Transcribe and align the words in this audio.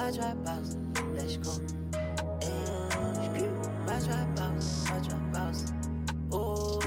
my 0.00 0.10
let's 1.14 1.36
go. 1.36 1.50
My 3.86 3.98
my 3.98 5.38
house. 5.38 5.64
Oh. 6.30 6.78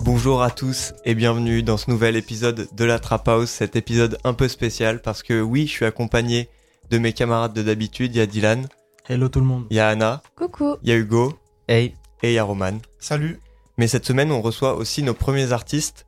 Bonjour 0.00 0.42
à 0.42 0.50
tous 0.50 0.94
et 1.04 1.14
bienvenue 1.14 1.62
dans 1.62 1.76
ce 1.76 1.90
nouvel 1.90 2.16
épisode 2.16 2.68
de 2.72 2.84
la 2.84 2.98
Trap 2.98 3.28
House, 3.28 3.50
cet 3.50 3.76
épisode 3.76 4.18
un 4.24 4.34
peu 4.34 4.48
spécial 4.48 5.00
parce 5.00 5.22
que 5.22 5.40
oui, 5.40 5.66
je 5.66 5.72
suis 5.72 5.84
accompagné 5.84 6.48
de 6.90 6.98
mes 6.98 7.12
camarades 7.12 7.52
de 7.52 7.62
d'habitude, 7.62 8.16
il 8.16 8.18
y 8.18 8.22
a 8.22 8.26
Dylan, 8.26 8.66
Hello 9.08 9.28
tout 9.28 9.40
le 9.40 9.46
monde. 9.46 9.66
il 9.70 9.76
y 9.76 9.80
a 9.80 9.88
Anna, 9.90 10.22
Coucou. 10.34 10.76
il 10.82 10.88
y 10.88 10.92
a 10.92 10.96
Hugo 10.96 11.38
Hey. 11.68 11.94
et 12.22 12.30
il 12.30 12.34
y 12.34 12.38
a 12.38 12.42
Roman. 12.44 12.78
Salut. 12.98 13.38
Mais 13.76 13.86
cette 13.86 14.06
semaine, 14.06 14.32
on 14.32 14.40
reçoit 14.40 14.74
aussi 14.74 15.04
nos 15.04 15.14
premiers 15.14 15.52
artistes. 15.52 16.06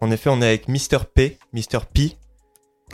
En 0.00 0.10
effet, 0.10 0.30
on 0.30 0.40
est 0.42 0.46
avec 0.46 0.66
Mr. 0.68 1.04
P, 1.14 1.38
Mr. 1.52 1.80
P 1.92 2.16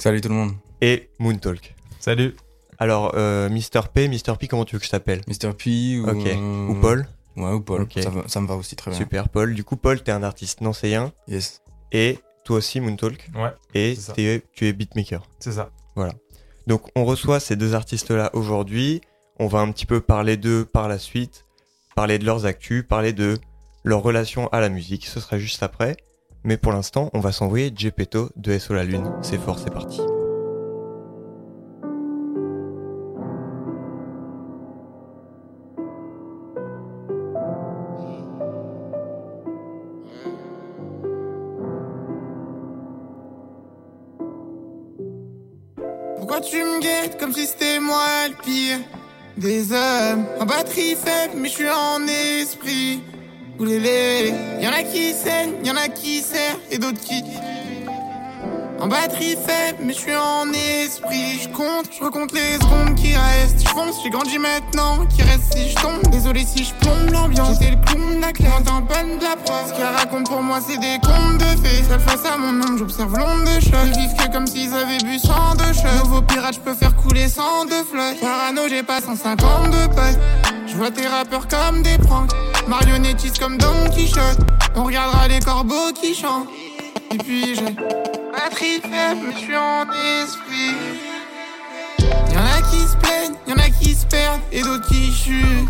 Salut 0.01 0.21
tout 0.21 0.29
le 0.29 0.35
monde. 0.35 0.53
et 0.81 1.11
Moontalk. 1.19 1.75
Salut. 1.99 2.35
Alors, 2.79 3.13
euh, 3.15 3.49
Mr. 3.51 3.83
P, 3.93 4.09
Mr. 4.09 4.37
P, 4.39 4.49
comment 4.49 4.65
tu 4.65 4.75
veux 4.75 4.81
que 4.81 4.87
je 4.87 4.91
t'appelle? 4.91 5.21
Mr. 5.29 5.53
P 5.53 5.99
ou, 6.01 6.09
Ok. 6.09 6.27
euh, 6.27 6.67
Ou 6.69 6.75
Paul? 6.81 7.07
Ouais, 7.37 7.53
ou 7.53 7.61
Paul. 7.61 7.83
Ok. 7.83 7.99
Ça, 8.27 8.41
me 8.41 8.47
va 8.47 8.55
aussi 8.57 8.75
très 8.77 8.91
bien. 8.91 8.99
Super, 8.99 9.29
Paul. 9.29 9.55
Du 9.55 9.63
coup, 9.65 9.77
Paul, 9.77 10.03
t'es 10.03 10.13
un 10.13 10.23
artiste 10.23 10.63
nancéen 10.63 11.13
Yes. 11.29 11.61
et 11.93 12.19
toi 12.45 12.57
aussi, 12.57 12.81
Moontalk. 12.81 13.29
Ouais, 13.35 13.51
Et 13.75 13.95
c'est 13.95 14.01
ça. 14.01 14.13
t'es- 14.15 14.43
tu 14.55 14.67
es 14.67 14.73
beatmaker. 14.73 15.23
c'est 15.39 15.53
ça. 15.53 15.71
Donc 16.67 16.89
on 16.95 17.05
reçoit 17.05 17.41
ces 17.41 17.57
deux 17.57 17.75
artistes-là 17.75 18.31
aujourd'hui. 18.35 19.01
On 19.39 19.47
va 19.49 19.59
un 19.61 19.71
petit 19.73 19.87
peu 19.87 20.01
parler 20.01 20.37
d'eux 20.37 20.65
par 20.65 20.89
la 20.89 20.99
suite, 20.99 21.45
parler 21.97 22.19
de 22.19 22.25
leurs 22.25 22.47
actus, 22.47 22.85
parler 22.87 23.13
de 23.13 23.39
leur 23.85 24.03
relation 24.03 24.49
à 24.49 24.61
la 24.61 24.69
musique. 24.69 25.07
Ce 25.07 25.21
sera 25.21 25.37
juste 25.39 25.63
après. 25.63 25.97
Mais 26.43 26.57
pour 26.57 26.73
l'instant, 26.73 27.11
on 27.13 27.21
va 27.21 27.33
s'envoyer 27.33 27.73
Gepetto 27.75 28.31
de 28.37 28.59
SO 28.59 28.75
la 28.75 28.85
Lune. 28.85 29.13
C'est 29.23 29.39
fort, 29.39 29.59
c'est 29.59 29.73
parti. 29.73 30.01
Pourquoi 46.17 46.41
tu 46.41 46.57
me 46.57 46.81
guettes 46.81 47.19
comme 47.19 47.33
si 47.33 47.47
c'était 47.47 47.81
moi 47.81 48.29
le 48.29 48.35
pire 48.43 48.79
des 49.37 49.73
hommes? 49.73 50.27
En 50.39 50.47
batterie 50.47 50.95
faible, 50.95 51.35
mais 51.37 51.49
je 51.49 51.55
suis 51.55 51.69
en 51.69 52.07
esprit. 52.07 53.03
Y'en 53.63 54.73
a 54.73 54.83
qui 54.83 55.13
saignent, 55.13 55.53
y'en 55.63 55.77
a 55.77 55.89
qui 55.89 56.23
serrent 56.23 56.57
et 56.71 56.79
d'autres 56.79 56.99
qui. 56.99 57.23
En 58.81 58.87
batterie 58.87 59.37
faible, 59.37 59.81
mais 59.83 59.93
je 59.93 59.99
suis 59.99 60.17
en 60.17 60.51
esprit. 60.55 61.41
Je 61.43 61.49
compte, 61.51 61.85
je 61.93 62.03
recompte 62.03 62.33
les 62.33 62.55
secondes 62.55 62.95
qui 62.95 63.15
restent. 63.15 63.63
Je 63.63 63.69
fonce, 63.69 64.03
j'ai 64.03 64.09
grandi 64.09 64.39
maintenant. 64.39 65.05
Qui 65.15 65.21
reste 65.21 65.53
si 65.53 65.69
je 65.69 65.75
tombe 65.75 66.01
Désolé 66.11 66.47
si 66.47 66.65
je 66.65 66.73
plombe 66.77 67.11
l'ambiance. 67.13 67.59
J'étais 67.61 67.73
le 67.73 67.85
clown 67.85 68.17
de 68.17 68.23
la 68.23 68.33
classe, 68.33 68.67
en 68.71 68.81
peine 68.81 69.19
de 69.19 69.25
la 69.25 69.37
preuve. 69.37 69.69
Ce 69.69 69.75
qu'elle 69.75 69.95
raconte 69.95 70.27
pour 70.27 70.43
moi, 70.43 70.61
c'est 70.67 70.79
des 70.79 70.99
contes 71.03 71.37
de 71.37 71.63
fées. 71.63 71.85
Seul 71.87 72.01
face 72.01 72.25
à 72.25 72.39
mon 72.39 72.63
ombre, 72.63 72.79
j'observe 72.79 73.15
l'ombre 73.19 73.45
de 73.45 73.61
choc. 73.61 73.75
Ils 73.95 74.17
que 74.17 74.33
comme 74.33 74.47
s'ils 74.47 74.73
avaient 74.73 75.05
bu 75.05 75.19
sang 75.19 75.55
de 75.57 75.75
choc. 75.75 75.93
Nouveau 76.03 76.23
pirate, 76.23 76.55
je 76.55 76.61
peux 76.61 76.75
faire 76.75 76.97
couler 76.97 77.29
sang 77.29 77.67
de 77.67 77.73
flotte. 77.73 78.21
Parano, 78.23 78.63
j'ai 78.71 78.83
pas 78.83 79.03
150 79.03 79.37
de 79.71 79.87
potes. 79.89 80.19
Je 80.67 80.75
vois 80.77 80.91
tes 80.91 81.07
rappeurs 81.07 81.47
comme 81.47 81.83
des 81.83 81.99
pranks. 81.99 82.33
Marionnettistes 82.69 83.39
comme 83.39 83.59
Don 83.59 83.91
Quichotte. 83.95 84.41
On 84.75 84.85
regardera 84.85 85.29
les 85.29 85.41
corbeaux 85.41 85.93
qui 85.95 86.15
chantent. 86.15 86.49
Et 87.13 87.19
puis 87.19 87.55
j'ai 87.55 87.75
batterie 88.33 88.81
faible, 88.81 89.21
mais 89.27 89.33
je 89.33 89.39
suis 89.39 89.57
en 89.57 89.85
esprit. 90.23 90.77
Y'en 92.33 92.41
a 92.41 92.63
qui 92.71 92.81
se 92.81 92.97
plaignent, 92.97 93.35
y'en 93.47 93.57
a 93.57 93.71
qui 93.71 93.95
se 93.95 94.07
perdent 94.07 94.41
et 94.53 94.63
d'autres 94.63 94.89
qui 94.89 95.13
chutent. 95.13 95.69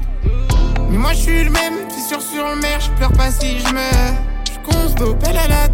Mais 0.90 0.98
moi 0.98 1.12
je 1.12 1.18
suis 1.18 1.44
le 1.44 1.50
même, 1.50 1.90
fissure 1.90 2.20
sur 2.20 2.46
le 2.48 2.56
mer, 2.56 2.80
je 2.80 2.90
pleure 2.92 3.12
pas 3.12 3.30
si 3.30 3.58
je 3.58 3.72
meurs. 3.72 4.14
Conce 4.64 4.94
d'opel 4.94 5.36
à 5.36 5.48
la 5.48 5.68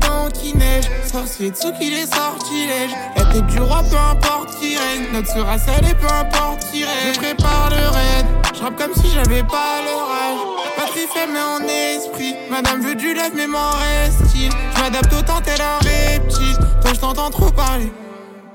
neige. 0.54 0.84
Sorcier 1.10 1.50
de 1.50 1.78
qui 1.78 1.90
les 1.90 2.06
sortilèges. 2.06 2.94
La 3.16 3.24
tête 3.24 3.46
du 3.46 3.60
roi, 3.60 3.82
peu 3.90 3.96
importe 3.96 4.58
qui 4.58 4.76
règne. 4.76 5.06
Notre 5.12 5.32
sera 5.32 5.58
salée, 5.58 5.94
peu 5.94 6.06
importe 6.06 6.66
qui 6.70 6.84
règne. 6.84 7.14
Je 7.14 7.18
prépare 7.18 7.70
le 7.70 7.88
raid. 7.88 8.26
Je 8.54 8.60
comme 8.60 8.94
si 8.94 9.10
j'avais 9.10 9.42
pas 9.42 9.82
l'orage. 9.84 10.55
Patrie 10.86 11.06
faible 11.12 11.32
mais 11.32 11.40
en 11.40 11.68
esprit. 11.68 12.36
Madame 12.48 12.80
veut 12.80 12.94
du 12.94 13.12
lave 13.12 13.32
mais 13.34 13.48
m'en 13.48 13.70
reste-t-il? 13.70 14.50
Je 14.76 14.80
m'adapte 14.80 15.12
autant 15.12 15.40
tel 15.40 15.60
un 15.60 15.78
reptile. 15.78 16.56
Toi 16.80 16.92
je 16.94 17.00
t'entends 17.00 17.30
trop 17.30 17.50
parler. 17.50 17.90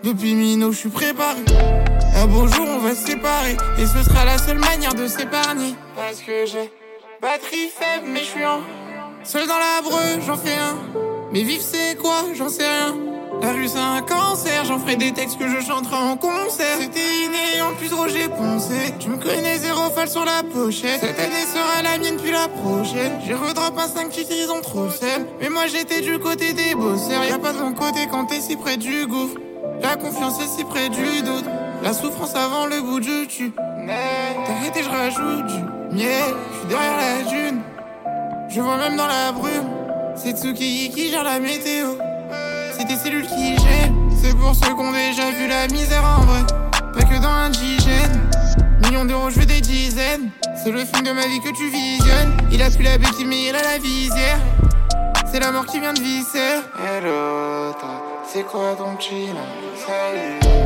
Depuis 0.01 0.33
Mino, 0.33 0.71
je 0.71 0.77
suis 0.77 0.89
préparé. 0.89 1.41
Un 2.15 2.27
beau 2.27 2.47
jour, 2.47 2.65
on 2.67 2.79
va 2.79 2.95
se 2.95 3.05
séparer. 3.05 3.57
Et 3.77 3.85
ce 3.85 4.01
sera 4.03 4.23
la 4.23 4.37
seule 4.37 4.59
manière 4.59 4.93
de 4.93 5.07
s'épargner. 5.07 5.75
Parce 5.95 6.21
que 6.21 6.45
j'ai 6.45 6.71
batterie 7.21 7.69
faible, 7.69 8.07
mais 8.07 8.21
je 8.21 8.25
suis 8.25 8.45
en. 8.45 8.61
Seul 9.23 9.45
dans 9.45 9.57
la 9.57 9.81
j'en 10.25 10.37
fais 10.37 10.55
un. 10.55 10.77
Mais 11.33 11.43
vivre, 11.43 11.63
c'est 11.63 11.97
quoi? 11.97 12.23
J'en 12.33 12.49
sais 12.49 12.63
rien. 12.65 13.10
La 13.41 13.53
rue, 13.53 13.67
c'est 13.67 13.79
un 13.79 14.01
cancer. 14.01 14.65
J'en 14.65 14.77
ferai 14.77 14.95
des 14.97 15.11
textes 15.11 15.39
que 15.39 15.47
je 15.47 15.65
chanterai 15.65 15.95
en 15.95 16.15
concert. 16.15 16.77
C'était 16.79 16.99
inné, 17.25 17.61
en 17.61 17.73
plus, 17.73 17.91
Roger 17.91 18.27
Poncé. 18.29 18.93
Tu 18.99 19.09
me 19.09 19.17
connais, 19.17 19.57
zéro 19.57 19.89
fall 19.89 20.07
sur 20.07 20.23
la 20.23 20.43
pochette. 20.43 21.01
Cette 21.01 21.19
année 21.19 21.45
sera 21.51 21.81
la 21.81 21.97
mienne, 21.97 22.17
puis 22.17 22.31
la 22.31 22.47
prochaine. 22.47 23.19
J'ai 23.25 23.33
redrop 23.33 23.77
un 23.77 23.87
5 23.87 24.09
titres, 24.09 24.31
ils 24.31 24.61
trop 24.61 24.89
seum. 24.89 25.25
Mais 25.39 25.49
moi, 25.49 25.65
j'étais 25.65 26.01
du 26.01 26.19
côté 26.19 26.53
des 26.53 26.75
bosseurs. 26.75 27.23
Y'a 27.23 27.39
pas 27.39 27.53
de 27.53 27.57
mon 27.57 27.73
côté 27.73 28.07
quand 28.11 28.25
t'es 28.25 28.41
si 28.41 28.55
près 28.55 28.77
du 28.77 29.07
gouffre. 29.07 29.37
La 29.81 29.95
confiance 29.95 30.39
est 30.39 30.57
si 30.57 30.63
près 30.63 30.89
du 30.89 31.23
doute. 31.23 31.45
La 31.81 31.93
souffrance 31.93 32.35
avant 32.35 32.67
le 32.67 32.79
bout 32.81 32.99
du 32.99 33.25
tu. 33.27 33.51
T'arrête 33.51 34.77
et 34.77 34.83
je 34.83 34.89
rajoute 34.89 35.47
du 35.47 35.95
miel. 35.95 36.35
Je 36.51 36.59
suis 36.59 36.67
derrière 36.67 36.97
la 36.97 37.23
dune. 37.29 37.61
Je 38.49 38.61
vois 38.61 38.77
même 38.77 38.95
dans 38.95 39.07
la 39.07 39.31
brume. 39.31 39.69
C'est 40.15 40.37
Tsuki 40.37 40.91
qui 40.93 41.09
gère 41.09 41.23
la 41.23 41.39
météo. 41.39 41.95
C'est 42.81 42.87
tes 42.87 42.95
cellules 42.95 43.27
qui 43.27 43.55
gênent. 43.57 44.09
C'est 44.19 44.35
pour 44.35 44.55
ceux 44.55 44.73
qui 44.73 44.81
ont 44.81 44.91
déjà 44.91 45.29
vu 45.29 45.47
la 45.47 45.67
misère 45.67 46.03
en 46.03 46.21
vrai. 46.21 46.41
Pas 46.95 47.03
que 47.03 47.21
dans 47.21 47.29
l'indigène. 47.29 48.27
Millions 48.81 49.05
d'euros, 49.05 49.29
je 49.29 49.39
veux 49.39 49.45
des 49.45 49.61
dizaines. 49.61 50.31
C'est 50.55 50.71
le 50.71 50.79
film 50.79 51.03
de 51.03 51.11
ma 51.11 51.27
vie 51.27 51.39
que 51.41 51.55
tu 51.55 51.69
visionnes. 51.69 52.35
Il 52.51 52.59
a 52.59 52.71
plus 52.71 52.83
la 52.83 52.97
béquille, 52.97 53.25
mais 53.25 53.49
il 53.49 53.55
a 53.55 53.61
la 53.61 53.77
visière. 53.77 54.39
C'est 55.31 55.39
la 55.39 55.51
mort 55.51 55.67
qui 55.67 55.79
vient 55.79 55.93
de 55.93 56.01
visser. 56.01 56.39
Hello, 56.83 57.75
c'est 58.25 58.47
quoi 58.47 58.73
ton 58.75 58.99
chill 58.99 59.35
Salut, 59.85 60.60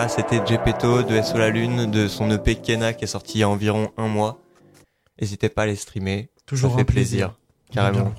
Voilà, 0.00 0.14
c'était 0.14 0.40
Gepetto 0.46 1.02
de 1.02 1.20
SO 1.20 1.36
la 1.36 1.50
Lune, 1.50 1.90
de 1.90 2.08
son 2.08 2.30
EP 2.30 2.54
Kena 2.54 2.94
qui 2.94 3.04
est 3.04 3.06
sorti 3.06 3.36
il 3.36 3.40
y 3.42 3.42
a 3.42 3.50
environ 3.50 3.92
un 3.98 4.08
mois. 4.08 4.40
N'hésitez 5.20 5.50
pas 5.50 5.64
à 5.64 5.66
les 5.66 5.76
streamer. 5.76 6.30
Toujours 6.46 6.70
ça 6.70 6.76
fait 6.76 6.82
un 6.82 6.84
plaisir. 6.86 7.36
Carrément. 7.70 8.14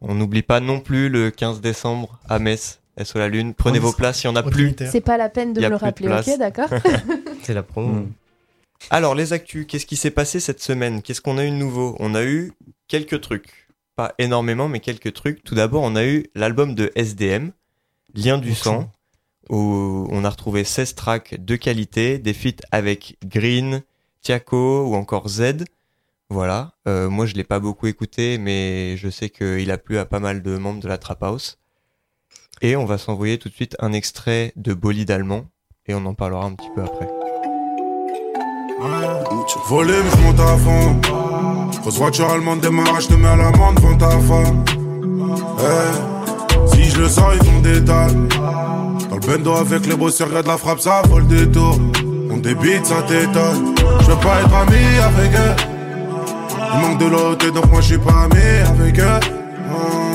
On 0.00 0.14
n'oublie 0.14 0.42
pas 0.42 0.60
non 0.60 0.78
plus 0.78 1.08
le 1.08 1.32
15 1.32 1.60
décembre 1.60 2.20
à 2.28 2.38
Metz, 2.38 2.78
SO 3.02 3.18
la 3.18 3.26
Lune. 3.26 3.52
Prenez 3.52 3.80
On 3.80 3.82
vos 3.82 3.92
places, 3.92 4.22
il 4.22 4.28
y 4.28 4.30
en 4.30 4.36
a 4.36 4.44
plus. 4.44 4.76
C'est 4.88 5.00
pas 5.00 5.16
la 5.16 5.28
peine 5.28 5.52
de 5.52 5.60
me 5.60 5.70
le 5.70 5.74
rappeler, 5.74 6.06
ok, 6.06 6.38
d'accord 6.38 6.68
C'est 7.42 7.52
la 7.52 7.64
promo. 7.64 8.02
Mm. 8.02 8.12
Alors, 8.90 9.16
les 9.16 9.32
actus, 9.32 9.66
qu'est-ce 9.66 9.86
qui 9.86 9.96
s'est 9.96 10.12
passé 10.12 10.38
cette 10.38 10.62
semaine? 10.62 11.02
Qu'est-ce 11.02 11.20
qu'on 11.20 11.38
a 11.38 11.44
eu 11.44 11.50
de 11.50 11.56
nouveau? 11.56 11.96
On 11.98 12.14
a 12.14 12.22
eu 12.22 12.52
quelques 12.86 13.20
trucs. 13.20 13.66
Pas 13.96 14.14
énormément, 14.18 14.68
mais 14.68 14.78
quelques 14.78 15.12
trucs. 15.12 15.42
Tout 15.42 15.56
d'abord, 15.56 15.82
on 15.82 15.96
a 15.96 16.04
eu 16.04 16.26
l'album 16.36 16.76
de 16.76 16.92
SDM, 16.94 17.50
Lien 18.14 18.38
du 18.38 18.54
sang, 18.54 18.92
où 19.50 20.06
on 20.10 20.24
a 20.24 20.30
retrouvé 20.30 20.64
16 20.64 20.94
tracks 20.94 21.34
de 21.38 21.56
qualité, 21.56 22.18
des 22.18 22.32
feats 22.32 22.62
avec 22.72 23.16
Green, 23.24 23.82
Tiako 24.22 24.86
ou 24.86 24.94
encore 24.94 25.28
Z. 25.28 25.64
Voilà. 26.30 26.72
Euh, 26.88 27.10
moi, 27.10 27.26
je 27.26 27.34
l'ai 27.34 27.44
pas 27.44 27.60
beaucoup 27.60 27.86
écouté, 27.86 28.38
mais 28.38 28.96
je 28.96 29.08
sais 29.08 29.28
qu'il 29.28 29.70
a 29.70 29.78
plu 29.78 29.98
à 29.98 30.04
pas 30.04 30.20
mal 30.20 30.42
de 30.42 30.56
membres 30.56 30.80
de 30.80 30.88
la 30.88 30.98
Trap 30.98 31.22
House. 31.22 31.58
Et 32.62 32.76
on 32.76 32.84
va 32.84 32.98
s'envoyer 32.98 33.38
tout 33.38 33.48
de 33.48 33.54
suite 33.54 33.76
un 33.80 33.92
extrait 33.92 34.52
de 34.56 34.74
Bolide 34.74 35.10
allemand, 35.10 35.46
et 35.86 35.94
on 35.94 36.04
en 36.06 36.14
parlera 36.14 36.46
un 36.46 36.54
petit 36.54 36.70
peu 36.74 36.82
après. 36.82 37.08
Je 38.80 40.22
monte 40.22 40.40
à 40.40 40.56
fond. 40.56 41.00
Voiture 41.90 42.30
allemande 42.30 42.60
te 42.62 42.68
mets 42.68 43.28
à 45.68 46.13
si 46.74 46.90
je 46.90 47.00
le 47.00 47.08
sors, 47.08 47.32
ils 47.34 47.44
font 47.44 47.60
des 47.60 47.80
dalles. 47.80 48.28
Dans 49.10 49.16
le 49.16 49.20
bendo 49.26 49.52
avec 49.54 49.86
les 49.86 49.96
bosseurs, 49.96 50.28
regarde 50.28 50.46
la 50.46 50.58
frappe, 50.58 50.80
ça 50.80 51.02
vole 51.08 51.26
des 51.26 51.48
tours. 51.50 51.78
On 52.30 52.36
débite, 52.38 52.86
ça 52.86 53.02
t'étonne. 53.02 53.74
Je 54.00 54.10
veux 54.10 54.16
pas 54.20 54.40
être 54.40 54.54
ami 54.54 54.76
avec 55.02 55.30
elle. 55.34 55.56
Il 56.74 56.80
manque 56.80 56.98
de 56.98 57.06
l'autre, 57.06 57.50
donc 57.52 57.70
moi 57.70 57.80
je 57.80 57.86
suis 57.86 57.98
pas 57.98 58.22
ami 58.24 58.42
avec 58.68 58.98
eux. 58.98 59.04
Ah, 59.06 59.20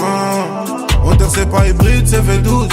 ah. 0.03 1.05
Hauteur, 1.05 1.29
c'est 1.29 1.49
pas 1.49 1.67
hybride, 1.67 2.05
c'est 2.07 2.21
V12. 2.21 2.67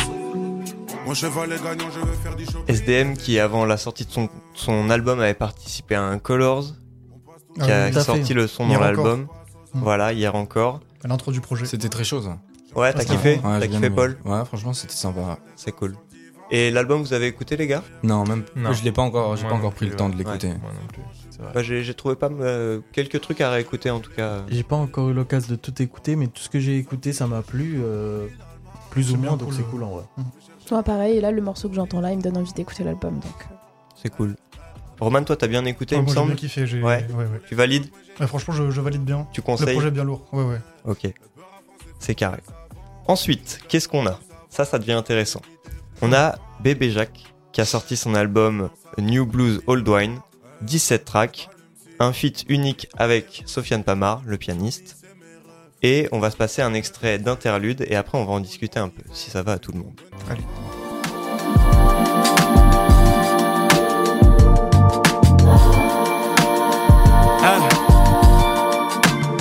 Mon 1.07 1.15
cheval 1.15 1.53
est 1.53 1.63
gagnant, 1.63 1.89
je 1.95 2.01
veux 2.01 2.13
faire 2.21 2.35
du 2.35 2.45
shopping. 2.45 2.63
SDM 2.75 3.15
qui 3.15 3.39
avant 3.39 3.65
la 3.65 3.77
sortie 3.77 4.05
de 4.05 4.11
son, 4.11 4.29
son 4.55 4.91
album 4.91 5.21
avait 5.21 5.35
participé 5.35 5.95
à 5.95 6.03
un 6.03 6.19
Colors 6.19 6.65
qui 7.63 7.71
Ah 7.71 7.85
a 7.85 7.87
oui, 7.87 7.93
tout 7.93 7.99
à 7.99 8.05
sorti 8.05 8.25
fait. 8.25 8.35
le 8.35 8.47
son 8.49 8.67
Hier 8.69 8.79
dans 8.81 8.85
l'album. 8.85 9.21
Mm. 9.21 9.27
Voilà, 9.75 10.13
hier 10.13 10.35
encore. 10.35 10.81
À 11.05 11.09
l'intro 11.09 11.31
du 11.31 11.41
projet. 11.41 11.65
C'était 11.65 11.89
très 11.89 12.03
chaud 12.03 12.21
ça. 12.23 12.39
Ouais, 12.77 12.93
t'as 12.93 13.05
kiffé 13.05 13.41
Ouais, 13.43 13.61
T'as 13.61 13.67
kiffé. 13.69 13.91
Paul 13.91 14.19
Ouais, 14.25 14.45
franchement, 14.45 14.73
c'était 14.73 14.95
sympa. 14.95 15.39
C'est 15.57 15.73
cool. 15.73 15.95
Et 16.51 16.71
l'album, 16.71 17.01
vous 17.03 17.13
avez 17.13 17.27
écouté 17.27 17.57
les 17.57 17.67
gars? 17.67 17.83
Non, 18.05 18.25
même. 18.25 18.45
Non. 18.55 18.73
Je 18.73 18.85
l'ai 18.85 18.93
pas 18.93 19.03
encore, 19.03 19.37
j'ai 19.37 19.45
pas 19.49 19.55
encore 19.55 19.73
pris 19.73 19.87
plus, 19.87 19.91
le 19.93 19.97
temps 19.97 20.09
de 20.09 20.13
ouais. 20.15 20.19
l'écouter. 20.19 20.49
Moi 20.49 20.71
non 20.81 20.87
plus, 20.87 21.03
c'est 21.31 21.43
vrai. 21.43 21.51
Bah, 21.53 21.63
J'ai 21.63 21.83
j'ai 21.83 21.95
trouvé 21.95 22.15
pas 22.15 22.29
euh, 22.31 22.81
quelques 22.93 23.21
trucs 23.21 23.41
à 23.41 23.51
réécouter 23.51 23.91
en 23.91 23.99
tout 23.99 24.13
cas. 24.13 24.43
J'ai 24.49 24.63
pas 24.63 24.77
encore 24.77 25.09
eu 25.09 25.13
l'occasion 25.15 25.51
de 25.51 25.57
tout 25.57 25.83
écouter, 25.83 26.15
mais 26.15 26.29
tout 26.29 26.41
ce 26.43 26.49
que 26.49 26.61
j'ai 26.61 26.77
écouté, 26.79 27.13
ça 27.13 27.27
m'a 27.27 27.43
plu. 27.43 27.81
euh, 27.83 28.29
plus 28.91 29.05
C'est 29.09 29.13
ou 29.15 29.17
moins, 29.17 29.37
donc 29.37 29.49
cool, 29.49 29.55
c'est 29.55 29.63
euh. 29.63 29.71
cool 29.71 29.83
en 29.83 29.91
vrai. 29.91 30.05
Moi, 30.71 30.83
pareil, 30.85 31.17
et 31.17 31.21
là, 31.21 31.31
le 31.33 31.43
morceau 31.43 31.69
que 31.69 31.75
j'entends 31.75 32.01
là, 32.01 32.13
il 32.13 32.19
me 32.19 32.23
donne 32.23 32.37
envie 32.37 32.53
d'écouter 32.53 32.85
l'album. 32.85 33.15
Donc, 33.15 33.25
euh, 33.51 33.55
C'est 34.01 34.11
cool. 34.11 34.37
Roman, 35.01 35.23
toi 35.25 35.37
t'as 35.37 35.47
bien 35.49 35.65
écouté, 35.65 35.95
Ah, 35.97 35.99
il 35.99 36.03
me 36.03 36.07
moi 36.07 36.15
semble 36.15 36.29
bien 36.29 36.37
kiffé. 36.37 36.67
j'ai- 36.67 36.81
Ouais. 36.83 37.05
ouais, 37.11 37.25
ouais. 37.25 37.41
Tu 37.49 37.55
valides? 37.57 37.87
Ouais, 38.21 38.27
franchement, 38.29 38.55
je, 38.55 38.71
je 38.71 38.81
valide 38.81 39.03
bien. 39.05 39.27
Tu 39.33 39.41
Le 39.41 39.47
conseilles 39.47 39.73
projet 39.75 39.89
est 39.89 39.91
bien 39.91 40.05
lourd. 40.05 40.25
Ouais, 40.33 40.45
ouais. 40.45 40.61
Ok. 40.87 41.13
C'est 41.99 42.15
carré. 42.15 42.39
Ensuite, 43.09 43.61
qu'est-ce 43.69 43.89
qu'on 43.89 44.07
a? 44.07 44.19
Ça, 44.49 44.65
ça 44.65 44.79
devient 44.79 44.93
intéressant. 44.93 45.43
On 46.03 46.13
a 46.13 46.37
Bébé 46.61 46.91
Jacques 46.91 47.23
qui 47.53 47.61
a 47.61 47.65
sorti 47.65 47.97
son 47.97 48.15
album 48.15 48.69
New 48.99 49.25
Blues 49.25 49.63
Old 49.67 49.89
Wine, 49.89 50.19
17 50.63 51.05
tracks, 51.05 51.49
un 52.01 52.13
feat 52.13 52.45
unique 52.49 52.89
avec 52.97 53.45
Sofiane 53.47 53.85
Pamar, 53.85 54.23
le 54.27 54.37
pianiste. 54.37 54.97
Et 55.83 56.09
on 56.11 56.19
va 56.19 56.31
se 56.31 56.37
passer 56.37 56.63
un 56.63 56.75
extrait 56.75 57.19
d'interlude 57.19 57.87
et 57.89 57.95
après 57.95 58.19
on 58.19 58.25
va 58.25 58.33
en 58.33 58.41
discuter 58.41 58.81
un 58.81 58.89
peu, 58.89 59.03
si 59.13 59.31
ça 59.31 59.43
va 59.43 59.53
à 59.53 59.59
tout 59.59 59.73
le 59.73 59.79
monde. 59.79 60.01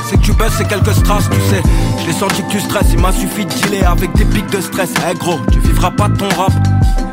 C'est 0.08 0.18
que 0.18 0.22
tu 0.22 0.34
c'est 0.56 0.68
quelques 0.68 0.94
strass, 0.94 1.30
tu 1.30 1.42
sais. 1.42 1.64
Je 2.06 2.12
l'ai 2.12 2.18
senti 2.20 2.44
que 2.44 2.52
tu 2.52 2.60
stresses, 2.60 2.94
il 2.94 3.00
m'a 3.00 3.12
suffi 3.12 3.46
de 3.46 3.50
dealer 3.50 3.84
avec 3.84 4.14
des 4.14 4.26
pics 4.26 4.48
de 4.52 4.62
stress. 4.62 4.94
Eh 5.10 5.16
gros, 5.16 5.40
tu 5.52 5.60
vivras 5.60 5.90
pas 5.90 6.08
de 6.08 6.16
ton 6.16 6.30
rap. 6.30 6.54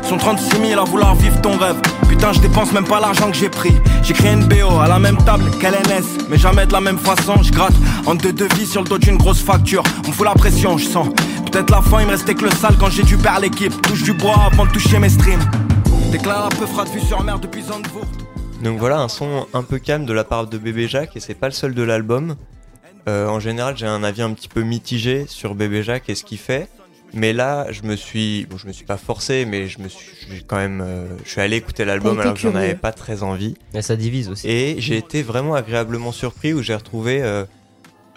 Sont 0.03 0.17
36 0.17 0.67
000 0.67 0.79
à 0.79 0.83
vouloir 0.83 1.15
vivre 1.15 1.41
ton 1.41 1.57
rêve. 1.57 1.77
Putain, 2.07 2.31
je 2.31 2.39
dépense 2.39 2.71
même 2.73 2.85
pas 2.85 2.99
l'argent 2.99 3.31
que 3.31 3.35
j'ai 3.35 3.49
pris. 3.49 3.73
J'ai 4.03 4.13
créé 4.13 4.33
une 4.33 4.45
BO 4.45 4.79
à 4.79 4.87
la 4.87 4.99
même 4.99 5.17
table 5.25 5.45
qu'LNS, 5.59 6.27
mais 6.29 6.37
jamais 6.37 6.67
de 6.67 6.73
la 6.73 6.79
même 6.79 6.99
façon. 6.99 7.41
Je 7.41 7.51
gratte 7.51 7.73
en 8.05 8.13
deux 8.13 8.33
devis 8.33 8.67
sur 8.67 8.83
le 8.83 8.87
dos 8.87 8.99
d'une 8.99 9.17
grosse 9.17 9.41
facture. 9.41 9.81
On 10.05 10.09
me 10.09 10.13
fout 10.13 10.27
la 10.27 10.35
pression, 10.35 10.77
je 10.77 10.85
sens. 10.85 11.07
Peut-être 11.51 11.71
la 11.71 11.81
fin, 11.81 12.01
il 12.01 12.05
me 12.05 12.11
restait 12.11 12.35
que 12.35 12.45
le 12.45 12.51
sale 12.51 12.75
quand 12.79 12.91
j'ai 12.91 13.01
dû 13.01 13.17
perdre 13.17 13.41
l'équipe. 13.41 13.73
Touche 13.81 14.03
du 14.03 14.13
bois 14.13 14.47
avant 14.51 14.67
de 14.67 14.71
toucher 14.71 14.99
mes 14.99 15.09
streams. 15.09 15.41
Déclare 16.11 16.45
un 16.45 16.49
peu 16.49 16.67
fera 16.67 16.85
de 16.85 16.91
vue 16.91 17.01
sur 17.01 17.23
mer 17.23 17.39
depuis 17.39 17.63
Zandvoort. 17.63 18.05
Donc 18.61 18.77
voilà 18.77 18.99
un 18.99 19.09
son 19.09 19.47
un 19.55 19.63
peu 19.63 19.79
calme 19.79 20.05
de 20.05 20.13
la 20.13 20.23
part 20.23 20.45
de 20.45 20.59
Bébé 20.59 20.87
Jacques 20.87 21.15
et 21.15 21.19
c'est 21.19 21.33
pas 21.33 21.47
le 21.47 21.53
seul 21.53 21.73
de 21.73 21.81
l'album. 21.81 22.35
Euh, 23.07 23.27
en 23.27 23.39
général, 23.39 23.75
j'ai 23.77 23.85
un 23.87 24.03
avis 24.03 24.21
un 24.21 24.31
petit 24.33 24.47
peu 24.47 24.61
mitigé 24.61 25.25
sur 25.27 25.55
Bébé 25.55 25.83
Jacques 25.83 26.09
et 26.09 26.15
ce 26.15 26.23
qu'il 26.23 26.37
fait. 26.37 26.69
Mais 27.15 27.31
là, 27.31 27.67
je 27.71 27.83
me 27.83 27.95
suis, 27.95 28.47
bon, 28.49 28.57
je 28.57 28.65
me 28.65 28.71
suis 28.73 28.85
pas 28.85 28.97
forcé, 28.97 29.45
mais 29.45 29.67
je 29.67 29.79
me 29.79 29.87
suis 29.87 30.15
j'ai 30.31 30.41
quand 30.41 30.55
même, 30.57 30.81
euh, 30.81 31.05
je 31.23 31.29
suis 31.29 31.41
allé 31.41 31.57
écouter 31.57 31.85
l'album 31.85 32.19
alors 32.19 32.33
que 32.33 32.39
j'en 32.39 32.55
avais 32.55 32.73
pas 32.73 32.91
très 32.91 33.21
envie. 33.21 33.55
Mais 33.73 33.83
ça 33.83 33.95
divise 33.95 34.29
aussi. 34.29 34.47
Et 34.49 34.75
j'ai 34.79 34.97
été 34.97 35.21
vraiment 35.21 35.53
agréablement 35.53 36.11
surpris 36.11 36.53
où 36.53 36.63
j'ai 36.63 36.73
retrouvé 36.73 37.21
euh, 37.21 37.45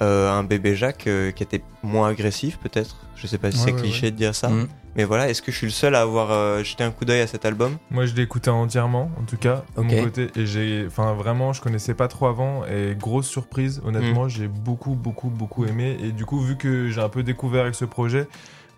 euh, 0.00 0.30
un 0.30 0.44
Bébé 0.44 0.76
Jacques 0.76 1.08
euh, 1.08 1.30
qui 1.30 1.42
était 1.42 1.60
moins 1.82 2.08
agressif 2.08 2.58
peut-être. 2.58 2.96
Je 3.16 3.26
sais 3.26 3.36
pas 3.38 3.50
si 3.50 3.58
Ouais, 3.58 3.64
c'est 3.66 3.72
ouais, 3.72 3.80
cliché 3.82 4.10
de 4.10 4.16
dire 4.16 4.34
ça, 4.34 4.48
Mm. 4.48 4.68
Mais 4.96 5.04
voilà. 5.04 5.28
Est-ce 5.28 5.43
que 5.43 5.52
je 5.52 5.56
suis 5.56 5.66
le 5.66 5.72
seul 5.72 5.94
à 5.94 6.00
avoir 6.00 6.31
euh, 6.32 6.64
jeté 6.64 6.82
un 6.84 6.90
coup 6.90 7.04
d'œil 7.04 7.20
à 7.20 7.26
cet 7.26 7.44
album? 7.44 7.76
Moi, 7.90 8.06
je 8.06 8.14
l'ai 8.14 8.22
écouté 8.22 8.50
entièrement, 8.50 9.10
en 9.20 9.25
tout 9.25 9.37
cas, 9.37 9.64
de 9.76 9.82
mon 9.82 10.02
côté. 10.04 10.28
Et 10.37 10.46
j'ai. 10.46 10.84
Enfin, 10.87 11.12
vraiment, 11.14 11.52
je 11.52 11.60
connaissais 11.60 11.94
pas 11.94 12.08
trop 12.08 12.26
avant. 12.26 12.64
Et 12.66 12.94
grosse 12.98 13.26
surprise, 13.28 13.81
honnêtement, 13.84 14.25
Mm. 14.25 14.28
j'ai 14.31 14.48
beaucoup, 14.48 14.94
beaucoup, 14.94 15.28
beaucoup 15.28 15.64
aimé. 15.66 15.96
Et 16.02 16.12
du 16.12 16.25
coup, 16.25 16.40
vu 16.40 16.56
que 16.56 16.88
j'ai 16.88 17.00
un 17.00 17.08
peu 17.08 17.22
découvert 17.22 17.62
avec 17.62 17.75
ce 17.75 17.84
projet, 17.84 18.26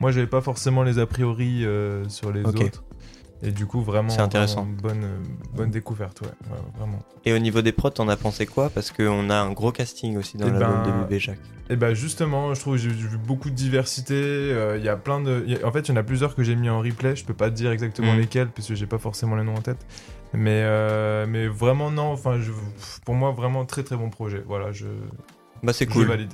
moi, 0.00 0.10
j'avais 0.12 0.26
pas 0.26 0.40
forcément 0.40 0.82
les 0.82 0.98
a 0.98 1.06
priori 1.06 1.64
euh, 1.64 2.08
sur 2.08 2.32
les 2.32 2.44
autres. 2.44 2.82
Et 3.42 3.52
du 3.52 3.66
coup, 3.66 3.82
vraiment. 3.82 4.08
C'est 4.08 4.20
intéressant. 4.20 4.62
vraiment 4.62 4.76
Bonne, 4.82 5.08
bonne 5.54 5.70
découverte, 5.70 6.20
ouais. 6.22 6.26
ouais, 6.50 6.58
vraiment. 6.76 6.98
Et 7.24 7.32
au 7.32 7.38
niveau 7.38 7.62
des 7.62 7.72
prods, 7.72 7.90
t'en 7.90 8.08
as 8.08 8.16
pensé 8.16 8.46
quoi? 8.46 8.68
Parce 8.70 8.90
qu'on 8.90 9.30
a 9.30 9.36
un 9.36 9.52
gros 9.52 9.70
casting 9.70 10.16
aussi 10.16 10.36
dans 10.38 10.48
Eh 10.48 10.50
l'album 10.50 10.82
ben, 10.82 10.92
de 10.92 10.98
Bébé 11.04 11.20
Jacques. 11.20 11.38
Et 11.70 11.76
bah 11.76 11.92
justement, 11.94 12.54
je 12.54 12.60
trouve 12.60 12.74
que 12.74 12.80
j'ai 12.80 12.88
vu 12.88 13.16
beaucoup 13.18 13.50
de 13.50 13.54
diversité. 13.54 14.14
euh, 14.14 14.76
Il 14.78 14.84
y 14.84 14.88
a 14.88 14.96
plein 14.96 15.20
de. 15.20 15.46
a- 15.62 15.66
en 15.66 15.70
fait, 15.70 15.80
il 15.80 15.88
y 15.90 15.92
en 15.92 15.96
a 15.96 16.02
plusieurs 16.02 16.34
que 16.34 16.42
j'ai 16.42 16.56
mis 16.56 16.68
en 16.70 16.80
replay. 16.80 17.14
Je 17.14 17.24
peux 17.24 17.34
pas 17.34 17.50
te 17.50 17.54
dire 17.54 17.70
exactement 17.70 18.14
Mm. 18.14 18.18
lesquels 18.18 18.48
parce 18.48 18.66
que 18.66 18.74
j'ai 18.74 18.86
pas 18.86 18.98
forcément 18.98 19.36
les 19.36 19.44
noms 19.44 19.54
en 19.54 19.60
tête. 19.62 19.86
Mais 20.32 20.62
euh, 20.64 21.26
mais 21.28 21.46
vraiment 21.46 21.90
non. 21.90 22.10
Enfin, 22.10 22.40
je, 22.40 22.50
pour 23.04 23.14
moi, 23.14 23.30
vraiment 23.32 23.64
très 23.66 23.82
très 23.84 23.96
bon 23.96 24.10
projet. 24.10 24.42
Voilà, 24.46 24.72
je, 24.72 24.86
Bah 25.62 25.72
c'est 25.72 25.86
je 25.88 25.92
cool. 25.92 26.06
valide. 26.06 26.32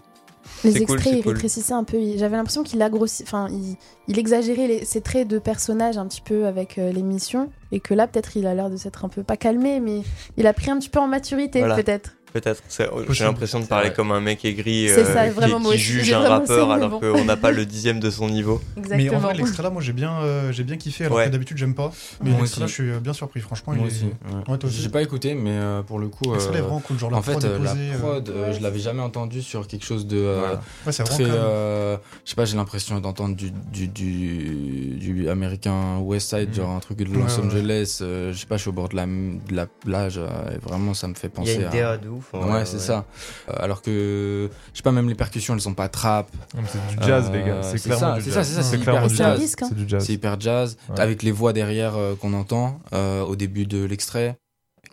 Les 0.64 0.72
cool, 0.72 0.82
extraits, 0.82 1.02
c'est 1.04 1.18
il 1.18 1.22
cool. 1.22 1.32
rétrécissait 1.34 1.72
un 1.72 1.84
peu. 1.84 1.98
J'avais 2.16 2.36
l'impression 2.36 2.62
qu'il 2.62 2.80
agrossit, 2.82 3.26
enfin, 3.26 3.48
il, 3.50 3.76
il 4.08 4.18
exagérait 4.18 4.66
les- 4.66 4.84
ses 4.84 5.00
traits 5.00 5.28
de 5.28 5.38
personnage 5.38 5.98
un 5.98 6.06
petit 6.06 6.20
peu 6.22 6.46
avec 6.46 6.78
euh, 6.78 6.90
l'émission. 6.92 7.50
Et 7.72 7.80
que 7.80 7.94
là, 7.94 8.06
peut-être, 8.06 8.36
il 8.36 8.46
a 8.46 8.54
l'air 8.54 8.70
de 8.70 8.76
s'être 8.76 9.04
un 9.04 9.08
peu 9.08 9.22
pas 9.22 9.36
calmé, 9.36 9.80
mais 9.80 10.02
il 10.36 10.46
a 10.46 10.52
pris 10.52 10.70
un 10.70 10.78
petit 10.78 10.88
peu 10.90 11.00
en 11.00 11.06
maturité, 11.08 11.58
Voilà. 11.60 11.74
peut-être. 11.76 12.16
Peut-être. 12.34 12.62
C'est- 12.68 12.90
J'ai 13.10 13.24
l'impression 13.24 13.60
de 13.60 13.64
parler 13.66 13.92
comme 13.92 14.10
un 14.10 14.20
mec 14.20 14.44
aigri 14.44 14.90
euh, 14.90 15.04
ça, 15.14 15.28
qui- 15.30 15.78
juge 15.78 16.12
un 16.12 16.18
rappeur 16.18 16.70
alors 16.72 16.98
qu'on 17.00 17.24
n'a 17.24 17.36
pas 17.36 17.52
le 17.52 17.64
dixième 17.64 18.00
de 18.00 18.10
son 18.10 18.28
niveau. 18.28 18.60
Mais 18.76 18.82
en 18.82 18.82
Exactement. 18.98 19.20
vrai, 19.20 19.34
l'extrait 19.34 19.62
là, 19.62 19.70
moi 19.70 19.80
j'ai 19.80 19.92
bien, 19.92 20.18
euh, 20.20 20.50
j'ai 20.52 20.64
bien 20.64 20.76
kiffé, 20.76 21.04
alors 21.04 21.18
Ouais. 21.18 21.26
que 21.26 21.30
d'habitude 21.30 21.56
j'aime 21.58 21.74
pas. 21.76 21.92
Mais 22.24 22.30
Moi 22.30 22.40
l'extrait 22.40 22.62
là, 22.62 22.66
je 22.66 22.72
suis 22.72 22.90
bien 23.00 23.12
surpris, 23.12 23.38
franchement. 23.40 23.72
Moi 23.74 23.84
il 23.84 23.86
aussi. 23.86 24.04
est... 24.06 24.34
ouais. 24.34 24.40
Ouais, 24.48 24.58
toi 24.58 24.68
aussi. 24.68 24.82
J'ai 24.82 24.88
pas 24.88 25.00
écouté, 25.02 25.34
mais 25.34 25.52
euh, 25.52 25.82
pour 25.82 26.00
le 26.00 26.08
coup. 26.08 26.32
L'extrait 26.32 26.58
est 26.58 26.60
vraiment 26.62 26.80
cool, 26.80 26.98
genre 26.98 27.12
la 27.12 27.18
en 27.18 27.22
fait, 27.22 27.32
prod 27.38 27.44
la 27.62 27.98
prod, 27.98 28.28
euh, 28.28 28.52
je 28.52 28.60
l'avais 28.60 28.80
jamais 28.80 29.02
entendu 29.02 29.40
sur 29.40 29.66
quelque 29.68 29.84
chose 29.84 30.04
de 30.06 30.18
Voilà. 30.18 30.60
Ouais, 30.86 30.92
c'est 30.92 31.04
très. 31.04 31.24
je 31.24 31.98
sais 32.24 32.34
pas, 32.34 32.44
j'ai 32.46 32.56
l'impression 32.56 32.98
d'entendre 33.00 33.36
du, 33.36 33.52
du, 33.52 33.86
du, 33.86 34.96
du 34.98 35.28
américain 35.28 35.98
West 35.98 36.30
Side, 36.30 36.48
Mhm. 36.48 36.54
genre 36.56 36.70
un 36.70 36.80
truc 36.80 36.98
de 36.98 37.04
Los. 37.04 37.38
Angeles. 37.40 37.98
je 38.00 38.32
sais 38.36 38.46
pas, 38.46 38.56
je 38.56 38.62
suis 38.62 38.70
au 38.70 38.72
bord 38.72 38.88
de 38.88 38.96
la, 38.96 39.06
de 39.06 39.54
la 39.54 39.66
plage. 39.66 40.18
et 40.18 40.58
vraiment, 40.58 40.94
ça 40.94 41.06
me 41.08 41.14
fait 41.14 41.28
Il 41.28 41.30
y 41.30 41.34
penser 41.36 41.56
a 41.56 41.60
une 41.60 41.66
à. 41.66 41.70
DA 41.70 41.96
de 41.98 42.08
ouf. 42.08 42.23
Ouais, 42.32 42.64
c'est 42.64 42.78
ça. 42.78 43.04
Euh, 43.48 43.52
alors 43.56 43.82
que, 43.82 44.50
je 44.72 44.76
sais 44.78 44.82
pas, 44.82 44.92
même 44.92 45.08
les 45.08 45.14
percussions, 45.14 45.54
elles 45.54 45.60
sont 45.60 45.74
pas 45.74 45.88
trap. 45.88 46.30
C'est 46.68 46.96
du 46.96 47.06
jazz, 47.06 47.26
Euh, 47.28 47.32
les 47.32 47.42
gars. 47.44 47.62
C'est 47.62 47.78
c'est 47.78 47.88
clairement 47.90 48.14
ça, 48.14 48.14
du 48.18 48.22
c'est 48.22 48.30
jazz. 48.30 48.34
ça, 48.34 48.44
c'est 48.44 48.62
ça, 48.62 48.62
c'est 48.62 48.78
clairement 48.80 49.06
hyper 49.06 49.36
jazz. 49.36 49.56
C'est 49.58 49.74
du 49.74 49.88
jazz. 49.88 50.04
C'est 50.04 50.12
hyper 50.14 50.40
jazz, 50.40 50.76
Ouais. 50.88 51.00
avec 51.00 51.22
les 51.22 51.32
voix 51.32 51.52
derrière 51.52 51.96
euh, 51.96 52.14
qu'on 52.16 52.32
entend 52.34 52.80
euh, 52.92 53.22
au 53.22 53.36
début 53.36 53.66
de 53.66 53.84
l'extrait, 53.84 54.36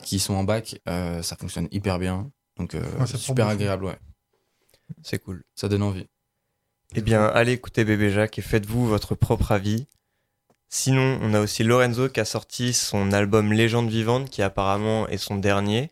qui 0.03 0.19
sont 0.19 0.33
en 0.33 0.43
bac, 0.43 0.79
euh, 0.89 1.21
ça 1.21 1.35
fonctionne 1.35 1.67
hyper 1.71 1.99
bien. 1.99 2.29
Donc, 2.57 2.75
euh, 2.75 2.83
super 3.05 3.47
agréable, 3.47 3.85
ouais. 3.85 3.97
C'est 5.03 5.19
cool. 5.19 5.43
Ça 5.55 5.67
donne 5.69 5.83
envie. 5.83 6.07
Eh 6.95 7.01
bien, 7.01 7.25
allez 7.27 7.53
écouter 7.53 7.85
Bébé 7.85 8.11
Jacques 8.11 8.37
et 8.37 8.41
faites-vous 8.41 8.85
votre 8.85 9.15
propre 9.15 9.51
avis. 9.53 9.87
Sinon, 10.67 11.19
on 11.21 11.33
a 11.33 11.39
aussi 11.41 11.63
Lorenzo 11.63 12.09
qui 12.09 12.19
a 12.19 12.25
sorti 12.25 12.73
son 12.73 13.11
album 13.13 13.51
Légende 13.53 13.89
vivante, 13.89 14.29
qui 14.29 14.41
apparemment 14.41 15.07
est 15.07 15.17
son 15.17 15.35
dernier, 15.37 15.91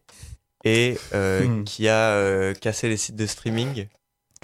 et 0.64 0.98
euh, 1.14 1.46
Hmm. 1.46 1.64
qui 1.64 1.88
a 1.88 2.12
euh, 2.12 2.54
cassé 2.54 2.90
les 2.90 2.98
sites 2.98 3.16
de 3.16 3.26
streaming. 3.26 3.88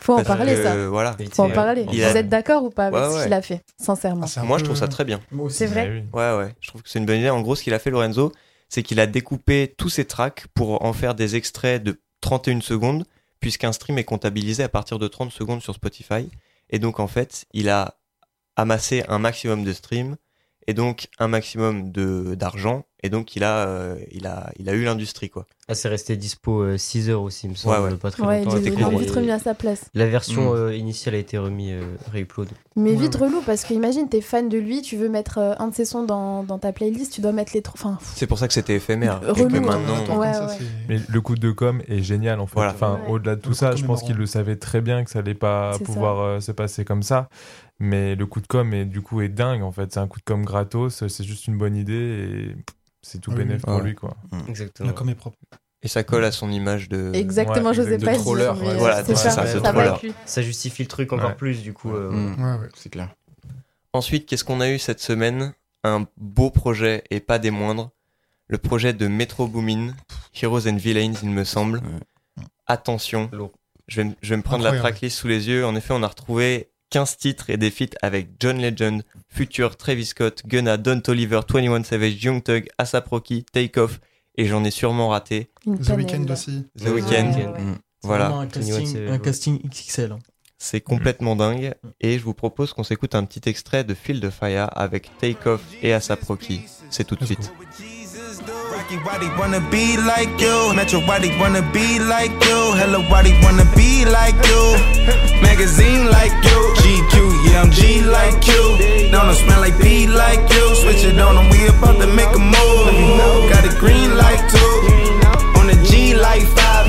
Faut 0.02 0.14
en 0.14 0.24
parler, 0.24 0.56
que, 0.56 0.64
ça. 0.64 0.74
euh, 0.74 0.90
voilà. 0.90 1.16
Faut 1.32 1.44
en 1.44 1.50
parler. 1.50 1.86
Il 1.92 2.00
Vous 2.02 2.06
a- 2.06 2.20
êtes 2.20 2.28
d'accord 2.28 2.64
ou 2.64 2.70
pas 2.70 2.88
avec 2.88 3.00
Ouais, 3.00 3.18
ce 3.20 3.24
qu'il 3.24 3.34
a 3.34 3.42
fait, 3.42 3.62
sincèrement 3.82 4.26
Ah, 4.36 4.44
Moi, 4.44 4.58
je 4.58 4.66
trouve 4.66 4.76
ça 4.76 4.90
très 4.90 5.06
bien. 5.06 5.22
Moi 5.32 5.46
aussi. 5.46 5.58
C'est 5.58 5.68
vrai 5.68 5.90
oui. 5.90 6.04
Ouais, 6.20 6.36
ouais, 6.38 6.54
je 6.60 6.68
trouve 6.68 6.82
que 6.84 6.90
c'est 6.90 7.00
une 7.00 7.06
bonne 7.06 7.20
idée. 7.20 7.30
En 7.30 7.42
gros, 7.42 7.56
ce 7.56 7.64
qu'il 7.64 7.74
a 7.74 7.80
fait, 7.80 7.92
Lorenzo, 7.92 8.34
c'est 8.68 8.84
qu'il 8.84 9.00
a 9.00 9.08
découpé 9.08 9.74
tous 9.78 9.88
ses 9.90 10.04
tracks 10.06 10.48
pour 10.54 10.84
en 10.84 10.92
faire 10.92 11.16
des 11.16 11.38
extraits 11.38 11.82
de 11.82 12.02
31 12.20 12.60
secondes, 12.62 13.06
puisqu'un 13.40 13.72
stream 13.72 13.98
est 13.98 14.04
comptabilisé 14.04 14.64
à 14.64 14.70
partir 14.70 15.00
de 15.00 15.08
30 15.08 15.32
secondes 15.32 15.62
sur 15.62 15.74
Spotify. 15.76 16.30
Et 16.70 16.80
donc, 16.80 17.00
en 17.00 17.08
fait, 17.08 17.46
il 17.54 17.70
a 17.70 17.96
amassé 18.58 19.04
un 19.08 19.20
maximum 19.20 19.64
de 19.64 19.72
streams 19.74 20.16
et 20.68 20.74
donc 20.74 21.08
un 21.20 21.28
maximum 21.28 21.92
de 21.92 22.36
d'argent. 22.36 22.86
Et 23.06 23.10
donc, 23.10 23.36
il 23.36 23.44
a, 23.44 23.68
euh, 23.68 23.96
il 24.12 24.26
a, 24.26 24.52
il 24.58 24.68
a 24.68 24.74
eu 24.74 24.84
l'industrie, 24.84 25.30
quoi. 25.30 25.46
Ah, 25.68 25.74
c'est 25.76 25.90
resté 25.90 26.16
dispo 26.18 26.78
6 26.78 27.10
heures 27.10 27.22
aussi, 27.24 27.48
il 27.48 27.52
me 27.52 27.56
semble, 27.56 27.76
Ouais, 27.80 27.90
ouais. 27.92 27.96
pas 27.98 28.12
très 28.12 28.24
Ouais, 28.24 28.44
longtemps. 28.44 28.58
il 28.58 28.64
c'était 28.64 28.76
il 28.78 28.84
a 28.84 28.88
cool. 28.88 29.00
vite 29.00 29.12
remis 29.12 29.32
à 29.32 29.40
sa 29.40 29.54
place. 29.56 29.86
La 29.96 30.06
version 30.08 30.54
Mm. 30.54 30.58
euh, 30.58 30.76
initiale 30.76 31.16
a 31.16 31.18
été 31.18 31.38
remis 31.40 31.72
euh, 31.72 31.82
réupload. 32.12 32.50
Mais 32.76 32.92
Ouais, 32.92 32.96
vite 32.98 33.16
ouais. 33.16 33.28
relou 33.28 33.42
parce 33.46 33.64
que 33.64 33.74
imagine, 33.74 34.08
t'es 34.10 34.22
fan 34.22 34.48
de 34.50 34.58
lui, 34.60 34.82
tu 34.84 34.96
veux 34.96 35.10
mettre 35.10 35.38
euh, 35.40 35.54
un 35.58 35.68
de 35.70 35.74
ses 35.76 35.86
sons 35.86 36.04
dans, 36.04 36.44
dans 36.44 36.60
ta 36.60 36.72
playlist, 36.72 37.14
tu 37.14 37.22
dois 37.22 37.32
mettre 37.32 37.52
les 37.56 37.62
trois. 37.64 37.92
Enfin, 37.92 37.98
C'est 38.16 38.28
pour 38.28 38.38
ça 38.40 38.48
que 38.48 38.54
c'était 38.54 38.76
éphémère. 38.76 39.22
Relou, 39.22 39.48
que 39.50 39.58
maintenant, 39.60 40.06
ça, 40.34 40.58
Mais 40.88 41.00
le 41.08 41.22
coup 41.22 41.36
de 41.36 41.52
com 41.52 41.82
est 41.88 42.02
génial 42.04 42.40
en 42.40 42.46
fait. 42.48 42.56
Voilà. 42.56 42.72
Enfin, 42.74 43.00
Ouais. 43.06 43.12
au-delà 43.14 43.36
de 43.36 43.42
tout 43.42 43.50
Le 43.50 43.56
ça, 43.56 43.76
je 43.76 43.86
pense 43.86 44.04
est 44.04 44.06
qu'il 44.08 44.16
le 44.18 44.26
savait 44.28 44.56
très 44.58 44.82
bien 44.82 45.04
que 45.04 45.10
ça 45.10 45.20
allait 45.20 45.34
pas 45.34 45.78
pouvoir 45.84 46.20
euh, 46.22 46.40
se 46.42 46.52
passer 46.52 46.86
comme 46.86 47.02
ça. 47.04 47.28
Mais 47.80 48.16
le 48.16 48.26
coup 48.26 48.40
de 48.40 48.48
com 48.48 48.74
est 48.74 48.86
du 48.86 49.02
coup 49.02 49.22
est 49.22 49.28
dingue 49.30 49.62
en 49.64 49.72
fait. 49.72 49.92
C'est 49.92 50.00
un 50.00 50.08
coup 50.08 50.20
de 50.20 50.24
com 50.26 50.46
gratos. 50.46 51.04
C'est 51.08 51.24
juste 51.24 51.48
une 51.48 51.58
bonne 51.58 51.76
idée 51.76 51.94
et 51.94 52.56
c'est 53.06 53.20
tout 53.20 53.32
Oui, 53.32 53.38
bénéf 53.38 53.58
oui. 53.58 53.62
pour 53.64 53.76
Ouais. 53.76 53.84
lui 53.84 53.96
quoi. 53.96 54.16
Exactement. 54.48 54.88
La 54.88 54.94
com 54.94 55.10
est 55.10 55.16
propre. 55.16 55.38
Et 55.84 55.88
ça 55.88 56.04
colle 56.04 56.26
à 56.26 56.32
son 56.32 56.52
image 56.52 56.90
de. 56.90 57.12
Exactement, 57.14 57.70
Ouais, 57.70 57.76
j'osais 57.76 57.98
de 58.00 58.06
pas 58.06 58.16
troller, 58.16 58.48
ouais. 58.48 58.76
Voilà, 58.78 59.04
c'est 59.06 59.16
ça, 59.16 59.30
ça, 59.30 59.46
ça. 59.46 60.00
Ça 60.26 60.42
justifie 60.42 60.82
le 60.84 60.88
truc 60.88 61.14
encore 61.14 61.30
Ouais. 61.30 61.36
plus, 61.36 61.62
du 61.62 61.74
coup. 61.74 61.94
euh, 61.94 62.10
Mm, 62.12 62.44
Ouais, 62.44 62.60
ouais. 62.62 62.70
C'est 62.76 62.90
clair. 62.90 63.10
Ensuite, 63.94 64.26
qu'est-ce 64.26 64.44
qu'on 64.44 64.62
a 64.62 64.70
eu 64.72 64.80
cette 64.80 65.00
semaine? 65.00 65.54
Un 65.84 66.08
beau 66.18 66.50
projet 66.50 67.04
et 67.12 67.20
pas 67.20 67.38
des 67.38 67.52
moindres. 67.52 67.92
Le 68.48 68.58
projet 68.58 68.94
de 68.94 69.08
Metro 69.08 69.48
Boomin, 69.48 69.94
Heroes 70.42 70.68
and 70.68 70.78
Villains, 70.78 71.14
il 71.22 71.30
me 71.30 71.44
semble. 71.44 71.78
Ouais. 72.38 72.44
Attention, 72.68 73.30
je 73.88 74.02
vais, 74.02 74.10
je 74.24 74.30
vais 74.32 74.38
me 74.38 74.42
prendre 74.42 74.64
la 74.64 74.76
tracklist 74.78 75.18
sous 75.20 75.28
les 75.28 75.48
yeux. 75.50 75.66
En 75.66 75.76
effet, 75.76 75.94
on 75.94 76.02
a 76.02 76.08
retrouvé 76.08 76.70
15 76.92 77.18
titres 77.18 77.50
et 77.50 77.58
des 77.58 77.72
feats 77.72 77.96
avec 78.02 78.30
John 78.40 78.62
Legend, 78.62 79.04
Future, 79.30 79.76
Travis 79.76 80.06
Scott, 80.06 80.44
Gunna, 80.46 80.78
Don 80.78 81.02
Toliver, 81.02 81.42
21 81.50 81.84
Savage, 81.84 82.24
Young 82.24 82.44
Thug, 82.44 82.68
ASAP 82.78 83.08
Rocky, 83.10 83.44
Take 83.52 83.80
Off, 83.80 84.00
et 84.38 84.46
j'en 84.46 84.64
ai 84.64 84.72
sûrement 84.72 85.10
raté. 85.10 85.50
Une 85.66 85.80
The 85.80 85.90
Weeknd 85.90 86.26
aussi. 86.32 86.66
The 86.78 86.88
Weeknd. 86.90 87.34
Ouais. 87.36 87.62
Mm. 87.62 87.78
Voilà, 88.04 88.28
un 88.36 88.48
casting, 88.48 88.74
Watt, 88.76 88.86
c'est- 88.88 89.08
un 89.10 89.18
casting 89.18 89.60
XXL. 89.68 90.12
hein. 90.12 90.20
c'est 90.58 90.80
complètement 90.82 91.36
dingue. 91.36 91.74
Et 92.02 92.18
je 92.20 92.24
vous 92.24 92.34
propose 92.36 92.72
qu'on 92.72 92.84
s'écoute 92.84 93.16
un 93.16 93.26
petit 93.26 93.50
extrait 93.50 93.84
de 93.84 93.94
Field 93.94 94.24
of 94.26 94.34
Fire 94.36 94.70
avec 94.78 95.10
Take 95.20 95.50
Off 95.50 95.62
et 95.82 95.92
ASAP 95.94 96.24
Rocky. 96.24 96.62
C'est 96.92 97.04
tout 97.06 97.16
de 97.16 97.26
suite. 97.26 97.52
Rocky, 98.86 98.98
why 98.98 99.18
they 99.18 99.30
wanna 99.40 99.62
be 99.72 99.98
like 99.98 100.40
you? 100.40 100.74
Metro, 100.76 101.00
why 101.08 101.18
they 101.18 101.36
wanna 101.40 101.64
be 101.74 101.98
like 101.98 102.30
you? 102.30 102.60
Hello, 102.78 103.02
why 103.10 103.24
they 103.24 103.34
wanna 103.42 103.66
be 103.76 104.06
like 104.06 104.36
you? 104.46 104.78
Magazine 105.42 106.06
like 106.12 106.32
you. 106.46 106.60
GQ, 106.78 107.50
yeah, 107.50 107.62
I'm 107.64 107.72
G 107.72 108.04
like 108.04 108.46
you. 108.46 109.10
Don't 109.10 109.34
smell 109.34 109.62
like 109.62 109.80
B 109.80 110.06
like 110.06 110.42
you. 110.54 110.76
Switch 110.76 111.04
it 111.04 111.20
on 111.20 111.36
and 111.36 111.50
we 111.52 111.66
about 111.66 112.00
to 112.00 112.06
make 112.06 112.30
a 112.30 112.38
move. 112.38 113.50
Got 113.50 113.66
a 113.66 113.76
green 113.80 114.16
light 114.18 114.44
too. 114.54 115.58
On 115.58 115.68
a 115.68 115.84
G 115.84 116.14
like 116.14 116.44
five. 116.44 116.86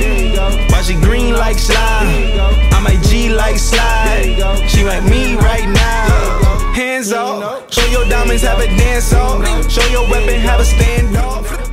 Why 0.71 0.83
she 0.83 0.95
green 1.01 1.33
like 1.33 1.59
slide? 1.59 2.69
I'm 2.73 2.85
like 2.85 3.01
G 3.05 3.31
like 3.31 3.57
slide. 3.57 4.37
She 4.69 4.85
like 4.85 5.05
me 5.05 5.37
right 5.37 5.67
now. 5.67 6.73
Hands 6.75 7.11
off. 7.13 7.73
Show 7.73 7.87
your 7.87 8.07
diamonds, 8.07 8.43
have 8.43 8.59
a 8.61 8.67
dance 8.67 9.15
off. 9.15 9.41
Show 9.71 9.87
your 9.89 10.07
weapon, 10.11 10.41
have 10.41 10.61
a 10.61 10.65
standoff. 10.65 11.66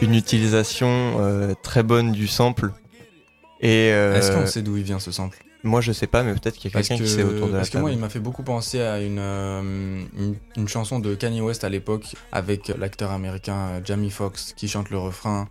Une 0.00 0.14
utilisation 0.14 1.16
euh, 1.20 1.54
très 1.62 1.82
bonne 1.82 2.12
du 2.12 2.26
sample. 2.26 2.72
Et 3.60 3.90
euh, 3.92 4.14
Est-ce 4.14 4.32
qu'on 4.32 4.46
sait 4.46 4.62
d'où 4.62 4.76
il 4.76 4.82
vient 4.82 4.98
ce 5.00 5.10
sample? 5.12 5.38
moi 5.66 5.80
je 5.80 5.92
sais 5.92 6.06
pas, 6.06 6.22
mais 6.22 6.34
peut-être 6.34 6.56
qu'il 6.56 6.70
y 6.70 6.76
a 6.76 6.78
quelqu'un 6.82 6.98
que, 6.98 7.04
qui 7.04 7.08
sait 7.08 7.22
autour 7.22 7.46
de 7.46 7.52
la 7.52 7.58
parce 7.60 7.70
que 7.70 7.78
moi, 7.78 7.90
il 7.90 7.96
m'a 7.98 8.10
fait 8.10 8.18
beaucoup 8.20 8.42
penser 8.42 8.82
à 8.82 9.00
une, 9.00 9.18
euh, 9.18 10.02
une, 10.18 10.34
une 10.58 10.68
chanson 10.68 10.98
de 10.98 11.14
Kanye 11.14 11.40
West 11.40 11.64
à 11.64 11.70
l'époque 11.70 12.14
avec 12.32 12.68
l'acteur 12.76 13.10
américain 13.12 13.80
Jamie 13.82 14.10
Foxx 14.10 14.52
qui 14.54 14.68
chante 14.68 14.90
le 14.90 14.98
refrain 14.98 15.48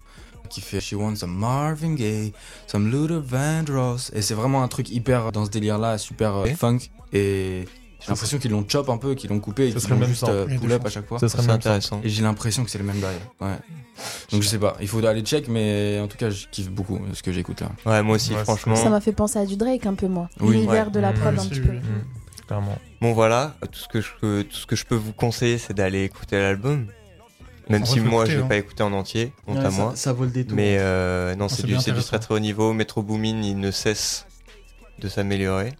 qui 0.50 0.62
fait 0.62 0.80
She 0.80 0.94
wants 0.94 1.16
some 1.16 1.36
Marvin 1.36 1.96
Gaye, 1.96 2.32
some 2.68 2.92
Luther 2.92 3.22
Vandross. 3.22 4.12
Et 4.14 4.22
c'est 4.22 4.36
vraiment 4.36 4.62
un 4.62 4.68
truc 4.68 4.92
hyper 4.92 5.32
dans 5.32 5.46
ce 5.46 5.50
délire-là, 5.50 5.98
super 5.98 6.36
euh, 6.36 6.44
Ok. 6.46 6.56
funk. 6.58 6.78
Et 7.12 7.66
j'ai 8.04 8.10
l'impression 8.12 8.38
qu'ils 8.38 8.52
l'ont 8.52 8.66
chop 8.68 8.90
un 8.90 8.98
peu, 8.98 9.16
qu'ils 9.16 9.30
l'ont 9.30 9.40
coupé 9.40 9.70
et 9.70 9.74
qu'ils 9.74 9.90
l'ont 9.90 9.98
même 9.98 10.10
juste 10.10 10.24
euh, 10.28 10.46
Il 10.48 10.54
y 10.54 10.58
a 10.58 10.60
pull 10.60 10.70
des 10.70 10.76
up 10.76 10.86
à 10.86 10.90
chaque 10.90 11.08
fois. 11.08 11.20
Ça 11.20 11.30
serait 11.30 11.50
intéressant. 11.50 12.02
Et 12.04 12.10
j'ai 12.10 12.22
l'impression 12.22 12.64
que 12.64 12.70
c'est 12.70 12.78
le 12.78 12.84
même 12.84 13.00
derrière. 13.00 13.22
Ouais. 13.42 13.56
Donc 14.32 14.42
je 14.42 14.48
sais 14.48 14.58
pas, 14.60 14.76
il 14.82 14.88
faut 14.88 15.06
aller 15.06 15.22
check, 15.22 15.48
mais 15.48 16.00
en 16.02 16.08
tout 16.08 16.18
cas, 16.18 16.30
je 16.30 16.48
kiffe 16.52 16.70
beaucoup 16.70 17.00
ce 17.14 17.22
que 17.24 17.32
j'écoute 17.32 17.62
là. 17.62 17.70
Ouais, 17.86 18.02
moi 18.04 18.16
aussi, 18.16 18.34
Ouais, 18.34 18.44
franchement. 18.44 18.76
Ça 18.76 18.90
m'a 18.90 19.00
fait 19.02 19.14
penser 19.14 19.40
à 19.40 19.46
du 19.46 19.56
Drake 19.56 19.86
un 19.86 19.94
peu, 19.94 20.08
moi. 20.08 20.30
Oui. 20.40 20.54
L'univers 20.56 20.86
Ouais. 20.88 20.92
de 20.92 21.00
la 21.00 21.12
Mm. 21.12 21.16
prod 21.20 21.40
un 21.40 21.46
petit 21.46 21.62
peu. 21.62 21.70
oui. 21.72 21.78
Mm, 21.78 22.46
Clairement. 22.48 22.78
Bon 23.02 23.14
voilà, 23.14 23.56
tout 23.72 23.80
ce 23.80 23.88
que 23.88 24.02
je, 24.02 24.42
tout 24.42 24.56
ce 24.58 24.66
que 24.66 24.76
je 24.76 24.86
peux 24.86 24.96
vous 24.96 25.14
conseiller, 25.14 25.58
c'est 25.58 25.74
d'aller 25.74 26.04
écouter 26.04 26.38
l'album. 26.40 26.88
Même 27.70 27.86
si 27.86 28.02
moi, 28.02 28.26
je 28.26 28.32
l'ai 28.36 28.44
hein. 28.44 28.48
pas 28.48 28.58
écouté 28.58 28.84
en 28.84 28.92
entier, 28.92 29.32
honte 29.48 29.60
Ouais, 29.60 29.66
à 29.66 29.70
moi. 29.70 29.94
ça 29.96 30.12
vaut 30.12 30.26
le 30.26 30.32
détour. 30.32 30.54
Mais 30.58 30.76
euh, 30.80 31.34
non, 31.36 31.46
Ah, 31.46 31.54
c'est 31.56 31.66
du, 31.66 31.78
du 31.78 32.02
très 32.04 32.20
très 32.20 32.34
haut 32.36 32.40
niveau. 32.40 32.74
Metro 32.74 33.02
Boomin, 33.02 33.42
il 33.42 33.58
ne 33.58 33.72
cesse 33.72 34.26
de 35.00 35.08
s'améliorer. 35.08 35.72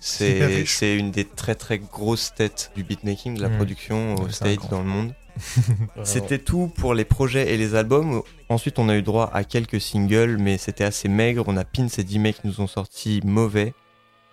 C'est 0.00 0.96
une 0.96 1.10
des 1.10 1.24
très 1.24 1.54
très 1.54 1.78
grosses 1.78 2.32
têtes 2.34 2.70
du 2.76 2.84
beatmaking, 2.84 3.36
de 3.36 3.42
la 3.42 3.48
Mm. 3.48 3.56
production 3.56 4.14
aux 4.16 4.26
un 4.26 4.30
States, 4.30 4.70
dans 4.70 4.80
le 4.80 4.86
monde. 4.88 5.14
C'était 6.04 6.38
tout 6.38 6.66
pour 6.76 6.94
les 6.94 7.04
projets 7.04 7.54
et 7.54 7.56
les 7.56 7.74
albums. 7.76 8.22
Ensuite, 8.48 8.78
on 8.78 8.88
a 8.88 8.96
eu 8.96 9.02
droit 9.02 9.30
à 9.32 9.44
quelques 9.44 9.80
singles, 9.80 10.36
mais 10.38 10.58
c'était 10.58 10.84
assez 10.84 11.08
maigre. 11.08 11.44
On 11.46 11.56
a 11.56 11.64
Pins 11.64 11.86
et 11.96 12.02
D-Make 12.04 12.40
qui 12.42 12.46
nous 12.48 12.60
ont 12.60 12.66
sorti 12.66 13.20
mauvais. 13.24 13.72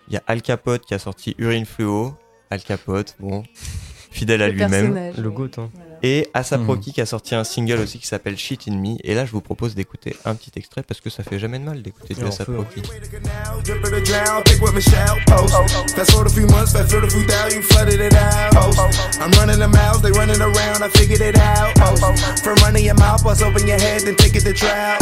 Il 0.08 0.14
y 0.16 0.18
a 0.18 0.24
Al 0.28 0.42
Capote 0.42 0.84
qui 0.86 0.94
a 0.94 1.00
sorti 1.00 1.36
Urine 1.38 1.66
Fluo. 1.66 2.16
Al 2.50 2.62
Capote, 2.64 3.16
bon, 3.20 3.44
fidèle 4.12 4.42
à 4.42 4.48
Le 4.48 4.54
lui-même. 4.54 4.94
personnage. 4.94 5.18
Le 5.18 5.30
goat, 5.32 5.50
hein. 5.58 5.70
Et 6.04 6.30
ASAP 6.34 6.62
Mhm. 6.62 6.68
Rocky 6.68 6.94
qui 6.94 7.02
a 7.02 7.06
sorti 7.06 7.36
un 7.36 7.44
single 7.44 7.80
aussi 7.80 7.98
qui 8.00 8.06
s'appelle 8.08 8.38
Shit 8.38 8.68
in 8.68 8.76
Me. 8.76 8.96
Et 9.04 9.16
là, 9.16 9.26
je 9.26 9.32
vous 9.32 9.42
propose 9.42 9.74
d'écouter 9.76 10.16
un 10.26 10.36
petit 10.36 10.52
extrait 10.56 10.84
parce 10.84 11.02
que 11.02 11.10
ça 11.10 11.24
fait 11.24 11.40
jamais 11.40 11.58
de 11.60 11.64
mal 11.64 11.82
d'écouter 11.82 12.14
du 12.14 12.22
Et 12.22 12.24
on 12.24 12.28
ASAP 12.28 12.46
peut. 12.48 12.58
Rocky. 12.58 12.82
Drip 12.82 13.84
of 13.84 13.92
the 13.92 14.04
drown, 14.06 14.44
pick 14.44 14.62
with 14.62 14.74
Michelle, 14.74 15.18
post. 15.26 15.56
Fast 15.96 16.12
forward 16.12 16.28
a 16.28 16.34
few 16.34 16.46
months, 16.48 16.74
fast 16.74 16.92
forward 16.92 17.08
a 17.08 17.12
few 17.12 17.26
thousand, 17.26 17.58
you 17.58 17.64
flooded 17.64 18.00
it 18.00 18.14
out. 18.14 18.52
Post. 18.54 18.80
I'm 19.20 19.32
running 19.40 19.60
the 19.60 19.68
miles, 19.68 20.02
they 20.02 20.12
running 20.12 20.40
around, 20.42 20.84
I 20.84 20.90
figured 20.90 21.22
it 21.22 21.38
out. 21.40 21.74
Post. 21.76 22.44
From 22.44 22.56
running 22.62 22.86
your 22.86 22.96
mouth, 22.96 23.24
bust 23.24 23.42
open 23.42 23.66
your 23.68 23.80
head, 23.80 24.02
then 24.02 24.16
take 24.16 24.36
it 24.36 24.42
to 24.46 24.54
trial. 24.54 24.98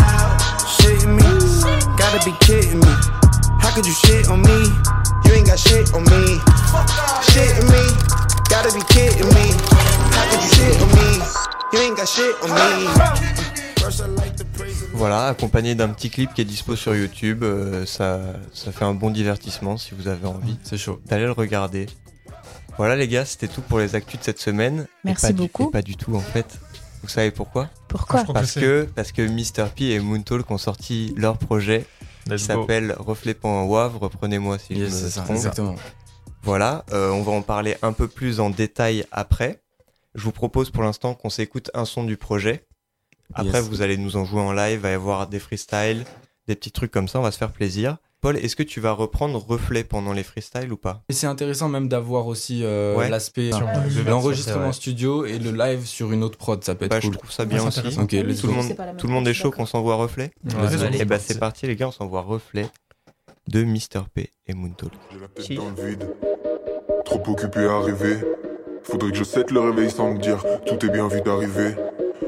Shitting 0.80 1.16
me, 1.18 1.28
gotta 1.98 2.24
be 2.24 2.32
kidding 2.46 2.80
me. 2.80 2.94
How 3.60 3.74
could 3.76 3.86
you 3.86 3.94
shit 3.94 4.30
on 4.30 4.42
me? 4.42 4.72
You 5.26 5.34
ain't 5.34 5.48
got 5.48 5.58
shit 5.60 5.94
on 5.94 6.04
me. 6.04 6.40
Shitting 7.32 7.68
me, 7.72 7.84
gotta 8.50 8.72
be 8.74 8.82
kidding 8.94 9.28
me. 9.34 9.52
Voilà, 14.94 15.28
accompagné 15.28 15.76
d'un 15.76 15.90
petit 15.90 16.10
clip 16.10 16.34
qui 16.34 16.42
est 16.42 16.46
dispo 16.46 16.76
sur 16.76 16.96
YouTube. 16.96 17.44
euh, 17.44 17.86
ça, 17.86 18.20
ça 18.54 18.72
fait 18.72 18.86
un 18.86 18.94
bon 18.94 19.10
divertissement 19.10 19.78
si 19.78 19.94
vous 19.96 20.08
avez 20.08 20.26
envie 20.28 20.58
C'est 20.64 20.78
chaud. 20.78 21.00
d'aller 21.06 21.26
le 21.26 21.32
regarder. 21.32 21.88
Voilà 22.78 22.96
les 22.96 23.08
gars, 23.08 23.26
c'était 23.26 23.48
tout 23.48 23.62
pour 23.62 23.80
les 23.80 23.96
actus 23.96 24.20
de 24.20 24.24
cette 24.26 24.40
semaine. 24.40 24.82
Et 24.82 24.88
Merci 25.06 25.28
pas 25.28 25.32
du- 25.34 25.42
beaucoup. 25.42 25.68
et 25.70 25.72
pas 25.72 25.82
du 25.82 25.96
tout 25.96 26.16
en 26.16 26.20
fait. 26.22 26.60
Vous 27.02 27.10
savez 27.10 27.32
pourquoi 27.32 27.70
Pourquoi 27.90 28.24
Parce 28.24 28.54
que, 28.54 28.88
parce 28.96 29.12
que 29.12 29.22
Mr. 29.22 29.70
P 29.76 29.92
et 29.92 30.00
Moontalk 30.00 30.50
ont 30.50 30.58
sorti 30.58 31.14
leur 31.18 31.38
projet 31.38 31.86
qui 32.24 32.30
Let's 32.32 32.44
s'appelle 32.44 32.96
Reflet.wav. 32.98 33.98
Reprenez-moi 33.98 34.58
si 34.58 34.76
Yes, 34.76 35.00
je 35.00 35.06
me 35.06 35.10
ça, 35.10 35.22
trompe. 35.22 35.36
exactement. 35.36 35.76
Voilà, 36.44 36.86
euh, 36.94 37.12
on 37.12 37.22
va 37.24 37.32
en 37.34 37.42
parler 37.42 37.78
un 37.82 37.94
peu 37.94 38.08
plus 38.08 38.40
en 38.40 38.50
détail 38.50 39.06
après. 39.12 39.62
Je 40.16 40.24
vous 40.24 40.32
propose 40.32 40.70
pour 40.70 40.84
l'instant 40.84 41.14
qu'on 41.16 41.30
s'écoute 41.30 41.72
un 41.74 41.86
son 41.86 42.04
du 42.04 42.18
projet. 42.18 42.66
Après, 43.34 43.60
Yes. 43.60 43.70
vous 43.70 43.82
allez 43.82 43.98
nous 43.98 44.16
en 44.16 44.26
jouer 44.26 44.42
en 44.42 44.52
live, 44.54 44.74
il 44.74 44.80
va 44.80 44.92
y 44.92 44.94
avoir 44.94 45.28
des 45.28 45.40
freestyles, 45.40 46.04
des 46.48 46.56
petits 46.56 46.72
trucs 46.72 46.92
comme 46.92 47.08
ça, 47.08 47.20
on 47.20 47.24
va 47.24 47.32
se 47.32 47.38
faire 47.38 47.52
plaisir. 47.52 47.98
Paul, 48.22 48.38
est-ce 48.38 48.56
que 48.56 48.64
tu 48.64 48.80
vas 48.80 48.92
reprendre 48.94 49.38
Reflet 49.46 49.84
pendant 49.84 50.14
les 50.14 50.24
freestyles 50.24 50.72
ou 50.72 50.78
pas? 50.78 51.04
Et 51.10 51.14
c'est 51.14 51.28
intéressant 51.28 51.68
même 51.68 51.90
d'avoir 51.90 52.28
aussi 52.28 52.62
euh, 52.64 52.96
Ouais. 52.96 53.10
l'aspect 53.10 53.52
Sur- 53.52 53.68
euh, 53.68 54.04
l'enregistrement 54.08 54.72
studio 54.72 55.26
et 55.26 55.40
le 55.40 55.52
live 55.52 55.86
sur 55.86 56.12
une 56.14 56.24
autre 56.24 56.38
prod, 56.38 56.64
ça 56.64 56.76
peut 56.76 56.86
être 56.86 56.92
Bah, 56.92 57.00
Je 57.02 57.08
cool. 57.08 57.18
trouve 57.18 57.32
ça 57.32 57.44
bien 57.44 57.66
aussi. 57.66 57.80
intéressant. 57.80 58.04
Ok, 58.04 58.12
Oui, 58.14 58.24
let's 58.24 58.38
je 58.38 58.42
Tout 58.42 58.48
le 58.48 58.54
monde, 58.54 58.76
tout 58.98 59.08
le 59.08 59.14
est 59.14 59.26
je 59.26 59.34
chaud 59.34 59.52
qu'on 59.52 59.66
s'envoie 59.66 59.96
Reflet 59.96 60.32
Ouais. 60.46 61.00
Et 61.02 61.06
bah 61.06 61.20
c'est 61.20 61.38
parti 61.40 61.68
les 61.68 61.76
gars, 61.76 61.88
on 61.90 61.92
s'envoie 61.92 62.22
Reflet 62.22 62.70
de 63.50 63.64
Mr. 63.66 64.04
P 64.14 64.32
et 64.48 64.54
Moontalk. 64.54 64.94
J'ai 65.12 65.20
la 65.20 65.28
tête 65.28 65.58
dans 65.58 65.70
le 65.72 65.90
vide, 65.90 66.10
trop 67.04 67.24
occupé 67.28 67.66
à 67.66 67.80
rêver. 67.82 68.20
Faudrait 68.84 69.12
que 69.12 69.18
je 69.18 69.24
cède 69.24 69.50
le 69.52 69.60
réveil 69.60 69.90
sans 69.90 70.14
me 70.14 70.20
dire 70.20 70.44
tout 70.66 70.86
est 70.86 70.90
bien 70.90 71.08
vu 71.08 71.22
d'arriver. 71.22 71.76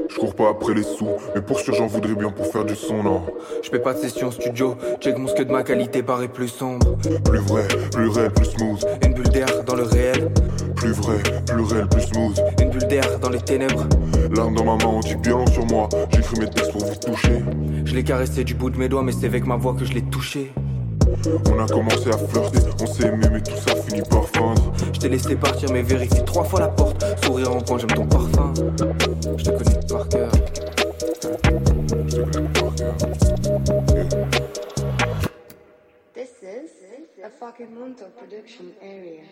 Je 0.08 0.16
cours 0.16 0.34
pas 0.34 0.48
après 0.50 0.72
les 0.74 0.82
sous, 0.82 1.08
mais 1.34 1.42
pour 1.42 1.60
sûr 1.60 1.74
j'en 1.74 1.86
voudrais 1.86 2.14
bien 2.14 2.30
pour 2.30 2.46
faire 2.46 2.64
du 2.64 2.74
son, 2.74 3.02
non. 3.02 3.22
Je 3.62 3.68
fais 3.68 3.78
pas 3.78 3.92
de 3.92 3.98
session 3.98 4.30
studio, 4.30 4.76
check 5.00 5.18
mon 5.18 5.26
scud, 5.26 5.50
ma 5.50 5.62
qualité 5.62 6.02
paraît 6.02 6.28
plus 6.28 6.48
sombre. 6.48 6.96
Plus 7.24 7.40
vrai, 7.40 7.66
plus 7.92 8.08
réel, 8.08 8.30
plus 8.30 8.46
smooth. 8.46 8.84
Une 9.04 9.14
bulle 9.14 9.28
d'air 9.28 9.64
dans 9.64 9.74
le 9.74 9.82
réel, 9.82 10.30
Plus 10.76 10.92
vrai, 10.92 11.16
plus 11.46 11.62
réel, 11.62 11.88
plus 11.88 12.02
smooth. 12.02 12.40
une 12.62 12.70
bulle 12.70 12.86
d'air 12.86 13.18
dans 13.18 13.30
les 13.30 13.40
ténèbres. 13.40 13.86
L'arme 14.34 14.54
dans 14.54 14.64
ma 14.64 14.76
main, 14.76 14.90
on 14.90 15.00
dit 15.00 15.16
bien 15.16 15.32
long 15.32 15.46
sur 15.48 15.66
moi. 15.66 15.88
J'écris 16.14 16.38
mes 16.40 16.48
textes 16.50 16.72
pour 16.72 16.84
vous 16.84 16.94
toucher. 16.96 17.42
Je 17.84 17.94
l'ai 17.94 18.04
caressé 18.04 18.44
du 18.44 18.54
bout 18.54 18.70
de 18.70 18.78
mes 18.78 18.88
doigts, 18.88 19.02
mais 19.02 19.12
c'est 19.12 19.26
avec 19.26 19.46
ma 19.46 19.56
voix 19.56 19.74
que 19.74 19.84
je 19.84 19.92
l'ai 19.92 20.02
touché. 20.02 20.52
On 21.24 21.58
a 21.58 21.66
commencé 21.66 22.08
à 22.08 22.18
flirter, 22.18 22.58
on 22.80 22.86
s'est 22.86 23.06
aimé, 23.06 23.26
mais 23.32 23.40
tout 23.40 23.56
ça 23.56 23.74
finit 23.76 24.02
par 24.02 24.28
feindre. 24.28 24.72
Je 24.92 25.00
t'ai 25.00 25.08
laissé 25.08 25.36
partir, 25.36 25.70
mais 25.72 25.82
vérifie 25.82 26.24
trois 26.24 26.44
fois 26.44 26.60
la 26.60 26.68
porte. 26.68 27.04
Sourire 27.24 27.54
en 27.54 27.60
coin, 27.60 27.78
j'aime 27.78 27.90
ton 27.90 28.06
parfum. 28.06 28.52
Je 29.36 29.44
te 29.44 29.50
connais 29.50 29.80
par 29.88 30.08
cœur. 30.08 30.30
Je 32.06 32.16
te 32.16 32.20
connais 32.20 32.48
par 32.48 32.74
cœur. 32.74 32.94
This 36.14 36.30
is 36.42 36.70
a 37.24 37.30
fucking 37.30 37.74
Monto 37.74 38.04
production 38.16 38.66
area. 38.82 39.22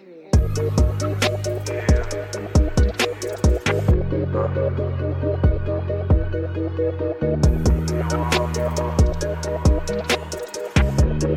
Un 11.24 11.30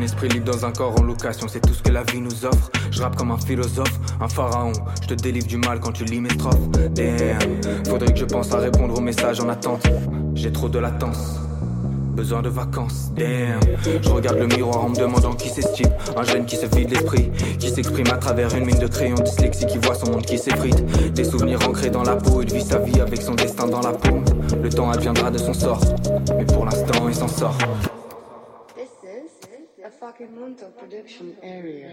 esprit 0.00 0.28
libre 0.28 0.46
dans 0.46 0.64
un 0.64 0.72
corps 0.72 0.98
en 0.98 1.02
location, 1.02 1.46
c'est 1.46 1.60
tout 1.60 1.74
ce 1.74 1.82
que 1.82 1.90
la 1.90 2.04
vie 2.04 2.22
nous 2.22 2.46
offre. 2.46 2.70
Je 2.90 3.02
rappe 3.02 3.16
comme 3.16 3.32
un 3.32 3.36
philosophe, 3.36 4.00
un 4.18 4.28
pharaon. 4.28 4.72
Je 5.02 5.08
te 5.08 5.14
délivre 5.14 5.46
du 5.46 5.58
mal 5.58 5.78
quand 5.78 5.92
tu 5.92 6.04
lis 6.04 6.22
mes 6.22 6.30
strophes. 6.30 6.70
Damn, 6.70 7.38
faudrait 7.86 8.14
que 8.14 8.18
je 8.18 8.24
pense 8.24 8.50
à 8.54 8.58
répondre 8.58 8.96
aux 8.96 9.02
messages 9.02 9.40
en 9.40 9.50
attente. 9.50 9.86
J'ai 10.34 10.52
trop 10.52 10.70
de 10.70 10.78
latence. 10.78 11.51
Besoin 12.12 12.42
de 12.42 12.50
vacances, 12.50 13.10
damn. 13.14 13.58
Je 14.02 14.08
regarde 14.10 14.38
le 14.38 14.46
miroir 14.46 14.84
en 14.84 14.90
me 14.90 14.94
demandant 14.94 15.32
qui 15.32 15.48
s'estime. 15.48 15.90
Un 16.16 16.22
jeune 16.24 16.44
qui 16.44 16.56
se 16.56 16.66
vide 16.66 16.90
l'esprit, 16.90 17.30
qui 17.58 17.70
s'exprime 17.70 18.08
à 18.12 18.18
travers 18.18 18.54
une 18.54 18.66
mine 18.66 18.78
de 18.78 18.86
crayon 18.86 19.14
dyslexie, 19.14 19.66
qui 19.66 19.78
voit 19.78 19.94
son 19.94 20.10
monde 20.12 20.26
qui 20.26 20.36
s'effrite. 20.36 20.84
Des 21.14 21.24
souvenirs 21.24 21.66
ancrés 21.66 21.90
dans 21.90 22.02
la 22.02 22.16
peau, 22.16 22.42
il 22.42 22.52
vit 22.52 22.62
sa 22.62 22.78
vie 22.78 23.00
avec 23.00 23.22
son 23.22 23.34
destin 23.34 23.66
dans 23.66 23.80
la 23.80 23.92
paume. 23.92 24.24
Le 24.62 24.68
temps 24.68 24.90
adviendra 24.90 25.30
de 25.30 25.38
son 25.38 25.54
sort, 25.54 25.80
mais 26.36 26.44
pour 26.44 26.66
l'instant 26.66 27.08
il 27.08 27.14
s'en 27.14 27.28
sort. 27.28 27.56
This 28.76 28.90
is 29.02 29.84
a 29.84 29.90
fucking 29.90 30.28
Monto 30.38 30.66
production 30.76 31.34
area. 31.42 31.88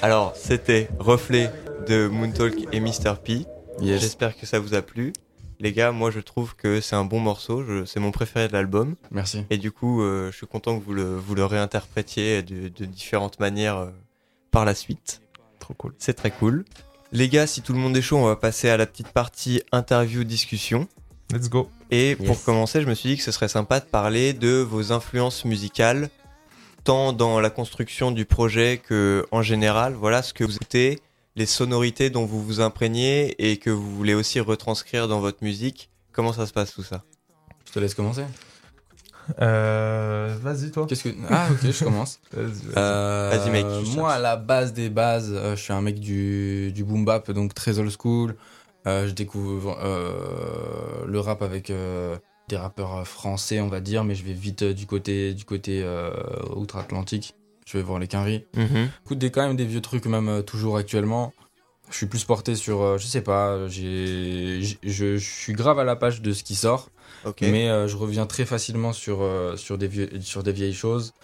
Alors, 0.00 0.34
c'était 0.36 0.88
Reflet 0.98 1.50
de 1.88 2.08
Moontalk 2.08 2.54
et 2.72 2.80
Mr. 2.80 3.14
P. 3.22 3.46
Yes. 3.80 4.00
J'espère 4.00 4.36
que 4.36 4.46
ça 4.46 4.58
vous 4.58 4.74
a 4.74 4.82
plu. 4.82 5.12
Les 5.60 5.72
gars, 5.72 5.92
moi 5.92 6.10
je 6.10 6.20
trouve 6.20 6.56
que 6.56 6.80
c'est 6.80 6.96
un 6.96 7.04
bon 7.04 7.20
morceau, 7.20 7.64
je- 7.64 7.84
c'est 7.84 8.00
mon 8.00 8.10
préféré 8.10 8.48
de 8.48 8.52
l'album. 8.52 8.96
Merci. 9.10 9.44
Et 9.50 9.56
du 9.56 9.70
coup, 9.72 10.02
euh, 10.02 10.30
je 10.30 10.36
suis 10.36 10.46
content 10.46 10.78
que 10.78 10.84
vous 10.84 10.92
le, 10.92 11.16
vous 11.16 11.34
le 11.34 11.44
réinterprétiez 11.44 12.42
de, 12.42 12.68
de 12.68 12.84
différentes 12.84 13.38
manières 13.40 13.78
euh, 13.78 13.90
par 14.50 14.64
la 14.64 14.74
suite. 14.74 15.22
Trop 15.60 15.74
cool. 15.74 15.94
C'est 15.98 16.14
très 16.14 16.30
cool. 16.30 16.64
Les 17.16 17.28
gars, 17.28 17.46
si 17.46 17.62
tout 17.62 17.72
le 17.72 17.78
monde 17.78 17.96
est 17.96 18.02
chaud, 18.02 18.16
on 18.16 18.26
va 18.26 18.34
passer 18.34 18.68
à 18.68 18.76
la 18.76 18.86
petite 18.86 19.10
partie 19.10 19.62
interview-discussion. 19.70 20.88
Let's 21.32 21.48
go. 21.48 21.70
Et 21.92 22.16
pour 22.16 22.42
commencer, 22.42 22.82
je 22.82 22.88
me 22.88 22.94
suis 22.94 23.10
dit 23.10 23.16
que 23.16 23.22
ce 23.22 23.30
serait 23.30 23.46
sympa 23.46 23.78
de 23.78 23.84
parler 23.84 24.32
de 24.32 24.56
vos 24.56 24.90
influences 24.90 25.44
musicales, 25.44 26.10
tant 26.82 27.12
dans 27.12 27.38
la 27.38 27.50
construction 27.50 28.10
du 28.10 28.24
projet 28.24 28.82
que 28.84 29.24
en 29.30 29.42
général. 29.42 29.94
Voilà 29.94 30.24
ce 30.24 30.34
que 30.34 30.42
vous 30.42 30.56
écoutez, 30.56 30.98
les 31.36 31.46
sonorités 31.46 32.10
dont 32.10 32.24
vous 32.24 32.42
vous 32.42 32.60
imprégnez 32.60 33.36
et 33.38 33.58
que 33.58 33.70
vous 33.70 33.94
voulez 33.94 34.14
aussi 34.14 34.40
retranscrire 34.40 35.06
dans 35.06 35.20
votre 35.20 35.44
musique. 35.44 35.90
Comment 36.10 36.32
ça 36.32 36.48
se 36.48 36.52
passe 36.52 36.74
tout 36.74 36.82
ça? 36.82 37.04
Je 37.64 37.70
te 37.70 37.78
laisse 37.78 37.94
commencer. 37.94 38.24
Euh, 39.40 40.34
Vas-y, 40.42 40.70
toi. 40.70 40.86
Qu'est-ce 40.86 41.04
que. 41.04 41.14
Ah, 41.30 41.48
ok, 41.50 41.70
je 41.70 41.84
commence. 41.84 42.20
Vas-y, 42.32 42.44
vas-y. 42.46 42.72
Euh, 42.76 43.30
Vas-y, 43.32 43.50
mec, 43.50 43.66
je 43.84 43.96
Moi, 43.96 44.12
à 44.12 44.18
la 44.18 44.36
base 44.36 44.72
des 44.72 44.90
bases, 44.90 45.32
euh, 45.32 45.56
je 45.56 45.60
suis 45.62 45.72
un 45.72 45.80
mec 45.80 45.98
du, 46.00 46.72
du 46.72 46.84
boom 46.84 47.04
bap, 47.04 47.30
donc 47.30 47.54
très 47.54 47.78
old 47.78 47.90
school. 47.98 48.36
Euh, 48.86 49.08
je 49.08 49.12
découvre 49.12 49.78
euh, 49.82 51.04
le 51.06 51.20
rap 51.20 51.40
avec 51.42 51.70
euh, 51.70 52.16
des 52.48 52.56
rappeurs 52.56 53.06
français, 53.08 53.60
on 53.60 53.68
va 53.68 53.80
dire, 53.80 54.04
mais 54.04 54.14
je 54.14 54.24
vais 54.24 54.34
vite 54.34 54.62
euh, 54.62 54.74
du 54.74 54.86
côté, 54.86 55.32
du 55.32 55.44
côté 55.44 55.80
euh, 55.82 56.10
outre-Atlantique. 56.54 57.34
Je 57.66 57.78
vais 57.78 57.82
voir 57.82 57.98
les 57.98 58.08
quinries. 58.08 58.44
Écoute, 59.06 59.18
des, 59.18 59.30
quand 59.30 59.46
même 59.46 59.56
des 59.56 59.64
vieux 59.64 59.80
trucs, 59.80 60.04
même 60.04 60.28
euh, 60.28 60.42
toujours 60.42 60.76
actuellement. 60.76 61.32
Je 61.90 61.96
suis 61.96 62.06
plus 62.06 62.24
porté 62.24 62.56
sur, 62.56 62.82
euh, 62.82 62.98
je 62.98 63.06
sais 63.06 63.20
pas, 63.22 63.68
j'ai, 63.68 64.58
j'ai- 64.62 64.78
je, 64.82 65.16
je 65.16 65.30
suis 65.30 65.52
grave 65.54 65.78
à 65.78 65.84
la 65.84 65.96
page 65.96 66.20
de 66.20 66.32
ce 66.32 66.42
qui 66.42 66.54
sort. 66.54 66.90
Mais 67.42 67.68
euh, 67.68 67.88
je 67.88 67.96
reviens 67.96 68.26
très 68.26 68.44
facilement 68.44 68.92
sur, 68.92 69.22
euh, 69.22 69.56
sur, 69.56 69.78
des, 69.78 69.88
vieux, 69.88 70.10
sur 70.20 70.42
des 70.42 70.52
vieilles 70.52 70.74
choses 70.74 71.14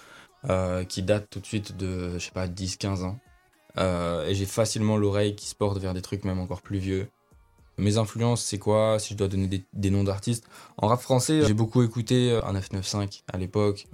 euh, 0.49 0.85
qui 0.85 1.03
datent 1.03 1.29
tout 1.31 1.41
de 1.41 1.47
suite 1.47 1.77
de, 1.77 2.15
je 2.15 2.25
sais 2.25 2.31
pas, 2.31 2.47
10-15 2.47 3.05
ans. 3.05 3.19
Et 4.27 4.35
j'ai 4.35 4.47
facilement 4.47 4.97
l'oreille 4.97 5.37
qui 5.37 5.47
se 5.47 5.55
porte 5.55 5.79
vers 5.79 5.95
des 5.95 6.03
trucs 6.03 6.25
même 6.25 6.39
encore 6.39 6.63
plus 6.63 6.79
vieux. 6.79 7.09
Mes 7.79 7.97
influences, 7.97 8.43
c'est 8.45 8.59
quoi? 8.59 8.99
Si 8.99 9.15
je 9.15 9.19
dois 9.19 9.29
donner 9.29 9.47
des, 9.47 9.65
des 9.73 9.91
noms 9.91 10.05
d'artistes. 10.05 10.45
En 10.77 10.89
rap 10.89 11.01
français, 11.01 11.43
j'ai 11.47 11.55
beaucoup 11.55 11.83
écouté 11.83 12.39
un 12.45 12.53
995 12.53 13.23
à 13.33 13.39
l'époque. 13.39 13.87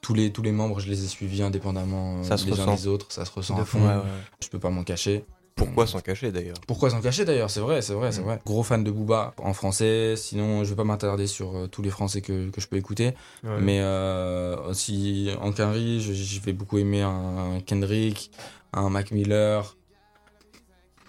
Tous 0.00 0.14
les, 0.14 0.30
tous 0.32 0.42
les 0.42 0.52
membres, 0.52 0.78
je 0.80 0.88
les 0.88 1.04
ai 1.04 1.08
suivis 1.08 1.42
indépendamment 1.42 2.22
les 2.22 2.60
uns 2.60 2.74
des 2.74 2.86
autres. 2.86 3.10
Ça 3.10 3.24
se 3.24 3.32
ressent 3.32 3.56
De 3.56 3.62
à 3.62 3.64
fond. 3.64 3.80
ouais, 3.80 3.96
ouais. 3.96 4.02
Je 4.42 4.48
peux 4.48 4.60
pas 4.60 4.70
m'en 4.70 4.84
cacher. 4.84 5.26
Pourquoi 5.56 5.86
s'en 5.86 6.00
cacher 6.00 6.30
d'ailleurs 6.32 6.56
Pourquoi 6.66 6.90
s'en 6.90 7.00
cacher 7.00 7.24
d'ailleurs 7.24 7.50
C'est 7.50 7.60
vrai, 7.60 7.80
c'est 7.82 7.94
vrai, 7.94 8.12
c'est 8.12 8.20
Mm. 8.20 8.24
vrai. 8.24 8.40
Gros 8.44 8.62
fan 8.62 8.84
de 8.84 8.90
Booba 8.90 9.34
en 9.38 9.54
français. 9.54 10.14
Sinon, 10.16 10.64
je 10.64 10.70
vais 10.70 10.76
pas 10.76 10.84
m'attarder 10.84 11.26
sur 11.26 11.56
euh, 11.56 11.66
tous 11.66 11.80
les 11.82 11.88
français 11.90 12.20
que, 12.20 12.50
que 12.50 12.60
je 12.60 12.68
peux 12.68 12.76
écouter. 12.76 13.14
Ouais. 13.42 13.58
Mais 13.60 13.80
euh, 13.80 14.56
aussi 14.68 15.30
en 15.40 15.50
je 15.52 16.40
vais 16.40 16.52
beaucoup 16.52 16.78
aimer 16.78 17.00
un 17.02 17.60
Kendrick, 17.66 18.30
un 18.74 18.90
Mac 18.90 19.10
Miller. 19.10 19.76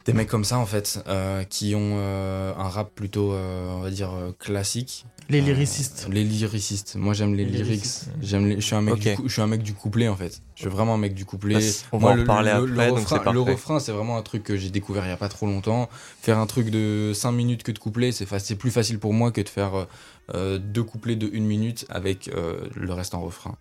Des 0.08 0.13
mecs 0.13 0.28
comme 0.30 0.46
ça 0.46 0.58
en 0.58 0.65
fait, 0.65 1.04
euh, 1.08 1.43
qui 1.43 1.76
ont 1.76 1.96
euh, 1.98 2.54
un 2.58 2.70
rap 2.70 2.89
plutôt, 2.96 3.34
euh, 3.34 3.70
on 3.76 3.82
va 3.82 3.89
dire, 3.91 4.10
classique. 4.39 5.06
Les 5.30 5.41
Euh, 5.41 5.46
lyricistes. 5.46 6.08
les 6.10 6.24
lyricistes. 6.24 6.96
Moi 6.96 7.13
j'aime 7.13 7.36
les, 7.36 7.43
Les 7.43 7.58
lyrics. 7.63 7.84
J'aime 8.22 8.48
les- 8.48 8.56
je 8.56 8.65
suis 8.65 8.76
un 8.76 8.82
mec 8.82 8.96
du 9.00 9.13
cou- 9.15 9.28
je 9.28 9.34
suis 9.34 9.41
un 9.41 9.48
mec 9.48 9.62
du 9.62 9.74
couplet 9.74 10.08
en 10.08 10.15
fait. 10.15 10.41
Je 10.56 10.62
suis 10.62 10.70
vraiment 10.70 10.93
un 10.93 10.98
mec 10.98 11.13
du 11.13 11.26
couplet. 11.26 11.56
Bah, 11.56 11.60
on 11.91 11.98
va 11.98 12.02
Moi, 12.02 12.12
en 12.12 12.15
le, 12.15 12.22
reparler 12.22 12.52
le- 12.52 12.58
après, 12.58 12.67
le 12.70 12.76
donc 12.88 13.00
refrain, 13.00 13.17
c'est 13.28 13.34
le 13.34 13.39
refrain, 13.41 13.80
c'est 13.82 13.91
vraiment 13.91 14.17
un 14.17 14.22
truc 14.22 14.43
que 14.43 14.56
j'ai 14.56 14.70
découvert 14.70 15.06
il 15.06 15.10
y 15.10 15.12
a 15.12 15.17
pas 15.17 15.28
trop 15.28 15.46
longtemps. 15.46 15.89
Faire 16.22 16.38
un 16.38 16.46
truc 16.48 16.70
de 16.70 17.12
5 17.13 17.34
minutes 17.34 17.63
que 17.63 17.74
de 17.74 17.80
couplet, 17.80 18.13
c'est 18.13 18.26
fa- 18.26 18.39
c'est 18.39 18.56
plus 18.56 18.72
facile 18.72 19.00
pour 19.00 19.12
moi 19.13 19.32
que 19.34 19.41
de 19.41 19.50
faire 19.50 19.88
deux 20.34 20.84
couplets 20.84 21.17
de 21.17 21.28
1 21.34 21.43
minute 21.46 21.86
avec 21.89 22.30
euh, 22.30 22.62
le 22.76 22.93
reste 22.93 23.13
en 23.13 23.20
refrain. 23.22 23.58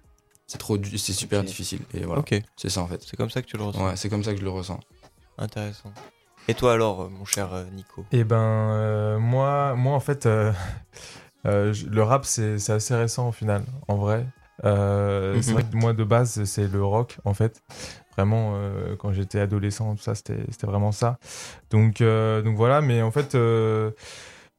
C'est 0.46 0.58
trop, 0.58 0.78
du- 0.78 0.96
c'est 0.98 1.12
super 1.12 1.42
difficile. 1.42 1.80
Et 1.92 2.04
voilà, 2.04 2.20
Ok, 2.20 2.40
c'est 2.56 2.68
ça 2.68 2.80
en 2.82 2.86
fait. 2.86 3.02
c'est 3.04 3.16
comme 3.16 3.30
ça 3.30 3.42
que 3.42 3.48
tu 3.48 3.56
le 3.56 3.64
ressens. 3.64 3.84
Ouais, 3.84 3.96
c'est 3.96 4.08
comme 4.08 4.22
ça 4.22 4.32
que 4.32 4.38
je 4.38 4.44
le 4.44 4.50
ressens. 4.50 4.78
Intéressant. 5.38 5.92
Et 6.48 6.54
toi 6.54 6.72
alors, 6.74 7.02
euh, 7.02 7.08
mon 7.08 7.24
cher 7.24 7.52
euh, 7.52 7.64
Nico? 7.72 8.04
Eh 8.12 8.24
ben, 8.24 8.36
euh, 8.36 9.18
moi, 9.18 9.74
moi, 9.76 9.94
en 9.94 10.00
fait, 10.00 10.26
euh, 10.26 10.52
euh, 11.46 11.74
le 11.90 12.02
rap, 12.02 12.24
c'est 12.24 12.54
assez 12.70 12.94
récent 12.94 13.28
au 13.28 13.32
final, 13.32 13.64
en 13.88 13.96
vrai. 13.96 14.26
Euh, 14.64 15.40
C'est 15.42 15.50
Mhm. 15.50 15.54
vrai 15.54 15.62
que 15.64 15.76
moi, 15.76 15.92
de 15.92 16.04
base, 16.04 16.44
c'est 16.44 16.68
le 16.68 16.82
rock, 16.84 17.18
en 17.24 17.34
fait. 17.34 17.60
Vraiment, 18.16 18.54
quand 18.98 19.12
j'étais 19.12 19.40
adolescent, 19.40 19.94
tout 19.94 20.02
ça, 20.02 20.14
c'était 20.14 20.38
c'était 20.50 20.66
vraiment 20.66 20.92
ça. 20.92 21.18
Donc, 21.70 21.98
donc 22.02 22.56
voilà, 22.56 22.80
mais 22.80 23.02
en 23.02 23.10
fait, 23.10 23.32
je 23.34 23.92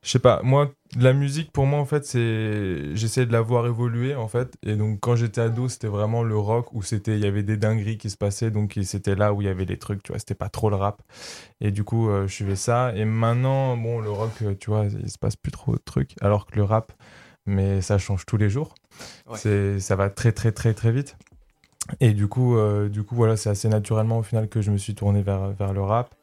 sais 0.03 0.19
pas, 0.19 0.41
moi, 0.43 0.71
la 0.99 1.13
musique, 1.13 1.51
pour 1.51 1.65
moi, 1.65 1.79
en 1.79 1.85
fait, 1.85 2.05
c'est. 2.05 2.95
J'essayais 2.95 3.27
de 3.27 3.31
la 3.31 3.41
voir 3.41 3.67
évoluer, 3.67 4.15
en 4.15 4.27
fait. 4.27 4.57
Et 4.63 4.75
donc, 4.75 4.99
quand 4.99 5.15
j'étais 5.15 5.41
ado, 5.41 5.69
c'était 5.69 5.87
vraiment 5.87 6.23
le 6.23 6.37
rock 6.37 6.73
où 6.73 6.81
c'était 6.81 7.15
il 7.15 7.23
y 7.23 7.27
avait 7.27 7.43
des 7.43 7.57
dingueries 7.57 7.97
qui 7.97 8.09
se 8.09 8.17
passaient. 8.17 8.51
Donc, 8.51 8.79
c'était 8.83 9.15
là 9.15 9.33
où 9.33 9.41
il 9.41 9.45
y 9.45 9.49
avait 9.49 9.65
les 9.65 9.77
trucs, 9.77 10.01
tu 10.03 10.11
vois, 10.11 10.19
c'était 10.19 10.35
pas 10.35 10.49
trop 10.49 10.69
le 10.69 10.75
rap. 10.75 11.01
Et 11.61 11.71
du 11.71 11.83
coup, 11.83 12.09
euh, 12.09 12.27
je 12.27 12.33
suivais 12.33 12.55
ça. 12.55 12.93
Et 12.95 13.05
maintenant, 13.05 13.77
bon, 13.77 13.99
le 13.99 14.09
rock, 14.09 14.31
euh, 14.41 14.55
tu 14.59 14.71
vois, 14.71 14.85
il 14.85 15.09
se 15.09 15.17
passe 15.17 15.35
plus 15.35 15.51
trop 15.51 15.73
de 15.73 15.81
trucs. 15.83 16.15
Alors 16.21 16.47
que 16.47 16.55
le 16.55 16.63
rap, 16.63 16.91
mais 17.45 17.81
ça 17.81 17.97
change 17.97 18.25
tous 18.25 18.37
les 18.37 18.49
jours. 18.49 18.73
Ouais. 19.27 19.37
C'est, 19.37 19.79
ça 19.79 19.95
va 19.95 20.09
très, 20.09 20.31
très, 20.31 20.51
très, 20.51 20.73
très 20.73 20.91
vite. 20.91 21.15
Et 21.99 22.13
du 22.13 22.27
coup, 22.27 22.57
euh, 22.57 22.89
du 22.89 23.03
coup, 23.03 23.15
voilà, 23.15 23.37
c'est 23.37 23.49
assez 23.49 23.69
naturellement 23.69 24.19
au 24.19 24.23
final 24.23 24.49
que 24.49 24.61
je 24.61 24.71
me 24.71 24.77
suis 24.77 24.95
tourné 24.95 25.21
vers, 25.21 25.51
vers 25.51 25.73
le 25.73 25.81
rap. 25.81 26.13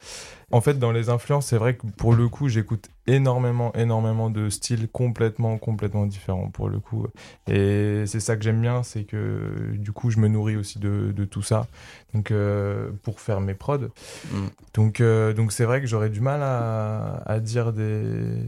En 0.51 0.61
fait, 0.61 0.77
dans 0.77 0.91
les 0.91 1.09
influences, 1.09 1.47
c'est 1.47 1.57
vrai 1.57 1.75
que 1.75 1.87
pour 1.97 2.13
le 2.13 2.29
coup, 2.29 2.49
j'écoute 2.49 2.89
énormément, 3.07 3.73
énormément 3.75 4.29
de 4.29 4.49
styles 4.49 4.87
complètement, 4.87 5.57
complètement 5.57 6.05
différents 6.05 6.49
pour 6.49 6.69
le 6.69 6.79
coup. 6.79 7.07
Et 7.47 8.03
c'est 8.05 8.19
ça 8.19 8.35
que 8.35 8.43
j'aime 8.43 8.61
bien, 8.61 8.83
c'est 8.83 9.03
que 9.03 9.73
du 9.73 9.91
coup, 9.91 10.11
je 10.11 10.19
me 10.19 10.27
nourris 10.27 10.55
aussi 10.55 10.79
de, 10.79 11.11
de 11.15 11.25
tout 11.25 11.41
ça. 11.41 11.67
Donc, 12.13 12.31
euh, 12.31 12.91
pour 13.03 13.19
faire 13.19 13.41
mes 13.41 13.53
prods. 13.53 13.89
Mm. 14.31 14.45
Donc, 14.73 15.01
euh, 15.01 15.33
donc 15.33 15.51
c'est 15.51 15.65
vrai 15.65 15.81
que 15.81 15.87
j'aurais 15.87 16.09
du 16.09 16.21
mal 16.21 16.41
à, 16.41 17.23
à 17.25 17.39
dire 17.39 17.73
des, 17.73 18.03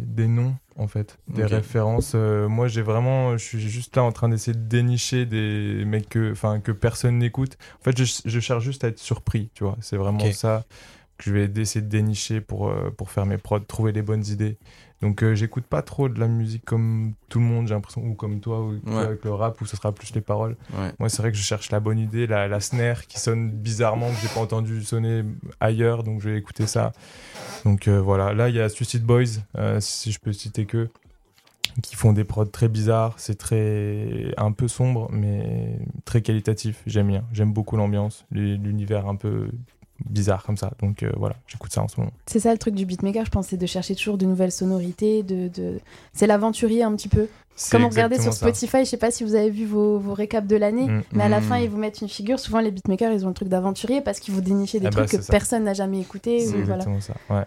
des 0.06 0.28
noms, 0.28 0.56
en 0.78 0.88
fait, 0.88 1.18
des 1.28 1.46
références. 1.46 2.14
Euh, 2.16 2.48
moi, 2.48 2.68
j'ai 2.68 2.82
vraiment, 2.82 3.34
je 3.38 3.44
suis 3.44 3.60
juste 3.60 3.96
là 3.96 4.04
en 4.04 4.12
train 4.12 4.30
d'essayer 4.30 4.56
de 4.56 4.64
dénicher 4.64 5.26
des 5.26 5.84
mecs 5.86 6.10
que, 6.10 6.32
enfin, 6.32 6.60
que 6.60 6.72
personne 6.72 7.18
n'écoute. 7.18 7.58
En 7.82 7.84
fait, 7.84 7.98
je, 7.98 8.22
je 8.24 8.40
cherche 8.40 8.64
juste 8.64 8.84
à 8.84 8.88
être 8.88 9.00
surpris, 9.00 9.50
tu 9.54 9.64
vois. 9.64 9.78
C'est 9.82 9.98
vraiment 9.98 10.32
ça 10.32 10.64
que 11.18 11.24
je 11.26 11.34
vais 11.34 11.46
essayer 11.62 11.82
de 11.82 11.90
dénicher 11.90 12.42
pour, 12.42 12.70
euh, 12.70 12.90
pour 12.96 13.10
faire 13.12 13.26
mes 13.26 13.38
prods, 13.38 13.60
trouver 13.62 13.92
les 13.92 14.02
bonnes 14.04 14.26
idées. 14.28 14.58
Donc, 15.02 15.24
euh, 15.24 15.36
j'écoute 15.36 15.66
pas 15.66 15.84
trop 15.84 16.10
de 16.10 16.20
la 16.20 16.28
musique 16.28 16.66
comme 16.66 17.14
tout 17.30 17.38
le 17.40 17.46
monde, 17.46 17.68
j'ai 17.68 17.76
l'impression, 17.76 18.04
ou 18.04 18.16
comme 18.16 18.40
toi, 18.40 18.62
ou 18.64 18.80
Ouais. 18.86 18.96
avec 18.98 19.24
le 19.26 19.32
rap, 19.32 19.60
où 19.62 19.66
ce 19.66 19.76
sera 19.78 19.92
plus 19.92 20.14
les 20.16 20.22
paroles. 20.22 20.58
Ouais. 20.74 20.92
Moi, 21.00 21.10
c'est 21.10 21.22
vrai 21.22 21.32
que 21.32 21.38
je 21.38 21.44
cherche 21.44 21.70
la 21.72 21.80
bonne 21.80 22.00
idée, 22.00 22.26
la, 22.26 22.48
la 22.48 22.60
snare 22.60 23.06
qui 23.06 23.20
sonne 23.20 23.52
bizarrement, 23.52 24.10
que 24.10 24.16
j'ai 24.22 24.28
pas 24.28 24.40
entendu 24.42 24.84
sonner 24.84 25.24
ailleurs, 25.60 26.04
donc 26.04 26.22
je 26.22 26.30
vais 26.30 26.38
écouter 26.38 26.66
ça. 26.66 26.94
Donc 27.64 27.88
euh, 27.88 28.02
voilà, 28.02 28.34
là 28.34 28.50
il 28.50 28.56
y 28.56 28.60
a 28.60 28.70
Suicide 28.70 29.04
Boys, 29.04 29.40
euh, 29.58 29.80
si 29.80 30.12
je 30.12 30.20
peux 30.20 30.34
citer 30.34 30.66
que, 30.66 30.90
qui 31.84 31.96
font 31.96 32.12
des 32.14 32.24
prods 32.24 32.46
très 32.46 32.68
bizarres, 32.68 33.14
c'est 33.18 33.38
très 33.38 34.34
un 34.38 34.52
peu 34.52 34.68
sombre, 34.68 35.10
mais 35.12 35.78
très 36.06 36.22
qualitatif. 36.24 36.82
J'aime 36.88 37.08
bien, 37.08 37.24
j'aime 37.34 37.54
beaucoup 37.54 37.78
l'ambiance, 37.78 38.26
l'univers 38.32 39.08
un 39.08 39.16
peu 39.16 39.50
bizarre 40.06 40.44
comme 40.44 40.58
ça. 40.58 40.72
Donc 40.82 41.04
euh, 41.04 41.12
voilà, 41.18 41.36
j'écoute 41.48 41.72
ça 41.72 41.82
en 41.82 41.88
ce 41.88 42.00
moment. 42.00 42.12
C'est 42.26 42.40
ça 42.40 42.52
le 42.52 42.58
truc 42.58 42.76
du 42.76 42.86
beatmaker, 42.86 43.26
je 43.26 43.32
pense, 43.32 43.48
c'est 43.48 43.58
de 43.58 43.66
chercher 43.66 43.96
toujours 43.96 44.18
de 44.18 44.26
nouvelles 44.26 44.52
sonorités, 44.52 45.24
de, 45.24 45.48
de... 45.48 45.80
c'est 46.14 46.28
l'aventurier 46.28 46.84
un 46.84 46.96
petit 46.96 47.10
peu. 47.10 47.28
Comme 47.72 47.86
on 47.86 47.90
regardait 47.90 48.20
sur 48.22 48.34
ça. 48.34 48.46
Spotify, 48.46 48.80
je 48.80 48.84
sais 48.92 48.98
pas 48.98 49.10
si 49.10 49.24
vous 49.24 49.34
avez 49.34 49.50
vu 49.50 49.66
vos, 49.66 49.98
vos 49.98 50.14
récaps 50.14 50.48
de 50.48 50.56
l'année, 50.56 50.88
Mm, 50.88 51.02
mais 51.14 51.24
à 51.24 51.30
la 51.30 51.40
mm. 51.40 51.44
fin 51.44 51.58
ils 51.58 51.70
vous 51.70 51.78
mettent 51.78 52.02
une 52.02 52.10
figure. 52.10 52.40
Souvent 52.40 52.60
les 52.60 52.70
beatmakers 52.70 53.12
ils 53.14 53.26
ont 53.26 53.30
le 53.30 53.34
truc 53.34 53.50
d'aventurier 53.50 54.02
parce 54.02 54.20
qu'ils 54.20 54.34
vous 54.34 54.42
dénichaient 54.42 54.80
des 54.80 54.88
Ah 54.88 54.92
bah, 54.92 55.06
trucs 55.06 55.20
que 55.20 55.26
ça. 55.26 55.32
personne 55.32 55.64
n'a 55.64 55.74
jamais 55.74 56.00
écouté. 56.00 56.40
C'est 56.42 56.56
ou 56.56 56.66
voilà. 56.66 56.84
exactement 56.84 57.02
ça. 57.02 57.16
Ouais. 57.30 57.46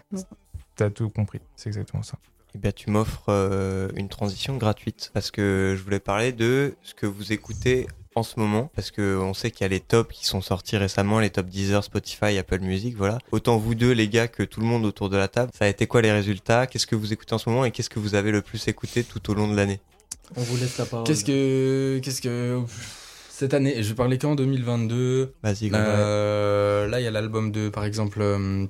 T'as 0.75 0.89
tout 0.89 1.09
compris. 1.09 1.39
C'est 1.55 1.69
exactement 1.69 2.03
ça. 2.03 2.17
Eh 2.53 2.57
bien, 2.57 2.71
tu 2.73 2.89
m'offres 2.89 3.29
euh, 3.29 3.87
une 3.95 4.09
transition 4.09 4.57
gratuite 4.57 5.11
parce 5.13 5.31
que 5.31 5.75
je 5.77 5.83
voulais 5.83 6.01
parler 6.01 6.33
de 6.33 6.75
ce 6.81 6.93
que 6.93 7.05
vous 7.05 7.31
écoutez 7.31 7.87
en 8.15 8.23
ce 8.23 8.39
moment 8.39 8.69
parce 8.75 8.91
que 8.91 9.17
on 9.17 9.33
sait 9.33 9.51
qu'il 9.51 9.61
y 9.61 9.65
a 9.65 9.69
les 9.69 9.79
tops 9.79 10.13
qui 10.13 10.25
sont 10.25 10.41
sortis 10.41 10.77
récemment, 10.77 11.19
les 11.19 11.29
top 11.29 11.47
Deezer, 11.47 11.83
Spotify, 11.83 12.37
Apple 12.37 12.59
Music, 12.59 12.95
voilà. 12.97 13.19
Autant 13.31 13.57
vous 13.57 13.75
deux, 13.75 13.91
les 13.91 14.07
gars, 14.09 14.27
que 14.27 14.43
tout 14.43 14.59
le 14.59 14.65
monde 14.65 14.85
autour 14.85 15.09
de 15.09 15.17
la 15.17 15.27
table. 15.27 15.51
Ça 15.57 15.65
a 15.65 15.67
été 15.67 15.87
quoi 15.87 16.01
les 16.01 16.11
résultats? 16.11 16.67
Qu'est-ce 16.67 16.87
que 16.87 16.95
vous 16.95 17.13
écoutez 17.13 17.33
en 17.33 17.37
ce 17.37 17.49
moment 17.49 17.63
et 17.65 17.71
qu'est-ce 17.71 17.89
que 17.89 17.99
vous 17.99 18.15
avez 18.15 18.31
le 18.31 18.41
plus 18.41 18.67
écouté 18.67 19.03
tout 19.03 19.29
au 19.29 19.33
long 19.33 19.47
de 19.47 19.55
l'année? 19.55 19.79
On 20.35 20.41
vous 20.41 20.57
laisse 20.57 20.77
la 20.77 20.85
parole. 20.85 21.05
Qu'est-ce 21.07 21.25
que. 21.25 21.99
Qu'est-ce 22.03 22.21
que. 22.21 22.61
Cette 23.29 23.53
année, 23.55 23.81
je 23.81 23.89
vais 23.89 23.95
parler 23.95 24.17
qu'en 24.17 24.35
2022. 24.35 25.33
Vas-y. 25.41 25.71
Euh, 25.73 26.87
là, 26.87 26.99
il 26.99 27.03
y 27.03 27.07
a 27.07 27.11
l'album 27.11 27.51
de, 27.51 27.69
par 27.69 27.85
exemple, 27.85 28.19
euh, 28.21 28.65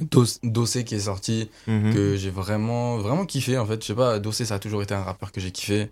Dos- 0.00 0.24
Dossé 0.42 0.84
qui 0.84 0.94
est 0.94 1.00
sorti, 1.00 1.50
Mhm. 1.66 1.92
que 1.92 2.16
j'ai 2.16 2.30
vraiment, 2.30 2.96
vraiment 2.98 3.26
kiffé. 3.26 3.58
En 3.58 3.66
fait, 3.66 3.80
je 3.82 3.86
sais 3.88 3.94
pas, 3.94 4.18
Dossé, 4.18 4.44
ça 4.46 4.54
a 4.54 4.58
toujours 4.58 4.82
été 4.82 4.94
un 4.94 5.02
rappeur 5.02 5.30
que 5.30 5.40
j'ai 5.40 5.50
kiffé. 5.52 5.88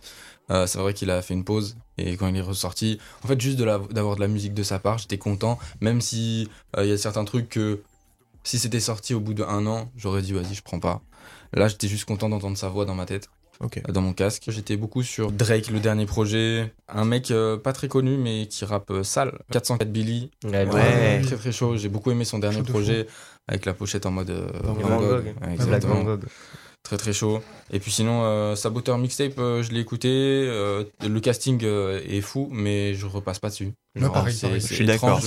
Euh, 0.50 0.66
c'est 0.66 0.78
vrai 0.78 0.94
qu'il 0.94 1.10
a 1.10 1.22
fait 1.22 1.34
une 1.34 1.44
pause 1.44 1.76
et 1.98 2.16
quand 2.16 2.26
il 2.26 2.36
est 2.36 2.40
ressorti, 2.40 2.98
en 3.24 3.28
fait, 3.28 3.40
juste 3.40 3.58
de 3.58 3.64
la- 3.64 3.78
d'avoir 3.78 4.16
de 4.16 4.20
la 4.20 4.28
musique 4.28 4.54
de 4.54 4.62
sa 4.62 4.78
part, 4.78 4.98
j'étais 4.98 5.18
content. 5.18 5.58
Même 5.80 6.00
si 6.00 6.48
euh, 6.76 6.84
il 6.84 6.88
y 6.90 6.92
a 6.92 6.98
certains 6.98 7.24
trucs 7.24 7.48
que 7.48 7.80
si 8.42 8.58
c'était 8.58 8.80
sorti 8.80 9.14
au 9.14 9.20
bout 9.20 9.34
d'un 9.34 9.66
an, 9.66 9.90
j'aurais 9.96 10.22
dit 10.22 10.32
vas-y, 10.32 10.54
je 10.54 10.62
prends 10.62 10.80
pas. 10.80 11.02
Là, 11.52 11.68
j'étais 11.68 11.88
juste 11.88 12.04
content 12.06 12.28
d'entendre 12.28 12.56
sa 12.56 12.68
voix 12.68 12.84
dans 12.84 12.94
ma 12.94 13.06
tête. 13.06 13.28
Euh, 13.86 13.92
Dans 13.92 14.00
mon 14.00 14.14
casque. 14.14 14.44
J'étais 14.48 14.78
beaucoup 14.78 15.02
sur 15.02 15.30
Drake, 15.32 15.68
le 15.70 15.80
dernier 15.80 16.06
projet. 16.06 16.72
Un 16.88 17.04
mec 17.04 17.30
euh, 17.30 17.58
pas 17.58 17.74
très 17.74 17.88
connu, 17.88 18.16
mais 18.16 18.46
qui 18.46 18.64
rappe 18.64 18.90
euh, 18.90 19.02
sale. 19.02 19.38
404 19.52 19.92
Billy. 19.92 20.30
Ouais, 20.44 20.64
Ouais. 20.66 21.20
Très 21.20 21.36
très 21.36 21.52
chaud. 21.52 21.76
J'ai 21.76 21.90
beaucoup 21.90 22.10
aimé 22.10 22.24
son 22.24 22.38
dernier 22.38 22.62
projet 22.72 23.06
avec 23.48 23.66
la 23.66 23.74
pochette 23.74 24.06
en 24.06 24.12
mode 24.12 24.30
euh, 24.30 24.48
Van 24.64 24.98
Gogh. 25.00 25.34
Exactement. 25.52 26.04
Très 26.82 26.96
très 26.96 27.12
chaud. 27.12 27.42
Et 27.70 27.78
puis 27.78 27.90
sinon, 27.90 28.24
euh, 28.24 28.56
Saboteur 28.56 28.96
Mixtape, 28.98 29.38
euh, 29.38 29.62
je 29.62 29.70
l'ai 29.70 29.80
écouté. 29.80 30.08
euh, 30.10 30.84
le 31.06 31.20
casting 31.20 31.60
euh, 31.62 32.00
est 32.08 32.20
fou, 32.22 32.48
mais 32.50 32.94
je 32.94 33.06
repasse 33.06 33.38
pas 33.38 33.48
dessus. 33.50 33.72
Pareil, 33.94 34.34
pareil. 34.40 34.60
Je 34.60 34.74
suis 34.74 34.86
d'accord. 34.86 35.20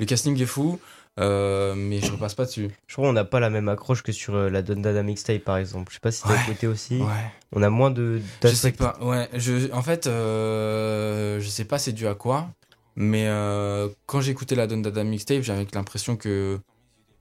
Le 0.00 0.04
casting 0.06 0.40
est 0.40 0.46
fou, 0.46 0.80
euh, 1.20 1.74
mais 1.76 2.00
je 2.00 2.10
repasse 2.10 2.34
pas 2.34 2.46
dessus. 2.46 2.70
Je 2.86 2.94
crois 2.94 3.06
qu'on 3.08 3.12
n'a 3.12 3.24
pas 3.24 3.40
la 3.40 3.50
même 3.50 3.68
accroche 3.68 4.02
que 4.02 4.10
sur 4.10 4.34
euh, 4.34 4.48
la 4.48 4.62
Don 4.62 4.80
Dada 4.80 5.02
Mixtape 5.02 5.44
par 5.44 5.58
exemple. 5.58 5.90
Je 5.90 5.96
sais 5.96 6.00
pas 6.00 6.10
si 6.10 6.22
t'as 6.22 6.30
Ouais. 6.30 6.40
écouté 6.48 6.66
aussi. 6.66 6.96
Ouais. 6.98 7.06
On 7.52 7.62
a 7.62 7.70
moins 7.70 7.90
de 7.90 8.20
Je 8.42 8.48
sais 8.48 8.72
pas. 8.72 8.98
Ouais. 9.02 9.28
Je, 9.34 9.70
en 9.72 9.82
fait, 9.82 10.06
euh, 10.06 11.40
je 11.40 11.48
sais 11.48 11.64
pas 11.66 11.78
c'est 11.78 11.92
dû 11.92 12.06
à 12.08 12.14
quoi, 12.14 12.48
mais 12.96 13.26
euh, 13.28 13.88
quand 14.06 14.20
j'ai 14.22 14.32
écouté 14.32 14.54
la 14.54 14.66
Don 14.66 14.78
Dada 14.78 15.04
Mixtape, 15.04 15.42
j'avais 15.42 15.66
l'impression 15.74 16.16
que 16.16 16.58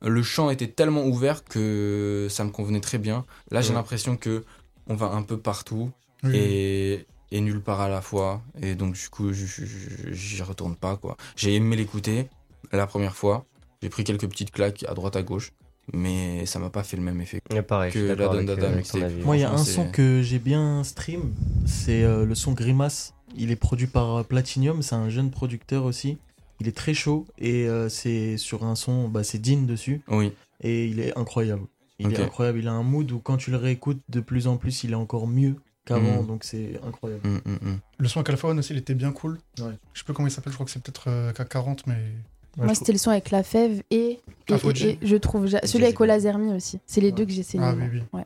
le 0.01 0.23
champ 0.23 0.49
était 0.49 0.67
tellement 0.67 1.05
ouvert 1.05 1.43
que 1.43 2.27
ça 2.29 2.43
me 2.43 2.49
convenait 2.51 2.81
très 2.81 2.97
bien. 2.97 3.25
Là, 3.51 3.61
j'ai 3.61 3.69
Ouais. 3.69 3.75
l'impression 3.75 4.17
que 4.17 4.43
on 4.87 4.95
va 4.95 5.07
un 5.07 5.23
peu 5.23 5.37
partout 5.37 5.91
Oui. 6.23 6.35
et, 6.35 7.05
et 7.31 7.41
nulle 7.41 7.61
part 7.61 7.81
à 7.81 7.89
la 7.89 8.01
fois. 8.01 8.41
Et 8.61 8.75
donc, 8.75 8.93
du 8.95 9.09
coup, 9.09 9.31
j'y 9.33 10.41
retourne 10.43 10.75
pas, 10.75 10.95
quoi. 10.97 11.17
J'ai 11.35 11.55
aimé 11.55 11.75
l'écouter 11.75 12.27
la 12.71 12.87
première 12.87 13.15
fois. 13.15 13.45
J'ai 13.81 13.89
pris 13.89 14.03
quelques 14.03 14.27
petites 14.27 14.51
claques 14.51 14.83
à 14.87 14.93
droite 14.93 15.15
à 15.15 15.23
gauche, 15.23 15.51
mais 15.93 16.45
ça 16.45 16.59
m'a 16.59 16.69
pas 16.69 16.83
fait 16.83 16.97
le 16.97 17.03
même 17.03 17.21
effet. 17.21 17.39
Pareil, 17.67 17.91
que 17.91 17.99
la 17.99 18.27
Don 18.27 18.43
Dada 18.43 18.67
euh, 18.67 18.81
avis. 19.03 19.23
Moi, 19.23 19.37
il 19.37 19.41
y 19.41 19.43
a 19.43 19.51
un 19.51 19.57
son 19.57 19.89
que 19.89 20.21
j'ai 20.23 20.39
bien 20.39 20.83
stream, 20.83 21.33
c'est 21.65 22.03
euh, 22.03 22.25
le 22.25 22.35
son 22.35 22.53
Grimace. 22.53 23.13
Il 23.37 23.51
est 23.51 23.55
produit 23.55 23.87
par 23.87 24.15
euh, 24.17 24.23
Platinum, 24.23 24.81
c'est 24.81 24.95
un 24.95 25.09
jeune 25.09 25.29
producteur 25.29 25.83
aussi. 25.83 26.17
Il 26.61 26.67
est 26.67 26.75
très 26.75 26.93
chaud 26.93 27.25
et 27.37 27.67
euh, 27.67 27.89
c'est 27.89 28.37
sur 28.37 28.63
un 28.63 28.75
son, 28.75 29.07
bah, 29.09 29.23
c'est 29.23 29.39
Dean 29.39 29.63
dessus 29.63 30.01
Oui. 30.07 30.31
et 30.61 30.85
il 30.87 30.99
est 30.99 31.17
incroyable. 31.17 31.63
Il 31.99 32.13
est 32.13 32.19
incroyable, 32.19 32.59
il 32.59 32.67
a 32.67 32.71
un 32.73 32.83
mood 32.83 33.09
où 33.11 33.19
quand 33.19 33.37
tu 33.37 33.51
le 33.51 33.57
réécoutes 33.57 34.01
de 34.09 34.19
plus 34.19 34.47
en 34.47 34.57
plus, 34.57 34.83
il 34.83 34.91
est 34.91 34.95
encore 34.95 35.27
mieux 35.27 35.55
qu'avant, 35.85 36.23
Mm. 36.23 36.27
donc 36.27 36.43
c'est 36.43 36.79
incroyable. 36.85 37.27
Mm, 37.27 37.51
mm. 37.51 37.79
Le 37.99 38.07
son 38.07 38.19
avec 38.19 38.29
Alpha 38.31 38.47
One 38.49 38.59
aussi, 38.59 38.73
il 38.73 38.77
était 38.79 38.95
bien 38.95 39.11
cool. 39.11 39.37
Ouais. 39.59 39.67
Je 39.93 39.99
sais 39.99 40.05
pas 40.05 40.13
comment 40.13 40.27
il 40.27 40.31
s'appelle, 40.31 40.51
je 40.51 40.55
crois 40.57 40.65
que 40.65 40.71
c'est 40.71 40.81
peut-être 40.83 41.05
euh, 41.09 41.31
K40, 41.31 41.79
mais. 41.87 41.93
Ouais, 42.57 42.65
Moi 42.65 42.73
c'était 42.75 42.91
le 42.93 42.97
son 42.97 43.11
avec 43.11 43.31
la 43.31 43.43
fève 43.43 43.81
et, 43.91 44.19
et, 44.47 44.57
faut 44.57 44.71
et- 44.71 44.75
J. 44.75 44.87
et 44.87 44.99
je 45.01 45.15
trouve 45.17 45.47
celui 45.65 45.83
avec 45.85 45.99
Olazermi 45.99 46.53
aussi. 46.53 46.79
C'est 46.85 47.01
les 47.01 47.11
deux 47.11 47.25
que 47.25 47.31
j'ai 47.31 47.43
saigné. 47.43 47.65
Ah 47.65 47.75
oui, 47.77 47.83
oui. 47.93 48.01
Ouais. 48.13 48.25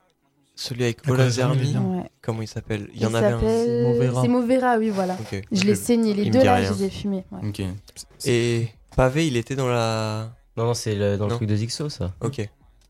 Celui 0.62 0.84
avec 0.84 1.06
La 1.08 1.14
Ola 1.14 1.30
Zermi. 1.30 1.74
Ouais. 1.78 2.04
comment 2.22 2.42
il 2.42 2.48
s'appelle 2.48 2.90
Il 2.94 3.02
y 3.02 3.06
en 3.06 3.14
avait 3.14 3.28
un. 3.28 3.40
C'est 3.40 4.28
Movera, 4.28 4.78
oui, 4.78 4.90
voilà. 4.90 5.16
Je 5.54 5.64
l'ai 5.64 5.76
saigné, 5.76 6.14
les 6.14 6.30
deux 6.30 6.44
là, 6.44 6.56
rien. 6.56 6.68
je 6.74 6.74
les 6.80 6.84
ai 6.86 6.90
fumés. 6.90 7.24
ouais. 7.32 7.68
Et 8.26 8.68
Pavé, 8.96 9.26
il 9.28 9.38
était 9.38 9.56
dans 9.56 9.70
la. 9.70 10.34
Non, 10.58 10.66
non, 10.66 10.74
c'est 10.74 10.96
le- 10.96 11.16
dans 11.16 11.28
le 11.28 11.36
truc 11.36 11.48
de 11.48 11.56
Zixo 11.56 11.88
ça. 11.88 12.14
Ok. 12.20 12.40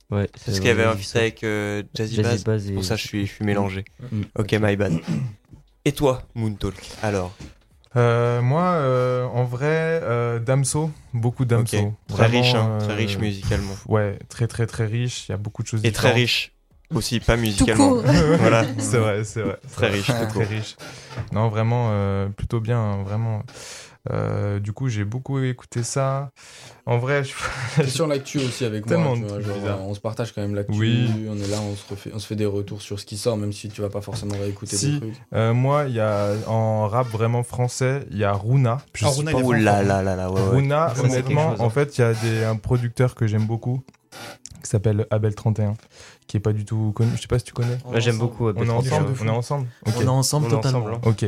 Ouais. 0.09 0.27
Parce 0.43 0.57
qu'il 0.59 0.67
y 0.67 0.71
avait 0.71 0.85
un 0.85 0.95
feat 0.95 1.15
avec 1.15 1.43
euh, 1.43 1.83
Jazzy, 1.93 2.15
Jazzy 2.15 2.43
Bass. 2.43 2.43
Bass 2.43 2.65
et- 2.69 2.73
Pour 2.73 2.83
ça, 2.83 2.95
je 2.95 3.05
suis, 3.05 3.27
je 3.27 3.31
suis 3.33 3.45
mélangé. 3.45 3.85
Mm. 4.11 4.21
Ok, 4.39 4.53
my 4.59 4.75
bad. 4.75 4.93
Et 5.85 5.91
toi, 5.91 6.23
Moon 6.33 6.53
Talk 6.55 6.73
Alors, 7.03 7.35
Euh, 7.95 8.41
moi, 8.41 8.63
euh, 8.63 9.25
en 9.25 9.43
vrai, 9.45 9.99
euh, 10.03 10.39
Damso, 10.39 10.89
beaucoup 11.13 11.45
Damso. 11.45 11.77
Ok. 11.77 11.93
Très 12.07 12.15
Vraiment, 12.17 12.41
riche, 12.41 12.53
hein, 12.55 12.69
euh, 12.71 12.79
très 12.85 12.95
riche 12.95 13.17
musicalement. 13.19 13.73
Ouais, 13.87 14.17
très 14.29 14.47
très 14.47 14.65
très 14.65 14.85
riche. 14.87 15.27
Il 15.27 15.31
y 15.31 15.35
a 15.35 15.37
beaucoup 15.37 15.61
de 15.61 15.67
choses. 15.67 15.81
et 15.85 15.91
très 15.91 16.11
riche 16.11 16.53
aussi, 16.93 17.19
pas 17.19 17.37
musicalement. 17.37 17.89
court. 17.89 18.03
voilà. 18.39 18.65
c'est 18.79 18.97
vrai, 18.97 19.23
c'est 19.23 19.41
vrai. 19.41 19.57
Très 19.73 19.89
riche, 19.89 20.07
très 20.29 20.43
riche. 20.45 20.75
Non, 21.31 21.49
vraiment, 21.49 21.89
euh, 21.91 22.27
plutôt 22.29 22.59
bien, 22.59 22.79
hein, 22.79 23.03
vraiment. 23.03 23.43
Euh, 24.11 24.59
du 24.59 24.71
coup, 24.71 24.87
j'ai 24.87 25.03
beaucoup 25.03 25.39
écouté 25.39 25.83
ça. 25.83 26.31
En 26.85 26.97
vrai, 26.97 27.23
je... 27.23 27.33
C'est 27.75 27.89
sur 27.89 28.07
l'actu 28.07 28.39
aussi 28.39 28.63
avec 28.65 28.85
Tellement 28.85 29.15
moi. 29.15 29.37
tu 29.39 29.43
vois, 29.43 29.67
genre, 29.67 29.81
on 29.87 29.93
se 29.93 29.99
partage 29.99 30.31
quand 30.33 30.41
même 30.41 30.55
l'actu. 30.55 30.71
Oui. 30.79 31.09
On 31.29 31.37
est 31.37 31.47
là, 31.47 31.57
on 31.61 31.75
se, 31.75 31.83
refait, 31.87 32.09
on 32.13 32.17
se 32.17 32.25
fait 32.25 32.37
des 32.37 32.45
retours 32.45 32.81
sur 32.81 32.97
ce 32.99 33.05
qui 33.05 33.17
sort, 33.17 33.35
même 33.37 33.51
si 33.51 33.67
tu 33.67 33.81
vas 33.81 33.89
pas 33.89 34.01
forcément 34.01 34.35
réécouter 34.39 34.77
Si. 34.77 34.93
des 34.93 34.99
trucs. 35.01 35.21
Euh, 35.35 35.53
moi, 35.53 35.83
il 35.87 35.93
y 35.95 35.99
a 35.99 36.31
en 36.47 36.87
rap 36.87 37.07
vraiment 37.07 37.43
français, 37.43 38.07
il 38.09 38.17
y 38.17 38.23
a 38.23 38.31
Runa. 38.31 38.79
Je 38.95 39.05
Ah, 39.05 39.11
sais 39.11 39.19
Runa, 39.19 39.31
Oh 39.43 39.51
là 39.53 39.83
là 39.83 40.01
là 40.01 40.15
là, 40.15 40.31
ouais, 40.31 40.41
honnêtement, 40.41 41.51
chose, 41.51 41.61
hein. 41.61 41.63
en 41.65 41.69
fait, 41.69 41.97
il 41.97 42.01
y 42.01 42.03
a 42.05 42.13
des, 42.13 42.43
un 42.45 42.55
producteur 42.55 43.13
que 43.15 43.27
j'aime 43.27 43.45
beaucoup 43.45 43.83
qui 44.63 44.69
s'appelle 44.69 45.05
Abel31, 45.11 45.75
qui 46.29 46.37
est 46.37 46.39
pas 46.39 46.53
du 46.53 46.63
tout 46.63 46.93
connu. 46.95 47.09
Je 47.15 47.21
sais 47.21 47.27
pas 47.27 47.39
si 47.39 47.45
tu 47.45 47.53
connais. 47.53 47.77
Moi 47.85 47.99
j'aime 47.99 48.19
beaucoup. 48.19 48.47
On 48.47 48.53
est 48.53 48.69
ensemble. 48.69 49.09
On 49.19 49.25
est 49.25 49.29
ensemble. 49.29 49.67
On 49.85 50.01
est 50.01 50.07
ensemble 50.07 50.45
On 50.45 50.49
totalement. 50.51 50.79
ensemble, 50.85 50.93
hein. 50.95 51.09
Ok. 51.09 51.25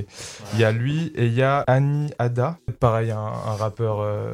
Il 0.53 0.59
y 0.59 0.63
a 0.63 0.71
lui 0.71 1.11
et 1.15 1.25
il 1.25 1.33
y 1.33 1.41
a 1.41 1.59
Annie 1.61 2.11
Ada, 2.19 2.59
pareil, 2.79 3.09
un, 3.11 3.17
un 3.19 3.55
rappeur 3.55 3.97
euh, 3.99 4.31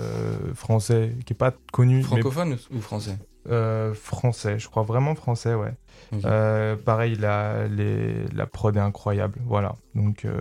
français 0.54 1.16
qui 1.26 1.34
est 1.34 1.38
pas 1.38 1.54
connu, 1.72 2.04
Francophone 2.04 2.58
ou 2.72 2.82
français? 2.82 3.18
Euh, 3.50 3.94
français, 3.94 4.60
je 4.60 4.68
crois 4.68 4.84
vraiment 4.84 5.16
français, 5.16 5.54
ouais. 5.54 5.74
Euh, 6.26 6.76
pareil, 6.76 7.16
la, 7.16 7.68
les, 7.70 8.26
la 8.36 8.46
prod 8.46 8.76
est 8.76 8.80
incroyable, 8.82 9.40
voilà. 9.46 9.76
Donc 9.96 10.26
euh, 10.26 10.34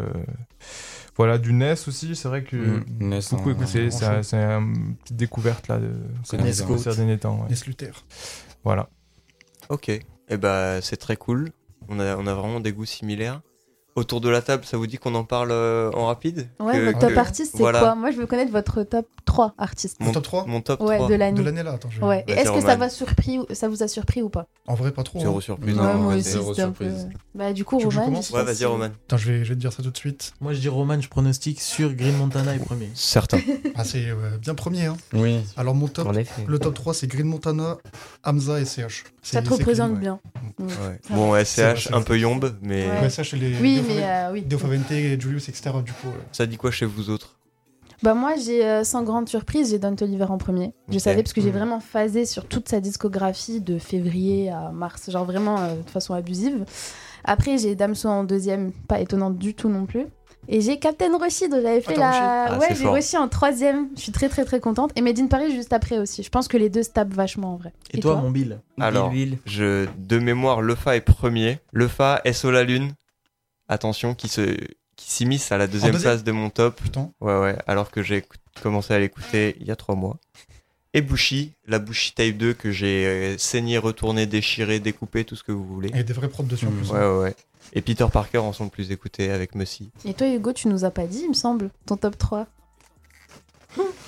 voilà, 1.17 1.39
du 1.39 1.53
NES 1.53 1.75
aussi, 1.87 2.17
c'est 2.17 2.27
vrai 2.27 2.43
que 2.43 2.57
Mm, 2.57 2.85
Ness, 2.99 3.31
beaucoup 3.33 3.51
hein, 3.51 3.53
écouté, 3.53 3.91
c'est 3.93 4.37
une 4.37 4.97
petite 4.97 5.17
découverte 5.17 5.69
là 5.69 5.79
de 5.79 5.87
Nes 6.43 6.53
ces 6.53 6.97
derniers 6.97 7.19
temps. 7.19 7.47
Ness 7.49 7.65
Luther. 7.67 7.93
Voilà. 8.65 8.89
Ok. 9.69 10.01
Et 10.29 10.37
bah, 10.37 10.81
c'est 10.83 10.97
très 10.97 11.17
cool. 11.17 11.51
On 11.89 12.01
a, 12.01 12.17
on 12.17 12.27
a 12.27 12.35
vraiment 12.35 12.61
des 12.61 12.73
goûts 12.73 12.85
similaires. 12.87 13.41
Autour 13.95 14.21
de 14.21 14.29
la 14.29 14.43
table, 14.43 14.67
ça 14.67 14.77
vous 14.77 14.87
dit 14.87 14.99
qu'on 14.99 15.15
en 15.15 15.25
parle 15.25 15.53
euh, 15.53 15.91
en 15.95 16.05
rapide? 16.09 16.49
Ouais, 16.61 16.75
Que- 16.75 16.85
votre 16.85 16.99
top 16.99 17.15
que- 17.15 17.19
artiste, 17.19 17.53
c'est 17.53 17.59
voilà. 17.63 17.79
quoi? 17.81 17.95
Moi, 17.95 18.11
je 18.11 18.19
veux 18.19 18.27
connaître 18.27 18.53
votre 18.53 18.83
top 18.83 19.07
3 19.25 19.55
artistes. 19.57 19.97
Mon 20.01 20.13
top 20.13 20.23
3 20.23 20.45
Mon 20.47 20.61
top 20.61 20.83
Ouais, 20.83 20.97
3. 20.99 21.09
de 21.09 21.15
l'année. 21.15 21.39
De 21.39 21.43
l'année 21.43 21.63
là, 21.63 21.73
attends. 21.73 21.89
Je... 21.89 22.03
Ouais. 22.03 22.23
Et 22.29 22.35
Vas-y, 22.35 22.43
est-ce 22.43 22.53
que 22.53 22.61
ça, 22.61 22.77
va 22.77 22.91
surpris, 22.91 23.39
ou- 23.39 23.47
ça 23.55 23.69
vous 23.71 23.83
a 23.83 23.89
surpris 23.89 24.21
ou 24.21 24.29
pas? 24.29 24.49
En 24.67 24.75
vrai, 24.75 24.93
pas 24.93 25.03
trop. 25.03 25.19
Zéro 25.19 25.39
hein. 25.39 25.41
surprise. 25.41 25.75
Non, 25.77 25.83
Ouais, 25.83 25.95
moi 25.95 26.15
aussi, 26.17 26.29
zéro 26.29 26.51
c'était 26.51 26.61
un 26.61 26.73
peu... 26.73 26.85
surprise. 26.91 27.09
Bah, 27.35 27.55
du 27.55 27.65
coup, 27.65 27.79
Roman. 27.79 28.21
Ouais, 28.35 28.43
vas-y, 28.45 28.67
Roman. 28.67 28.85
Attends, 28.85 29.17
je 29.17 29.33
vais, 29.33 29.45
je 29.45 29.49
vais 29.49 29.55
te 29.55 29.61
dire 29.61 29.73
ça 29.73 29.83
tout 29.83 29.91
de 29.91 29.97
suite. 29.97 30.35
Moi, 30.43 30.53
je 30.53 30.61
dis 30.61 30.69
Roman, 30.69 31.01
je 31.01 31.09
pronostique 31.09 31.63
sur 31.63 31.95
Green 31.95 32.19
Montana 32.19 32.55
est 32.55 32.59
premier. 32.59 32.91
Certain. 32.95 33.39
Ah, 33.77 33.85
c'est 33.85 34.11
euh, 34.11 34.37
bien 34.43 34.55
premier. 34.55 34.85
Hein. 34.87 34.99
Oui. 35.15 35.41
Alors, 35.57 35.75
mon 35.75 35.89
top, 35.89 36.07
En 36.07 36.13
effet. 36.13 36.45
le 36.47 36.59
top 36.59 36.75
3, 36.75 36.93
c'est 36.93 37.07
Green 37.07 37.27
Montana, 37.29 37.79
Hamza 38.25 38.61
et 38.61 38.67
CH. 38.67 39.05
Ça 39.33 39.43
te 39.43 39.51
représente 39.51 39.99
bien. 39.99 40.21
Ouais. 40.59 41.01
Bon, 41.11 41.35
SCH, 41.45 41.93
un 41.93 42.03
peu 42.03 42.19
yombe, 42.19 42.57
mais 42.63 42.87
Ouais, 42.87 43.09
les. 43.33 43.59
Oui, 43.61 43.83
mais 43.89 44.03
euh, 44.05 44.33
oui. 44.33 44.43
Deo 44.43 44.59
Favente, 44.59 44.89
Julius, 44.91 45.49
etc. 45.49 45.71
Du 45.85 45.93
coup, 45.93 46.09
ça 46.33 46.47
dit 46.47 46.57
quoi 46.57 46.71
chez 46.71 46.87
vous 46.87 47.11
autres? 47.11 47.37
Bah 48.03 48.13
moi 48.13 48.35
j'ai 48.37 48.63
euh, 48.63 48.85
sans 48.85 49.03
grande 49.03 49.27
surprise 49.27 49.71
j'ai 49.71 49.79
Don 49.79 49.97
Oliver 49.99 50.27
en 50.29 50.37
premier. 50.37 50.73
Je 50.91 50.99
savais 50.99 51.23
parce 51.23 51.33
que 51.33 51.41
j'ai 51.41 51.49
Mm. 51.49 51.55
vraiment 51.57 51.81
phasé 51.81 52.27
sur 52.27 52.45
toute 52.45 52.69
sa 52.69 52.81
discographie 52.81 53.63
de 53.63 53.79
février 53.79 54.51
à 54.51 54.71
mars, 54.71 55.11
genre 55.11 55.25
vraiment 55.25 55.59
euh, 55.61 55.77
de 55.83 55.89
façon 55.91 56.13
abusive. 56.13 56.67
Après 57.25 57.57
j'ai 57.57 57.75
Damso 57.75 58.09
en 58.09 58.25
deuxième, 58.25 58.73
pas 58.87 59.01
étonnant 59.01 59.31
du 59.31 59.55
tout 59.55 59.71
non 59.71 59.87
plus. 59.87 60.05
Et 60.49 60.61
j'ai 60.61 60.79
Captain 60.79 61.17
Roshi 61.17 61.49
dont 61.49 61.61
j'avais 61.61 61.81
fait 61.81 61.95
t'as 61.95 62.01
la... 62.01 62.45
Ah, 62.45 62.59
ouais 62.59 62.75
j'ai. 62.75 62.87
Roshi 62.87 63.17
en 63.17 63.29
troisième, 63.29 63.89
je 63.97 64.03
suis 64.03 64.13
très 64.13 64.29
très 64.29 64.45
très 64.45 64.61
contente. 64.61 64.93
Et 64.97 65.03
Made 65.03 65.19
in 65.19 65.27
Paris 65.27 65.55
juste 65.55 65.73
après 65.73 65.99
aussi. 65.99 66.23
Je 66.23 66.31
pense 66.31 66.49
que 66.49 66.57
les 66.57 66.69
deux 66.69 66.83
se 66.83 66.91
tapent 66.91 67.13
vachement 67.13 67.55
en 67.55 67.57
vrai. 67.57 67.73
Et, 67.93 68.01
toi, 68.01 68.17
mon 68.17 68.31
Bill 68.31 68.61
Alors, 68.81 69.11
Bill, 69.11 69.31
Bill. 69.31 69.39
je, 69.47 69.87
de 69.99 70.19
mémoire, 70.19 70.63
Lefa 70.63 70.97
est 70.97 71.01
premier. 71.01 71.59
Lefa, 71.73 72.23
SO 72.33 72.51
la 72.51 72.65
Lune. 72.65 72.93
attention, 73.69 74.15
qui 74.15 74.29
se 74.29 74.57
qui 74.97 75.11
s'immisce 75.11 75.53
à 75.53 75.59
la 75.59 75.67
deuxième 75.67 75.93
deuxième 75.93 76.13
place 76.13 76.25
de 76.25 76.33
mon 76.33 76.51
top. 76.51 76.81
Putain. 76.83 77.11
Ouais, 77.21 77.39
ouais, 77.39 77.57
alors 77.67 77.91
que 77.91 78.03
j'ai 78.03 78.25
commencé 78.63 78.95
à 78.95 78.99
l'écouter 78.99 79.57
il 79.61 79.67
y 79.67 79.71
a 79.71 79.77
trois 79.77 79.95
mois. 79.95 80.19
Et 80.95 81.03
Bushi, 81.03 81.53
la 81.67 81.79
Bushi 81.79 82.15
Type 82.15 82.39
2 82.39 82.55
que 82.55 82.71
j'ai 82.71 83.07
euh, 83.07 83.37
saigné, 83.37 83.77
retourné, 83.77 84.25
déchiré, 84.25 84.81
découpé, 84.81 85.25
tout 85.25 85.37
ce 85.37 85.43
que 85.43 85.53
vous 85.53 85.67
voulez. 85.67 85.91
A 85.93 86.03
des 86.03 86.15
vrais 86.15 86.29
prods 86.29 86.45
dessus 86.45 86.65
en 86.65 86.71
plus. 86.71 86.91
Ouais, 86.91 86.99
ouais, 86.99 87.19
ouais. 87.19 87.37
Et 87.73 87.83
Peter 87.83 88.07
Parker 88.13 88.39
en 88.39 88.53
sont 88.53 88.65
le 88.65 88.71
plus 88.71 88.91
écoutés 88.91 89.31
avec 89.31 89.55
Mussy. 89.55 89.91
Et 90.05 90.15
toi, 90.15 90.27
Hugo, 90.29 90.53
tu 90.53 90.69
nous 90.69 90.85
as 90.85 90.91
pas 90.91 91.05
dit, 91.07 91.21
il 91.25 91.29
me 91.29 91.35
semble, 91.35 91.71
ton 91.85 91.97
top 91.97 92.17
3. 92.17 92.47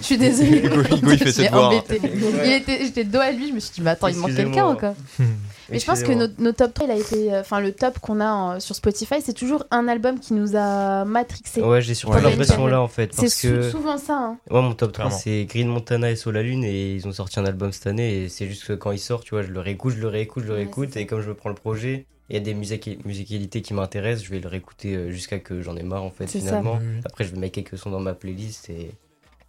Je 0.00 0.04
suis 0.04 0.16
désolée. 0.16 0.58
Hugo, 0.64 0.80
Hugo, 0.80 1.10
il 1.10 1.18
fait 1.18 1.26
Je 1.26 1.30
ses 1.30 1.44
devoirs. 1.46 1.66
embêté. 1.72 2.00
Il 2.44 2.52
était, 2.52 2.78
j'étais 2.86 3.04
dos 3.04 3.18
à 3.18 3.30
lui, 3.32 3.48
je 3.48 3.52
me 3.52 3.60
suis 3.60 3.74
dit, 3.74 3.82
mais 3.82 3.90
attends, 3.90 4.06
il 4.08 4.16
manque 4.16 4.34
quelqu'un 4.34 4.70
ou 4.72 4.76
quoi 4.76 4.94
Mais 5.70 5.78
je 5.78 5.84
pense 5.84 6.02
que 6.02 6.12
nos, 6.12 6.28
nos 6.38 6.52
top 6.52 6.72
3, 6.72 6.86
il 6.86 6.90
a 6.92 6.96
été. 6.96 7.34
euh, 7.34 7.40
Enfin, 7.42 7.60
le 7.60 7.72
top 7.72 7.98
qu'on 7.98 8.20
a 8.20 8.30
en- 8.32 8.60
sur 8.60 8.74
Spotify, 8.74 9.16
c'est 9.22 9.34
toujours 9.34 9.64
un 9.70 9.86
album 9.88 10.18
qui 10.18 10.32
nous 10.32 10.56
a 10.56 11.04
matrixé. 11.04 11.60
Ouais, 11.60 11.82
j'ai 11.82 11.92
surtout 11.92 12.16
Ouais. 12.16 12.22
l'impression 12.22 12.66
là 12.66 12.80
en 12.80 12.88
fait. 12.88 13.12
C'est 13.12 13.20
Parce 13.22 13.34
sou- 13.34 13.48
que. 13.48 13.70
souvent 13.70 13.98
ça. 13.98 14.14
hein. 14.14 14.38
Ouais, 14.50 14.62
mon 14.62 14.72
top 14.72 14.92
3 14.92 15.04
Clairement. 15.08 15.20
c'est 15.22 15.44
Green 15.44 15.68
Montana 15.68 16.10
et 16.10 16.16
Soul 16.16 16.34
la 16.36 16.42
Lune 16.42 16.64
et 16.64 16.94
ils 16.94 17.06
ont 17.06 17.12
sorti 17.12 17.38
un 17.38 17.44
album 17.44 17.70
cette 17.72 17.86
année 17.88 18.22
et 18.22 18.28
c'est 18.30 18.46
juste 18.46 18.64
que 18.64 18.72
quand 18.72 18.92
il 18.92 18.98
sort, 18.98 19.22
tu 19.22 19.34
vois, 19.34 19.42
je 19.42 19.48
le 19.48 19.60
réécoute, 19.60 19.92
je 19.94 20.00
le 20.00 20.08
réécoute, 20.08 20.44
je 20.44 20.48
le 20.48 20.54
réécoute 20.54 20.96
et 20.96 21.04
comme 21.04 21.20
je 21.20 21.28
me 21.28 21.34
prends 21.34 21.50
le 21.50 21.54
projet, 21.54 22.06
il 22.28 22.34
y 22.34 22.36
a 22.36 22.40
des 22.40 22.54
musicalités 22.54 23.62
qui 23.62 23.74
m'intéressent, 23.74 24.24
je 24.26 24.30
vais 24.30 24.40
le 24.40 24.48
réécouter 24.48 24.94
euh, 24.96 25.10
jusqu'à 25.10 25.38
que 25.38 25.62
j'en 25.62 25.76
ai 25.76 25.82
marre 25.82 26.02
en 26.04 26.10
fait 26.10 26.26
ça. 26.26 26.38
finalement. 26.38 26.78
Après, 27.04 27.24
je 27.24 27.30
vais 27.32 27.38
mettre 27.38 27.54
quelques 27.54 27.78
sons 27.78 27.90
dans 27.90 28.00
ma 28.00 28.14
playlist 28.14 28.68
et 28.70 28.90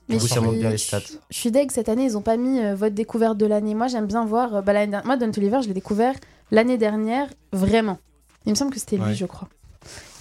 Mais 0.07 0.15
du 0.15 0.21
coup, 0.21 0.27
je 0.27 0.33
ça 0.33 0.41
monte 0.41 0.51
suis- 0.53 0.59
bien 0.61 0.69
les 0.69 0.77
stats. 0.77 0.99
Je, 0.99 1.13
je 1.29 1.37
suis 1.37 1.51
deg, 1.51 1.71
cette 1.71 1.89
année, 1.89 2.05
ils 2.05 2.17
ont 2.17 2.21
pas 2.21 2.37
mis 2.37 2.59
euh, 2.59 2.75
votre 2.75 2.95
découverte 2.95 3.37
de 3.37 3.45
l'année. 3.45 3.75
Moi, 3.75 3.87
j'aime 3.87 4.07
bien 4.07 4.25
voir. 4.25 4.55
euh, 4.55 4.61
bah, 4.61 4.73
l'année 4.73 4.91
dernière- 4.91 5.05
Moi, 5.05 5.17
Don 5.17 5.31
Toliver, 5.31 5.59
je 5.61 5.67
l'ai 5.67 5.73
découvert 5.73 6.15
l'année 6.51 6.77
dernière, 6.77 7.27
vraiment. 7.51 7.99
Il 8.45 8.51
me 8.51 8.55
semble 8.55 8.71
que 8.73 8.79
c'était 8.79 8.95
lui, 8.97 9.03
Ouais. 9.03 9.13
je 9.15 9.25
crois. 9.25 9.49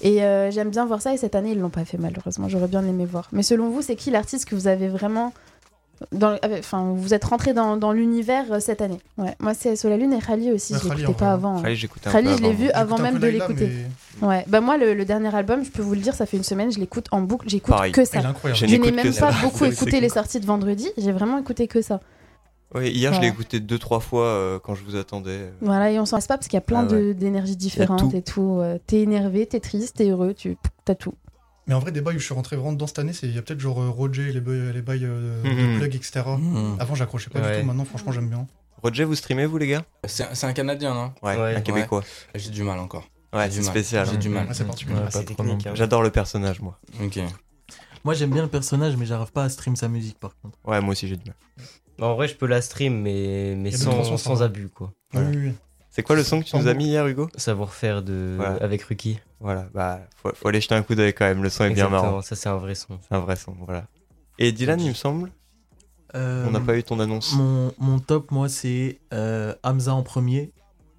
Et 0.02 0.22
euh, 0.22 0.50
j'aime 0.50 0.70
bien 0.70 0.84
voir 0.86 1.00
ça, 1.02 1.12
et 1.14 1.16
cette 1.16 1.34
année, 1.34 1.52
ils 1.52 1.58
l'ont 1.58 1.70
pas 1.70 1.84
fait, 1.84 1.98
malheureusement. 1.98 2.48
J'aurais 2.48 2.68
bien 2.68 2.84
aimé 2.84 3.04
voir. 3.06 3.28
Mais 3.32 3.42
selon 3.42 3.70
vous, 3.70 3.82
c'est 3.82 3.96
qui 3.96 4.10
l'artiste 4.10 4.44
que 4.48 4.54
vous 4.54 4.66
avez 4.68 4.88
vraiment. 4.88 5.32
Dans, 6.12 6.36
enfin, 6.60 6.92
vous 6.94 7.12
êtes 7.14 7.24
rentré 7.24 7.54
dans, 7.54 7.76
dans 7.76 7.92
l'univers 7.92 8.44
euh, 8.52 8.60
cette 8.60 8.80
année. 8.80 9.00
Ouais. 9.16 9.34
Moi, 9.40 9.52
c'est 9.54 9.74
Sola 9.74 9.96
Lune 9.96 10.12
et 10.12 10.18
Rally 10.18 10.52
aussi. 10.52 10.74
Ouais, 10.74 10.78
je 10.82 10.88
l'écoutais 10.90 11.12
pas 11.18 11.24
vrai. 11.24 11.34
avant. 11.34 11.56
hein. 11.58 11.62
Rally, 11.62 11.76
j'écoutais 11.76 12.08
un 12.08 12.12
Rally, 12.12 12.36
je 12.38 12.42
l'ai 12.42 12.52
vu 12.52 12.70
avant 12.70 12.98
même 12.98 13.18
de 13.18 13.26
l'écouter. 13.26 13.70
mais 14.20 14.26
Ouais. 14.26 14.44
Bah, 14.46 14.60
moi, 14.60 14.76
le, 14.78 14.94
le 14.94 15.04
dernier 15.04 15.34
album, 15.34 15.64
je 15.64 15.70
peux 15.70 15.82
vous 15.82 15.94
le 15.94 16.00
dire, 16.00 16.14
ça 16.14 16.26
fait 16.26 16.36
une 16.36 16.44
semaine, 16.44 16.70
je 16.70 16.78
l'écoute 16.78 17.06
en 17.10 17.20
boucle. 17.20 17.48
J'écoute 17.48 17.74
que 17.92 18.04
ça. 18.04 18.20
Je 18.54 18.66
n'ai 18.66 18.78
même 18.78 19.12
pas 19.14 19.32
beaucoup 19.42 19.64
écouté 19.64 20.00
les 20.00 20.08
sorties 20.08 20.40
de 20.40 20.46
vendredi, 20.46 20.88
j'ai 20.98 21.12
vraiment 21.12 21.38
écouté 21.38 21.66
que 21.68 21.82
ça. 21.82 22.00
Ouais, 22.74 22.90
hier, 22.92 23.14
je 23.14 23.20
l'ai 23.22 23.28
écouté 23.28 23.60
deux, 23.60 23.78
trois 23.78 23.98
fois 24.00 24.26
euh, 24.26 24.58
quand 24.62 24.74
je 24.74 24.84
vous 24.84 24.94
attendais. 24.94 25.50
Voilà, 25.62 25.90
et 25.90 25.98
on 25.98 26.04
s'en 26.04 26.16
lasse 26.16 26.26
pas 26.26 26.36
parce 26.36 26.48
qu'il 26.48 26.56
y 26.56 26.58
a 26.58 26.60
plein 26.60 26.86
Ah 26.88 27.12
d'énergies 27.14 27.56
différentes 27.56 28.10
tout. 28.10 28.16
et 28.16 28.20
tout. 28.22 28.58
Euh, 28.60 28.76
T'es 28.86 29.00
énervé, 29.00 29.46
t'es 29.46 29.58
triste, 29.60 29.96
t'es 29.96 30.10
heureux, 30.10 30.34
tu 30.34 30.58
t'as 30.84 30.94
tout. 30.94 31.14
Mais 31.68 31.74
en 31.74 31.78
vrai, 31.80 31.92
des 31.92 32.00
bails 32.00 32.16
où 32.16 32.18
je 32.18 32.24
suis 32.24 32.34
rentré 32.34 32.56
vraiment 32.56 32.72
dedans 32.72 32.86
cette 32.86 32.98
année, 32.98 33.12
c'est 33.12 33.26
il 33.28 33.34
y 33.34 33.38
a 33.38 33.42
peut-être 33.42 33.60
genre 33.60 33.80
euh, 33.80 33.90
Roger, 33.90 34.32
les 34.32 34.40
bails, 34.40 34.72
les 34.72 34.82
bails 34.82 35.04
euh, 35.04 35.42
Mhm. 35.44 35.74
de 35.74 35.78
plug, 35.78 35.94
etc. 35.94 36.22
Mhm. 36.38 36.76
Avant, 36.80 36.94
j'accrochais 36.94 37.30
pas 37.30 37.40
Ouais. 37.40 37.54
du 37.56 37.60
tout. 37.60 37.66
Maintenant, 37.66 37.84
franchement, 37.84 38.10
j'aime 38.12 38.28
bien. 38.28 38.46
Roger, 38.82 39.04
vous 39.04 39.14
streamez, 39.14 39.44
vous, 39.46 39.58
les 39.58 39.66
gars? 39.68 39.84
C'est 40.06 40.22
un- 40.24 40.34
c'est 40.34 40.46
un 40.46 40.52
Canadien, 40.52 40.94
non? 40.94 41.12
Ouais, 41.22 41.36
Ouais. 41.36 41.54
un 41.56 41.60
Québécois. 41.60 42.02
J'ai 42.34 42.50
du 42.50 42.62
mal 42.62 42.78
encore. 42.78 43.06
Ouais, 43.34 43.44
J'ai 43.44 43.50
c'est 43.50 43.58
du 43.60 43.64
mal. 43.66 43.74
spécial. 43.74 44.06
J'ai 44.08 44.14
hein. 44.14 44.18
du 44.18 44.28
mal. 44.30 44.46
Ouais, 44.48 44.54
c'est 44.54 44.64
particulier. 44.64 44.98
Hein. 44.98 45.74
J'adore 45.74 46.02
le 46.02 46.10
personnage, 46.10 46.60
moi. 46.60 46.78
Ok. 47.02 47.18
Moi, 48.04 48.14
j'aime 48.14 48.30
bien 48.30 48.42
le 48.42 48.48
personnage, 48.48 48.96
mais 48.96 49.04
j'arrive 49.04 49.32
pas 49.32 49.44
à 49.44 49.48
stream 49.50 49.76
sa 49.76 49.88
musique 49.88 50.18
par 50.18 50.30
contre. 50.40 50.56
Ouais, 50.64 50.80
moi 50.80 50.92
aussi, 50.92 51.06
j'ai 51.08 51.16
du 51.16 51.24
mal. 51.26 51.36
En 52.00 52.14
vrai, 52.14 52.28
je 52.28 52.36
peux 52.36 52.46
la 52.46 52.62
stream, 52.62 53.02
mais, 53.02 53.54
mais 53.58 53.72
sans, 53.72 54.16
sans 54.16 54.42
abus 54.42 54.68
quoi. 54.68 54.92
Oui, 55.14 55.20
oui, 55.28 55.36
oui. 55.48 55.52
C'est 55.90 56.02
quoi 56.02 56.14
le 56.16 56.22
son 56.22 56.40
que 56.40 56.44
tu 56.46 56.56
nous 56.56 56.68
as 56.68 56.74
mis 56.74 56.86
hier, 56.86 57.06
Hugo 57.06 57.28
Savoir 57.36 57.72
faire 57.72 58.02
de... 58.02 58.34
Voilà. 58.36 58.56
avec 58.62 58.82
Ruki. 58.82 59.18
Voilà, 59.40 59.68
bah, 59.74 60.00
faut, 60.16 60.30
faut 60.34 60.48
aller 60.48 60.60
jeter 60.60 60.74
un 60.74 60.82
coup 60.82 60.94
d'œil 60.94 61.12
quand 61.14 61.24
même. 61.24 61.42
Le 61.42 61.48
son 61.50 61.64
est 61.64 61.70
bien 61.70 61.88
marrant. 61.88 62.22
Ça, 62.22 62.36
c'est 62.36 62.48
un 62.48 62.56
vrai 62.56 62.74
son. 62.74 62.98
C'est 63.08 63.14
un 63.14 63.20
vrai 63.20 63.36
son, 63.36 63.54
voilà. 63.64 63.86
Et 64.38 64.52
Dylan, 64.52 64.80
il 64.80 64.88
me 64.90 64.94
semble, 64.94 65.30
Euh, 66.14 66.46
on 66.46 66.50
n'a 66.52 66.60
pas 66.60 66.76
eu 66.76 66.82
ton 66.82 67.00
annonce. 67.00 67.34
Mon, 67.34 67.72
mon 67.78 67.98
top, 67.98 68.30
moi, 68.30 68.48
c'est 68.48 68.98
euh, 69.12 69.54
Hamza 69.62 69.94
en 69.94 70.02
premier, 70.02 70.52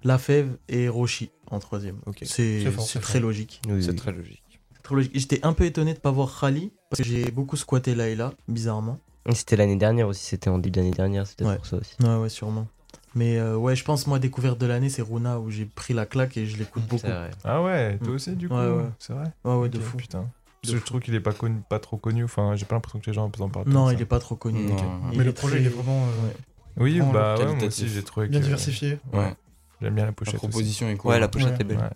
Lafèvre 0.04 0.54
et 0.68 0.88
Roshi 0.88 1.30
en 1.50 1.58
troisième. 1.58 1.98
Ok. 2.06 2.18
C'est 2.24 2.64
très 3.00 3.20
logique. 3.20 3.60
Oui, 3.68 3.82
C'est 3.82 3.90
oui. 3.90 3.96
très 3.96 4.12
logique. 4.12 4.42
Très 4.82 4.94
logique. 4.94 5.12
J'étais 5.14 5.40
un 5.44 5.52
peu 5.52 5.64
étonné 5.64 5.94
de 5.94 5.98
pas 5.98 6.10
voir 6.10 6.28
Rally, 6.28 6.72
parce 6.90 7.02
que 7.02 7.08
j'ai 7.08 7.30
beaucoup 7.30 7.56
squatté 7.56 7.94
là 7.94 8.08
et 8.08 8.14
là, 8.16 8.32
bizarrement. 8.48 8.98
C'était 9.34 9.56
l'année 9.56 9.76
dernière 9.76 10.08
aussi, 10.08 10.24
c'était 10.24 10.48
en 10.50 10.58
début 10.58 10.70
d'année 10.80 10.90
dernière, 10.90 11.26
c'était 11.26 11.44
Ouais. 11.44 11.56
pour 11.56 11.66
ça 11.66 11.76
aussi. 11.76 11.94
Ouais, 12.02 12.16
ouais, 12.16 12.28
sûrement. 12.28 12.66
Mais 13.14 13.38
euh, 13.38 13.56
ouais, 13.56 13.74
je 13.74 13.84
pense, 13.84 14.06
moi, 14.06 14.18
découverte 14.18 14.58
de 14.60 14.66
l'année, 14.66 14.88
c'est 14.88 15.02
Runa, 15.02 15.40
où 15.40 15.50
j'ai 15.50 15.64
pris 15.64 15.94
la 15.94 16.06
claque 16.06 16.36
et 16.36 16.46
je 16.46 16.56
l'écoute 16.56 16.84
beaucoup. 16.86 17.06
Vrai. 17.06 17.30
Ah 17.44 17.62
ouais, 17.62 17.98
toi 17.98 18.08
Mm. 18.12 18.14
aussi 18.14 18.36
du 18.36 18.48
coup 18.48 18.54
Ouais, 18.54 18.68
ouais. 18.68 18.84
C'est 18.98 19.12
vrai 19.12 19.24
Ouais, 19.44 19.54
ouais, 19.56 19.68
de 19.68 19.78
fou. 19.80 19.96
Putain. 19.96 20.20
De 20.20 20.24
Parce 20.62 20.72
que 20.72 20.76
je 20.76 20.76
fou. 20.82 20.86
trouve 20.86 21.00
qu'il 21.00 21.14
est 21.14 21.20
pas, 21.20 21.32
connu, 21.32 21.60
pas 21.68 21.78
trop 21.80 21.96
connu. 21.96 22.22
Enfin, 22.24 22.54
j'ai 22.54 22.66
pas 22.66 22.76
l'impression 22.76 23.00
que 23.00 23.06
les 23.06 23.12
gens 23.12 23.24
en 23.24 23.30
parlent. 23.48 23.68
Non, 23.68 23.90
il 23.90 24.00
est 24.00 24.04
pas 24.04 24.18
trop 24.20 24.36
connu. 24.36 24.64
Non. 24.64 24.76
Mais 25.10 25.16
Il 25.16 25.22
le 25.22 25.32
projet, 25.32 25.54
très- 25.56 25.62
il 25.62 25.66
est 25.66 25.70
vraiment 25.70 26.04
euh. 26.04 26.30
Oui, 26.76 26.98
Vraiment, 26.98 27.12
bah 27.12 27.34
ouais, 27.38 27.54
moi 27.56 27.64
aussi 27.64 27.88
j'ai 27.88 28.02
trouvé 28.04 28.28
bien 28.28 28.38
que- 28.38 28.44
diversifié. 28.44 28.98
Ouais. 29.12 29.34
J'aime 29.82 29.94
bien 29.94 30.04
la 30.04 30.10
La 30.10 30.12
pochette. 30.12 30.34
aussi. 30.34 30.46
proposition 30.48 30.88
est 30.88 30.96
cool. 30.96 31.10
Ouais, 31.10 31.18
la 31.18 31.26
pochette 31.28 31.48
Ouais. 31.54 31.60
est 31.60 31.64
belle. 31.64 31.78
Ouais. 31.78 31.90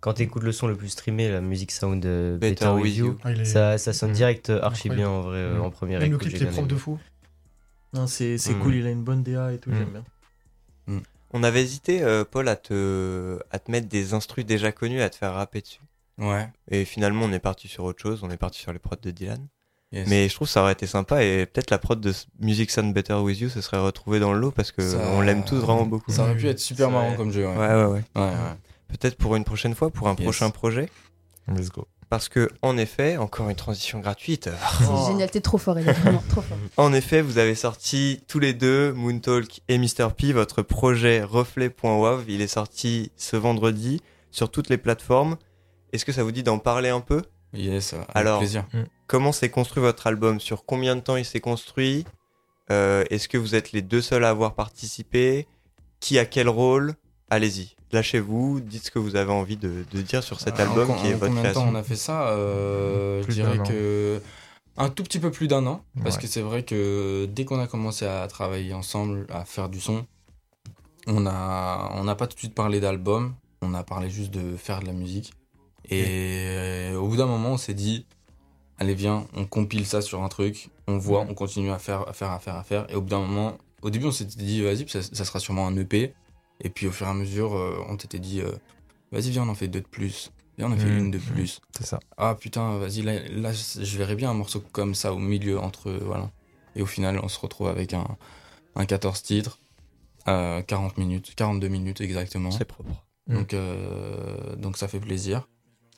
Quand 0.00 0.12
t'écoutes 0.14 0.44
le 0.44 0.52
son 0.52 0.66
le 0.68 0.76
plus 0.76 0.88
streamé, 0.90 1.28
la 1.30 1.40
musique 1.40 1.72
sound 1.72 2.04
euh, 2.06 2.36
Better 2.38 2.66
Better, 2.66 2.80
With 2.80 2.96
You. 2.96 3.06
You, 3.06 3.18
Ah, 3.24 3.32
est- 3.32 3.44
ça, 3.44 3.76
ça 3.78 3.92
sonne 3.92 4.10
Mm. 4.10 4.14
direct 4.14 4.50
euh, 4.50 4.60
archi 4.62 4.88
Incroyable. 4.88 4.96
bien 4.96 5.08
en 5.10 5.20
vrai, 5.22 5.36
euh, 5.38 5.58
Mm. 5.58 5.62
en 5.62 5.70
première 5.70 6.00
Même 6.00 6.10
le 6.10 6.16
écoute. 6.16 6.28
clip 6.28 6.42
est 6.42 6.46
propre 6.46 6.68
de 6.68 6.76
fou. 6.76 6.98
Non, 7.92 8.06
c'est 8.06 8.38
c'est 8.38 8.54
Mm. 8.54 8.58
cool, 8.60 8.74
il 8.76 8.86
a 8.86 8.90
une 8.90 9.02
bonne 9.02 9.22
DA 9.22 9.52
et 9.52 9.58
tout, 9.58 9.70
j'aime 9.72 9.90
bien. 9.90 10.04
On 11.32 11.44
avait 11.44 11.62
hésité, 11.62 12.02
euh, 12.02 12.24
Paul, 12.28 12.48
à 12.48 12.56
te, 12.56 13.38
à 13.52 13.60
te 13.60 13.70
mettre 13.70 13.88
des 13.88 14.14
instrus 14.14 14.44
déjà 14.44 14.72
connus, 14.72 15.00
à 15.00 15.08
te 15.10 15.14
faire 15.16 15.32
rapper 15.34 15.60
dessus. 15.60 15.80
Ouais. 16.18 16.48
Et 16.68 16.84
finalement, 16.84 17.24
on 17.26 17.32
est 17.32 17.38
parti 17.38 17.68
sur 17.68 17.84
autre 17.84 18.02
chose. 18.02 18.20
On 18.24 18.30
est 18.30 18.36
parti 18.36 18.58
sur 18.58 18.72
les 18.72 18.80
prods 18.80 18.96
de 19.00 19.10
Dylan. 19.12 19.46
Yes. 19.92 20.08
Mais 20.08 20.28
je 20.28 20.34
trouve 20.34 20.48
que 20.48 20.52
ça 20.52 20.62
aurait 20.62 20.72
été 20.72 20.86
sympa 20.86 21.22
et 21.24 21.46
peut-être 21.46 21.70
la 21.70 21.78
prod 21.78 22.00
de 22.00 22.12
Music 22.40 22.70
Sound 22.70 22.92
Better 22.94 23.14
With 23.14 23.40
You 23.40 23.48
se 23.48 23.60
serait 23.60 23.78
retrouvée 23.80 24.20
dans 24.20 24.32
le 24.32 24.38
lot 24.38 24.50
parce 24.52 24.70
que 24.72 24.82
Ça- 24.82 24.98
on 25.14 25.20
l'aime 25.20 25.44
tous 25.44 25.56
vraiment 25.56 25.84
beaucoup. 25.86 26.12
Ça 26.12 26.22
aurait 26.22 26.36
pu 26.36 26.48
être 26.48 26.60
super 26.60 26.90
marrant 26.90 27.14
comme 27.16 27.32
jeu. 27.32 27.46
Ouais. 27.46 27.56
Ouais, 27.56 27.74
ouais, 27.74 27.84
ouais. 27.84 28.02
Ouais, 28.16 28.22
ouais. 28.22 28.56
Peut-être 28.88 29.16
pour 29.16 29.34
une 29.36 29.44
prochaine 29.44 29.74
fois, 29.74 29.90
pour 29.90 30.08
un 30.08 30.14
Yes. 30.14 30.22
prochain 30.22 30.50
projet. 30.50 30.88
Let's 31.48 31.70
go. 31.70 31.86
Parce 32.10 32.28
que, 32.28 32.50
en 32.60 32.76
effet, 32.76 33.16
encore 33.16 33.48
une 33.50 33.56
transition 33.56 34.00
gratuite. 34.00 34.50
C'est 34.80 35.06
génial, 35.12 35.30
t'es 35.30 35.40
trop 35.40 35.58
fort, 35.58 35.78
vraiment 35.78 36.22
trop 36.28 36.42
fort. 36.42 36.58
En 36.76 36.92
effet, 36.92 37.22
vous 37.22 37.38
avez 37.38 37.54
sorti 37.54 38.20
tous 38.26 38.40
les 38.40 38.52
deux, 38.52 38.92
Moontalk 38.92 39.62
et 39.68 39.78
Mr. 39.78 40.08
P, 40.16 40.32
votre 40.32 40.62
projet 40.62 41.22
reflet.wav. 41.22 42.24
Il 42.28 42.40
est 42.40 42.48
sorti 42.48 43.12
ce 43.16 43.36
vendredi 43.36 44.02
sur 44.32 44.50
toutes 44.50 44.68
les 44.70 44.76
plateformes. 44.76 45.36
Est-ce 45.92 46.04
que 46.04 46.10
ça 46.12 46.24
vous 46.24 46.32
dit 46.32 46.42
d'en 46.42 46.58
parler 46.58 46.88
un 46.88 47.00
peu? 47.00 47.22
Yes, 47.52 47.94
avec 47.94 48.06
Alors, 48.14 48.38
plaisir. 48.38 48.64
Comment 49.06 49.30
s'est 49.32 49.50
construit 49.50 49.82
votre 49.82 50.08
album? 50.08 50.40
Sur 50.40 50.64
combien 50.64 50.96
de 50.96 51.00
temps 51.00 51.16
il 51.16 51.24
s'est 51.24 51.40
construit? 51.40 52.04
Euh, 52.72 53.04
Est-ce 53.10 53.28
que 53.28 53.38
vous 53.38 53.54
êtes 53.54 53.70
les 53.70 53.82
deux 53.82 54.00
seuls 54.02 54.24
à 54.24 54.30
avoir 54.30 54.54
participé? 54.54 55.46
Qui 56.00 56.18
a 56.18 56.24
quel 56.24 56.48
rôle? 56.48 56.94
Allez-y, 57.30 57.76
lâchez-vous, 57.92 58.60
dites 58.60 58.86
ce 58.86 58.90
que 58.90 58.98
vous 58.98 59.14
avez 59.16 59.30
envie 59.30 59.56
de, 59.56 59.84
de 59.92 60.02
dire 60.02 60.22
sur 60.22 60.40
cet 60.40 60.58
Euh, 60.58 60.64
album 60.64 60.90
en- 60.90 60.94
qui 60.96 61.06
est 61.08 61.14
en 61.14 61.18
votre 61.18 61.32
combien 61.34 61.42
de 61.48 61.54
temps 61.54 61.60
création. 61.62 61.68
on 61.72 61.74
a 61.76 61.82
fait 61.84 61.96
ça 61.96 62.28
Euh, 62.30 63.20
Je 63.20 63.24
Plus 63.26 63.34
dirais 63.34 63.58
que 63.66 64.20
un 64.76 64.88
tout 64.88 65.02
petit 65.04 65.20
peu 65.20 65.30
plus 65.30 65.46
d'un 65.46 65.64
an, 65.66 65.84
parce 66.02 66.16
Ouais. 66.16 66.22
que 66.22 66.26
c'est 66.28 66.40
vrai 66.40 66.64
que 66.64 67.26
dès 67.32 67.44
qu'on 67.44 67.60
a 67.60 67.66
commencé 67.66 68.04
à 68.06 68.26
travailler 68.26 68.72
ensemble, 68.74 69.26
à 69.30 69.44
faire 69.44 69.68
du 69.68 69.80
son, 69.80 70.06
on 71.06 71.26
a 71.26 71.90
on 71.94 72.04
n'a 72.04 72.14
pas 72.14 72.26
tout 72.26 72.34
de 72.34 72.40
suite 72.40 72.54
parlé 72.54 72.80
d'album, 72.80 73.34
on 73.62 73.74
a 73.74 73.84
parlé 73.84 74.10
juste 74.10 74.30
de 74.32 74.56
faire 74.56 74.80
de 74.80 74.86
la 74.86 74.92
musique. 74.92 75.32
Et 75.88 76.90
au 76.96 77.06
bout 77.08 77.16
d'un 77.16 77.26
moment, 77.26 77.50
on 77.50 77.56
s'est 77.56 77.74
dit, 77.74 78.06
allez 78.78 78.94
viens, 78.94 79.26
on 79.34 79.44
compile 79.44 79.86
ça 79.86 80.00
sur 80.02 80.22
un 80.22 80.28
truc, 80.28 80.68
on 80.88 80.98
voit, 80.98 81.20
on 81.28 81.34
continue 81.34 81.70
à 81.70 81.78
faire, 81.78 82.08
à 82.08 82.12
faire, 82.12 82.30
à 82.30 82.38
faire, 82.38 82.56
à 82.56 82.62
faire. 82.64 82.86
Et 82.90 82.94
au 82.94 83.02
bout 83.02 83.08
d'un 83.10 83.20
moment, 83.20 83.58
au 83.82 83.90
début, 83.90 84.06
on 84.06 84.12
s'était 84.12 84.42
dit, 84.42 84.62
vas-y, 84.62 84.88
ça, 84.88 85.02
ça 85.02 85.24
sera 85.24 85.40
sûrement 85.40 85.66
un 85.66 85.76
EP. 85.76 86.14
Et 86.62 86.70
puis 86.70 86.86
au 86.86 86.90
fur 86.92 87.06
et 87.06 87.10
à 87.10 87.14
mesure, 87.14 87.54
euh, 87.56 87.78
on 87.88 87.98
s'était 87.98 88.18
dit, 88.18 88.40
euh, 88.40 88.50
vas-y, 89.12 89.30
viens, 89.30 89.44
on 89.44 89.48
en 89.48 89.54
fait 89.54 89.68
deux 89.68 89.80
de 89.80 89.86
plus. 89.86 90.30
Viens, 90.58 90.68
on 90.68 90.72
en 90.72 90.76
fait 90.76 90.88
Mhm. 90.90 90.98
une 90.98 91.10
de 91.10 91.18
plus. 91.18 91.60
C'est 91.76 91.86
ça. 91.86 92.00
Ah 92.18 92.34
putain, 92.38 92.76
vas-y, 92.78 93.02
là, 93.02 93.14
là, 93.30 93.52
je 93.52 93.98
verrais 93.98 94.14
bien 94.16 94.30
un 94.30 94.34
morceau 94.34 94.60
comme 94.72 94.94
ça 94.94 95.12
au 95.14 95.18
milieu 95.18 95.58
entre. 95.58 95.90
Voilà. 95.90 96.30
Et 96.76 96.82
au 96.82 96.86
final, 96.86 97.18
on 97.22 97.28
se 97.28 97.38
retrouve 97.40 97.68
avec 97.68 97.94
un, 97.94 98.06
un 98.76 98.84
14 98.84 99.22
titres, 99.22 99.58
euh, 100.28 100.60
40 100.62 100.98
minutes, 100.98 101.34
42 101.34 101.68
minutes 101.68 102.00
exactement. 102.00 102.50
C'est 102.50 102.64
propre. 102.66 102.90
Donc, 103.26 103.54
euh, 103.54 104.56
donc 104.56 104.76
ça 104.76 104.88
fait 104.88 105.00
plaisir. 105.00 105.48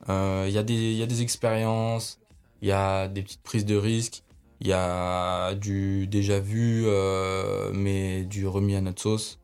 Euh, 0.08 0.44
Il 0.48 0.52
y, 0.54 0.58
a 0.58 0.62
des- 0.62 0.92
y 0.94 1.02
a 1.02 1.06
des 1.06 1.22
expériences, 1.22 2.20
il 2.60 2.68
y 2.68 2.72
a 2.72 3.08
des 3.08 3.22
petites 3.22 3.42
prises 3.42 3.64
de 3.64 3.76
risques, 3.76 4.22
il 4.60 4.66
y 4.68 4.72
a 4.72 5.54
du 5.54 6.06
déjà 6.06 6.40
vu, 6.40 6.82
euh, 6.86 7.70
mais 7.72 8.24
du 8.24 8.46
remis 8.46 8.74
à 8.76 8.80
notre 8.80 9.00
sauce. 9.02 9.38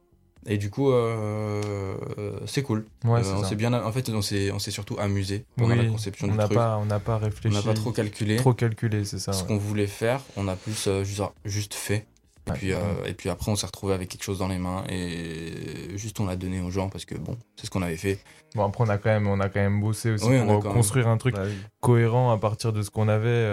Et 0.51 0.57
du 0.57 0.71
coup, 0.71 0.91
euh, 0.93 2.01
c'est 2.47 2.63
cool. 2.63 2.87
Ouais, 3.05 3.21
Euh, 3.21 3.23
c'est 3.23 3.33
on 3.33 3.45
s'est 3.45 3.55
bien, 3.55 3.73
en 3.73 3.93
fait, 3.93 4.09
on 4.09 4.23
s'est, 4.23 4.51
on 4.51 4.59
s'est 4.59 4.71
surtout 4.71 4.97
amusé 4.99 5.45
pendant 5.57 5.75
la 5.75 5.85
conception 5.85 6.27
on 6.27 6.31
du 6.33 6.37
n'a 6.39 6.45
truc. 6.45 6.57
pas, 6.57 6.79
on 6.79 6.87
n'a 6.87 6.99
pas 7.01 7.17
on 7.17 7.25
réfléchi. 7.25 7.55
n'a 7.55 7.63
pas 7.63 7.75
trop 7.75 7.93
calculé 7.93 8.37
Trop 8.37 8.55
calculé, 8.55 9.05
c'est 9.05 9.19
ça. 9.19 9.33
ce 9.35 9.43
ouais. 9.43 9.49
qu'on 9.49 9.59
voulait 9.59 9.87
faire. 9.87 10.21
On 10.37 10.49
a 10.49 10.57
plus 10.57 10.87
euh, 10.89 11.05
juste, 11.05 11.23
juste 11.45 11.75
fait. 11.75 12.07
Et, 12.47 12.53
puis, 12.53 12.71
et 13.05 13.13
puis 13.13 13.29
après, 13.29 13.53
on 13.53 13.57
s'est 13.57 13.67
retrouvé 13.67 13.93
avec 13.93 14.09
quelque 14.09 14.23
chose 14.25 14.39
dans 14.39 14.49
les 14.49 14.57
mains 14.57 14.83
et 14.89 15.53
juste 15.99 16.19
on 16.19 16.25
l'a 16.25 16.35
donné 16.35 16.63
aux 16.63 16.71
gens 16.71 16.89
parce 16.89 17.05
que 17.05 17.15
bon, 17.15 17.37
c'est 17.57 17.67
ce 17.67 17.71
qu'on 17.71 17.83
avait 17.83 17.99
fait. 17.99 18.19
Bon, 18.55 18.65
après, 18.65 18.85
on 18.85 18.89
a 18.89 18.97
quand 18.97 19.11
même, 19.11 19.27
on 19.27 19.39
a 19.39 19.51
quand 19.51 19.61
même 19.61 19.83
bossé 19.83 20.13
aussi 20.13 20.25
Oui, 20.25 20.39
on 20.39 20.49
a 20.49 20.59
pour 20.59 20.73
construire 20.73 21.09
un 21.09 21.19
truc 21.19 21.35
Bah 21.35 21.43
oui. 21.45 21.53
cohérent 21.83 22.31
à 22.33 22.39
partir 22.39 22.73
de 22.73 22.81
ce 22.81 22.89
qu'on 22.89 23.07
avait. 23.09 23.47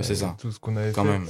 C'est 0.00 0.16
ça. 0.16 0.34
Tout 0.40 0.50
ce 0.50 0.58
qu'on 0.58 0.74
avait 0.76 0.90
Quand 0.90 1.04
fait. 1.04 1.10
même. 1.10 1.28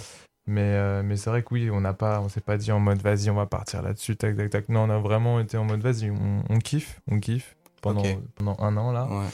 Mais, 0.53 0.61
euh, 0.63 1.03
mais 1.03 1.17
c'est 1.17 1.31
vrai 1.31 1.43
que 1.43 1.49
oui, 1.55 1.71
on 1.71 1.81
n'a 1.81 1.95
pas, 1.95 2.21
on 2.21 2.29
s'est 2.29 2.43
pas 2.43 2.59
dit 2.59 2.71
en 2.73 2.79
mode 2.81 3.01
vas-y, 3.01 3.31
on 3.31 3.35
va 3.35 3.47
partir 3.47 3.81
là-dessus, 3.81 4.17
tac, 4.17 4.37
tac, 4.37 4.51
tac. 4.51 4.69
Non, 4.69 4.81
on 4.83 4.91
a 4.91 4.99
vraiment 4.99 5.41
été 5.41 5.57
en 5.57 5.65
mode 5.65 5.81
vas-y, 5.81 6.11
on, 6.11 6.43
on 6.51 6.59
kiffe, 6.59 7.01
on 7.11 7.19
kiffe 7.21 7.57
pendant, 7.81 8.03
pendant 8.37 8.57
un 8.59 8.77
an 8.77 8.93
là. 8.93 9.07
Ouais. 9.11 9.27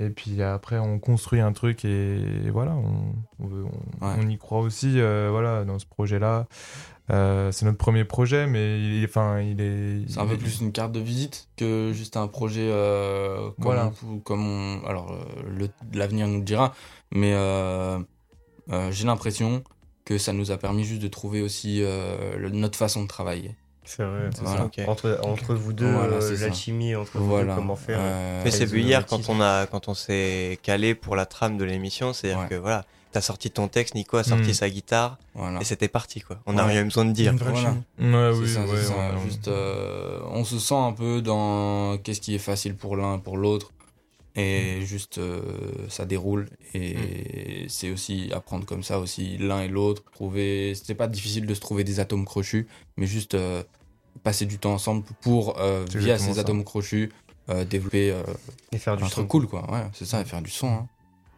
Et 0.00 0.10
puis 0.10 0.42
après, 0.42 0.78
on 0.78 0.98
construit 0.98 1.40
un 1.40 1.52
truc 1.52 1.84
et, 1.86 2.50
voilà, 2.50 2.74
on, 2.74 3.14
on, 3.40 3.48
Ouais. 4.06 4.24
y 4.32 4.36
croit 4.36 4.60
aussi 4.60 5.00
euh, 5.00 5.28
voilà, 5.30 5.64
dans 5.64 5.78
ce 5.78 5.86
projet-là. 5.86 6.46
Euh, 7.10 7.50
c'est 7.52 7.64
notre 7.64 7.78
premier 7.78 8.04
projet, 8.04 8.46
mais 8.46 8.78
il, 8.78 9.02
est- 9.02 9.06
enfin, 9.08 9.40
il 9.40 9.60
est. 9.62 10.04
C'est 10.08 10.20
un 10.20 10.26
peu 10.26 10.36
plus 10.36 10.60
une 10.60 10.72
carte 10.72 10.92
de 10.92 11.00
visite 11.00 11.48
que 11.56 11.92
juste 11.94 12.18
un 12.18 12.28
projet 12.28 12.68
comme, 12.68 13.54
Voilà. 13.58 13.90
on, 14.06 14.18
comme 14.18 14.46
on- 14.46 14.84
alors 14.86 15.16
l'avenir 15.94 16.28
nous 16.28 16.36
le 16.38 16.44
dira, 16.44 16.74
mais 17.10 17.32
j'ai 18.90 19.06
l'impression 19.06 19.62
que 20.08 20.16
ça 20.18 20.32
nous 20.32 20.50
a 20.50 20.56
permis 20.56 20.84
juste 20.84 21.02
de 21.02 21.08
trouver 21.08 21.42
aussi 21.42 21.82
euh, 21.82 22.36
le- 22.38 22.48
notre 22.48 22.78
façon 22.78 23.02
de 23.02 23.08
travailler. 23.08 23.54
C'est 23.84 24.02
vrai. 24.04 24.30
c'est 24.34 24.42
Voilà. 24.42 24.58
ça. 24.58 24.64
Ok. 24.64 24.80
Entre, 24.86 25.18
entre 25.22 25.54
vous 25.54 25.72
deux, 25.72 25.90
Voilà, 25.90 26.16
euh, 26.16 26.36
l'alchimie 26.40 26.94
entre 26.94 27.18
vous 27.18 27.26
Voilà. 27.28 27.52
deux, 27.54 27.60
comment 27.60 27.76
faire. 27.76 27.98
Euh, 28.00 28.42
Mais 28.44 28.50
c'est 28.50 28.64
vu 28.66 28.80
hier 28.80 29.04
quand 29.06 29.28
on 29.28 29.40
a 29.40 29.66
quand 29.66 29.88
on 29.88 29.94
s'est 29.94 30.58
calé 30.62 30.94
pour 30.94 31.14
la 31.16 31.26
trame 31.26 31.56
de 31.58 31.64
l'émission, 31.64 32.12
c'est-à-dire 32.12 32.40
Ouais. 32.40 32.48
que 32.48 32.54
voilà, 32.54 32.84
t'as 33.12 33.20
sorti 33.22 33.50
ton 33.50 33.68
texte, 33.68 33.94
Nico 33.94 34.16
a 34.18 34.24
sorti 34.24 34.50
Mm. 34.50 34.54
sa 34.54 34.68
guitare 34.70 35.16
voilà. 35.34 35.60
et 35.60 35.64
c'était 35.64 35.88
parti 35.88 36.20
quoi. 36.20 36.38
On 36.46 36.52
n'a 36.54 36.64
Ouais. 36.66 36.72
rien 36.72 36.84
besoin 36.84 37.04
de 37.06 37.12
dire. 37.12 37.32
Ouais, 37.34 38.30
oui, 38.34 38.48
ça, 38.48 38.60
c'est 38.66 38.72
ouais, 38.72 38.82
ça. 38.82 38.94
on- 39.16 39.20
Juste, 39.24 39.48
euh, 39.48 40.20
on 40.32 40.44
se 40.44 40.58
sent 40.58 40.74
un 40.74 40.92
peu 40.92 41.20
dans 41.22 41.96
qu'est-ce 41.98 42.20
qui 42.20 42.34
est 42.34 42.38
facile 42.38 42.74
pour 42.76 42.96
l'un 42.96 43.18
pour 43.18 43.36
l'autre. 43.36 43.72
Et 44.36 44.82
juste, 44.84 45.18
euh, 45.18 45.42
ça 45.88 46.04
déroule. 46.06 46.48
Et 46.74 47.66
c'est 47.68 47.90
aussi 47.90 48.30
apprendre 48.32 48.64
comme 48.66 48.82
ça 48.84 49.00
aussi 49.00 49.36
l'un 49.38 49.62
et 49.62 49.68
l'autre. 49.68 50.04
Trouver, 50.12 50.74
c'est 50.74 50.94
pas 50.94 51.08
difficile 51.08 51.46
de 51.46 51.54
se 51.54 51.60
trouver 51.60 51.82
des 51.84 51.98
atomes 51.98 52.24
crochus, 52.24 52.68
mais 52.96 53.06
juste 53.06 53.34
euh, 53.34 53.64
passer 54.22 54.46
du 54.46 54.58
temps 54.58 54.74
ensemble 54.74 55.04
pour, 55.20 55.58
euh, 55.58 55.84
via 55.94 56.18
ces 56.18 56.34
ça. 56.34 56.40
atomes 56.42 56.64
crochus, 56.64 57.10
développer 57.70 58.14
Et 58.72 58.78
faire 58.78 58.96
du 58.96 59.02
un 59.02 59.06
son. 59.08 59.12
truc 59.12 59.28
cool, 59.28 59.46
quoi. 59.48 59.68
Ouais, 59.72 59.84
c'est 59.92 60.04
ça, 60.04 60.20
et 60.20 60.24
faire 60.24 60.42
du 60.42 60.50
son. 60.50 60.68
hein. 60.68 60.88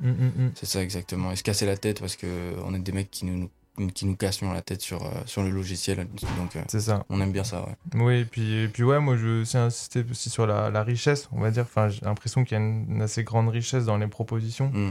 Mm, 0.01 0.09
mm, 0.11 0.33
mm. 0.47 0.53
C'est 0.55 0.67
ça 0.67 0.83
exactement. 0.83 1.31
Et 1.33 1.37
se 1.37 1.43
casser 1.43 1.67
la 1.67 1.77
tête 1.77 2.01
parce 2.01 2.17
que 2.17 2.27
on 2.65 2.75
est 2.75 2.79
des 2.81 2.93
mecs 2.93 3.11
qui 3.11 3.25
nous, 3.27 3.51
qui 3.95 4.05
nous 4.07 4.17
cassent 4.17 4.43
la 4.43 4.61
tête 4.63 4.83
sur, 4.83 5.05
euh, 5.05 5.11
sur 5.27 5.43
le 5.43 5.51
logiciel. 5.51 6.07
Donc, 6.37 6.57
euh, 6.57 6.63
C'est 6.69 6.81
ça. 6.81 7.05
on 7.09 7.21
aime 7.21 7.33
bien 7.33 7.45
ça, 7.45 7.63
ouais. 7.67 7.77
Oui, 7.95 8.15
et 8.21 8.25
puis, 8.25 8.65
et 8.65 8.69
puis 8.69 8.83
ouais, 8.83 9.01
moi 9.01 9.17
je 9.17 9.27
veux 9.27 9.41
aussi 9.43 9.57
insister 9.57 10.05
aussi 10.11 10.29
sur 10.31 10.47
la, 10.47 10.71
la 10.71 10.83
richesse, 10.83 11.29
on 11.33 11.41
va 11.41 11.51
dire. 11.51 11.63
Enfin, 11.65 11.89
j'ai 11.89 12.01
l'impression 12.05 12.45
qu'il 12.45 12.59
y 12.59 12.61
a 12.61 12.65
une, 12.65 12.87
une 12.91 13.03
assez 13.03 13.25
grande 13.25 13.49
richesse 13.49 13.85
dans 13.87 13.97
les 13.97 14.07
propositions, 14.07 14.71
Mm. 14.75 14.91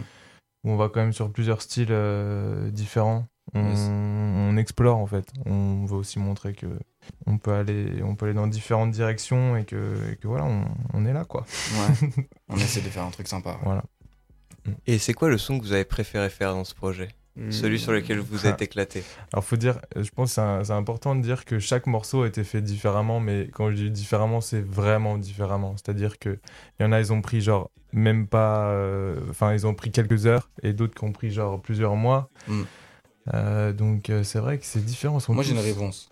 où 0.63 0.71
on 0.71 0.75
va 0.77 0.89
quand 0.89 1.01
même 1.01 1.13
sur 1.13 1.31
plusieurs 1.31 1.61
styles 1.61 1.87
euh, 1.91 2.69
différents. 2.71 3.25
On, 3.55 3.67
Yes. 3.67 3.79
on 3.89 4.57
explore 4.57 4.97
en 4.97 5.07
fait. 5.07 5.27
On 5.47 5.85
veut 5.85 5.95
aussi 5.95 6.19
montrer 6.19 6.53
que 6.53 6.67
on 7.25 7.39
peut 7.39 7.53
aller, 7.53 8.01
on 8.03 8.15
peut 8.15 8.25
aller 8.25 8.35
dans 8.35 8.45
différentes 8.45 8.91
directions 8.91 9.57
et 9.57 9.65
que, 9.65 9.95
et 10.11 10.17
que 10.17 10.27
voilà, 10.27 10.45
on, 10.45 10.65
on 10.93 11.05
est 11.07 11.13
là 11.13 11.25
quoi. 11.25 11.45
Ouais. 11.73 12.09
on 12.49 12.57
essaie 12.57 12.81
de 12.81 12.89
faire 12.89 13.03
un 13.03 13.09
truc 13.09 13.27
sympa. 13.27 13.51
ouais. 13.53 13.57
Voilà. 13.63 13.83
Et 14.85 14.99
c'est 14.99 15.13
quoi 15.13 15.29
le 15.29 15.39
son 15.39 15.57
que 15.57 15.63
vous 15.63 15.71
avez 15.73 15.85
préféré 15.85 16.29
faire 16.29 16.53
dans 16.53 16.63
ce 16.63 16.75
projet? 16.75 17.09
Mm. 17.39 17.51
Celui 17.51 17.79
sur 17.79 17.91
lequel 17.93 18.19
vous 18.19 18.45
êtes 18.47 18.61
éclaté 18.61 19.03
Alors 19.31 19.45
faut 19.45 19.55
dire, 19.55 19.79
je 19.95 20.09
pense 20.09 20.35
que 20.35 20.63
c'est 20.63 20.73
important 20.73 21.15
de 21.15 21.21
dire 21.21 21.45
que 21.45 21.57
chaque 21.57 21.87
morceau 21.87 22.23
a 22.23 22.27
été 22.27 22.43
fait 22.43 22.61
différemment, 22.61 23.19
mais 23.19 23.49
quand 23.53 23.71
je 23.71 23.75
dis 23.75 23.89
différemment, 23.89 24.41
c'est 24.41 24.61
vraiment 24.61 25.17
différemment. 25.17 25.75
C'est-à-dire 25.77 26.19
que 26.19 26.37
il 26.79 26.83
y 26.83 26.85
en 26.85 26.91
a, 26.91 26.99
ils 26.99 27.13
ont 27.13 27.21
pris 27.21 27.41
genre 27.41 27.71
même 27.93 28.27
pas, 28.27 28.69
euh, 28.71 29.19
enfin 29.29 29.53
ils 29.53 29.65
ont 29.65 29.73
pris 29.73 29.91
quelques 29.91 30.25
heures, 30.25 30.49
et 30.63 30.73
d'autres 30.73 30.95
qui 30.95 31.03
ont 31.05 31.13
pris 31.13 31.31
genre 31.31 31.61
plusieurs 31.61 31.95
mois. 31.95 32.29
Mm. 32.47 32.61
Euh, 33.33 33.73
donc 33.73 34.09
euh, 34.09 34.23
c'est 34.23 34.39
vrai 34.39 34.57
que 34.57 34.65
c'est 34.65 34.83
différent. 34.83 35.19
Moi 35.29 35.43
j'ai 35.43 35.53
une 35.53 35.59
réponse. 35.59 36.09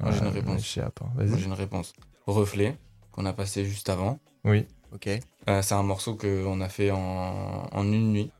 Moi, 0.00 0.12
j'ai 0.12 0.20
une 0.20 0.28
réponse. 0.28 0.54
ouais, 0.54 0.62
je 0.62 0.68
sais 0.68 0.80
pas. 0.94 1.06
Moi, 1.16 1.36
j'ai 1.36 1.46
une 1.46 1.52
réponse. 1.52 1.92
Reflet, 2.26 2.76
qu'on 3.10 3.26
a 3.26 3.32
passé 3.32 3.64
juste 3.64 3.88
avant. 3.88 4.20
Oui. 4.44 4.66
Ok. 4.92 5.08
Euh, 5.48 5.62
c'est 5.62 5.74
un 5.74 5.82
morceau 5.82 6.16
qu'on 6.16 6.60
a 6.60 6.68
fait 6.68 6.90
en, 6.90 7.68
en 7.72 7.84
une 7.84 8.12
nuit. 8.12 8.30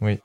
Oui. 0.00 0.20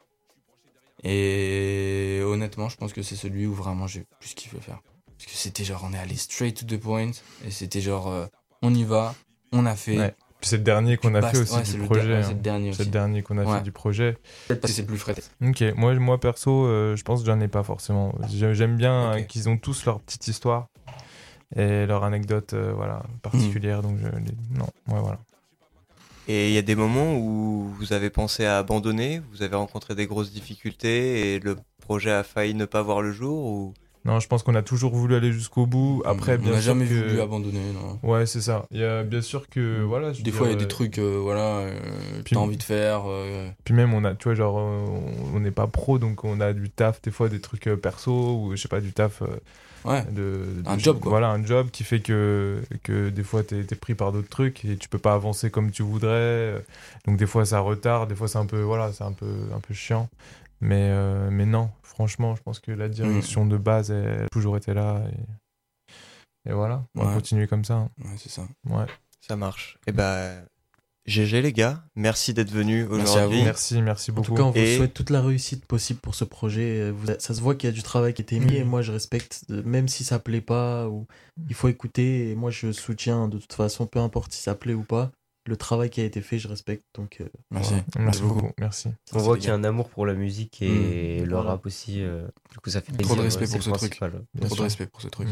Et 1.04 2.22
honnêtement, 2.26 2.70
je 2.70 2.78
pense 2.78 2.94
que 2.94 3.02
c'est 3.02 3.16
celui 3.16 3.46
où 3.46 3.54
vraiment 3.54 3.88
j'ai 3.88 4.06
plus 4.20 4.34
kiffé 4.34 4.58
faire. 4.60 4.82
Parce 5.18 5.32
que 5.32 5.38
c'était 5.38 5.64
genre, 5.64 5.84
on 5.88 5.94
est 5.94 6.00
allé 6.00 6.16
straight 6.16 6.58
to 6.58 6.66
the 6.66 6.80
point. 6.80 7.12
Et 7.46 7.52
c'était 7.52 7.82
genre, 7.82 8.08
euh, 8.08 8.26
on 8.62 8.74
y 8.74 8.84
va, 8.84 9.16
on 9.52 9.66
a 9.66 9.76
fait. 9.76 9.98
Ouais. 9.98 10.16
Puis 10.40 10.50
c'est 10.50 10.58
le 10.58 10.64
dernier 10.64 10.98
qu'on 10.98 11.16
a 11.16 11.22
fait 11.24 11.38
aussi 11.40 11.74
du 11.74 11.80
projet. 11.80 12.14
ouais, 12.14 12.22
c'est 12.24 12.30
hein. 12.30 12.34
le 12.34 12.40
dernier 12.42 12.74
C'est 12.74 12.86
le 12.86 12.92
dernier 12.92 13.24
qu'on 13.24 13.38
a 13.40 13.58
fait 13.58 13.64
du 13.64 13.72
projet. 13.72 14.18
Peut-être 14.48 14.62
parce 14.62 14.72
que 14.74 14.78
c'est 14.78 14.86
plus 14.86 14.98
frais. 14.98 15.16
Ok, 15.44 15.64
moi, 15.76 15.96
moi 15.96 16.20
perso, 16.20 16.66
euh, 16.66 16.96
je 16.96 17.04
pense 17.04 17.22
que 17.22 17.26
j'en 17.26 17.40
ai 17.40 17.48
pas 17.48 17.64
forcément. 17.64 18.14
J'ai- 18.30 18.54
J'aime 18.54 18.78
bien 18.78 19.14
euh, 19.14 19.22
qu'ils 19.22 19.50
ont 19.50 19.58
tous 19.58 19.86
leur 19.86 20.00
petite 20.00 20.28
histoire 20.28 20.68
et 21.56 21.86
leur 21.88 22.04
anecdote 22.04 22.54
euh, 22.54 22.72
voilà, 22.76 23.02
particulière. 23.24 23.82
Donc, 23.82 23.98
je, 23.98 24.06
les- 24.08 24.38
non, 24.58 24.68
ouais, 24.90 25.02
voilà. 25.02 25.20
Et 26.30 26.50
il 26.50 26.54
y 26.54 26.58
a 26.58 26.62
des 26.62 26.76
moments 26.76 27.16
où 27.16 27.70
vous 27.80 27.94
avez 27.94 28.10
pensé 28.10 28.46
à 28.46 28.58
abandonner, 28.58 29.22
vous 29.32 29.44
avez 29.44 29.56
rencontré 29.56 29.96
des 29.96 30.08
grosses 30.08 30.32
difficultés 30.32 31.36
et 31.36 31.40
le 31.40 31.58
projet 31.82 32.12
a 32.12 32.24
failli 32.24 32.54
ne 32.54 32.66
pas 32.66 32.82
voir 32.82 33.02
le 33.02 33.12
jour 33.12 33.46
ou? 33.46 33.74
Non, 34.04 34.20
je 34.22 34.28
pense 34.28 34.42
qu'on 34.44 34.56
a 34.56 34.62
toujours 34.62 34.94
voulu 34.96 35.16
aller 35.16 35.34
jusqu'au 35.34 35.66
bout. 35.66 36.02
Après, 36.06 36.36
on 36.38 36.42
bien 36.42 36.52
n'a 36.54 36.62
jamais 36.62 36.86
que- 36.86 36.94
voulu 36.94 37.20
abandonner, 37.20 37.74
non. 37.74 38.00
Ouais, 38.10 38.26
c'est 38.26 38.40
ça. 38.42 38.66
Il 38.72 38.80
y 38.80 38.84
a 38.84 39.04
bien 39.04 39.22
sûr 39.22 39.50
que 39.50 39.82
voilà. 39.82 40.14
je 40.14 40.20
veux 40.20 40.24
Des 40.24 40.32
fois, 40.32 40.48
il 40.48 40.52
y 40.52 40.54
a 40.54 40.58
des 40.58 40.68
trucs, 40.68 40.98
euh, 40.98 41.18
voilà, 41.22 41.58
euh, 41.60 41.80
t'as 42.30 42.38
envie 42.38 42.56
de 42.58 42.64
faire. 42.64 43.04
euh, 43.08 43.50
Puis 43.66 43.74
même, 43.74 43.94
on 43.94 44.04
a, 44.06 44.14
tu 44.16 44.26
vois, 44.26 44.36
genre, 44.36 44.60
euh, 44.60 44.86
on 44.88 45.36
on 45.36 45.40
n'est 45.42 45.52
pas 45.52 45.68
pro, 45.68 46.00
donc 46.00 46.24
on 46.24 46.40
a 46.40 46.54
du 46.54 46.70
taf, 46.70 47.02
des 47.02 47.12
fois 47.12 47.28
des 47.28 47.42
trucs 47.42 47.68
euh, 47.68 47.76
perso, 47.76 48.40
ou 48.42 48.52
je 48.56 48.62
sais 48.62 48.70
pas, 48.70 48.80
du 48.82 48.94
taf. 48.94 49.22
Ouais. 49.86 50.04
de, 50.12 50.64
Un 50.66 50.76
de- 50.76 50.82
job, 50.82 51.00
quoi. 51.00 51.10
Voilà, 51.12 51.30
un 51.30 51.44
job 51.46 51.70
qui 51.72 51.84
fait 51.84 52.00
que, 52.02 52.62
que 52.84 53.10
des 53.10 53.24
fois 53.24 53.44
t'es 53.44 53.60
es 53.62 53.76
pris 53.76 53.96
par 53.96 54.12
d'autres 54.12 54.30
trucs 54.30 54.66
et 54.66 54.78
tu 54.78 54.90
peux 54.90 54.98
pas 55.00 55.14
avancer 55.14 55.50
comme 55.50 55.72
tu 55.72 55.84
voudrais. 55.84 56.64
Donc 57.06 57.18
des 57.18 57.26
fois 57.28 57.46
ça 57.46 57.60
retarde, 57.60 58.10
des 58.10 58.16
fois 58.16 58.28
c'est 58.28 58.38
un 58.40 58.46
peu, 58.46 58.62
voilà, 58.62 58.92
c'est 58.94 59.04
un 59.04 59.14
peu, 59.14 59.32
un 59.54 59.60
peu 59.60 59.74
chiant. 59.74 60.10
Mais, 60.60 60.90
euh, 60.92 61.30
mais 61.32 61.46
non, 61.46 61.70
franchement, 61.84 62.36
je 62.36 62.42
pense 62.42 62.60
que 62.60 62.72
la 62.72 62.90
direction 62.90 63.46
Mm. 63.46 63.50
de 63.50 63.58
base, 63.58 63.92
elle 63.92 64.24
a 64.26 64.30
toujours 64.30 64.58
été 64.58 64.74
là. 64.74 65.02
Et, 66.46 66.50
et 66.50 66.54
voilà, 66.54 66.84
on 66.96 67.04
va 67.04 67.10
Ouais. 67.10 67.14
continuer 67.16 67.48
comme 67.48 67.64
ça. 67.64 67.76
hein. 67.76 67.90
Ouais, 68.04 68.16
c'est 68.18 68.30
ça. 68.32 68.44
Ouais. 68.66 68.86
ça 69.22 69.36
marche 69.36 69.78
Et 69.88 69.92
ben 69.92 70.44
GG 71.08 71.42
les 71.42 71.54
gars, 71.54 71.84
merci 71.96 72.34
d'être 72.34 72.52
venus 72.52 72.86
Merci 72.90 73.00
à 73.00 73.16
aujourd'hui. 73.22 73.40
vous. 73.40 73.46
Merci, 73.46 73.82
merci 73.82 74.12
En 74.12 74.16
beaucoup. 74.16 74.28
tout 74.28 74.34
cas, 74.36 74.44
on 74.44 74.52
vous 74.52 74.58
Et- 74.58 74.76
souhaite 74.78 74.94
toute 74.94 75.10
la 75.10 75.22
réussite 75.22 75.66
possible 75.66 76.00
pour 76.02 76.16
ce 76.16 76.26
projet. 76.26 76.82
Euh, 76.82 76.92
vous- 76.94 77.08
ça 77.18 77.34
se 77.34 77.40
voit 77.40 77.56
qu'il 77.56 77.70
y 77.70 77.72
a 77.72 77.74
du 77.74 77.82
travail 77.82 78.14
qui 78.14 78.22
a 78.22 78.24
été 78.24 78.40
mis 78.40 78.46
Mhm. 78.52 78.58
et 78.58 78.64
moi 78.66 78.82
je 78.82 78.92
respecte, 78.92 79.44
euh, 79.50 79.64
même 79.66 79.88
si 79.88 80.04
ça 80.04 80.20
plaît 80.20 80.42
pas 80.42 80.88
ou 80.90 81.08
il 81.48 81.56
faut 81.56 81.70
écouter. 81.70 82.30
Et 82.32 82.36
moi 82.36 82.52
je 82.52 82.74
soutiens 82.74 83.30
de 83.30 83.38
toute 83.38 83.54
façon, 83.54 83.86
peu 83.86 84.00
importe 84.00 84.34
si 84.34 84.42
ça 84.42 84.54
plaît 84.54 84.74
ou 84.74 84.84
pas. 84.84 85.12
Le 85.46 85.56
travail 85.56 85.90
qui 85.90 86.02
a 86.02 86.04
été 86.04 86.20
fait, 86.20 86.40
je 86.40 86.50
respecte. 86.50 86.84
Donc 86.96 87.20
euh, 87.22 87.26
Merci. 87.52 87.70
voilà. 87.94 88.06
Merci 88.08 88.22
beaucoup, 88.24 88.52
merci. 88.60 88.90
On 89.14 89.20
voit 89.20 89.38
qu'il 89.38 89.48
y 89.48 89.52
a 89.52 89.54
un 89.56 89.64
amour 89.64 89.88
pour 89.88 90.06
la 90.06 90.14
musique 90.14 90.62
et 90.62 91.22
le 91.24 91.30
Voilà. 91.36 91.52
rap 91.52 91.66
aussi. 91.66 92.02
euh, 92.02 92.28
du 92.52 92.58
coup, 92.60 92.70
ça 92.70 92.82
fait 92.82 92.92
Trop 92.92 92.98
plaisir. 92.98 93.16
de 93.16 93.22
respect 93.22 93.46
c'est 93.46 93.60
pour 93.60 93.68
le 93.74 93.80
ce 93.80 93.86
truc. 93.88 93.98
Trop 94.42 94.56
de 94.58 94.62
respect 94.62 94.88
pour 94.88 95.02
ce 95.02 95.08
truc. 95.08 95.30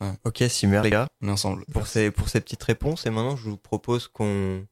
Mm. 0.00 0.06
Ok, 0.24 0.42
Simer 0.48 0.80
les 0.82 0.90
gars, 0.90 1.06
On 1.22 1.28
est 1.28 1.30
ensemble. 1.30 1.64
pour 1.66 1.86
ces, 1.86 2.10
pour 2.10 2.28
ces 2.28 2.40
petites 2.40 2.64
réponses. 2.64 3.06
Et 3.06 3.10
maintenant, 3.10 3.36
je 3.36 3.48
vous 3.50 3.56
propose 3.56 4.08
qu'on 4.08 4.66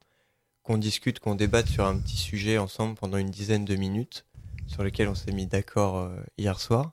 qu'on 0.71 0.79
discute, 0.79 1.19
qu'on 1.19 1.35
débatte 1.35 1.67
sur 1.67 1.85
un 1.85 1.99
petit 1.99 2.17
sujet 2.17 2.57
ensemble 2.57 2.95
pendant 2.95 3.17
une 3.19 3.31
dizaine 3.31 3.65
de 3.65 3.75
minutes, 3.75 4.25
sur 4.69 4.85
lequel 4.85 5.09
on 5.09 5.17
s'est 5.17 5.33
mis 5.33 5.47
d'accord 5.47 5.99
euh, 5.99 6.15
hier 6.39 6.61
soir. 6.61 6.93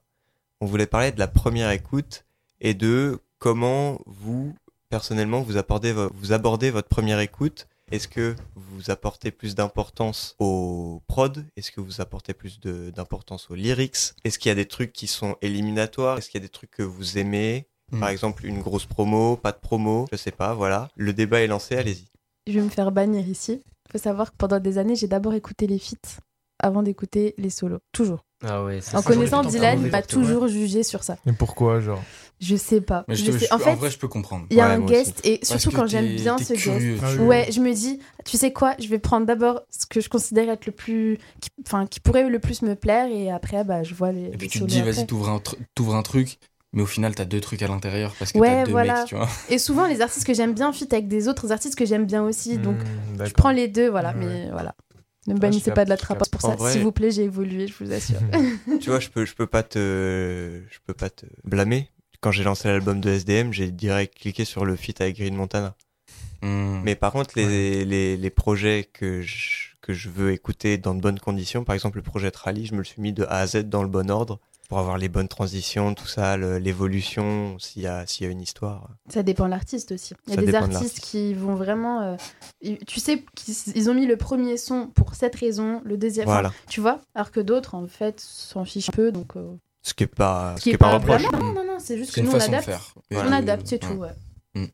On 0.61 0.65
voulait 0.65 0.87
parler 0.87 1.11
de 1.11 1.19
la 1.19 1.27
première 1.27 1.69
écoute 1.69 2.25
et 2.59 2.73
de 2.73 3.19
comment 3.37 4.01
vous, 4.07 4.55
personnellement, 4.89 5.41
vous 5.43 5.57
abordez, 5.57 5.91
vo- 5.91 6.09
vous 6.15 6.33
abordez 6.33 6.71
votre 6.71 6.87
première 6.87 7.19
écoute. 7.19 7.67
Est-ce 7.91 8.07
que 8.07 8.35
vous 8.55 8.89
apportez 8.89 9.29
plus 9.29 9.53
d'importance 9.53 10.35
au 10.39 11.03
prod? 11.05 11.45
Est-ce 11.55 11.71
que 11.71 11.79
vous 11.79 12.01
apportez 12.01 12.33
plus 12.33 12.59
d'importance 12.59 13.51
aux 13.51 13.55
lyrics? 13.55 14.15
Est-ce 14.23 14.39
qu'il 14.39 14.49
y 14.49 14.51
a 14.51 14.55
des 14.55 14.65
trucs 14.67 14.91
qui 14.91 15.05
sont 15.05 15.35
éliminatoires? 15.43 16.17
Est-ce 16.17 16.31
qu'il 16.31 16.41
y 16.41 16.43
a 16.43 16.47
des 16.47 16.51
trucs 16.51 16.71
que 16.71 16.81
vous 16.81 17.19
aimez? 17.19 17.67
Mm. 17.91 17.99
Par 17.99 18.09
exemple, 18.09 18.47
une 18.47 18.59
grosse 18.59 18.87
promo, 18.87 19.37
pas 19.37 19.51
de 19.51 19.59
promo, 19.59 20.07
je 20.11 20.17
sais 20.17 20.31
pas, 20.31 20.55
voilà. 20.55 20.89
Le 20.95 21.13
débat 21.13 21.41
est 21.41 21.47
lancé, 21.47 21.75
allez-y. 21.77 22.07
Je 22.47 22.53
vais 22.53 22.61
me 22.61 22.69
faire 22.69 22.91
bannir 22.91 23.27
ici. 23.27 23.61
Il 23.89 23.91
faut 23.91 23.97
savoir 23.97 24.31
que 24.31 24.37
pendant 24.37 24.59
des 24.59 24.77
années, 24.77 24.95
j'ai 24.95 25.07
d'abord 25.07 25.33
écouté 25.33 25.67
les 25.67 25.79
feats 25.79 26.19
avant 26.61 26.81
d'écouter 26.81 27.35
les 27.37 27.49
solos. 27.49 27.79
Toujours. 27.91 28.23
Ah 28.43 28.63
ouais, 28.63 28.81
ça, 28.81 28.97
En 28.99 29.01
connaissant 29.01 29.41
Dylan, 29.43 29.75
parler, 29.75 29.87
il 29.87 29.91
m'a 29.91 30.01
toujours 30.01 30.47
jugé 30.47 30.83
sur 30.83 31.03
ça. 31.03 31.17
Mais 31.25 31.33
pourquoi, 31.33 31.79
genre? 31.79 32.01
Je 32.39 32.55
sais 32.55 32.81
pas. 32.81 33.03
Mais 33.07 33.15
je 33.15 33.25
Je 33.25 33.31
te- 33.31 33.37
sais- 33.39 33.47
je- 33.49 33.53
En 33.53 33.57
fait, 33.57 33.73
vrai, 33.75 33.89
je 33.89 33.97
peux 33.97 34.07
comprendre. 34.07 34.45
il 34.51 34.57
y 34.57 34.61
a 34.61 34.67
Ouais, 34.67 34.73
un 34.75 34.79
guest 34.81 35.21
et 35.25 35.39
surtout 35.43 35.71
quand 35.71 35.87
j'aime 35.87 36.15
bien 36.15 36.37
ce 36.37 36.53
curieux, 36.53 36.97
guest. 36.97 37.03
Ah. 37.19 37.23
Ouais, 37.23 37.47
je 37.51 37.59
me 37.59 37.73
dis, 37.73 37.99
tu 38.25 38.37
sais 38.37 38.53
quoi, 38.53 38.75
je 38.79 38.87
vais 38.89 38.99
prendre 38.99 39.25
d'abord 39.25 39.61
ce 39.71 39.85
que 39.87 40.01
je 40.01 40.09
considère 40.09 40.49
être 40.49 40.67
le 40.67 40.71
plus. 40.71 41.17
qui- 41.41 41.49
Enfin, 41.65 41.87
qui 41.87 41.99
pourrait 41.99 42.29
le 42.29 42.39
plus 42.39 42.61
me 42.61 42.75
plaire 42.75 43.07
et 43.11 43.31
après, 43.31 43.63
bah, 43.63 43.81
je 43.83 43.95
vois 43.95 44.11
les. 44.11 44.25
Et 44.25 44.29
puis 44.31 44.41
les 44.41 44.47
tu 44.47 44.59
te 44.59 44.65
dis, 44.65 44.81
vas-y, 44.83 45.07
t'ouvres 45.07 45.29
un, 45.29 45.37
tr- 45.37 45.55
t'ouvres 45.73 45.95
un 45.95 46.03
truc, 46.03 46.37
mais 46.77 46.83
au 46.83 46.85
final, 46.85 47.15
t'as 47.15 47.25
deux 47.25 47.41
trucs 47.41 47.63
à 47.63 47.67
l'intérieur 47.67 48.13
parce 48.19 48.31
que 48.31 48.37
Ouais, 48.37 48.49
t'as 48.59 48.65
deux 48.65 48.71
voilà. 48.71 48.99
mecs, 48.99 49.07
tu 49.07 49.15
vois. 49.15 49.27
Et 49.49 49.57
souvent, 49.57 49.87
les 49.87 49.99
artistes 50.01 50.27
que 50.27 50.35
j'aime 50.35 50.53
bien 50.53 50.71
fit 50.71 50.87
avec 50.91 51.07
des 51.07 51.27
autres 51.27 51.51
artistes 51.51 51.75
que 51.75 51.87
j'aime 51.87 52.05
bien 52.05 52.21
aussi. 52.23 52.59
Donc, 52.59 52.77
Hmm, 52.77 53.25
je 53.25 53.33
prends 53.33 53.49
les 53.49 53.67
deux, 53.67 53.89
voilà. 53.89 54.09
Ouais. 54.09 54.19
Mais 54.19 54.49
voilà. 54.51 54.75
Ne 55.25 55.33
me 55.33 55.37
Ah, 55.39 55.41
bannissez 55.41 55.71
pas 55.71 55.85
de 55.85 55.89
la 55.89 55.97
trappe 55.97 56.23
pour 56.29 56.39
ça. 56.39 56.55
vrai- 56.55 56.73
S'il 56.73 56.83
vous 56.83 56.91
plaît, 56.91 57.09
j'ai 57.09 57.23
évolué, 57.23 57.65
je 57.67 57.73
vous 57.83 57.91
assure. 57.91 58.19
tu 58.79 58.91
vois, 58.91 58.99
je 58.99 59.09
peux, 59.09 59.25
je 59.25 59.33
peux 59.33 59.47
pas 59.47 59.63
te, 59.63 60.61
je 60.69 60.77
peux 60.85 60.93
pas 60.93 61.09
te 61.09 61.25
blâmer. 61.43 61.89
Quand 62.21 62.31
j'ai 62.31 62.43
lancé 62.43 62.67
l'album 62.67 63.01
de 63.01 63.09
SDM, 63.09 63.51
j'ai 63.51 63.71
direct 63.71 64.13
cliqué 64.15 64.45
sur 64.45 64.63
le 64.63 64.75
feat 64.75 65.01
avec 65.01 65.17
Green 65.17 65.35
Montana. 65.35 65.75
Hmm. 66.43 66.81
Mais 66.83 66.93
par 66.95 67.11
contre, 67.11 67.31
les, 67.35 67.85
les, 67.85 68.15
les 68.17 68.29
projets 68.29 68.87
que 68.93 69.21
je, 69.23 69.69
que 69.81 69.93
je 69.93 70.09
veux 70.09 70.31
écouter 70.31 70.77
dans 70.77 70.93
de 70.93 71.01
bonnes 71.01 71.19
conditions, 71.19 71.63
par 71.63 71.73
exemple 71.73 71.97
le 71.97 72.03
projet 72.03 72.29
de 72.29 72.37
Rally, 72.37 72.67
je 72.67 72.73
me 72.73 72.77
le 72.79 72.83
suis 72.85 73.01
mis 73.01 73.13
de 73.13 73.23
A 73.23 73.39
à 73.39 73.47
Z 73.47 73.63
dans 73.63 73.81
le 73.81 73.89
bon 73.89 74.11
ordre 74.11 74.39
pour 74.67 74.79
avoir 74.79 74.97
les 74.97 75.07
bonnes 75.09 75.27
transitions, 75.29 75.93
tout 75.93 76.07
ça, 76.07 76.35
l'évolution, 76.37 77.57
s'il 77.59 77.81
y 77.83 77.87
a, 77.87 78.05
s'il 78.05 78.25
y 78.25 78.29
a 78.29 78.31
une 78.31 78.41
histoire. 78.41 78.89
Ça 79.09 79.23
dépend 79.23 79.45
de 79.45 79.51
l'artiste 79.51 79.91
aussi. 79.93 80.13
Il 80.27 80.31
y 80.31 80.33
a 80.33 80.39
Ça 80.41 80.45
des 80.45 80.51
de 80.51 80.57
artistes 80.57 80.99
qui 80.99 81.33
vont 81.33 81.55
vraiment. 81.55 82.01
euh, 82.01 82.15
tu 82.85 82.99
sais, 82.99 83.23
qu'ils- 83.35 83.55
ils 83.75 83.89
ont 83.89 83.93
mis 83.93 84.05
le 84.05 84.17
premier 84.17 84.57
son 84.57 84.87
pour 84.87 85.15
cette 85.15 85.35
raison, 85.35 85.81
le 85.85 85.97
deuxième. 85.97 86.27
enfin, 86.27 86.41
Voilà. 86.41 86.53
tu 86.69 86.81
vois 86.81 86.99
Alors 87.15 87.31
que 87.31 87.39
d'autres, 87.39 87.75
en 87.75 87.87
fait, 87.87 88.19
s'en 88.19 88.65
fichent 88.65 88.89
un 88.89 88.93
peu. 88.93 89.11
Donc, 89.11 89.35
euh, 89.37 89.53
Ce 89.83 89.93
qui 89.93 90.03
est 90.03 90.07
pas, 90.07 90.55
ce 90.57 90.61
qui 90.63 90.71
est 90.71 90.77
pas 90.77 90.89
pas 90.89 90.97
reproche. 90.97 91.31
Non, 91.31 91.53
non, 91.53 91.65
non, 91.65 91.77
c'est 91.79 91.97
juste 91.97 92.13
que 92.13 92.19
nous, 92.21 92.31
on 92.31 92.39
adapte. 92.39 92.69
On 93.11 93.31
adapte, 93.31 93.67
c'est 93.67 93.83
ouais. 93.85 93.89
tout, 93.91 93.97
ouais. 93.99 94.09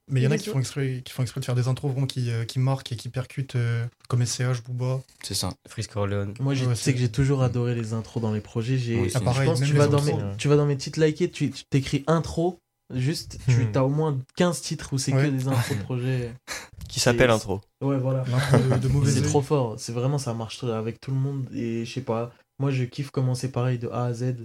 Mais 0.09 0.21
il 0.21 0.23
y 0.23 0.27
en 0.27 0.31
a 0.31 0.37
qui 0.37 0.49
font, 0.49 0.59
exprès, 0.59 1.01
qui 1.03 1.11
font 1.13 1.21
exprès 1.23 1.39
de 1.41 1.45
faire 1.45 1.55
des 1.55 1.67
intros 1.67 1.91
vraiment 1.91 2.07
qui, 2.07 2.29
euh, 2.31 2.45
qui 2.45 2.59
marquent 2.59 2.91
et 2.91 2.95
qui 2.95 3.09
percutent, 3.09 3.55
euh, 3.55 3.85
comme 4.09 4.25
SCH, 4.25 4.61
Booba. 4.65 5.01
C'est 5.23 5.33
ça. 5.33 5.51
Frisk 5.67 5.95
Orleans. 5.95 6.33
Moi, 6.39 6.53
Ouais, 6.53 6.59
tu 6.67 6.75
sais 6.75 6.93
que 6.93 6.99
j'ai 6.99 7.09
toujours 7.11 7.41
adoré 7.43 7.75
les 7.75 7.93
intros 7.93 8.21
dans 8.21 8.31
les 8.33 8.41
projets. 8.41 8.77
J'ai, 8.77 8.99
aussi. 8.99 9.11
Ah, 9.15 9.19
je 9.19 9.23
pareil, 9.25 9.47
pense 9.47 9.59
que 9.59 9.63
même 9.65 9.71
tu 9.73 9.77
vas, 9.77 9.87
dans 9.87 10.01
mes, 10.01 10.15
tu 10.37 10.47
vas 10.47 10.55
dans 10.55 10.65
mes 10.65 10.77
titres 10.77 10.99
likés, 11.01 11.29
tu 11.29 11.49
tu 11.51 11.63
t'écris 11.65 12.03
intro, 12.07 12.59
juste, 12.93 13.37
tu 13.47 13.65
Hmm. 13.65 13.71
as 13.77 13.83
au 13.83 13.89
moins 13.89 14.17
15 14.35 14.61
titres 14.61 14.93
où 14.93 14.97
c'est 14.97 15.13
Ouais. 15.13 15.25
que 15.25 15.29
des 15.29 15.47
intros 15.47 15.77
de 15.77 15.83
projets. 15.83 16.33
Qui 16.89 16.99
s'appelle 16.99 17.31
intro. 17.31 17.59
Ouais, 17.81 17.97
voilà. 17.97 18.23
L'intro 18.29 18.57
de, 18.75 18.77
de 18.79 18.87
mauvais 18.93 19.11
C'est 19.11 19.21
trop 19.23 19.41
fort. 19.41 19.79
C'est 19.79 19.93
vraiment, 19.93 20.17
ça 20.19 20.33
marche 20.35 20.63
avec 20.63 21.01
tout 21.01 21.09
le 21.11 21.17
monde. 21.17 21.47
Et 21.53 21.85
je 21.85 21.91
sais 21.93 22.01
pas, 22.01 22.31
moi, 22.59 22.69
je 22.69 22.83
kiffe 22.83 23.09
commencer 23.09 23.51
pareil 23.51 23.79
de 23.79 23.87
A 23.89 24.05
à 24.05 24.13
Z. 24.13 24.35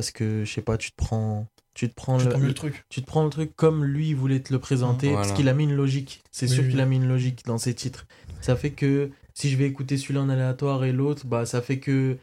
Parce 0.00 0.12
que, 0.12 0.44
je 0.46 0.50
sais 0.50 0.62
pas, 0.62 0.78
tu 0.78 0.90
te 0.92 0.96
prends. 0.96 1.46
Tu 1.74 1.88
te 1.90 1.94
prends 1.94 2.16
Tu 2.18 2.24
le, 2.24 2.30
prends 2.30 2.38
le 2.40 2.54
truc. 2.54 2.84
tu 2.88 3.02
te 3.02 3.06
prends 3.06 3.22
le 3.22 3.28
truc 3.30 3.54
comme 3.54 3.84
lui 3.84 4.08
il 4.08 4.16
voulait 4.16 4.40
te 4.40 4.50
le 4.52 4.58
présenter, 4.58 5.08
Voilà. 5.10 5.22
parce 5.22 5.32
qu'il 5.36 5.46
a 5.48 5.52
mis 5.54 5.64
une 5.64 5.74
logique. 5.76 6.22
C'est 6.32 6.48
sûr 6.48 6.64
oui. 6.64 6.70
qu'il 6.70 6.80
a 6.80 6.86
mis 6.86 6.96
une 6.96 7.06
logique 7.06 7.44
dans 7.44 7.58
ses 7.58 7.74
titres. 7.74 8.06
Ça 8.40 8.56
fait 8.56 8.70
que 8.70 9.10
si 9.34 9.50
je 9.50 9.56
vais 9.58 9.66
écouter 9.66 9.96
celui-là 9.98 10.22
en 10.22 10.28
aléatoire 10.30 10.84
et 10.84 10.92
l'autre, 10.92 11.26
bah 11.26 11.44
ça 11.46 11.60
fait 11.62 11.78
que 11.78 12.16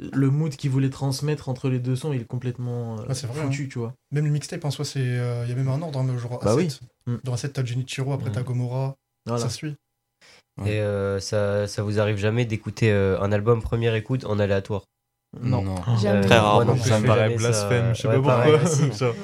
le 0.00 0.30
mood 0.30 0.54
qu'il 0.56 0.70
voulait 0.70 0.90
transmettre 0.90 1.48
entre 1.48 1.68
les 1.70 1.78
deux 1.78 1.94
sons, 1.96 2.12
il 2.12 2.20
est 2.22 2.24
complètement 2.26 2.98
euh, 3.00 3.04
vrai, 3.04 3.14
foutu, 3.14 3.68
tu 3.68 3.78
vois. 3.78 3.94
Même 4.10 4.24
le 4.26 4.30
mixtape 4.32 4.64
en 4.64 4.70
soi, 4.72 4.84
c'est, 4.84 4.98
euh, 5.00 5.44
il 5.44 5.50
y 5.50 5.52
a 5.52 5.56
même 5.56 5.68
un 5.68 5.80
ordre, 5.82 5.98
hein, 6.00 6.18
genre 6.18 6.38
Bah 6.42 6.54
A7. 6.54 6.56
oui. 6.56 6.68
Mm. 7.06 7.16
Dans 7.24 7.34
A7, 7.36 7.52
t'as 7.52 7.64
Genichiro, 7.64 8.12
après 8.12 8.30
t'as 8.32 8.40
Mm. 8.40 8.44
Gomorrah, 8.44 8.96
Voilà. 9.26 9.40
ça 9.42 9.48
suit. 9.50 9.76
Ouais. 10.60 10.72
Et 10.74 10.80
euh, 10.80 11.20
ça, 11.20 11.66
ça 11.66 11.82
vous 11.82 12.00
arrive 12.00 12.16
jamais 12.18 12.44
d'écouter 12.44 12.90
euh, 12.92 13.18
un 13.20 13.30
album 13.32 13.62
première 13.62 13.94
écoute 13.94 14.24
en 14.26 14.38
aléatoire? 14.38 14.84
Non. 15.40 15.64
Jamais. 16.02 16.22
Très 16.26 16.38
rare, 16.38 16.64
non 16.64 16.76
ça 16.76 16.98
me 16.98 17.06
paraît 17.06 17.34
blasphème, 17.36 17.94
je 17.94 18.02
sais 18.02 18.08
Ouais, 18.08 18.16
pas 18.16 18.22
pareil, 18.22 18.52
pourquoi. 18.88 19.14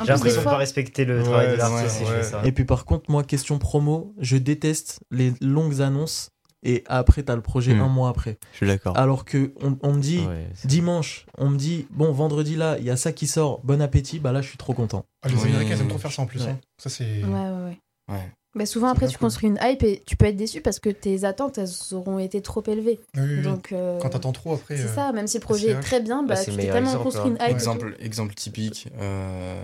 J'ai 0.00 0.12
l'impression 0.12 0.40
de 0.40 0.44
pas 0.44 0.56
respecter 0.56 1.04
le 1.04 1.22
travail 1.24 1.46
Ouais, 1.48 1.52
de 1.54 1.58
l'artiste 1.58 1.82
ouais, 1.82 1.88
si 1.88 2.04
je 2.04 2.10
fais 2.10 2.16
ouais. 2.18 2.22
ça. 2.22 2.40
Et 2.44 2.52
puis 2.52 2.64
par 2.64 2.84
contre, 2.84 3.10
moi, 3.10 3.24
question 3.24 3.58
promo, 3.58 4.14
je 4.20 4.36
déteste 4.36 5.00
les 5.10 5.32
longues 5.40 5.80
annonces 5.82 6.30
et 6.62 6.84
après 6.86 7.24
t'as 7.24 7.34
le 7.34 7.42
projet 7.42 7.74
Mm. 7.74 7.80
un 7.80 7.88
mois 7.88 8.08
après. 8.08 8.38
Je 8.52 8.58
suis 8.58 8.66
d'accord. 8.66 8.96
Alors 8.96 9.24
que 9.24 9.52
on, 9.60 9.76
on 9.82 9.92
me 9.94 10.00
dit 10.00 10.24
Ouais, 10.26 10.46
dimanche, 10.64 11.26
on 11.36 11.48
me 11.50 11.56
dit 11.56 11.86
bon 11.90 12.12
vendredi 12.12 12.54
là, 12.54 12.76
il 12.78 12.84
y 12.84 12.90
a 12.90 12.96
ça 12.96 13.10
qui 13.12 13.26
sort, 13.26 13.60
bon 13.64 13.82
appétit, 13.82 14.20
bah 14.20 14.30
là 14.30 14.40
je 14.42 14.48
suis 14.48 14.58
trop 14.58 14.74
content. 14.74 15.04
Ah, 15.22 15.28
les 15.28 15.34
Oui. 15.34 15.48
Américains, 15.48 15.74
ils 15.74 15.80
aiment 15.80 15.88
trop 15.88 15.98
faire 15.98 16.12
ça 16.12 16.22
en 16.22 16.26
plus. 16.26 16.42
Ouais. 16.44 16.50
hein. 16.50 16.58
Ça, 16.80 16.88
c'est. 16.90 17.24
Ouais, 17.24 17.30
ouais, 17.32 17.64
ouais. 17.64 17.78
Ouais. 18.14 18.32
Bah, 18.58 18.66
souvent, 18.66 18.88
après, 18.88 19.06
tu 19.06 19.16
cool. 19.16 19.26
construis 19.26 19.48
une 19.48 19.58
hype 19.62 19.82
et 19.84 20.02
tu 20.04 20.16
peux 20.16 20.26
être 20.26 20.36
déçu 20.36 20.60
parce 20.60 20.80
que 20.80 20.90
tes 20.90 21.24
attentes, 21.24 21.58
elles 21.58 21.68
auront 21.92 22.18
été 22.18 22.42
trop 22.42 22.62
élevées. 22.66 22.98
Oui, 23.16 23.22
oui. 23.36 23.42
Donc, 23.42 23.72
euh, 23.72 23.98
Quand 24.00 24.08
t'attends 24.10 24.32
trop 24.32 24.54
après. 24.54 24.76
c'est 24.76 24.84
euh, 24.84 24.94
ça, 24.94 25.12
même 25.12 25.26
si 25.28 25.36
le 25.38 25.42
projet 25.42 25.68
est 25.70 25.80
très 25.80 26.00
bien, 26.00 26.22
bah, 26.24 26.34
c'est 26.36 26.50
tu 26.50 26.56
t'es 26.56 26.64
tellement 26.64 26.88
exemple, 26.90 27.04
construit 27.04 27.30
une 27.30 27.36
hein. 27.40 27.46
hype. 27.46 27.50
Exemple, 27.54 27.96
exemple 28.00 28.34
typique, 28.34 28.88
euh, 29.00 29.54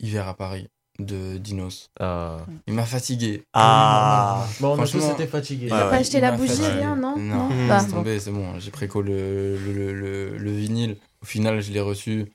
Hiver 0.00 0.26
à 0.28 0.34
Paris 0.34 0.68
de 0.98 1.38
Dinos. 1.38 1.88
Ah. 1.98 2.38
Il 2.66 2.74
m'a 2.74 2.84
fatigué. 2.84 3.44
Ah, 3.54 4.44
Bon, 4.60 4.70
on 4.70 4.72
a 4.72 4.76
tous 4.82 4.90
Franchement, 4.98 5.14
été 5.14 5.26
fatigués. 5.26 5.68
T'as 5.68 5.88
pas 5.88 5.96
acheté 5.96 6.20
la 6.20 6.32
bougie, 6.32 6.48
fatigué. 6.48 6.68
rien, 6.78 6.96
non 6.96 7.16
Non. 7.16 7.48
Bah, 7.68 7.78
laisse 7.78 7.88
tomber, 7.90 8.20
c'est 8.20 8.30
bon. 8.32 8.58
J'ai 8.58 8.70
préco 8.70 9.00
le, 9.00 9.56
le, 9.56 9.72
le, 9.72 9.92
le- 9.94 10.36
le 10.36 10.50
vinyle. 10.50 10.96
Au 11.22 11.26
final, 11.26 11.60
je 11.62 11.72
l'ai 11.72 11.80
reçu. 11.80 12.32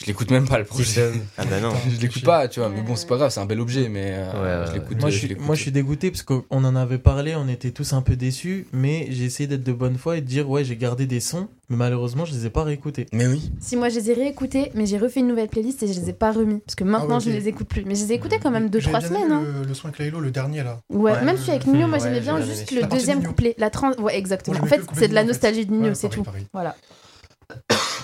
Je 0.00 0.06
l'écoute 0.06 0.32
même 0.32 0.48
pas 0.48 0.58
le 0.58 0.64
projet. 0.64 1.12
ah 1.38 1.44
bah 1.44 1.60
non. 1.60 1.72
je 1.88 2.00
l'écoute 2.00 2.24
pas, 2.24 2.48
tu 2.48 2.58
vois. 2.58 2.68
Mais 2.68 2.82
bon, 2.82 2.96
c'est 2.96 3.06
pas 3.06 3.16
grave, 3.16 3.30
c'est 3.30 3.38
un 3.38 3.46
bel 3.46 3.60
objet, 3.60 3.88
mais 3.88 4.12
euh, 4.16 4.32
Ouais, 4.32 4.66
je 4.66 4.72
ouais. 4.72 4.78
l'écoute. 4.80 5.00
Moi 5.00 5.10
je, 5.10 5.26
je 5.28 5.34
moi 5.34 5.54
je 5.54 5.62
suis 5.62 5.70
dégoûté 5.70 6.10
parce 6.10 6.24
qu'on 6.24 6.42
en 6.50 6.74
avait 6.74 6.98
parlé, 6.98 7.36
on 7.36 7.46
était 7.46 7.70
tous 7.70 7.92
un 7.92 8.02
peu 8.02 8.16
déçus, 8.16 8.66
mais 8.72 9.06
j'ai 9.10 9.24
essayé 9.24 9.46
d'être 9.46 9.62
de 9.62 9.72
bonne 9.72 9.96
foi 9.96 10.16
et 10.16 10.20
de 10.20 10.26
dire 10.26 10.50
ouais 10.50 10.64
j'ai 10.64 10.76
gardé 10.76 11.06
des 11.06 11.20
sons, 11.20 11.46
mais 11.68 11.76
malheureusement 11.76 12.24
je 12.24 12.32
les 12.34 12.46
ai 12.46 12.50
pas 12.50 12.64
réécoutés. 12.64 13.06
Mais 13.12 13.28
oui. 13.28 13.52
Si 13.60 13.76
moi 13.76 13.88
je 13.88 14.00
les 14.00 14.10
ai 14.10 14.14
réécoutés, 14.14 14.72
mais 14.74 14.84
j'ai 14.86 14.98
refait 14.98 15.20
une 15.20 15.28
nouvelle 15.28 15.48
playlist 15.48 15.80
et 15.84 15.86
je 15.92 16.00
les 16.00 16.10
ai 16.10 16.12
pas 16.12 16.32
remis. 16.32 16.58
Parce 16.66 16.74
que 16.74 16.82
maintenant 16.82 17.18
Ah 17.20 17.24
ouais, 17.24 17.24
je 17.26 17.30
les 17.30 17.46
écoute 17.46 17.68
plus. 17.68 17.84
Mais 17.86 17.94
je 17.94 18.02
les 18.04 18.12
ai 18.12 18.14
écoutés 18.16 18.40
quand 18.42 18.50
même 18.50 18.70
2-3 18.70 18.88
bien 18.88 19.00
semaines. 19.00 19.30
hein. 19.30 19.44
Le, 19.62 19.68
le 19.68 19.74
son 19.74 19.86
avec 19.86 20.00
Laylo, 20.00 20.18
le 20.18 20.32
dernier 20.32 20.64
là. 20.64 20.80
Ouais, 20.90 21.12
Ouais, 21.12 21.22
même 21.24 21.36
celui 21.36 21.52
avec 21.52 21.68
Nino, 21.68 21.86
moi 21.86 21.98
Ouais, 21.98 22.00
j'aimais 22.02 22.16
j'ai 22.16 22.20
bien 22.22 22.40
juste 22.44 22.72
le 22.72 22.82
deuxième 22.88 23.22
couplet. 23.22 23.54
La 23.58 23.70
trans... 23.70 23.92
Ouais, 24.00 24.18
exactement. 24.18 24.58
En 24.60 24.66
fait, 24.66 24.80
c'est 24.94 25.06
de 25.06 25.14
la 25.14 25.22
nostalgie 25.22 25.66
de. 25.66 25.72
Nino, 25.72 25.94
c'est 25.94 26.08
tout. 26.08 26.24
Voilà. 26.52 26.74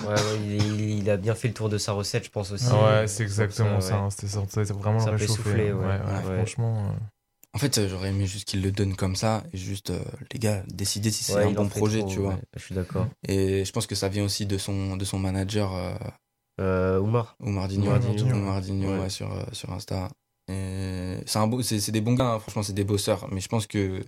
Ouais, 0.07 0.13
ouais, 0.13 0.39
il, 0.99 1.09
a 1.09 1.17
bien 1.17 1.35
fait 1.35 1.47
le 1.47 1.53
tour 1.53 1.69
de 1.69 1.77
sa 1.77 1.91
recette, 1.93 2.25
je 2.25 2.29
pense 2.31 2.51
aussi. 2.51 2.71
Ouais, 2.71 3.07
c'est 3.07 3.23
exactement 3.23 3.75
ouais. 3.75 3.81
ça. 3.81 3.95
hein, 3.97 4.09
C'était 4.09 4.63
vraiment 4.73 4.99
Ça 4.99 5.11
réchauffer. 5.11 5.35
souffler, 5.43 5.69
hein. 5.69 5.75
ouais. 5.75 5.85
Ouais, 5.85 5.99
ouais, 5.99 6.29
Ouais. 6.29 6.35
Franchement. 6.37 6.89
euh, 6.89 6.93
En 7.53 7.57
fait, 7.59 7.77
euh, 7.77 7.87
j'aurais 7.89 8.09
aimé 8.09 8.25
juste 8.25 8.47
qu'il 8.47 8.61
le 8.61 8.71
donne 8.71 8.95
comme 8.95 9.15
ça 9.15 9.43
et 9.53 9.57
juste, 9.57 9.89
euh, 9.91 10.03
les 10.31 10.39
gars, 10.39 10.63
décider 10.67 11.11
si 11.11 11.23
c'est 11.23 11.35
Ouais, 11.35 11.43
un 11.45 11.51
bon 11.51 11.67
projet, 11.69 11.99
trop, 11.99 12.09
tu 12.09 12.19
vois. 12.19 12.33
ouais, 12.35 12.41
je 12.55 12.61
suis 12.63 12.75
d'accord. 12.75 13.07
Et 13.27 13.65
je 13.65 13.71
pense 13.71 13.87
que 13.87 13.95
ça 13.95 14.09
vient 14.09 14.23
aussi 14.23 14.45
de 14.45 14.57
son, 14.57 14.95
de 14.97 15.05
son 15.05 15.19
manager, 15.19 15.73
euh, 15.75 15.93
Euh, 16.59 16.99
Oumar. 16.99 17.35
Oumar 17.39 17.67
Digno. 17.67 17.85
Oumar 17.87 17.99
Digno, 17.99 18.35
Oumar 18.35 18.61
Digno, 18.61 18.89
ouais. 18.91 18.99
ouais, 19.01 19.09
sur, 19.09 19.31
euh, 19.33 19.43
sur 19.51 19.71
Insta. 19.71 20.09
C'est 20.47 21.37
un 21.37 21.47
beau, 21.47 21.61
c'est 21.61 21.79
c'est 21.79 21.91
des 21.93 22.01
bons 22.01 22.13
gars, 22.13 22.33
hein, 22.33 22.39
franchement, 22.39 22.61
c'est 22.63 22.73
des 22.73 22.83
bosseurs. 22.83 23.27
Mais 23.31 23.39
je 23.39 23.47
pense 23.47 23.67
que 23.67 24.03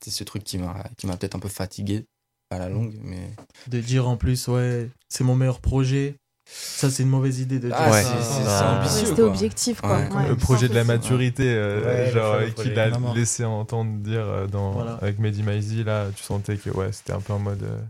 c'est 0.00 0.10
ce 0.10 0.22
truc 0.24 0.44
qui 0.44 0.58
m'a 0.58 0.84
qui 0.96 1.06
m'a 1.06 1.16
peut-être 1.16 1.34
un 1.34 1.40
peu 1.40 1.48
fatigué 1.48 2.04
à 2.50 2.58
la 2.58 2.68
longue. 2.68 2.94
Mais 3.02 3.30
De 3.68 3.80
dire 3.80 4.08
en 4.08 4.16
plus 4.16 4.48
ouais 4.48 4.88
c'est 5.08 5.24
mon 5.24 5.34
meilleur 5.36 5.60
projet, 5.60 6.16
ça 6.46 6.90
c'est 6.90 7.02
une 7.04 7.08
mauvaise 7.08 7.40
idée 7.40 7.58
de 7.58 7.68
dire 7.68 7.76
Ah, 7.78 7.90
Ouais. 7.90 8.02
ça. 8.02 8.22
c'est- 8.22 8.42
Ah. 8.46 8.78
ambitieux. 8.80 9.00
Rester 9.00 9.14
quoi. 9.22 9.24
objectif, 9.30 9.80
quoi. 9.80 9.96
Ouais. 9.98 10.12
Ouais, 10.14 10.28
le 10.28 10.36
projet 10.36 10.68
de 10.68 10.74
la 10.74 10.82
100%. 10.84 10.86
maturité, 10.86 11.44
euh, 11.46 12.06
Ouais, 12.06 12.12
genre 12.12 12.34
euh, 12.34 12.50
qu'il 12.50 12.78
a 12.78 12.90
laissé 13.14 13.44
entendre 13.44 13.98
dire 14.00 14.20
euh, 14.26 14.46
dans, 14.46 14.72
Voilà. 14.72 14.98
avec 15.00 15.18
Mehdi 15.18 15.42
Maizi, 15.42 15.84
là, 15.84 16.06
tu 16.14 16.22
sentais 16.22 16.56
que 16.56 16.70
ouais, 16.70 16.92
c'était 16.92 17.12
un 17.12 17.20
peu 17.20 17.32
en 17.32 17.38
mode. 17.38 17.62
euh, 17.62 17.80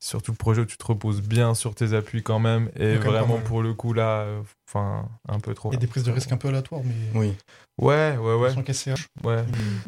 surtout 0.00 0.32
le 0.32 0.36
projet 0.36 0.60
où 0.62 0.66
tu 0.66 0.76
te 0.76 0.84
reposes 0.86 1.22
bien 1.22 1.54
sur 1.54 1.74
tes 1.74 1.92
appuis 1.94 2.22
quand 2.22 2.38
même, 2.38 2.70
et 2.76 2.94
Ouais, 2.94 3.00
quand 3.02 3.10
vraiment 3.10 3.34
même. 3.36 3.44
pour 3.44 3.62
le 3.62 3.74
coup 3.74 3.92
là, 3.92 4.20
euh, 4.20 4.40
enfin 4.68 5.08
un 5.28 5.40
peu 5.40 5.54
trop. 5.54 5.70
Il 5.70 5.74
y 5.74 5.76
a 5.76 5.80
des 5.80 5.86
prises 5.86 6.04
de 6.04 6.10
risque 6.10 6.30
un 6.32 6.36
peu 6.36 6.48
aléatoires, 6.48 6.82
mais. 6.84 7.18
oui. 7.20 7.32
Ouais, 7.76 8.16
ouais, 8.16 8.34
ouais, 8.36 8.52
Sans 8.54 8.62
SCH. 8.62 9.08
ouais. 9.24 9.42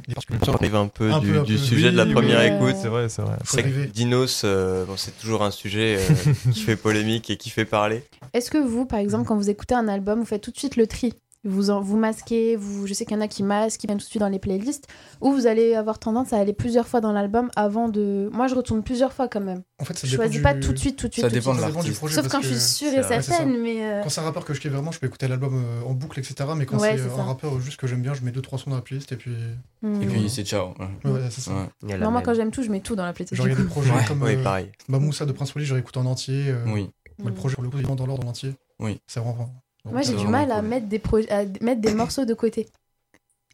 il 0.09 0.15
est 0.15 0.49
On 0.49 0.55
arrive 0.55 0.75
un 0.75 0.89
peu 0.89 1.13
Un 1.13 1.21
du, 1.21 1.31
peu, 1.31 1.39
un 1.39 1.43
du 1.45 1.53
peu. 1.55 1.59
sujet 1.61 1.93
de 1.93 1.97
la 1.97 2.05
première 2.05 2.41
oui. 2.41 2.57
écoute. 2.71 2.75
C'est 2.83 2.89
vrai, 2.89 3.09
c'est 3.09 3.23
vrai. 3.23 3.37
C'est 3.45 3.63
que. 3.63 3.85
Dinos, 3.85 4.43
euh, 4.45 4.85
bon, 4.87 4.97
c'est 4.97 5.17
toujours 5.21 5.45
un 5.45 5.53
sujet 5.53 5.97
euh, 6.01 6.33
qui 6.53 6.63
fait 6.63 6.75
polémique 6.75 7.31
et 7.31 7.37
qui 7.37 7.49
fait 7.49 7.65
parler. 7.65 8.03
Est-ce 8.33 8.51
que 8.51 8.59
vous, 8.59 8.87
par 8.87 8.99
exemple, 8.99 9.29
quand 9.29 9.37
vous 9.37 9.51
écoutez 9.51 9.77
un 9.77 9.87
album, 9.87 10.19
vous 10.19 10.27
faites 10.27 10.43
tout 10.43 10.51
de 10.51 10.59
suite 10.59 10.75
le 10.75 10.89
tri? 10.89 11.15
Vous, 11.47 11.71
en- 11.71 11.81
vous 11.81 11.97
masquez, 11.97 12.57
vous, 12.57 12.87
je 12.87 12.95
sais 12.95 13.05
qu'il 13.05 13.15
y 13.17 13.19
en 13.19 13.23
a 13.23 13.29
qui 13.29 13.43
masquent, 13.43 13.81
qui 13.81 13.87
viennent 13.87 13.99
tout 13.99 14.05
de 14.05 14.11
suite 14.11 14.21
dans 14.21 14.29
les 14.29 14.39
playlists, 14.39 14.87
ou 15.21 15.33
vous 15.33 15.47
allez 15.47 15.75
avoir 15.75 15.99
tendance 15.99 16.33
à 16.33 16.39
aller 16.39 16.53
plusieurs 16.53 16.87
fois 16.89 17.01
dans 17.01 17.13
l'album 17.13 17.51
avant 17.57 17.89
de. 17.89 18.29
Moi, 18.33 18.47
je 18.49 18.55
retourne 18.55 18.83
plusieurs 18.83 19.13
fois 19.13 19.29
quand 19.29 19.41
même. 19.41 19.63
En 19.81 19.85
fait, 19.85 19.95
ça 19.95 20.07
Je 20.07 20.13
dépend 20.13 20.23
choisis 20.25 20.37
du- 20.39 20.43
pas 20.43 20.55
tout 20.55 20.73
de 20.73 20.79
suite, 20.79 20.97
tout 20.97 21.09
de 21.09 21.13
suite. 21.13 21.25
Ça 21.25 21.29
tout 21.29 21.35
de 21.35 21.41
dépend 21.41 21.55
de 21.55 21.61
Ça 21.61 21.67
dépend 21.69 21.83
du 21.83 21.93
projet. 21.93 22.15
Sauf 22.15 22.29
quand 22.29 22.41
je 22.43 22.49
suis 22.49 22.59
sûre 22.61 22.89
et 22.93 23.01
vrai. 23.01 23.17
Ouais, 23.17 23.23
certaine, 23.23 23.61
mais. 23.61 23.85
euh, 23.85 24.03
Quand 24.03 24.09
c'est 24.09 24.21
un 24.21 24.25
rappeur 24.25 24.45
que 24.45 24.55
je 24.55 24.61
kiffe 24.61 24.73
vraiment, 24.73 24.91
je 24.93 24.99
peux 24.99 25.07
écouter 25.07 25.29
l'album 25.29 25.55
euh, 25.55 25.83
en 25.89 25.93
boucle, 25.95 26.19
etc. 26.19 26.35
Mais 26.57 26.67
quand 26.67 26.79
Ouais, 26.79 26.93
c'est 26.97 26.99
c'est 27.05 27.11
euh, 27.11 27.17
ça. 27.17 27.23
un 27.23 27.27
rappeur 27.27 27.59
juste 27.61 27.79
que 27.79 27.87
j'aime 27.87 28.03
bien, 28.03 28.15
je 28.15 28.23
mets 28.23 28.31
2-3 28.33 28.59
sons 28.59 28.71
dans 28.71 28.77
la 28.77 28.83
playlist 28.83 29.13
et 29.13 29.17
puis. 29.17 29.33
hmm. 29.83 30.03
Et 30.03 30.07
puis 30.07 30.29
c'est 30.31 30.45
ciao. 30.45 30.69
Ouais. 30.79 30.87
Ouais, 31.05 31.11
ouais, 31.13 31.21
c'est 31.31 31.41
ça. 31.43 31.53
Non, 31.83 32.11
moi, 32.11 32.23
quand 32.23 32.35
j'aime 32.35 32.51
tout, 32.51 32.63
je 32.63 32.71
mets 32.71 32.81
tout 32.81 32.97
dans 32.97 33.05
la 33.05 33.13
playlist. 33.13 33.35
Genre, 33.35 33.47
il 33.47 33.51
y 33.51 33.55
a 33.55 33.59
des 33.59 33.65
projets 33.65 33.91
comme 34.09 34.23
Oui, 34.23 34.35
euh, 34.35 34.43
pareil. 34.43 34.73
Moussa 34.89 35.27
de 35.27 35.33
Prince 35.33 35.55
Wally, 35.55 35.67
je 35.67 35.75
réécoute 35.75 35.97
en 35.97 36.07
entier. 36.07 36.45
euh, 36.49 36.65
Oui. 36.67 36.89
Le 37.25 37.33
projet, 37.33 37.55
pour 37.55 37.63
le 37.65 37.71
coup, 37.71 37.81
dans 37.81 38.07
l'ordre 38.07 38.27
en 38.27 38.31
entier. 38.31 38.55
Oui. 38.79 39.01
C'est 39.07 39.21
vraiment. 39.21 39.49
Moi, 39.93 40.03
j'ai 40.03 40.13
C'est 40.13 40.17
du 40.17 40.27
mal 40.29 40.51
à 40.51 40.63
mettre 40.63 40.87
des, 40.87 40.99
proj- 40.99 41.31
à 41.31 41.45
mettre 41.65 41.81
des 41.81 41.95
morceaux 41.95 42.25
de 42.25 42.35
côté. 42.35 42.67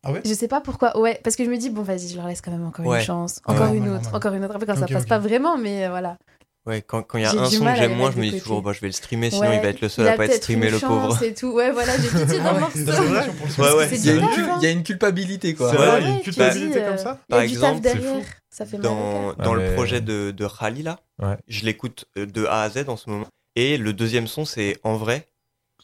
Ah 0.05 0.12
ouais? 0.12 0.20
Je 0.24 0.35
sais 0.35 0.49
pas 0.49 0.61
pourquoi. 0.61 0.99
Ouais, 0.99 1.20
parce 1.22 1.37
que 1.37 1.45
je 1.45 1.51
me 1.51 1.57
dis, 1.57 1.70
bon, 1.70 1.83
vas-y, 1.83 2.09
je 2.09 2.16
leur 2.16 2.26
laisse 2.26 2.41
quand 2.41 2.51
même 2.51 2.66
encore 2.66 2.85
Ouais. 2.87 2.99
une 2.99 3.05
chance. 3.05 3.41
Encore 3.45 3.70
Ouais, 3.70 3.76
une 3.76 3.89
autre, 3.89 4.14
encore 4.14 4.33
une 4.35 4.45
autre. 4.45 4.55
Après, 4.55 4.66
quand 4.66 4.74
ça 4.74 4.87
Ok, 4.87 4.93
passe 4.93 5.07
pas 5.07 5.18
vraiment, 5.18 5.57
mais 5.59 5.87
euh, 5.87 5.91
voilà. 5.91 6.16
Ouais, 6.64 6.80
quand 6.80 7.03
quand 7.03 7.18
il 7.18 7.22
y 7.22 7.24
a 7.24 7.33
J'ai 7.33 7.39
un 7.39 7.51
son 7.51 7.64
que 7.64 7.74
j'aime 7.74 7.97
moins, 7.97 8.12
je 8.12 8.18
me 8.18 8.30
dis 8.30 8.41
toujours, 8.41 8.62
bah, 8.62 8.72
je 8.72 8.80
vais 8.80 8.87
le 8.87 8.93
streamer, 8.93 9.30
sinon 9.30 9.49
Ouais, 9.51 9.57
il 9.57 9.62
va 9.62 9.68
être 9.68 9.80
le 9.80 9.89
seul 9.89 10.07
à 10.07 10.12
a 10.12 10.16
pas 10.16 10.26
être 10.26 10.35
streamé, 10.43 10.70
le 10.70 10.78
pauvre. 10.78 11.11
chance 11.11 11.22
Et 11.22 11.35
tout. 11.35 11.51
Ouais, 11.53 11.72
voilà, 11.72 11.97
j'ai 11.97 12.09
tout 12.09 12.24
dit 12.24 12.39
dans 12.45 12.55
le 12.55 12.61
morceau. 12.61 13.80
C'est 13.89 13.97
Il 13.97 14.07
y, 14.07 14.11
a 14.11 14.14
une 14.14 14.20
taf, 14.20 14.35
cul- 14.35 14.45
il 14.59 14.62
y 14.62 14.66
a 14.66 14.70
une 14.70 14.83
culpabilité 14.85 15.55
quoi. 15.55 15.70
C'est 15.70 15.76
il 15.76 15.80
y 15.80 15.85
a 15.85 16.16
une 16.16 16.22
culpabilité 16.22 16.83
euh, 16.83 16.87
comme 16.89 16.99
ça 16.99 17.11
a 17.11 17.18
Par 17.28 17.41
exemple, 17.41 17.80
c'est 17.83 17.95
derrière. 17.95 18.24
Ça 18.51 18.66
fait 18.66 18.78
Dans, 18.78 19.33
Ah, 19.39 19.55
le 19.55 19.74
projet 19.74 20.01
de, 20.01 20.30
de 20.30 20.45
Rally, 20.45 20.83
là, 20.83 21.01
je 21.49 21.64
l'écoute 21.64 22.05
euh, 22.16 22.26
de 22.26 22.45
A 22.47 22.62
à 22.62 22.70
Z 22.70 22.85
en 22.89 22.97
ce 22.97 23.11
moment. 23.11 23.26
Et 23.57 23.76
le 23.76 23.93
deuxième 23.93 24.26
son, 24.26 24.45
c'est 24.45 24.78
En 24.85 24.97
vrai. 24.97 25.26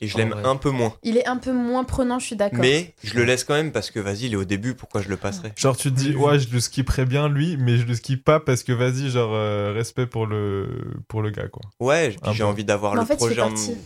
Et 0.01 0.07
je 0.07 0.17
l'aime 0.17 0.35
un 0.45 0.57
peu 0.57 0.71
moins. 0.71 0.95
Il 1.03 1.17
est 1.17 1.27
un 1.27 1.37
peu 1.37 1.53
moins 1.53 1.85
prenant, 1.85 2.19
je 2.19 2.27
suis 2.27 2.37
d'accord. 2.37 2.61
Mais 2.61 2.95
je 3.03 3.15
le 3.17 3.25
laisse 3.25 3.45
quand 3.45 3.55
même 3.55 3.73
parce 3.73 3.91
que 3.91 3.99
vas-y, 4.01 4.27
il 4.27 4.33
est 4.33 4.37
au 4.37 4.45
début, 4.45 4.75
pourquoi 4.75 5.03
je 5.03 5.09
le 5.09 5.17
passerai 5.17 5.53
Genre 5.57 5.77
tu 5.77 5.91
te 5.91 5.97
dis 5.97 6.15
ouais 6.15 6.39
je 6.39 6.53
le 6.53 6.61
skipperais 6.61 7.05
bien 7.05 7.29
lui 7.29 7.57
mais 7.57 7.77
je 7.77 7.87
le 7.87 7.95
skippe 7.95 8.25
pas 8.25 8.41
parce 8.41 8.63
que 8.63 8.73
vas-y 8.73 9.11
genre 9.11 9.35
euh, 9.35 9.73
respect 9.75 10.07
pour 10.07 10.27
le 10.27 10.69
pour 11.09 11.23
le 11.23 11.31
gars 11.31 11.49
quoi. 11.49 11.63
Ouais, 11.81 12.17
j'ai 12.33 12.45
envie 12.45 12.65
d'avoir 12.65 12.95
le 12.95 13.01
en 13.03 13.07
fait, 13.07 13.17
projet 13.17 13.41
en, 13.41 13.47
entier. 13.49 13.77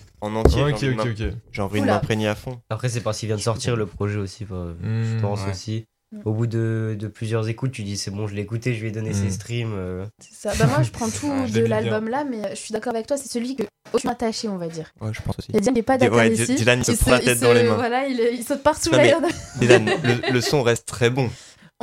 Ok 0.62 0.76
j'ai 0.78 0.90
envie 0.94 1.14
de 1.14 1.28
ok. 1.30 1.34
J'ai 1.52 1.62
envie 1.62 1.80
de 1.80 1.86
m'imprégner 1.86 2.28
à 2.28 2.34
fond. 2.34 2.60
Après, 2.70 2.88
c'est 2.88 3.00
parce 3.00 3.18
qu'il 3.18 3.28
vient 3.28 3.36
de 3.36 3.40
sortir 3.40 3.76
le 3.76 3.86
projet 3.86 4.18
aussi, 4.18 4.44
bah, 4.44 4.74
Hmm, 4.82 5.02
je 5.02 5.20
pense 5.20 5.44
ouais. 5.44 5.50
aussi. 5.50 5.86
Au 6.26 6.32
bout 6.32 6.46
de, 6.46 6.94
de 6.98 7.06
plusieurs 7.08 7.48
écoutes, 7.48 7.72
tu 7.72 7.82
dis 7.84 7.96
c'est 7.96 8.10
bon, 8.10 8.26
je 8.26 8.34
l'ai 8.34 8.42
écouté, 8.42 8.74
je 8.74 8.80
lui 8.82 8.88
ai 8.88 8.90
donné 8.92 9.10
Mm. 9.10 9.14
ses 9.14 9.30
streams. 9.30 9.72
euh. 9.74 10.04
C'est 10.18 10.34
ça. 10.48 10.54
Bah, 10.58 10.66
moi, 10.66 10.82
je 10.82 10.90
prends 10.90 11.08
tout 11.10 11.32
je 11.46 11.52
de 11.52 11.64
l'album 11.64 12.08
là, 12.08 12.24
mais 12.28 12.50
je 12.50 12.56
suis 12.60 12.72
d'accord 12.72 12.94
avec 12.94 13.06
toi, 13.06 13.16
c'est 13.16 13.30
celui 13.30 13.56
que 13.56 13.64
je 13.94 13.98
suis 13.98 14.08
attaché, 14.08 14.48
on 14.48 14.58
va 14.58 14.68
dire. 14.68 14.92
Ouais, 15.00 15.10
je 15.12 15.22
pense 15.22 15.38
aussi. 15.38 15.48
Il 15.50 15.54
y 15.54 15.58
a 15.58 15.60
Dylan 15.60 15.74
qui 15.74 15.78
n'est 15.78 15.82
pas 15.82 15.98
d'accord 15.98 16.18
ouais, 16.18 16.32
ici. 16.32 16.54
Dylan, 16.54 16.80
il 16.80 16.84
se 16.84 16.92
prend 17.00 17.10
la 17.12 17.20
tête 17.20 17.38
se- 17.38 17.42
dans 17.44 17.52
les 17.54 17.62
mains. 17.64 17.74
Voilà, 17.76 18.06
il, 18.06 18.20
il 18.34 18.44
saute 18.44 18.62
partout 18.62 18.90
Non, 18.90 18.98
là. 18.98 19.18
mais- 19.22 19.28
Dylan, 19.58 19.86
le, 20.04 20.32
le 20.32 20.40
son 20.40 20.62
reste 20.62 20.86
très 20.86 21.08
bon. 21.10 21.30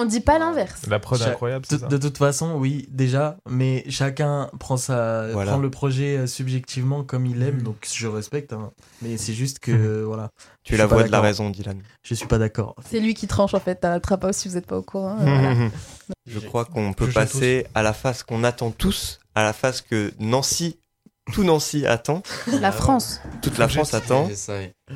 On 0.01 0.05
dit 0.05 0.21
pas 0.21 0.39
l'inverse. 0.39 0.81
La 0.87 0.97
prod 0.99 1.19
est 1.19 1.23
Cha- 1.25 1.31
incroyable 1.31 1.65
De, 1.65 1.69
c'est 1.75 1.79
ça. 1.79 1.87
de 1.87 1.97
toute 1.97 2.17
façon, 2.17 2.53
oui, 2.55 2.87
déjà, 2.89 3.37
mais 3.49 3.83
chacun 3.89 4.49
prend, 4.59 4.77
sa, 4.77 5.27
Voilà. 5.33 5.51
prend 5.51 5.59
le 5.61 5.69
projet 5.69 6.17
euh, 6.19 6.25
subjectivement 6.27 7.03
comme 7.03 7.25
il 7.25 7.43
aime, 7.43 7.61
donc 7.63 7.85
je 7.91 8.07
respecte. 8.07 8.53
hein. 8.53 8.71
Mais 9.01 9.17
c'est 9.17 9.33
juste 9.33 9.59
que, 9.59 10.03
voilà, 10.03 10.29
Tu 10.63 10.75
es 10.75 10.77
la 10.77 10.87
pas 10.87 10.95
voix 10.95 11.03
de 11.03 11.11
la 11.11 11.19
raison, 11.21 11.49
Dylan. 11.49 11.81
je 12.03 12.13
suis 12.13 12.27
pas 12.27 12.37
d'accord. 12.37 12.75
C'est 12.89 12.99
lui 13.01 13.13
qui 13.13 13.27
tranche 13.27 13.53
en 13.53 13.59
fait 13.59 13.75
trap 14.01 14.23
house 14.23 14.37
si 14.37 14.47
vous 14.47 14.55
êtes 14.57 14.65
pas 14.67 14.77
au 14.77 14.83
courant. 14.83 15.17
euh, 15.19 15.23
voilà. 15.25 15.55
Je 16.27 16.39
crois 16.39 16.63
qu'on 16.65 16.93
peut 16.93 17.07
Je 17.07 17.11
passer 17.13 17.65
à 17.75 17.81
la 17.83 17.91
phase 17.93 18.23
qu'on 18.23 18.43
attend 18.43 18.71
tous, 18.71 19.19
à 19.35 19.43
la 19.43 19.51
phase 19.51 19.81
que 19.81 20.13
Nancy, 20.19 20.77
tout 21.33 21.43
Nancy 21.43 21.85
attend, 21.87 22.21
La 22.61 22.71
France. 22.71 23.19
toute 23.41 23.57
la 23.57 23.67
France 23.67 23.93
attend. 23.93 24.29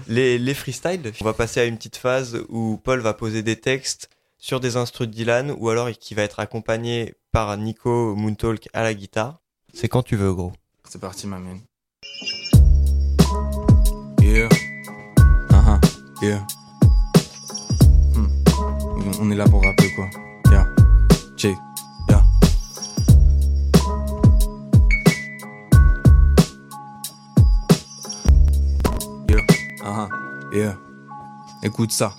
Les, 0.08 0.38
les 0.40 0.54
freestyles, 0.54 1.12
on 1.22 1.26
va 1.26 1.34
passer 1.34 1.60
à 1.60 1.66
une 1.66 1.78
petite 1.78 1.98
phase 1.98 2.38
où 2.50 2.80
Paul 2.84 3.02
va 3.02 3.14
poser 3.14 3.42
des 3.44 3.56
textes 3.60 4.10
sur 4.44 4.60
des 4.60 4.76
instrus 4.76 5.08
de 5.08 5.14
Dylan 5.14 5.56
ou 5.58 5.70
alors 5.70 5.90
qui 5.92 6.16
va 6.16 6.22
être 6.22 6.42
accompagné 6.42 7.14
par 7.32 7.56
Nico 7.56 8.14
Moontalk 8.14 8.68
à 8.74 8.84
la 8.84 8.94
guitare. 8.94 9.40
C'est 9.74 9.88
quand 9.88 10.04
tu 10.04 10.18
veux, 10.18 10.34
gros. 10.34 10.52
C'est 10.84 11.00
parti, 11.00 11.28
ma 11.28 11.40
man. 11.40 11.62
Yeah. 14.22 14.50
Uh-huh. 15.50 15.80
Yeah. 16.22 16.46
Hmm. 18.14 18.28
On 19.22 19.32
est 19.32 19.36
là 19.36 19.46
pour 19.46 19.64
rapper, 19.64 19.90
quoi. 19.96 20.10
Yeah. 20.52 20.68
Check. 21.38 21.56
Yeah. 22.10 22.24
Yeah. 29.30 29.40
Uh-huh. 29.86 30.10
Yeah. 30.54 30.78
Écoute 31.64 31.94
ça. 31.94 32.14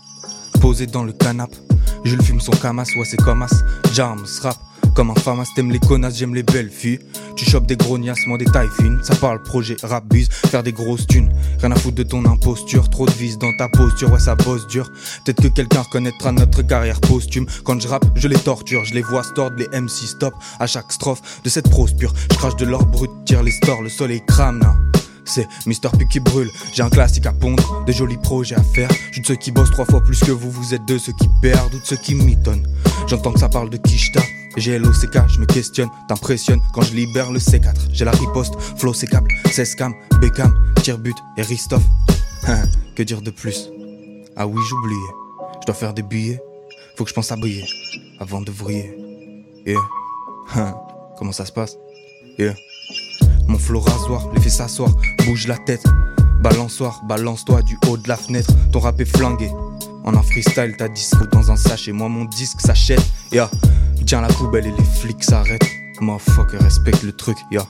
Posé 0.62 0.86
dans 0.86 1.04
le 1.04 1.12
canapé. 1.12 1.63
Je 2.04 2.16
le 2.16 2.22
fume 2.22 2.40
son 2.40 2.52
camas, 2.52 2.84
ouais 2.96 3.04
c'est 3.04 3.16
comme 3.16 3.42
as. 3.42 3.64
Jams, 3.92 4.24
rap. 4.42 4.56
Comme 4.94 5.10
un 5.10 5.14
famas, 5.14 5.44
t'aimes 5.56 5.72
les 5.72 5.80
connasses, 5.80 6.18
j'aime 6.18 6.36
les 6.36 6.44
belles 6.44 6.70
filles. 6.70 7.00
Tu 7.34 7.44
chopes 7.44 7.66
des 7.66 7.76
grognassements, 7.76 8.36
des 8.36 8.44
tailles 8.44 8.68
fines. 8.78 9.00
Ça 9.02 9.16
parle 9.16 9.42
projet, 9.42 9.76
rap, 9.82 10.04
buse, 10.06 10.28
faire 10.30 10.62
des 10.62 10.72
grosses 10.72 11.06
thunes. 11.08 11.30
Rien 11.60 11.72
à 11.72 11.74
foutre 11.74 11.96
de 11.96 12.04
ton 12.04 12.24
imposture, 12.24 12.88
trop 12.88 13.06
de 13.06 13.10
vis 13.10 13.36
dans 13.36 13.52
ta 13.56 13.68
posture, 13.68 14.12
ouais 14.12 14.20
ça 14.20 14.36
bosse 14.36 14.68
dur. 14.68 14.92
Peut-être 15.24 15.42
que 15.42 15.48
quelqu'un 15.48 15.80
reconnaîtra 15.80 16.30
notre 16.30 16.62
carrière 16.62 17.00
posthume. 17.00 17.46
Quand 17.64 17.80
je 17.80 17.88
rappe, 17.88 18.06
je 18.14 18.28
les 18.28 18.38
torture, 18.38 18.84
je 18.84 18.94
les 18.94 19.02
vois 19.02 19.24
stord, 19.24 19.50
les 19.56 19.66
MC 19.68 20.06
stop. 20.06 20.34
À 20.60 20.68
chaque 20.68 20.92
strophe 20.92 21.42
de 21.42 21.48
cette 21.48 21.68
prose 21.68 21.94
pure, 21.94 22.14
je 22.30 22.36
crache 22.36 22.56
de 22.56 22.64
l'or 22.66 22.86
brut, 22.86 23.10
tire 23.24 23.42
les 23.42 23.50
stores, 23.50 23.82
le 23.82 23.88
soleil 23.88 24.22
crame. 24.28 24.62
C'est 25.26 25.48
Mister 25.66 25.88
P 25.98 26.06
qui 26.06 26.20
brûle, 26.20 26.50
j'ai 26.72 26.82
un 26.82 26.90
classique 26.90 27.26
à 27.26 27.32
pondre, 27.32 27.84
de 27.84 27.92
jolis 27.92 28.18
projets 28.18 28.56
à 28.56 28.62
faire. 28.62 28.90
Je 29.12 29.20
de 29.20 29.26
ceux 29.26 29.36
qui 29.36 29.52
bossent 29.52 29.70
trois 29.70 29.86
fois 29.86 30.02
plus 30.02 30.20
que 30.20 30.30
vous, 30.30 30.50
vous 30.50 30.74
êtes 30.74 30.84
de 30.86 30.98
ceux 30.98 31.12
qui 31.12 31.28
perdent 31.40 31.74
ou 31.74 31.78
de 31.78 31.84
ceux 31.84 31.96
qui 31.96 32.14
mitonnent. 32.14 32.66
J'entends 33.06 33.32
que 33.32 33.40
ça 33.40 33.48
parle 33.48 33.70
de 33.70 33.76
Kishta, 33.76 34.20
j'ai 34.56 34.78
LOCK, 34.78 35.18
je 35.28 35.40
me 35.40 35.46
questionne, 35.46 35.88
t'impressionnes 36.08 36.60
quand 36.72 36.82
je 36.82 36.94
libère 36.94 37.32
le 37.32 37.38
C4. 37.38 37.74
J'ai 37.92 38.04
la 38.04 38.12
riposte, 38.12 38.54
flow 38.76 38.92
c'est 38.92 39.06
câble, 39.06 39.28
c'est 39.50 39.64
scam, 39.64 39.94
Beckham, 40.20 40.54
tire-but 40.82 41.16
et 41.36 41.42
Ristoff. 41.42 41.82
que 42.94 43.02
dire 43.02 43.22
de 43.22 43.30
plus? 43.30 43.70
Ah 44.36 44.46
oui, 44.46 44.60
j'oubliais, 44.68 45.14
je 45.60 45.66
dois 45.66 45.74
faire 45.74 45.94
des 45.94 46.02
billets, 46.02 46.40
faut 46.96 47.04
que 47.04 47.10
je 47.10 47.14
pense 47.14 47.32
à 47.32 47.36
briller 47.36 47.64
avant 48.20 48.40
de 48.40 48.50
vriller. 48.50 48.96
Yeah. 49.66 49.80
Comment 51.18 51.32
ça 51.32 51.46
se 51.46 51.52
passe? 51.52 51.76
Yeah. 52.38 52.54
Mon 53.48 53.58
flow 53.58 53.80
rasoir, 53.80 54.28
les 54.34 54.40
fait 54.40 54.50
s'asseoir, 54.50 54.90
bouge 55.26 55.46
la 55.46 55.56
tête. 55.58 55.84
Balançoire, 56.40 57.02
balance-toi 57.08 57.62
du 57.62 57.78
haut 57.88 57.96
de 57.96 58.08
la 58.08 58.16
fenêtre. 58.16 58.52
Ton 58.72 58.80
rap 58.80 59.00
est 59.00 59.04
flingué. 59.04 59.50
En 60.04 60.14
un 60.14 60.22
freestyle, 60.22 60.74
ta 60.76 60.88
disque 60.88 61.30
dans 61.32 61.50
un 61.50 61.56
sachet. 61.56 61.92
Moi, 61.92 62.08
mon 62.08 62.26
disque 62.26 62.60
s'achète. 62.60 63.02
Ya, 63.32 63.50
tiens 64.06 64.20
la 64.20 64.28
poubelle 64.28 64.66
et 64.66 64.70
les 64.70 64.84
flics 65.00 65.24
s'arrêtent. 65.24 65.66
Motherfucker, 66.00 66.58
respecte 66.58 67.02
le 67.02 67.12
truc, 67.12 67.38
ya. 67.50 67.62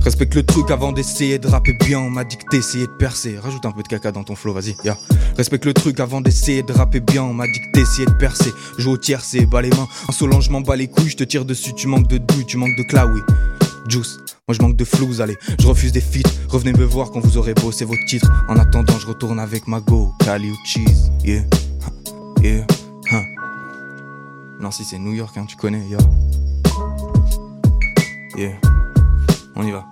Respecte 0.00 0.34
le 0.36 0.46
truc 0.46 0.70
avant 0.70 0.92
d'essayer 0.92 1.38
de 1.38 1.48
rapper 1.48 1.72
bien. 1.84 1.98
On 1.98 2.10
m'a 2.10 2.24
que 2.24 2.36
t'essayais 2.50 2.86
de 2.86 2.92
percer. 2.92 3.38
Rajoute 3.42 3.66
un 3.66 3.72
peu 3.72 3.82
de 3.82 3.88
caca 3.88 4.12
dans 4.12 4.24
ton 4.24 4.36
flow, 4.36 4.54
vas-y, 4.54 4.76
ya. 4.84 4.96
Respecte 5.36 5.66
le 5.66 5.74
truc 5.74 6.00
avant 6.00 6.20
d'essayer 6.20 6.62
de 6.62 6.72
rapper 6.72 7.00
bien. 7.00 7.24
On 7.24 7.34
m'a 7.34 7.46
que 7.46 7.72
t'essayais 7.74 8.06
de 8.06 8.12
percer. 8.12 8.52
Joue 8.78 8.92
au 8.92 8.96
tiercé, 8.96 9.44
bas 9.44 9.60
les 9.60 9.70
mains. 9.70 9.88
Insolent, 10.08 10.40
je 10.40 10.50
m'en 10.50 10.60
bats 10.60 10.76
les 10.76 10.88
couilles. 10.88 11.10
Je 11.10 11.16
te 11.16 11.24
tire 11.24 11.44
dessus, 11.44 11.74
tu 11.74 11.88
manques 11.88 12.08
de 12.08 12.18
douille, 12.18 12.46
tu 12.46 12.56
manques 12.56 12.76
de 12.78 12.84
claoui. 12.84 13.20
Juice, 13.88 14.18
moi 14.48 14.54
je 14.54 14.62
manque 14.62 14.76
de 14.76 14.84
flous, 14.84 15.20
allez, 15.20 15.36
je 15.58 15.66
refuse 15.66 15.90
des 15.90 16.00
feats. 16.00 16.30
Revenez 16.48 16.72
me 16.72 16.84
voir 16.84 17.10
quand 17.10 17.18
vous 17.18 17.36
aurez 17.36 17.52
bossé 17.52 17.84
vos 17.84 17.96
titres. 18.06 18.30
En 18.48 18.56
attendant, 18.56 18.96
je 18.96 19.06
retourne 19.08 19.40
avec 19.40 19.66
ma 19.66 19.80
go, 19.80 20.14
Cali 20.20 20.52
ou 20.52 20.56
cheese, 20.64 21.10
yeah, 21.24 21.42
yeah, 22.42 22.64
huh. 23.10 23.24
Non, 24.60 24.70
si 24.70 24.84
c'est 24.84 24.98
New 24.98 25.14
York, 25.14 25.36
hein, 25.36 25.46
tu 25.48 25.56
connais, 25.56 25.84
yeah. 25.88 25.98
Yeah, 28.36 28.60
on 29.56 29.66
y 29.66 29.72
va. 29.72 29.84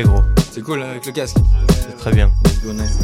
Gros. 0.00 0.22
C'est 0.50 0.62
cool 0.62 0.82
avec 0.82 1.04
le 1.04 1.12
casque. 1.12 1.36
C'est 1.68 1.98
très 1.98 2.12
bien. 2.12 2.30
Let's 2.44 2.62
go, 2.64 2.72
nice. 2.72 2.98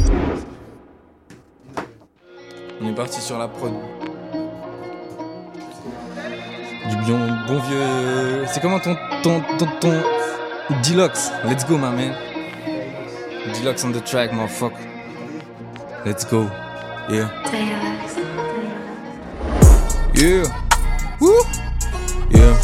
On 2.81 2.87
est 2.87 2.95
parti 2.95 3.21
sur 3.21 3.37
la 3.37 3.47
prod. 3.47 3.73
Du 6.89 6.95
bon, 7.05 7.19
bon 7.47 7.59
vieux. 7.59 8.45
C'est 8.47 8.59
comment 8.59 8.79
ton. 8.79 8.95
ton. 9.21 9.43
ton. 9.59 9.67
ton. 9.79 10.01
Deluxe. 10.83 11.31
Let's 11.45 11.63
go, 11.63 11.77
my 11.77 11.91
man. 11.91 12.15
Deluxe 13.53 13.83
on 13.83 13.91
the 13.91 14.03
track, 14.03 14.31
motherfucker. 14.33 14.73
Let's 16.05 16.25
go. 16.25 16.47
Yeah. 17.07 17.29
Yeah. 20.15 20.43
Woo. 21.21 21.33
Yeah. 22.31 22.55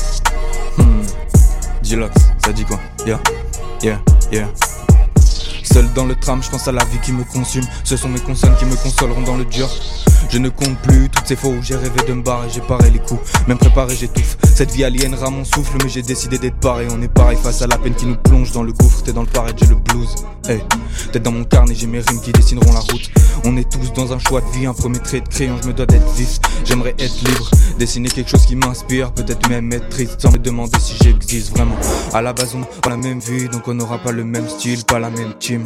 Hmm. 0.78 1.04
Deluxe, 1.84 2.22
ça 2.44 2.52
dit 2.52 2.66
quoi? 2.66 2.80
Yeah. 3.06 3.20
Yeah. 3.84 4.15
Seul 5.64 5.92
dans 5.94 6.06
le 6.06 6.16
tram, 6.16 6.42
je 6.44 6.50
pense 6.50 6.68
à 6.68 6.72
la 6.72 6.84
vie 6.86 7.00
qui 7.00 7.12
me 7.12 7.24
consume. 7.24 7.66
Ce 7.84 7.98
sont 7.98 8.10
mes 8.10 8.20
consonnes 8.20 8.56
qui 8.58 8.66
me 8.66 8.76
consoleront 8.76 9.22
dans 9.22 9.38
le 9.38 9.46
dur. 9.46 9.70
Je 10.30 10.38
ne 10.38 10.50
compte 10.50 10.78
plus 10.80 11.10
toutes 11.10 11.28
ces 11.28 11.36
fois 11.36 11.52
où 11.52 11.62
j'ai 11.62 11.76
rêvé 11.76 12.02
de 12.08 12.14
me 12.14 12.22
barrer, 12.22 12.48
j'ai 12.50 12.62
paré 12.62 12.90
les 12.90 13.00
coups, 13.00 13.22
même 13.48 13.58
préparé 13.58 13.96
j'étouffe. 13.96 14.38
Cette 14.44 14.72
vie 14.72 14.84
aliénera 14.84 15.30
mon 15.30 15.44
souffle, 15.44 15.78
mais 15.84 15.90
j'ai 15.90 16.02
décidé 16.02 16.38
d'être 16.38 16.60
paré. 16.60 16.88
On 16.92 17.02
est 17.02 17.08
pareil 17.08 17.38
face 17.42 17.62
à 17.62 17.68
la 17.68 17.78
peine 17.78 17.94
qui 17.94 18.06
nous 18.06 18.16
plonge 18.16 18.52
dans 18.52 18.64
le 18.64 18.74
gouffre. 18.74 19.04
T'es 19.04 19.14
dans 19.14 19.22
le 19.22 19.28
pareil, 19.28 19.54
j'ai 19.58 19.68
le 19.68 19.76
blues. 19.76 20.16
Hey, 20.48 20.62
tête 21.12 21.24
dans 21.24 21.32
mon 21.32 21.44
carnet, 21.44 21.74
j'ai 21.74 21.88
mes 21.88 22.02
rimes 22.02 22.22
qui 22.22 22.32
dessineront 22.32 22.72
la 22.72 22.80
route. 22.80 23.10
On 23.46 23.58
est 23.58 23.68
tous 23.68 23.92
dans 23.94 24.14
un 24.14 24.20
choix 24.20 24.42
de 24.42 24.50
vie, 24.52 24.68
un 24.68 24.76
premier 24.76 25.00
trait 25.00 25.22
de 25.22 25.28
crayon, 25.28 25.58
je 25.60 25.68
me 25.68 25.74
dois 25.74 25.88
d'être 25.88 26.08
vif. 26.12 26.38
J'aimerais 26.66 26.94
être 27.00 27.20
libre, 27.24 27.50
dessiner 27.80 28.10
quelque 28.10 28.30
chose 28.30 28.46
qui 28.46 28.56
m'inspire, 28.56 29.12
peut-être 29.12 29.50
même 29.50 29.74
être 29.74 29.90
triste 29.90 30.22
sans 30.22 30.32
me 30.32 30.38
demander 30.38 30.78
si 30.80 30.98
j'existe 31.04 31.50
vraiment. 31.50 31.76
À 32.14 32.22
la 32.22 32.34
base, 32.34 32.56
on 32.56 32.62
a 32.62 32.90
la 32.90 32.98
même 32.98 33.20
vie, 33.20 33.50
donc 33.50 33.68
on 33.68 33.74
n'aura 33.74 33.98
pas 33.98 34.12
le 34.12 34.24
même 34.24 34.48
style, 34.48 34.86
pas 34.86 35.00
la 35.00 35.10
même 35.10 35.34
team. 35.40 35.66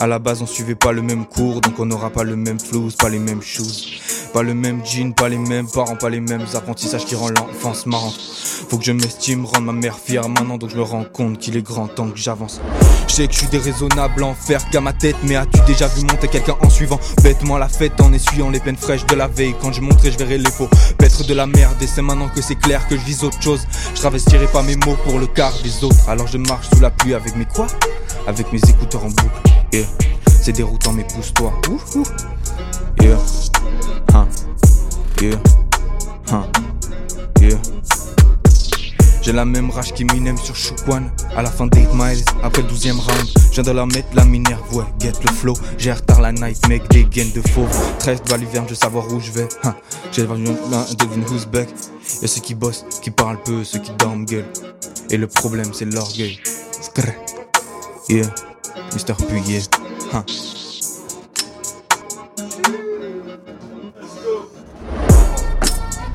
À 0.00 0.08
la 0.08 0.18
base, 0.18 0.42
on 0.42 0.46
suivait 0.46 0.74
pas 0.74 0.90
le 0.90 1.02
même 1.02 1.24
cours, 1.24 1.60
donc 1.60 1.78
on 1.78 1.86
n'aura 1.86 2.10
pas 2.10 2.24
le 2.24 2.34
même 2.34 2.58
flouze, 2.58 2.96
pas 2.96 3.08
les 3.08 3.20
mêmes 3.20 3.42
choses. 3.42 3.86
Pas 4.32 4.42
le 4.42 4.54
même 4.54 4.84
jean, 4.84 5.14
pas 5.14 5.28
les 5.28 5.38
mêmes 5.38 5.68
parents, 5.68 5.96
pas 5.96 6.10
les 6.10 6.20
mêmes 6.20 6.44
apprentissages 6.52 7.06
qui 7.06 7.14
rendent 7.14 7.38
l'enfance 7.38 7.86
marrante. 7.86 8.18
Faut 8.68 8.76
que 8.76 8.84
je 8.84 8.92
m'estime, 8.92 9.46
rendre 9.46 9.66
ma 9.66 9.72
mère 9.72 9.98
fière 9.98 10.28
maintenant, 10.28 10.58
donc 10.58 10.70
je 10.70 10.76
me 10.76 10.82
rends 10.82 11.04
compte 11.04 11.38
qu'il 11.38 11.56
est 11.56 11.62
grand 11.62 11.86
temps 11.86 12.10
que 12.10 12.18
j'avance. 12.18 12.60
Je 13.08 13.14
sais 13.14 13.26
que 13.28 13.32
je 13.32 13.38
suis 13.38 13.48
déraisonnable 13.48 14.15
en 14.24 14.34
faire 14.34 14.68
qu'à 14.70 14.80
ma 14.80 14.92
tête, 14.92 15.16
mais 15.22 15.36
as-tu 15.36 15.60
déjà 15.66 15.86
vu 15.88 16.02
monter 16.02 16.28
quelqu'un 16.28 16.56
en 16.62 16.70
suivant? 16.70 16.98
Bêtement 17.22 17.58
la 17.58 17.68
fête 17.68 18.00
en 18.00 18.12
essuyant 18.12 18.50
les 18.50 18.60
peines 18.60 18.76
fraîches 18.76 19.06
de 19.06 19.14
la 19.14 19.26
veille 19.28 19.54
Quand 19.60 19.72
je 19.72 19.80
monterai, 19.80 20.12
je 20.12 20.18
verrai 20.18 20.38
les 20.38 20.50
faux 20.50 20.68
paître 20.98 21.26
de 21.26 21.34
la 21.34 21.46
merde, 21.46 21.76
et 21.80 21.86
c'est 21.86 22.02
maintenant 22.02 22.28
que 22.28 22.42
c'est 22.42 22.56
clair 22.56 22.86
que 22.88 22.96
je 22.96 23.04
vise 23.04 23.24
autre 23.24 23.40
chose. 23.42 23.66
Je 23.94 24.00
travestirai 24.00 24.46
pas 24.46 24.62
mes 24.62 24.76
mots 24.76 24.96
pour 25.04 25.18
le 25.18 25.26
quart 25.26 25.52
des 25.62 25.84
autres, 25.84 26.08
alors 26.08 26.26
je 26.26 26.38
marche 26.38 26.68
sous 26.70 26.80
la 26.80 26.90
pluie 26.90 27.14
avec 27.14 27.36
mes 27.36 27.44
quoi? 27.44 27.66
Avec 28.26 28.52
mes 28.52 28.60
écouteurs 28.68 29.04
en 29.04 29.08
boucle. 29.08 29.40
Yeah. 29.72 29.84
C'est 30.42 30.52
déroutant, 30.52 30.92
mais 30.92 31.04
pousse-toi. 31.04 31.52
Ouh, 31.68 31.98
ouh. 31.98 32.04
Yeah. 33.02 33.18
Hein. 34.14 34.28
Yeah. 35.20 35.36
Hein. 36.32 36.46
Yeah. 37.40 37.75
J'ai 39.26 39.32
la 39.32 39.44
même 39.44 39.70
rage 39.70 39.92
qui 39.92 40.04
m'inem 40.04 40.38
sur 40.38 40.54
Chouquan 40.54 41.02
À 41.34 41.42
la 41.42 41.50
fin 41.50 41.66
d'Eight 41.66 41.92
Miles, 41.92 42.22
après 42.44 42.62
le 42.62 42.68
12 42.68 42.92
round 42.92 43.28
Je 43.50 43.60
de 43.60 43.72
la 43.72 43.84
mettre 43.84 44.06
la 44.14 44.24
minerve, 44.24 44.62
ouais, 44.72 44.84
get 45.00 45.14
le 45.20 45.32
flow. 45.32 45.54
J'ai 45.78 45.90
retard 45.90 46.20
la 46.20 46.30
night, 46.30 46.68
mec, 46.68 46.88
des 46.90 47.02
gains 47.02 47.32
de 47.34 47.40
faux. 47.48 47.66
13 47.98 48.22
doigts 48.22 48.36
l'hiver, 48.36 48.62
je 48.66 48.68
veux 48.68 48.76
savoir 48.76 49.12
où 49.12 49.18
je 49.18 49.32
vais. 49.32 49.48
Hein. 49.64 49.74
J'ai 50.12 50.24
l'un 50.24 50.36
devine 50.36 51.24
who's 51.28 51.44
back? 51.44 51.68
Y'a 52.22 52.28
ceux 52.28 52.40
qui 52.40 52.54
bossent, 52.54 52.84
qui 53.02 53.10
parlent 53.10 53.42
peu, 53.42 53.64
ceux 53.64 53.80
qui 53.80 53.90
dorment 53.98 54.26
gueule. 54.26 54.46
Et 55.10 55.16
le 55.16 55.26
problème 55.26 55.74
c'est 55.74 55.86
l'orgueil. 55.86 56.38
Yeah, 58.08 58.26
Mr. 58.94 59.16
Puyer. 59.26 59.62
Hein. 60.12 60.24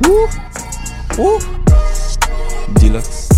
Ouh. 0.07 1.21
Ouh 1.21 1.60
Deluxe. 2.91 3.29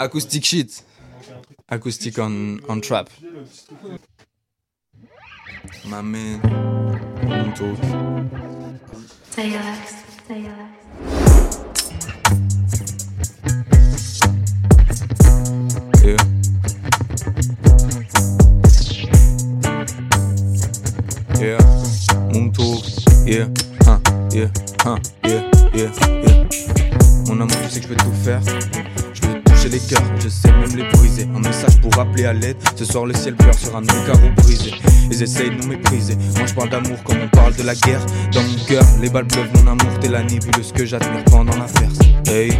Acoustic 0.00 0.44
shit. 0.44 0.82
Acoustic 1.68 2.18
on, 2.18 2.60
trap. 2.80 3.08
My 5.84 6.02
man. 6.02 6.40
On 7.30 7.54
Alex, 9.54 9.94
say 10.26 10.44
Alex. 10.44 10.77
Mon 27.26 27.34
amour, 27.34 27.48
tu 27.64 27.70
sais 27.70 27.80
que 27.80 27.82
je 27.82 27.88
peux 27.88 27.96
tout 27.96 28.12
faire. 28.24 28.40
Je 29.12 29.20
peux 29.20 29.40
toucher 29.44 29.68
les 29.68 29.80
cœurs, 29.80 30.02
je 30.22 30.28
sais 30.28 30.50
même 30.50 30.74
les 30.76 30.88
briser. 30.96 31.28
Un 31.34 31.40
message 31.40 31.80
pour 31.80 31.98
appeler 31.98 32.24
à 32.24 32.32
l'aide. 32.32 32.56
Ce 32.76 32.84
soir, 32.84 33.04
le 33.04 33.14
ciel 33.14 33.36
pleure 33.36 33.58
sur 33.58 33.76
un 33.76 33.82
carreaux 33.84 34.30
brisés. 34.36 34.74
Ils 35.10 35.22
essayent 35.22 35.50
de 35.50 35.56
nous 35.56 35.68
mépriser. 35.68 36.16
Moi, 36.36 36.46
je 36.46 36.54
parle 36.54 36.70
d'amour 36.70 37.02
comme 37.04 37.18
on 37.22 37.28
parle 37.28 37.54
de 37.54 37.62
la 37.62 37.74
guerre. 37.74 38.04
Dans 38.32 38.42
mon 38.42 38.64
cœur, 38.66 38.84
les 39.00 39.10
balles 39.10 39.26
pleuvent, 39.26 39.50
mon 39.54 39.72
amour, 39.72 39.98
t'es 40.00 40.08
la 40.08 40.22
nébuleuse 40.22 40.72
que 40.72 40.86
j'admire 40.86 41.24
pendant 41.24 41.56
l'averse. 41.56 41.98
Hey, 42.26 42.52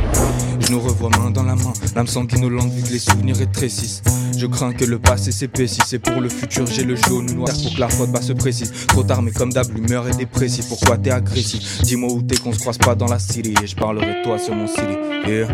je 0.61 0.73
nous 0.73 0.81
revois 0.81 1.11
main 1.11 1.31
dans 1.31 1.45
la 1.45 1.55
main. 1.55 1.73
L'âme 1.95 2.07
sanguinolente 2.07 2.73
vu 2.73 2.83
que 2.83 2.93
les 2.93 2.99
souvenirs 2.99 3.37
rétrécissent. 3.37 4.03
Je 4.39 4.47
crains 4.47 4.73
que 4.73 4.85
le 4.85 5.01
passé 5.01 5.33
s'épaississe. 5.33 5.93
Et 5.93 5.99
pour 5.99 6.21
le 6.21 6.29
futur, 6.29 6.65
j'ai 6.65 6.85
le 6.85 6.95
jaune 6.95 7.29
ou 7.31 7.35
noir 7.35 7.53
pour 7.61 7.75
que 7.75 7.81
la 7.81 7.89
faute 7.89 8.13
bas 8.13 8.23
se 8.23 8.33
précise. 8.33 8.73
Trop 8.87 9.03
tard, 9.03 9.21
comme 9.35 9.53
d'hab, 9.53 9.67
l'humeur 9.75 10.07
est 10.07 10.17
dépressive. 10.17 10.65
Pourquoi 10.69 10.97
t'es 10.97 11.11
agressif? 11.11 11.83
Dis-moi 11.83 12.13
où 12.13 12.23
t'es 12.23 12.37
qu'on 12.37 12.53
se 12.53 12.61
croise 12.61 12.79
pas 12.79 12.95
dans 12.95 13.09
la 13.09 13.19
city. 13.19 13.53
Et 13.61 13.67
je 13.67 13.75
parlerai 13.75 14.21
de 14.21 14.23
toi 14.23 14.39
sur 14.39 14.55
mon 14.55 14.69
city. 14.69 14.97
Yeah. 15.27 15.49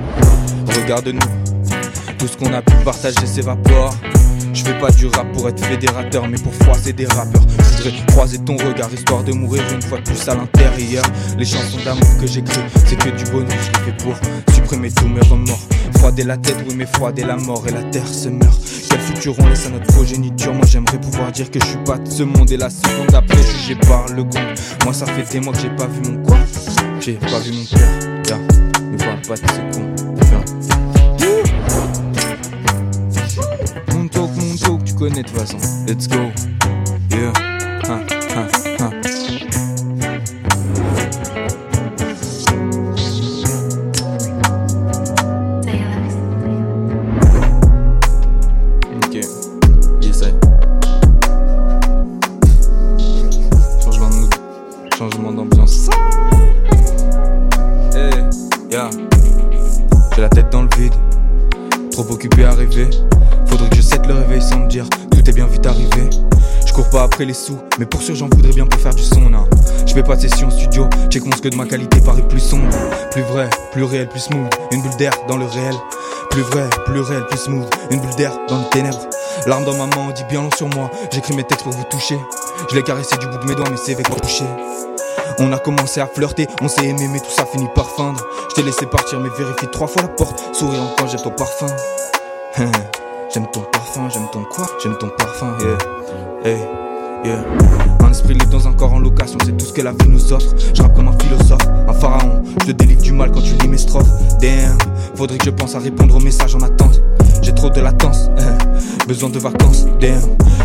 Regarde-nous. 0.82 1.18
Tout 2.18 2.28
ce 2.28 2.36
qu'on 2.36 2.52
a 2.52 2.60
pu 2.60 2.74
partager 2.84 3.24
s'évapore. 3.24 3.96
Je 4.54 4.62
fais 4.62 4.78
pas 4.78 4.90
du 4.92 5.06
rap 5.06 5.30
pour 5.32 5.48
être 5.48 5.64
fédérateur, 5.64 6.28
mais 6.28 6.38
pour 6.38 6.54
froisser 6.54 6.92
des 6.92 7.06
rappeurs. 7.06 7.42
Je 7.58 7.82
voudrais 7.82 8.06
croiser 8.06 8.38
ton 8.38 8.56
regard 8.56 8.92
histoire 8.92 9.24
de 9.24 9.32
mourir 9.32 9.64
une 9.74 9.82
fois 9.82 9.98
de 9.98 10.04
plus 10.04 10.28
à 10.28 10.36
l'intérieur. 10.36 11.04
Les 11.36 11.44
chansons 11.44 11.78
d'amour 11.84 12.08
que 12.20 12.26
j'écris, 12.28 12.60
c'est 12.86 12.96
que 12.96 13.08
du 13.10 13.24
bonheur. 13.32 13.50
Je 13.50 13.78
les 13.78 13.92
fais 13.92 14.04
pour 14.04 14.14
supprimer 14.54 14.92
tous 14.92 15.08
mes 15.08 15.20
remords. 15.22 15.58
Froider 15.98 16.22
la 16.22 16.36
tête, 16.36 16.56
oui, 16.68 16.74
mais 16.76 16.86
froider 16.86 17.24
la 17.24 17.36
mort 17.36 17.64
et 17.66 17.72
la 17.72 17.82
terre 17.82 18.06
se 18.06 18.28
meurt. 18.28 18.60
Quel 18.88 19.00
futur 19.00 19.34
on 19.40 19.46
laisse 19.48 19.66
à 19.66 19.70
notre 19.70 19.86
progéniture? 19.92 20.54
Moi 20.54 20.66
j'aimerais 20.66 21.00
pouvoir 21.00 21.32
dire 21.32 21.50
que 21.50 21.58
je 21.58 21.66
suis 21.66 21.84
pas 21.84 21.98
de 21.98 22.08
ce 22.08 22.22
monde. 22.22 22.52
Et 22.52 22.56
la 22.56 22.70
seconde 22.70 23.12
après, 23.12 23.42
jugé 23.42 23.74
par 23.74 24.06
le 24.06 24.22
gond. 24.22 24.54
Moi 24.84 24.94
ça 24.94 25.06
fait 25.06 25.28
des 25.32 25.40
mois 25.40 25.52
que 25.52 25.60
j'ai 25.60 25.70
pas 25.70 25.88
vu 25.88 26.12
mon 26.12 26.22
quoi 26.22 26.38
J'ai 27.00 27.14
pas 27.14 27.40
vu 27.40 27.52
mon 27.52 27.64
père. 27.64 27.88
Yeah. 28.28 28.38
Ne 28.92 28.96
parle 28.98 29.20
pas 29.26 29.34
de 29.34 29.50
ce 29.50 29.76
con. 29.76 30.83
Tu 34.94 34.98
connais 34.98 35.22
de 35.22 35.28
toute 35.28 35.38
façon. 35.38 35.58
Let's 35.86 36.08
go. 36.08 36.30
Yeah. 37.10 37.32
Hein. 37.88 38.00
Say 38.52 38.76
Alex. 38.80 39.26
Ok. 48.96 49.16
Essaye. 50.02 50.34
Changement 53.84 54.10
de 54.10 54.14
mood. 54.14 54.34
Changement 54.96 55.32
d'ambiance. 55.32 55.88
Hey, 57.94 58.10
yeah. 58.70 58.90
J'ai 60.14 60.22
la 60.22 60.28
tête 60.28 60.50
dans 60.50 60.62
le 60.62 60.68
vide. 60.76 60.94
Trop 61.90 62.10
occupé 62.10 62.44
à 62.44 62.52
rêver. 62.52 62.90
Faudrait 63.54 63.70
que 63.70 63.76
je 63.76 63.82
cède 63.82 64.04
le 64.06 64.14
réveil 64.14 64.42
sans 64.42 64.58
me 64.58 64.66
dire 64.66 64.84
tout 65.12 65.30
est 65.30 65.32
bien 65.32 65.46
vite 65.46 65.64
arrivé. 65.64 66.10
Je 66.66 66.72
cours 66.72 66.90
pas 66.90 67.04
après 67.04 67.24
les 67.24 67.34
sous, 67.34 67.56
mais 67.78 67.86
pour 67.86 68.02
sûr 68.02 68.16
j'en 68.16 68.26
voudrais 68.26 68.52
bien 68.52 68.66
pour 68.66 68.80
faire 68.80 68.92
du 68.92 69.04
son. 69.04 69.20
Non. 69.30 69.44
Je 69.86 69.94
fais 69.94 70.02
pas 70.02 70.16
de 70.16 70.22
session 70.22 70.50
studio, 70.50 70.88
check 71.08 71.24
mon 71.24 71.30
que 71.30 71.48
de 71.48 71.54
ma 71.54 71.64
qualité 71.64 72.00
paraît 72.00 72.26
plus 72.26 72.40
sombre. 72.40 72.68
Plus 73.12 73.22
vrai, 73.22 73.48
plus 73.70 73.84
réel, 73.84 74.08
plus 74.08 74.18
smooth. 74.18 74.52
Une 74.72 74.82
bulle 74.82 74.96
d'air 74.96 75.12
dans 75.28 75.36
le 75.36 75.44
réel. 75.44 75.74
Plus 76.30 76.42
vrai, 76.42 76.68
plus 76.84 76.98
réel, 76.98 77.24
plus 77.28 77.38
smooth. 77.38 77.72
Une 77.92 78.00
bulle 78.00 78.16
d'air 78.16 78.32
dans 78.48 78.58
les 78.58 78.68
ténèbres. 78.70 79.06
L'arme 79.46 79.64
dans 79.64 79.74
ma 79.74 79.86
main, 79.86 80.10
dit 80.16 80.24
bien 80.28 80.42
long 80.42 80.50
sur 80.56 80.68
moi. 80.70 80.90
J'écris 81.12 81.36
mes 81.36 81.44
textes 81.44 81.62
pour 81.62 81.72
vous 81.72 81.84
toucher. 81.84 82.18
Je 82.68 82.74
l'ai 82.74 82.82
caressé 82.82 83.16
du 83.18 83.28
bout 83.28 83.38
de 83.38 83.46
mes 83.46 83.54
doigts, 83.54 83.70
mais 83.70 83.76
c'est 83.76 83.94
avec 83.94 84.08
moi 84.08 84.18
touché. 84.18 84.44
On 85.38 85.52
a 85.52 85.58
commencé 85.60 86.00
à 86.00 86.08
flirter, 86.08 86.48
on 86.60 86.66
s'est 86.66 86.86
aimé, 86.86 87.06
mais 87.08 87.20
tout 87.20 87.30
ça 87.30 87.46
finit 87.46 87.68
par 87.72 87.88
feindre. 87.90 88.20
Je 88.50 88.56
t'ai 88.56 88.62
laissé 88.64 88.86
partir, 88.86 89.20
mais 89.20 89.28
vérifie 89.38 89.68
trois 89.70 89.86
fois 89.86 90.02
la 90.02 90.08
porte. 90.08 90.42
Souriant 90.52 90.90
quand 90.98 91.06
j'aime 91.06 91.22
ton 91.22 91.30
parfum. 91.30 91.68
J'aime 93.34 93.50
ton 93.50 93.62
parfum, 93.62 94.08
j'aime 94.10 94.28
ton 94.30 94.44
quoi? 94.44 94.64
J'aime 94.80 94.96
ton 94.96 95.08
parfum, 95.08 95.56
yeah. 95.58 95.76
Hey, 96.44 96.60
yeah. 97.24 97.44
Un 98.04 98.10
esprit 98.12 98.34
libre 98.34 98.46
dans 98.46 98.68
un 98.68 98.72
corps 98.72 98.92
en 98.92 99.00
location, 99.00 99.38
c'est 99.44 99.56
tout 99.56 99.64
ce 99.64 99.72
que 99.72 99.82
la 99.82 99.90
vie 99.90 100.08
nous 100.08 100.32
offre. 100.32 100.54
Je 100.72 100.82
comme 100.82 101.08
philosophe, 101.24 101.66
un 101.88 101.92
pharaon. 101.92 102.42
Je 102.60 102.66
te 102.66 102.72
délivre 102.72 103.02
du 103.02 103.12
mal 103.12 103.30
quand 103.30 103.40
tu 103.40 103.54
lis 103.54 103.68
mes 103.68 103.78
strophes. 103.78 104.08
Damn, 104.40 104.76
faudrait 105.14 105.38
que 105.38 105.44
je 105.44 105.50
pense 105.50 105.74
à 105.74 105.78
répondre 105.78 106.14
aux 106.16 106.20
messages 106.20 106.54
en 106.54 106.60
attente. 106.60 107.00
J'ai 107.42 107.52
trop 107.52 107.68
de 107.68 107.80
latence, 107.80 108.30
eh, 108.38 109.06
besoin 109.06 109.28
de 109.28 109.38
vacances, 109.38 109.86
damn. 110.00 110.20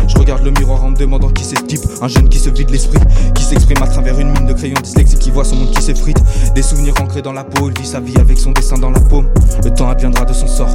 Je 0.08 0.16
regarde 0.16 0.42
le 0.44 0.50
miroir 0.52 0.82
en 0.82 0.90
me 0.90 0.96
demandant 0.96 1.28
qui 1.28 1.44
c'est 1.44 1.58
ce 1.58 1.64
type. 1.64 1.82
Un 2.00 2.08
jeune 2.08 2.28
qui 2.28 2.38
se 2.38 2.48
vide 2.48 2.70
l'esprit, 2.70 2.98
qui 3.34 3.44
s'exprime 3.44 3.82
à 3.82 3.86
travers 3.86 4.18
une 4.18 4.30
mine 4.30 4.46
de 4.46 4.52
crayon 4.52 4.76
dyslexique, 4.82 5.18
qui 5.18 5.30
voit 5.30 5.44
son 5.44 5.56
monde 5.56 5.70
qui 5.70 5.82
s'effrite. 5.82 6.18
Des 6.54 6.62
souvenirs 6.62 6.94
ancrés 7.00 7.22
dans 7.22 7.32
la 7.32 7.44
peau, 7.44 7.68
il 7.68 7.78
vit 7.80 7.86
sa 7.86 8.00
vie 8.00 8.16
avec 8.18 8.38
son 8.38 8.52
dessin 8.52 8.78
dans 8.78 8.90
la 8.90 9.00
paume. 9.00 9.28
Le 9.62 9.70
temps 9.70 9.90
adviendra 9.90 10.24
de 10.24 10.32
son 10.32 10.46
sort, 10.46 10.74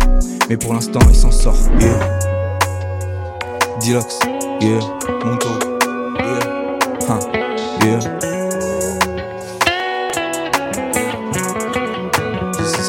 mais 0.49 0.57
pour 0.57 0.73
l'instant 0.73 0.99
il 1.09 1.15
s'en 1.15 1.31
sort, 1.31 1.57
yeah. 1.79 2.19
Deluxe, 3.85 4.19
yeah. 4.61 4.79
Monto, 5.25 5.49
yeah. 6.19 6.39
Huh, 7.07 7.19
yeah. 7.83 8.34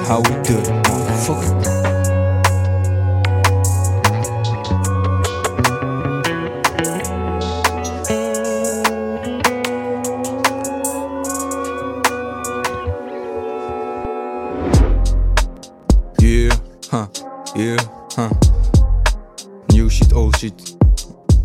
How 0.07 0.21
we 0.21 0.31
do 0.45 0.57
it, 0.57 0.69
motherfucker. 0.87 1.75
Yeah, 16.21 16.51
huh, 16.93 17.09
yeah, 17.57 17.77
huh. 18.15 18.31
New 19.73 19.91
shit, 19.91 20.13
old 20.13 20.37
shit. 20.37 20.55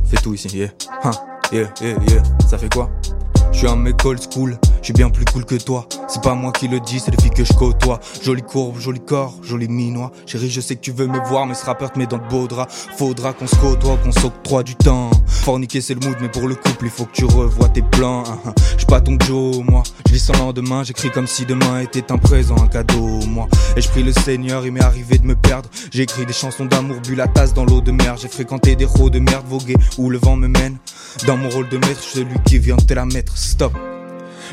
Fais 0.05 0.17
tout 0.21 0.35
ici, 0.35 0.49
yeah, 0.55 0.67
huh, 1.03 1.11
yeah, 1.51 1.73
yeah, 1.81 1.97
yeah. 2.07 2.23
Ça 2.47 2.59
fait 2.59 2.71
quoi? 2.71 2.91
Je 3.61 3.67
suis 3.67 3.75
un 3.75 3.79
mec 3.79 4.03
old 4.05 4.19
school, 4.19 4.57
je 4.79 4.85
suis 4.85 4.93
bien 4.93 5.11
plus 5.11 5.23
cool 5.23 5.45
que 5.45 5.53
toi. 5.53 5.87
C'est 6.07 6.23
pas 6.23 6.33
moi 6.33 6.51
qui 6.51 6.67
le 6.67 6.79
dis, 6.79 6.99
c'est 6.99 7.11
les 7.11 7.21
filles 7.21 7.29
que 7.29 7.43
je 7.43 7.53
côtoie. 7.53 7.99
Jolie 8.23 8.41
courbe, 8.41 8.79
joli 8.79 8.99
corps, 8.99 9.35
joli 9.43 9.67
minois. 9.67 10.11
Chérie, 10.25 10.49
je 10.49 10.59
sais 10.61 10.75
que 10.75 10.81
tu 10.81 10.91
veux 10.91 11.05
me 11.05 11.19
voir, 11.27 11.45
mais 11.45 11.53
ce 11.53 11.63
rappeur 11.63 11.91
te 11.91 11.99
met 11.99 12.07
dans 12.07 12.17
le 12.17 12.27
beau 12.27 12.47
drap. 12.47 12.71
Faudra 12.71 13.33
qu'on 13.33 13.45
se 13.45 13.55
côtoie, 13.57 13.97
qu'on 13.97 14.11
s'octroie 14.11 14.63
du 14.63 14.73
temps. 14.73 15.11
Forniquer 15.41 15.81
c'est 15.81 15.95
le 15.95 16.01
mood, 16.01 16.15
mais 16.21 16.29
pour 16.29 16.47
le 16.47 16.55
couple, 16.55 16.85
il 16.85 16.91
faut 16.91 17.05
que 17.05 17.13
tu 17.13 17.25
revois 17.25 17.67
tes 17.69 17.81
plans. 17.81 18.23
hein, 18.27 18.39
hein. 18.45 18.53
Pas 18.91 18.99
ton 18.99 19.17
Joe, 19.25 19.63
moi. 19.63 19.83
Je 20.05 20.11
vis 20.11 20.19
sans 20.19 20.37
lendemain, 20.37 20.83
j'écris 20.83 21.09
comme 21.11 21.25
si 21.25 21.45
demain 21.45 21.79
était 21.79 22.11
un 22.11 22.17
présent, 22.17 22.57
un 22.61 22.67
cadeau, 22.67 23.21
moi. 23.25 23.47
Et 23.77 23.81
je 23.81 23.87
prie 23.87 24.03
le 24.03 24.11
Seigneur, 24.11 24.65
il 24.65 24.73
m'est 24.73 24.83
arrivé 24.83 25.17
de 25.17 25.25
me 25.25 25.33
perdre. 25.33 25.69
J'ai 25.93 26.03
écrit 26.03 26.25
des 26.25 26.33
chansons 26.33 26.65
d'amour, 26.65 26.97
bu 27.07 27.15
la 27.15 27.29
tasse 27.29 27.53
dans 27.53 27.63
l'eau 27.63 27.79
de 27.79 27.91
mer. 27.91 28.17
J'ai 28.21 28.27
fréquenté 28.27 28.75
des 28.75 28.83
rots 28.83 29.09
de 29.09 29.19
merde, 29.19 29.45
vogué 29.47 29.75
où 29.97 30.09
le 30.09 30.17
vent 30.17 30.35
me 30.35 30.49
mène. 30.49 30.77
Dans 31.25 31.37
mon 31.37 31.49
rôle 31.49 31.69
de 31.69 31.77
maître, 31.77 32.01
celui 32.01 32.37
qui 32.45 32.59
vient 32.59 32.75
te 32.75 32.93
la 32.93 33.05
mettre. 33.05 33.37
Stop. 33.37 33.71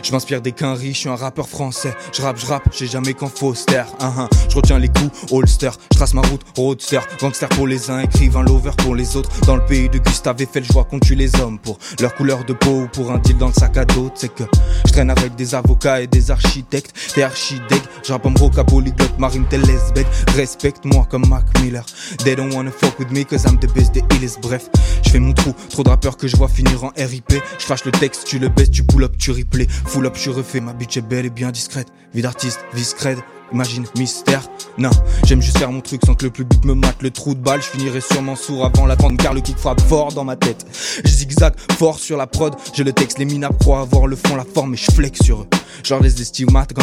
Je 0.03 0.13
m'inspire 0.13 0.41
des 0.41 0.53
quinries, 0.53 0.95
je 0.95 0.99
suis 0.99 1.09
un 1.09 1.17
rappeur 1.17 1.49
français. 1.49 1.95
Je 2.13 2.23
rappe, 2.23 2.39
je 2.39 2.47
rappe, 2.47 2.69
j'ai 2.73 2.87
jamais 2.87 3.15
qu'en 3.15 3.29
Foster. 3.29 3.83
Hein, 4.01 4.13
hein. 4.19 4.29
Je 4.49 4.57
retiens 4.57 4.79
les 4.79 4.89
coups, 4.89 5.11
holster. 5.31 5.71
Je 5.93 5.97
trace 5.97 6.15
ma 6.15 6.23
route, 6.23 6.43
roadster. 6.57 7.01
Gangster 7.21 7.49
pour 7.51 7.67
les 7.67 7.91
uns, 7.91 8.01
écrivain 8.01 8.43
lover 8.43 8.71
pour 8.79 8.95
les 8.95 9.17
autres. 9.17 9.31
Dans 9.47 9.57
le 9.57 9.65
pays 9.65 9.89
de 9.89 9.99
Gustave 9.99 10.41
Eiffel, 10.43 10.65
je 10.65 10.73
vois 10.73 10.85
qu'on 10.85 11.01
tue 11.01 11.15
les 11.15 11.35
hommes 11.41 11.59
pour 11.59 11.79
leur 12.01 12.15
couleur 12.15 12.45
de 12.45 12.53
peau 12.53 12.83
ou 12.83 12.89
pour 12.89 13.11
un 13.11 13.19
deal 13.19 13.37
dans 13.39 13.49
le 13.49 13.53
sac 13.53 13.77
à 13.77 13.85
dos. 13.85 14.11
C'est 14.15 14.33
que 14.33 14.45
je 14.87 14.93
traîne 14.93 15.11
avec 15.11 15.35
des 15.35 15.55
avocats 15.55 16.01
et 16.01 16.07
des 16.07 16.31
architectes. 16.31 16.95
T'es 17.15 17.23
archideg, 17.23 17.83
je 18.05 18.13
rappe 18.13 18.27
en 18.27 18.31
broca, 18.31 18.65
polyglotte, 18.65 19.19
marine, 19.19 19.47
tel 19.49 19.63
lesbeth. 19.63 20.07
Respecte-moi 20.35 21.07
comme 21.11 21.27
Mac 21.29 21.45
Miller. 21.61 21.85
They 22.25 22.37
don't 22.37 22.55
wanna 22.55 22.71
fuck 22.71 22.99
with 22.99 23.11
me 23.11 23.25
cause 23.25 23.45
I'm 23.45 23.59
the 23.59 23.73
best 23.75 23.93
des 23.93 24.03
illest. 24.17 24.41
Bref, 24.41 24.69
je 25.05 25.11
fais 25.11 25.19
mon 25.19 25.33
trou, 25.33 25.55
trop 25.71 25.83
de 25.83 25.89
rappeurs 25.89 26.17
que 26.17 26.29
je 26.29 26.37
vois 26.37 26.49
finir 26.49 26.85
en 26.85 26.93
RIP. 26.97 27.35
Je 27.59 27.65
fâche 27.65 27.85
le 27.85 27.93
texte, 27.93 28.25
tu 28.27 28.39
le 28.39 28.49
baisses, 28.49 28.71
tu 28.71 28.85
pull 28.85 29.05
up, 29.05 29.17
tu 29.19 29.33
replay. 29.33 29.67
Full 29.89 30.07
up, 30.07 30.17
je 30.17 30.31
refais, 30.31 30.61
ma 30.61 30.73
bitch 30.75 30.97
est 30.99 31.01
belle 31.03 31.27
et 31.27 31.31
bien 31.31 31.51
discrète. 31.51 31.89
Vie 32.15 32.23
d'artiste, 32.23 32.61
vie 32.75 32.85
scred. 32.85 33.19
Imagine, 33.51 33.87
mystère. 33.97 34.43
Non, 34.77 34.91
j'aime 35.25 35.41
juste 35.41 35.57
faire 35.57 35.73
mon 35.73 35.81
truc 35.81 36.03
sans 36.05 36.15
que 36.15 36.27
le 36.27 36.31
public 36.31 36.63
me 36.67 36.75
mate 36.75 37.01
le 37.01 37.11
trou 37.11 37.35
de 37.35 37.41
balle. 37.41 37.63
Je 37.63 37.69
finirai 37.69 38.03
sûrement 38.03 38.37
sourd 38.37 38.67
avant 38.67 38.85
la 38.85 38.95
bande 38.95 39.17
car 39.17 39.33
le 39.33 39.41
kick 39.41 39.57
frappe 39.57 39.81
fort 39.81 40.13
dans 40.13 40.25
ma 40.25 40.37
tête. 40.37 40.67
Je 41.03 41.11
zigzag 41.11 41.55
fort 41.79 41.99
sur 41.99 42.19
la 42.19 42.27
prod. 42.27 42.55
Je 42.75 42.83
le 42.83 42.93
texte, 42.93 43.19
les 43.19 43.25
minables 43.25 43.57
croient 43.57 43.81
avoir 43.81 44.07
le 44.07 44.17
fond, 44.17 44.37
la 44.37 44.45
forme 44.45 44.75
et 44.75 44.77
je 44.77 44.93
flex 44.93 45.23
sur 45.25 45.41
eux. 45.41 45.47
Genre 45.83 46.03
les 46.03 46.21
estimates, 46.21 46.75
quand 46.75 46.83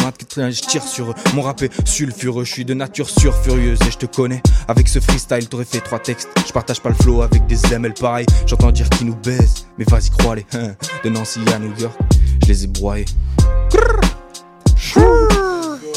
je 0.50 0.60
tire 0.60 0.82
sur 0.82 1.10
eux. 1.10 1.14
Mon 1.34 1.42
rap 1.42 1.62
est 1.62 1.70
sulfureux, 1.86 2.44
je 2.44 2.52
suis 2.52 2.64
de 2.64 2.74
nature 2.74 3.08
surfurieuse 3.08 3.78
et 3.86 3.90
je 3.92 3.98
te 3.98 4.06
connais. 4.06 4.42
Avec 4.66 4.88
ce 4.88 4.98
freestyle, 4.98 5.48
t'aurais 5.48 5.64
fait 5.64 5.80
trois 5.80 6.00
textes. 6.00 6.28
Je 6.44 6.52
partage 6.52 6.80
pas 6.80 6.88
le 6.88 6.96
flow 6.96 7.22
avec 7.22 7.46
des 7.46 7.58
ML 7.72 7.94
pareil. 7.94 8.26
J'entends 8.46 8.72
dire 8.72 8.88
qu'ils 8.90 9.06
nous 9.06 9.14
baisent, 9.16 9.66
mais 9.78 9.84
vas-y, 9.88 10.10
crois-les. 10.10 10.44
hein. 10.54 10.72
De 11.04 11.10
Nancy 11.10 11.38
à 11.54 11.60
New 11.60 11.72
York, 11.78 11.94
je 12.42 12.48
les 12.48 12.64
ai 12.64 12.66
broyés. 12.66 13.06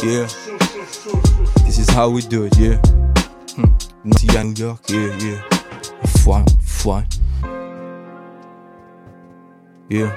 Yeah. 0.03 0.27
This 1.65 1.77
is 1.77 1.89
how 1.91 2.09
we 2.09 2.25
do 2.27 2.45
it, 2.45 2.55
yeah. 2.57 2.79
Hmm. 3.57 3.65
Nancy 4.05 4.29
à 4.37 4.43
New 4.43 4.53
York, 4.55 4.89
yeah, 4.89 5.15
yeah. 5.19 5.37
Yeah. 9.89 10.11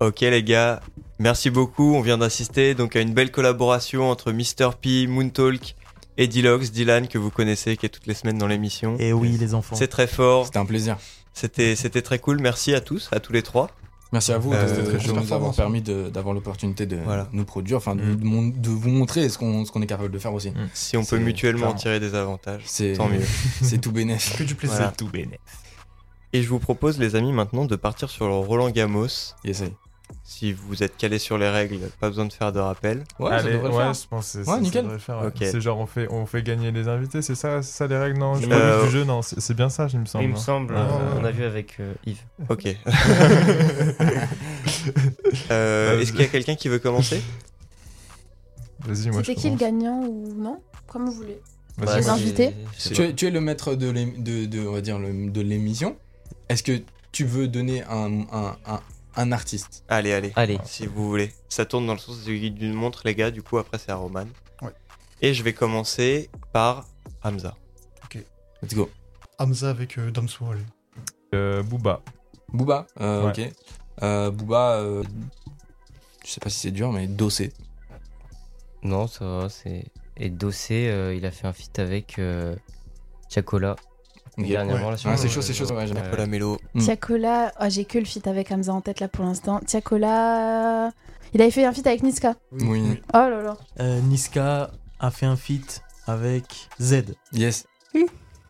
Ok 0.00 0.20
les 0.20 0.42
gars, 0.42 0.80
merci 1.18 1.50
beaucoup. 1.50 1.94
On 1.94 2.00
vient 2.02 2.18
d'assister 2.18 2.74
donc 2.74 2.94
à 2.94 3.00
une 3.00 3.14
belle 3.14 3.30
collaboration 3.30 4.10
entre 4.10 4.32
Mr 4.32 4.70
P, 4.80 5.06
Moontalk 5.06 5.74
et 6.18 6.26
Dilox, 6.26 6.70
Dylan 6.70 7.08
que 7.08 7.18
vous 7.18 7.30
connaissez, 7.30 7.76
qui 7.76 7.86
est 7.86 7.90
toutes 7.90 8.06
les 8.06 8.14
semaines 8.14 8.38
dans 8.38 8.46
l'émission. 8.46 8.96
Et 8.98 9.12
oui, 9.12 9.36
les 9.38 9.54
enfants. 9.54 9.76
C'est 9.76 9.88
très 9.88 10.06
fort. 10.06 10.46
C'était 10.46 10.58
un 10.58 10.66
plaisir. 10.66 10.98
C'était 11.32 11.74
c'était 11.76 12.02
très 12.02 12.18
cool. 12.18 12.40
Merci 12.40 12.74
à 12.74 12.80
tous, 12.80 13.08
à 13.12 13.20
tous 13.20 13.32
les 13.32 13.42
trois. 13.42 13.70
Merci 14.12 14.32
à 14.32 14.38
vous 14.38 14.52
Euh, 14.52 14.62
de, 14.64 14.68
c'était 14.68 14.82
très 14.82 14.92
de 14.98 15.02
chaud. 15.02 15.12
nous 15.14 15.32
avoir 15.32 15.54
permis 15.54 15.82
d'avoir 15.82 16.34
l'opportunité 16.34 16.84
de 16.86 16.96
Voilà. 16.96 17.28
nous 17.32 17.44
produire, 17.44 17.76
enfin 17.76 17.94
de, 17.94 18.02
Mm. 18.02 18.52
de 18.60 18.68
vous 18.68 18.88
montrer 18.90 19.28
ce 19.28 19.38
qu'on 19.38 19.82
est 19.82 19.86
capable 19.86 20.10
de 20.10 20.18
faire 20.18 20.34
aussi. 20.34 20.52
Si 20.74 20.96
on 20.96 21.04
peut 21.04 21.18
mutuellement 21.18 21.58
en 21.68 21.74
clairement. 21.74 21.78
tirer 21.80 22.00
des 22.00 22.14
avantages, 22.16 22.62
C'est- 22.66 22.94
tant 22.94 23.08
mieux. 23.08 23.20
c'est 23.62 23.80
tout 23.80 23.92
bénef. 23.92 24.36
Que 24.36 24.42
du 24.42 24.54
plaisir. 24.56 24.76
Voilà. 24.76 24.92
Tout 24.92 25.08
bénéf. 25.08 25.38
Et 26.32 26.42
je 26.42 26.48
vous 26.48 26.58
propose, 26.60 26.98
les 26.98 27.14
amis, 27.16 27.32
maintenant 27.32 27.64
de 27.64 27.76
partir 27.76 28.08
sur 28.10 28.26
le 28.28 28.34
Roland 28.34 28.70
Gamos. 28.70 29.34
Essaye. 29.44 29.72
Si 30.24 30.52
vous 30.52 30.82
êtes 30.82 30.96
calé 30.96 31.18
sur 31.18 31.38
les 31.38 31.48
règles, 31.48 31.78
pas 32.00 32.08
besoin 32.08 32.24
de 32.26 32.32
faire 32.32 32.52
de 32.52 32.60
rappel. 32.60 33.04
Ouais, 33.18 33.30
ça 33.30 33.42
le 33.42 33.56
ouais, 33.58 33.70
faire. 33.72 33.94
je 33.94 34.06
pense 34.08 34.32
que 34.32 34.44
c'est- 34.44 34.50
Ouais, 34.50 34.60
nickel. 34.60 34.82
devrait 34.82 34.96
le 34.96 35.00
faire, 35.00 35.20
ouais. 35.20 35.26
Ok. 35.26 35.36
C'est 35.40 35.60
genre 35.60 35.78
on 35.78 35.86
fait, 35.86 36.06
on 36.10 36.24
fait 36.26 36.42
gagner 36.42 36.70
les 36.72 36.88
invités, 36.88 37.20
c'est 37.22 37.34
ça, 37.34 37.60
les 37.86 37.96
règles 37.96 38.18
Non, 38.18 38.34
je 38.36 38.48
Euh, 38.50 38.84
du 38.84 38.90
jeu, 38.90 39.04
non, 39.04 39.22
c'est 39.22 39.54
bien 39.54 39.68
ça, 39.68 39.86
il 39.92 39.98
me 40.00 40.06
semble. 40.06 40.24
Il 40.24 40.30
me 40.30 40.34
hein. 40.34 40.38
semble, 40.38 40.74
euh, 40.76 40.86
on 41.20 41.24
a 41.24 41.30
vu 41.30 41.44
avec 41.44 41.78
euh, 41.80 41.92
Yves. 42.06 42.22
Ok. 42.48 42.64
Euh. 45.50 46.00
Est-ce 46.00 46.12
qu'il 46.12 46.20
y 46.20 46.24
a 46.24 46.28
quelqu'un 46.28 46.54
qui 46.54 46.68
veut 46.68 46.78
commencer? 46.78 47.20
Vas-y, 48.86 49.10
moi 49.10 49.20
C'était 49.24 49.34
qui 49.34 49.50
le 49.50 49.56
gagnant 49.56 50.00
ou 50.02 50.32
non? 50.36 50.60
Comme 50.86 51.06
vous 51.06 51.12
voulez. 51.12 51.40
Vas-y, 51.76 51.98
Les 52.00 52.08
invités 52.08 52.54
Tu 52.92 53.02
es, 53.02 53.14
tu 53.14 53.26
es 53.26 53.30
le 53.30 53.40
maître 53.40 53.74
de 53.74 55.40
l'émission. 55.40 55.96
Est-ce 56.48 56.62
que 56.62 56.80
tu 57.12 57.24
veux 57.24 57.48
donner 57.48 57.82
un, 57.84 58.22
un, 58.32 58.56
un, 58.66 58.80
un 59.16 59.32
artiste 59.32 59.84
Allez, 59.88 60.12
allez. 60.12 60.32
Allez. 60.36 60.58
Si 60.64 60.86
vous 60.86 61.08
voulez. 61.08 61.32
Ça 61.48 61.64
tourne 61.66 61.86
dans 61.86 61.92
le 61.94 61.98
sens 61.98 62.22
du- 62.24 62.50
d'une 62.50 62.72
montre, 62.74 63.02
les 63.04 63.14
gars. 63.14 63.30
Du 63.30 63.42
coup, 63.42 63.58
après, 63.58 63.78
c'est 63.78 63.90
à 63.92 63.96
Roman. 63.96 64.26
Ouais. 64.62 64.72
Et 65.20 65.34
je 65.34 65.42
vais 65.42 65.52
commencer 65.52 66.30
par 66.52 66.86
Hamza. 67.22 67.56
Let's 68.62 68.74
go. 68.74 68.90
Hamza 69.38 69.70
avec 69.70 69.96
euh, 69.98 70.10
Damso, 70.10 70.44
allez. 70.50 70.60
Euh, 71.34 71.62
Booba. 71.62 72.02
Booba, 72.52 72.86
euh, 73.00 73.24
Ouais. 73.32 73.46
ok. 73.48 73.52
Euh, 74.02 74.30
Booba, 74.30 74.72
euh, 74.80 75.02
je 76.24 76.30
sais 76.30 76.40
pas 76.40 76.50
si 76.50 76.58
c'est 76.58 76.70
dur, 76.70 76.92
mais 76.92 77.06
Dossé. 77.06 77.52
Non, 78.82 79.06
ça 79.06 79.24
va, 79.24 79.48
c'est. 79.48 79.86
Et 80.18 80.28
Dossé, 80.28 80.88
euh, 80.88 81.14
il 81.14 81.24
a 81.24 81.30
fait 81.30 81.46
un 81.46 81.54
feat 81.54 81.78
avec 81.78 82.18
euh, 82.18 82.54
Chacola. 83.30 83.76
Ok. 84.40 84.48
Dernièrement, 84.48 84.84
Ouais. 84.86 84.90
là, 84.92 84.96
sur 84.96 85.08
Ah, 85.10 85.12
le- 85.14 85.18
c'est 85.18 85.28
chaud, 85.28 85.42
c'est 85.42 85.54
chaud, 85.54 85.66
ouais, 85.72 85.86
j'aime. 85.86 86.02
Nicolas 86.02 86.26
Mello. 86.26 86.58
Mm. 86.74 86.80
Tiakola, 86.80 87.52
oh, 87.60 87.64
j'ai 87.68 87.84
que 87.84 87.98
le 87.98 88.04
feat 88.04 88.26
avec 88.26 88.50
Hamza 88.52 88.72
en 88.72 88.80
tête 88.80 89.00
là 89.00 89.08
pour 89.08 89.24
l'instant. 89.24 89.60
Tiakola, 89.66 90.90
il 91.34 91.40
avait 91.42 91.50
fait 91.50 91.64
un 91.64 91.72
feat 91.72 91.86
avec 91.86 92.02
Niska. 92.02 92.34
Oui. 92.52 93.00
Oh 93.14 93.18
là 93.18 93.42
là. 93.42 93.56
Euh, 93.80 94.00
Niska 94.00 94.70
a 94.98 95.10
fait 95.10 95.26
un 95.26 95.36
feat 95.36 95.82
avec 96.06 96.68
Z. 96.80 97.04
Yes. 97.32 97.66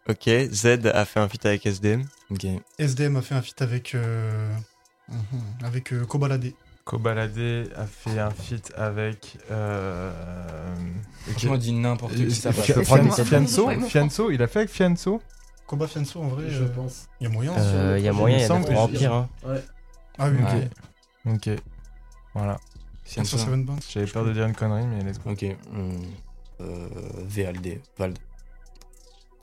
Ok. 0.09 0.29
Z 0.53 0.67
a 0.93 1.05
fait 1.05 1.21
un 1.21 1.29
feat 1.29 1.47
avec 1.47 1.67
SDM. 1.67 2.03
Ok. 2.31 2.47
SDM 2.79 3.17
a 3.17 3.23
fait 3.23 3.35
un 3.35 3.43
feat 3.43 3.61
avec, 3.63 3.95
euh, 3.95 4.51
mhm, 5.09 5.19
avec 5.65 5.93
euh, 5.93 6.05
Kobalade. 6.05 6.53
Kobalade 6.85 7.71
a 7.77 7.87
fait 7.87 8.19
un 8.19 8.31
feat 8.31 8.73
avec. 8.77 9.37
Euh... 9.51 10.11
Franchement, 11.29 11.57
dis 11.59 11.73
n'importe 11.73 12.15
Euh, 12.15 12.27
qui, 12.27 12.35
ça 12.35 12.51
Fia- 12.53 12.75
passe. 12.75 13.23
Fianso, 13.29 13.69
Fianso, 13.87 14.31
il 14.31 14.43
a 14.43 14.49
fait 14.49 14.61
avec 14.61 14.71
Fianso? 14.71 15.21
Koba 15.71 15.87
Fianso, 15.87 16.21
en 16.21 16.27
vrai, 16.27 16.51
Je 16.51 16.65
euh, 16.65 16.69
pense. 16.69 17.07
il 17.21 17.25
y 17.25 17.31
a 17.31 17.33
moyen. 17.33 17.53
Euh, 17.57 17.95
Il 17.97 18.05
y 18.05 18.09
a 18.09 18.13
moyen, 18.13 18.39
il 18.39 18.41
y 18.41 18.45
a 18.45 18.49
que 18.49 18.73
Empire. 18.75 19.13
Hein. 19.15 19.29
Ouais. 19.47 19.63
Ah 20.19 20.29
oui, 20.29 20.37
ok. 20.43 20.53
Ouais. 21.27 21.33
Ok. 21.55 21.63
Voilà. 22.35 22.57
Fianso 23.05 23.37
Fianso. 23.37 23.45
Seven 23.47 23.65
Bands. 23.65 23.77
J'avais 23.89 24.07
peur 24.07 24.25
de 24.25 24.33
dire 24.33 24.47
une 24.47 24.55
connerie, 24.57 24.85
mais 24.85 25.05
let's 25.05 25.21
go. 25.21 25.31
Ok. 25.31 25.45
hum, 25.73 26.03
Euh, 26.61 26.89
VLD. 27.25 27.81
Vald. 27.97 28.19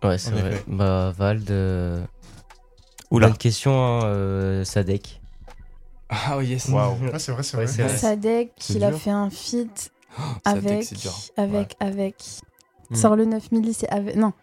Ouais, 0.03 0.17
c'est 0.17 0.31
vrai. 0.31 0.61
Bah, 0.67 1.13
Vald. 1.17 1.49
euh, 1.49 2.03
Oula. 3.09 3.27
Bonne 3.29 3.37
question, 3.37 3.71
hein, 3.71 4.03
euh, 4.03 4.63
Sadek. 4.65 5.21
Ah 6.09 6.37
oui, 6.37 6.47
yes. 6.47 6.67
Waouh. 6.67 6.97
Ah, 7.13 7.19
c'est 7.19 7.31
vrai, 7.31 7.41
c'est 7.43 7.55
Ouais, 7.57 7.63
vrai. 7.65 7.73
c'est 7.73 7.83
vrai. 7.83 7.97
Sadek, 7.97 8.51
C'est 8.59 8.73
il 8.73 8.83
a 8.83 8.89
dur. 8.89 8.99
fait 8.99 9.11
un 9.11 9.29
feat 9.29 9.91
avec, 10.45 10.93
avec, 11.37 11.75
avec. 11.79 12.15
Mm. 12.89 12.95
Sors 12.95 13.15
le 13.15 13.23
9 13.25 13.51
milli, 13.53 13.73
c'est 13.73 13.89
avec. 13.89 14.17
Non, 14.17 14.33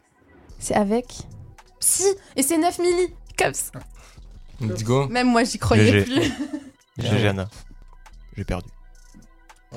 c'est 0.58 0.74
avec. 0.74 1.18
Si, 1.84 2.04
et 2.36 2.42
c'est 2.42 2.56
9 2.58 2.78
milli. 2.78 3.08
Comme 3.38 3.52
ça. 3.54 3.72
Let's 4.60 4.82
go. 4.84 5.06
Même 5.08 5.28
moi, 5.28 5.44
j'y 5.44 5.58
croyais 5.58 6.00
GG. 6.00 6.04
plus. 6.04 6.32
GG 6.98 7.26
Anna. 7.28 7.48
J'ai 8.36 8.44
perdu. 8.44 8.68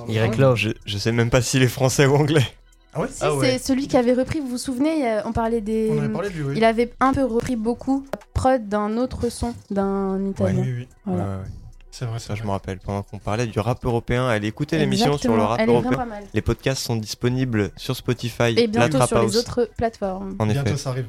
Y 0.07 0.37
Love. 0.37 0.55
Je, 0.55 0.69
je 0.85 0.97
sais 0.97 1.11
même 1.11 1.29
pas 1.29 1.41
s'il 1.41 1.63
est 1.63 1.67
français 1.67 2.05
ou 2.05 2.15
anglais. 2.15 2.45
Ah 2.93 3.01
ouais 3.01 3.07
Si, 3.09 3.19
c'est 3.41 3.57
celui 3.59 3.87
qui 3.87 3.97
avait 3.97 4.13
repris, 4.13 4.39
vous 4.39 4.47
vous 4.47 4.57
souvenez, 4.57 5.07
euh, 5.07 5.21
on 5.25 5.33
parlait 5.33 5.61
des. 5.61 5.89
On 5.91 5.97
avait 5.99 6.09
parlé 6.09 6.29
de 6.29 6.33
lui, 6.35 6.43
oui. 6.43 6.53
Il 6.57 6.63
avait 6.63 6.93
un 6.99 7.13
peu 7.13 7.25
repris 7.25 7.55
beaucoup 7.55 8.05
la 8.13 8.19
prod 8.33 8.67
d'un 8.69 8.97
autre 8.97 9.29
son 9.29 9.53
d'un 9.69 10.23
italien. 10.29 10.61
Oui, 10.63 10.73
oui. 10.77 10.87
Voilà. 11.05 11.23
Ouais, 11.23 11.29
ouais, 11.29 11.35
ouais. 11.37 11.47
C'est 11.91 12.05
vrai, 12.05 12.19
c'est 12.19 12.27
Ça, 12.27 12.35
je 12.35 12.43
me 12.43 12.49
rappelle. 12.51 12.79
Pendant 12.79 13.01
qu'on 13.03 13.17
parlait 13.19 13.47
du 13.47 13.59
rap 13.59 13.83
européen, 13.83 14.27
allez 14.27 14.47
écouter 14.47 14.77
l'émission 14.77 15.17
sur 15.17 15.35
le 15.35 15.41
Exactement, 15.41 15.47
rap 15.49 15.59
elle 15.59 15.69
est 15.69 15.71
européen. 15.73 15.91
vraiment 15.91 16.03
pas 16.11 16.15
mal. 16.19 16.23
Les 16.33 16.41
podcasts 16.41 16.83
sont 16.83 16.95
disponibles 16.95 17.71
sur 17.75 17.95
Spotify. 17.95 18.53
Et 18.55 18.67
la 18.67 18.67
bientôt 18.67 18.97
Trap 18.99 19.07
sur 19.09 19.17
House. 19.17 19.31
les 19.33 19.37
autres 19.39 19.69
plateformes. 19.77 20.35
En 20.39 20.47
effet. 20.49 20.61
Bientôt, 20.63 20.77
ça 20.77 20.91
arrive. 20.91 21.07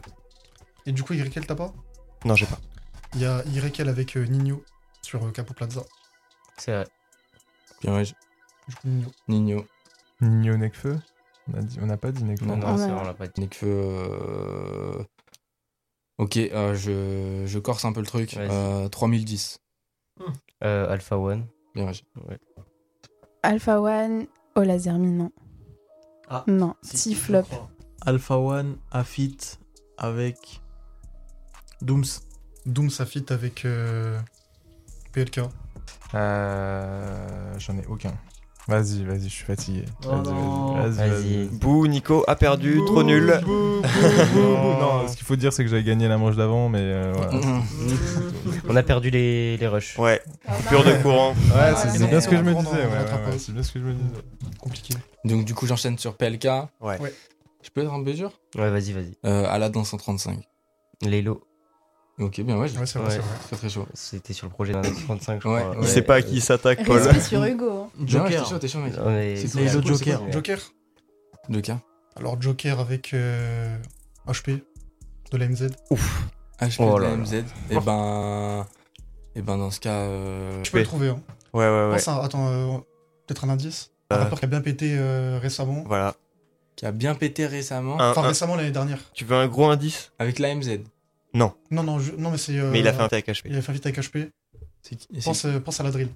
Et 0.89 0.93
du 0.93 1.03
coup, 1.03 1.13
Irikel, 1.13 1.47
t'as 1.47 1.55
pas 1.55 1.73
Non, 2.25 2.35
j'ai 2.35 2.47
pas. 2.47 2.59
Il 3.15 3.21
y 3.21 3.27
a 3.27 3.45
Irikel 3.47 3.89
avec 3.89 4.17
euh, 4.17 4.25
Nino 4.25 4.65
sur 5.03 5.23
euh, 5.25 5.31
Capo 5.31 5.53
Plaza. 5.55 5.83
C'est 6.57 6.73
vrai. 6.73 6.87
Bien, 7.83 7.95
ouais. 7.95 8.05
Du 8.05 8.75
coup, 8.75 8.89
Nino. 8.89 9.11
Nino. 9.29 9.65
Nino 10.21 10.57
Necfeu 10.57 10.99
On 11.53 11.59
a 11.59 11.63
dit- 11.63 11.79
on 11.83 11.87
n'a 11.87 11.97
pas 11.99 12.11
dit 12.11 12.25
Necfeu. 12.25 12.47
Non, 12.47 12.57
Non, 12.57 12.73
Ouais. 12.73 12.79
c'est 12.79 12.91
vrai, 12.91 13.01
on 13.01 13.05
l'a 13.05 13.15
pas 13.15 13.27
dit. 13.29 13.41
Nekfeu. 13.41 13.67
euh, 13.69 15.05
Ok, 16.19 16.37
euh, 16.39 16.75
je, 16.75 17.45
je 17.47 17.59
corse 17.59 17.85
un 17.85 17.93
peu 17.93 18.01
le 18.01 18.07
truc. 18.07 18.35
Vas-y. 18.35 18.49
Euh, 18.51 18.89
3010. 18.89 19.61
Euh, 20.65 20.91
Alpha 20.91 21.17
One. 21.19 21.47
Bien, 21.75 21.87
ouais. 21.87 22.39
Alpha 23.43 23.81
One, 23.81 24.27
oh 24.57 24.63
Lazermi, 24.63 25.13
non. 25.13 25.31
Ah, 26.29 26.45
Non, 26.49 26.75
si, 26.83 27.15
flop. 27.15 27.45
Alpha 28.05 28.37
One 28.39 28.79
a 28.91 29.05
feat 29.05 29.61
avec 29.97 30.61
Dooms. 31.83 32.05
Doom, 32.67 32.91
ça 32.91 33.07
fit 33.07 33.25
avec 33.31 33.65
euh, 33.65 34.19
PLK. 35.13 35.41
Euh, 36.15 37.55
J'en 37.59 37.77
ai 37.79 37.87
aucun. 37.87 38.13
Vas-y, 38.67 39.03
vas-y, 39.05 39.23
je 39.25 39.29
suis 39.29 39.45
fatigué. 39.47 39.85
Oh 40.07 40.11
Vas-y, 40.75 41.09
vas-y. 41.09 41.47
Bouh, 41.53 41.87
Nico 41.87 42.23
a 42.29 42.37
perdu, 42.37 42.83
trop 42.85 43.03
nul. 43.03 43.41
Bouh, 43.43 43.81
bouh, 43.81 43.81
bouh, 43.81 44.41
bouh. 44.43 44.79
Non, 44.79 45.09
ce 45.09 45.17
qu'il 45.17 45.25
faut 45.25 45.37
dire, 45.37 45.55
c'est 45.55 45.65
que 45.65 45.71
j'avais 45.71 45.85
gagné 45.85 46.07
la 46.07 46.19
manche 46.19 46.37
d'avant, 46.37 46.69
mais 46.69 46.81
euh, 46.83 47.13
voilà. 47.17 47.41
On 48.69 48.77
a 48.77 48.83
perdu 48.83 49.09
les, 49.09 49.57
les 49.57 49.67
rushs. 49.69 49.99
Ouais, 49.99 50.21
coupure 50.47 50.85
de 50.85 50.93
courant. 51.03 51.31
Ouais, 51.31 51.73
c'est 51.77 52.03
Ah, 52.03 52.07
bien 52.07 52.21
ce 52.21 52.29
que 52.29 52.37
je 52.37 52.43
me 52.43 52.53
disais. 52.55 52.71
ouais, 52.71 53.39
c'est 53.39 53.53
bien 53.53 53.63
ce 53.63 53.73
que 53.73 53.79
je 53.81 53.85
me 53.87 53.95
disais. 53.95 54.21
Compliqué. 54.61 54.95
Donc 55.25 55.47
du 55.47 55.55
coup 55.55 55.67
j'enchaîne 55.67 55.97
sur 55.97 56.15
PLK. 56.19 56.45
Ouais. 56.83 57.01
Ouais. 57.01 57.15
Je 57.63 57.71
peux 57.71 57.81
être 57.83 57.93
un 57.93 58.05
peu 58.05 58.13
dur? 58.13 58.33
Ouais, 58.57 58.69
vas-y, 58.71 58.93
vas-y. 58.93 59.17
euh, 59.25 59.47
Aladdin 59.49 59.83
135. 59.85 60.41
Lélo. 61.03 61.43
Ok, 62.19 62.41
bien 62.41 62.57
ouais. 62.57 62.63
Ouais, 62.63 62.69
c'est 62.87 62.99
vrai, 62.99 63.09
Ouais. 63.09 63.15
c'est 63.15 63.19
vrai. 63.21 63.39
Très 63.47 63.57
très 63.57 63.69
chaud. 63.69 63.87
C'était 63.95 64.33
sur 64.33 64.47
le 64.47 64.53
projet 64.53 64.73
d'un 64.73 64.83
35, 64.83 65.41
je 65.43 65.49
Ouais, 65.49 65.61
crois. 65.61 65.71
ouais. 65.71 65.77
Il 65.83 65.87
sait 65.89 66.03
pas 66.03 66.17
à 66.17 66.23
qui 66.23 66.35
il 66.37 66.43
s'attaque, 66.43 66.85
Paul. 66.85 66.99
Respect 67.01 67.21
sur 67.21 67.45
Hugo. 67.45 67.71
hein. 67.71 67.89
Joker. 68.05 68.43
t'es 68.45 68.51
chaud, 68.51 68.59
t'es 68.59 68.69
chaud 68.69 68.79
mec. 68.81 68.93
C'est 68.95 69.01
c'est 69.47 69.53
cool, 69.53 69.61
les 69.63 69.69
c'est 69.69 69.77
autres 69.77 69.95
c'est 69.95 70.17
cool. 70.17 70.33
Joker 70.33 70.61
Joker. 71.49 71.79
Alors, 72.17 72.41
Joker 72.43 72.81
avec 72.81 73.15
euh, 73.15 73.77
HP 74.27 74.61
de 75.31 75.37
la 75.37 75.47
MZ. 75.49 75.69
HP 76.61 76.77
Oh 76.81 76.99
de 76.99 77.03
la. 77.05 77.17
MZ. 77.17 77.35
Et 77.71 77.79
ben. 77.85 78.67
Et 79.37 79.43
ben 79.43 79.57
dans 79.57 79.71
ce 79.71 79.79
cas. 79.79 79.91
euh, 79.93 80.61
Tu 80.63 80.73
peux 80.73 80.79
le 80.79 80.85
trouver. 80.85 81.09
Hein. 81.11 81.21
Ouais, 81.55 81.65
ouais, 81.69 81.87
ouais. 81.87 81.93
Pense 81.93 82.09
à- 82.09 82.23
attends, 82.25 82.49
euh, 82.49 82.77
peut-être 83.27 83.45
un 83.45 83.51
indice. 83.51 83.91
Un 84.11 84.17
Euh. 84.17 84.19
rappeur 84.25 84.39
qui 84.41 84.45
a 84.45 84.49
bien 84.49 84.61
pété 84.61 84.97
euh, 84.99 85.39
récemment. 85.41 85.85
Voilà. 85.87 86.15
Qui 86.75 86.87
a 86.87 86.93
bien 86.93 87.15
pété 87.15 87.47
récemment. 87.47 88.01
Un- 88.01 88.11
Enfin, 88.11 88.23
un- 88.25 88.29
récemment 88.29 88.57
l'année 88.57 88.71
dernière. 88.73 88.99
Tu 89.15 89.25
veux 89.25 89.37
un 89.37 89.47
gros 89.47 89.69
indice? 89.71 90.11
Avec 90.19 90.39
la 90.41 90.49
MZ. 90.55 90.81
Non. 91.35 91.55
Non, 91.71 91.83
non, 91.83 91.99
je- 91.99 92.13
non 92.13 92.31
mais 92.31 92.39
c'est. 92.39 92.59
euh, 92.59 92.71
Mais 92.71 92.81
il 92.81 92.89
a 92.89 92.93
fait 92.93 93.01
un 93.03 93.07
avec 93.07 93.27
HP. 93.29 93.43
Il 93.47 93.57
a 93.57 93.63
fait 93.63 93.71
un 93.73 93.75
feat 93.75 93.87
avec 93.87 93.99
HP. 93.99 94.31
Pense, 95.25 95.45
euh, 95.45 95.61
pense 95.61 95.81
à 95.81 95.83
la 95.83 95.91
drill. 95.91 96.09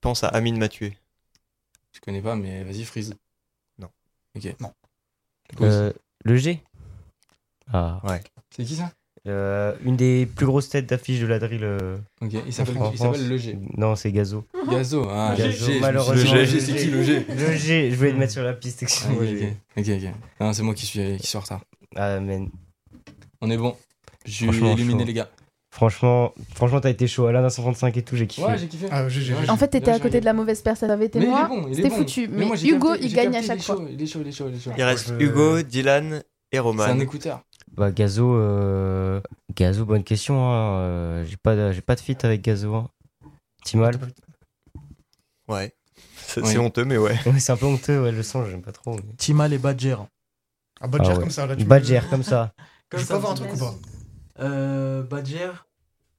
Pense 0.00 0.24
à 0.24 0.28
Amine 0.28 0.58
m'a 0.58 0.68
tué. 0.68 0.96
Je 1.92 2.00
connais 2.00 2.20
pas, 2.22 2.34
mais 2.36 2.64
vas-y, 2.64 2.84
freeze. 2.84 3.14
Non. 3.78 3.88
Ok. 4.36 4.54
Non. 4.60 4.72
Euh, 5.60 5.92
le 6.24 6.36
G 6.36 6.60
Ah. 7.72 8.00
Ouais. 8.04 8.20
C'est 8.54 8.64
qui 8.64 8.74
ça? 8.76 8.92
Euh, 9.28 9.76
une 9.84 9.96
des 9.96 10.24
plus 10.26 10.46
grosses 10.46 10.70
têtes 10.70 10.86
d'affiche 10.86 11.20
de 11.20 11.26
la 11.26 11.38
drill. 11.38 11.62
euh, 11.62 11.98
Ok, 12.22 12.32
il 12.46 12.52
s'appelle 12.52 13.28
le 13.28 13.36
G. 13.36 13.58
Non, 13.76 13.94
c'est 13.94 14.10
Gazo. 14.12 14.46
Gazo, 14.70 15.06
ah, 15.10 15.34
Gazo, 15.36 15.66
le 15.66 15.72
G, 15.74 15.80
malheureusement. 15.80 16.32
le 16.34 16.44
G, 16.46 16.60
c'est 16.60 16.74
qui 16.74 16.86
le 16.86 17.02
G? 17.02 17.26
Le 17.28 17.52
G, 17.56 17.90
je 17.90 17.96
voulais 17.96 18.12
te 18.12 18.16
mettre 18.16 18.32
sur 18.32 18.42
la 18.42 18.54
piste, 18.54 18.78
Ah, 18.80 18.84
excuse-moi. 18.84 19.22
ok, 19.22 19.56
ok, 19.76 19.88
ok, 19.88 20.04
ok. 20.04 20.14
Non, 20.40 20.52
c'est 20.54 20.62
moi 20.62 20.74
qui 20.74 20.86
suis, 20.86 21.18
qui 21.18 21.26
suis 21.26 21.36
en 21.36 21.40
retard. 21.42 21.60
Ah, 21.96 22.18
man. 22.18 22.48
On 23.42 23.50
est 23.50 23.58
bon. 23.58 23.76
Je 24.26 24.30
suis 24.32 24.44
Franchement, 24.46 24.72
éliminé, 24.72 25.00
chaud. 25.00 25.06
les 25.06 25.12
gars. 25.14 25.28
Franchement, 25.72 26.34
franchement, 26.54 26.80
t'as 26.80 26.90
été 26.90 27.06
chaud. 27.06 27.26
Alain 27.26 27.48
135 27.48 27.96
et 27.96 28.02
tout, 28.02 28.16
j'ai 28.16 28.26
kiffé. 28.26 28.44
Ouais, 28.46 28.58
j'ai 28.58 28.66
kiffé. 28.66 28.88
Ah, 28.90 29.06
En 29.48 29.56
fait, 29.56 29.68
t'étais 29.68 29.92
à 29.92 30.00
côté 30.00 30.18
de 30.20 30.24
la 30.24 30.32
mauvaise 30.32 30.60
personne. 30.62 30.88
Ça 30.88 30.94
avait 30.94 31.06
été 31.06 31.20
moi. 31.20 31.46
bon, 31.48 31.72
C'était 31.72 31.88
bon. 31.88 31.96
foutu. 31.96 32.26
Mais 32.28 32.38
Mais 32.40 32.44
moi, 32.46 32.56
j'ai 32.56 32.68
Hugo, 32.70 32.88
capté, 32.88 33.04
il 33.04 33.10
j'ai 33.10 33.16
gagne 33.16 33.24
capté, 33.32 33.38
à 33.38 33.40
il 33.40 33.46
chaque 33.46 33.62
fois. 33.62 33.76
chaud, 33.76 33.86
Il 33.90 34.02
est 34.02 34.06
chaud, 34.06 34.18
il 34.22 34.28
est 34.28 34.32
chaud, 34.32 34.48
il 34.48 34.56
est 34.56 34.60
chaud. 34.60 34.70
Il 34.76 34.82
reste 34.82 35.12
Hugo, 35.18 35.62
Dylan 35.62 36.22
et 36.50 36.58
Roman. 36.58 36.84
C'est 36.86 36.90
un 36.90 36.98
écouteur. 37.00 37.40
Bah, 37.72 37.92
Gazo, 37.92 38.34
euh... 38.34 39.20
Gazo, 39.56 39.84
bonne 39.84 40.02
question. 40.02 40.44
Hein. 40.44 40.78
euh, 40.80 41.24
J'ai 41.24 41.36
pas, 41.36 41.54
de... 41.54 41.70
j'ai 41.72 41.82
pas 41.82 41.94
de 41.94 42.00
fit 42.00 42.16
avec 42.24 42.42
Gazo. 42.42 42.74
Hein. 42.74 42.88
Timal. 43.64 43.94
Ouais. 45.48 45.72
C'est 46.16 46.42
Oui. 46.42 46.58
honteux, 46.58 46.84
mais 46.84 46.96
ouais. 46.96 47.16
Ouais, 47.26 47.38
c'est 47.40 47.52
un 47.52 47.56
peu 47.56 47.66
honteux, 47.66 48.02
ouais, 48.02 48.12
le 48.12 48.22
son, 48.22 48.44
j'aime 48.44 48.62
pas 48.62 48.72
trop. 48.72 48.94
mais- 48.96 49.02
Timal 49.18 49.52
et 49.52 49.58
Badger. 49.58 49.96
Un 50.80 50.88
Badger 50.88 51.10
Ah 51.10 51.14
ouais. 51.14 51.20
comme 51.20 51.30
ça. 51.30 51.46
Là, 51.46 51.56
tu 51.56 51.64
Badger, 51.64 52.00
me- 52.04 52.10
comme 52.10 52.22
ça. 52.22 52.52
Je 52.96 53.04
peux 53.04 53.14
avoir 53.14 53.32
un 53.32 53.34
truc 53.36 53.52
ou 53.54 53.58
pas 53.58 53.74
Euh, 54.40 55.02
Badger, 55.02 55.50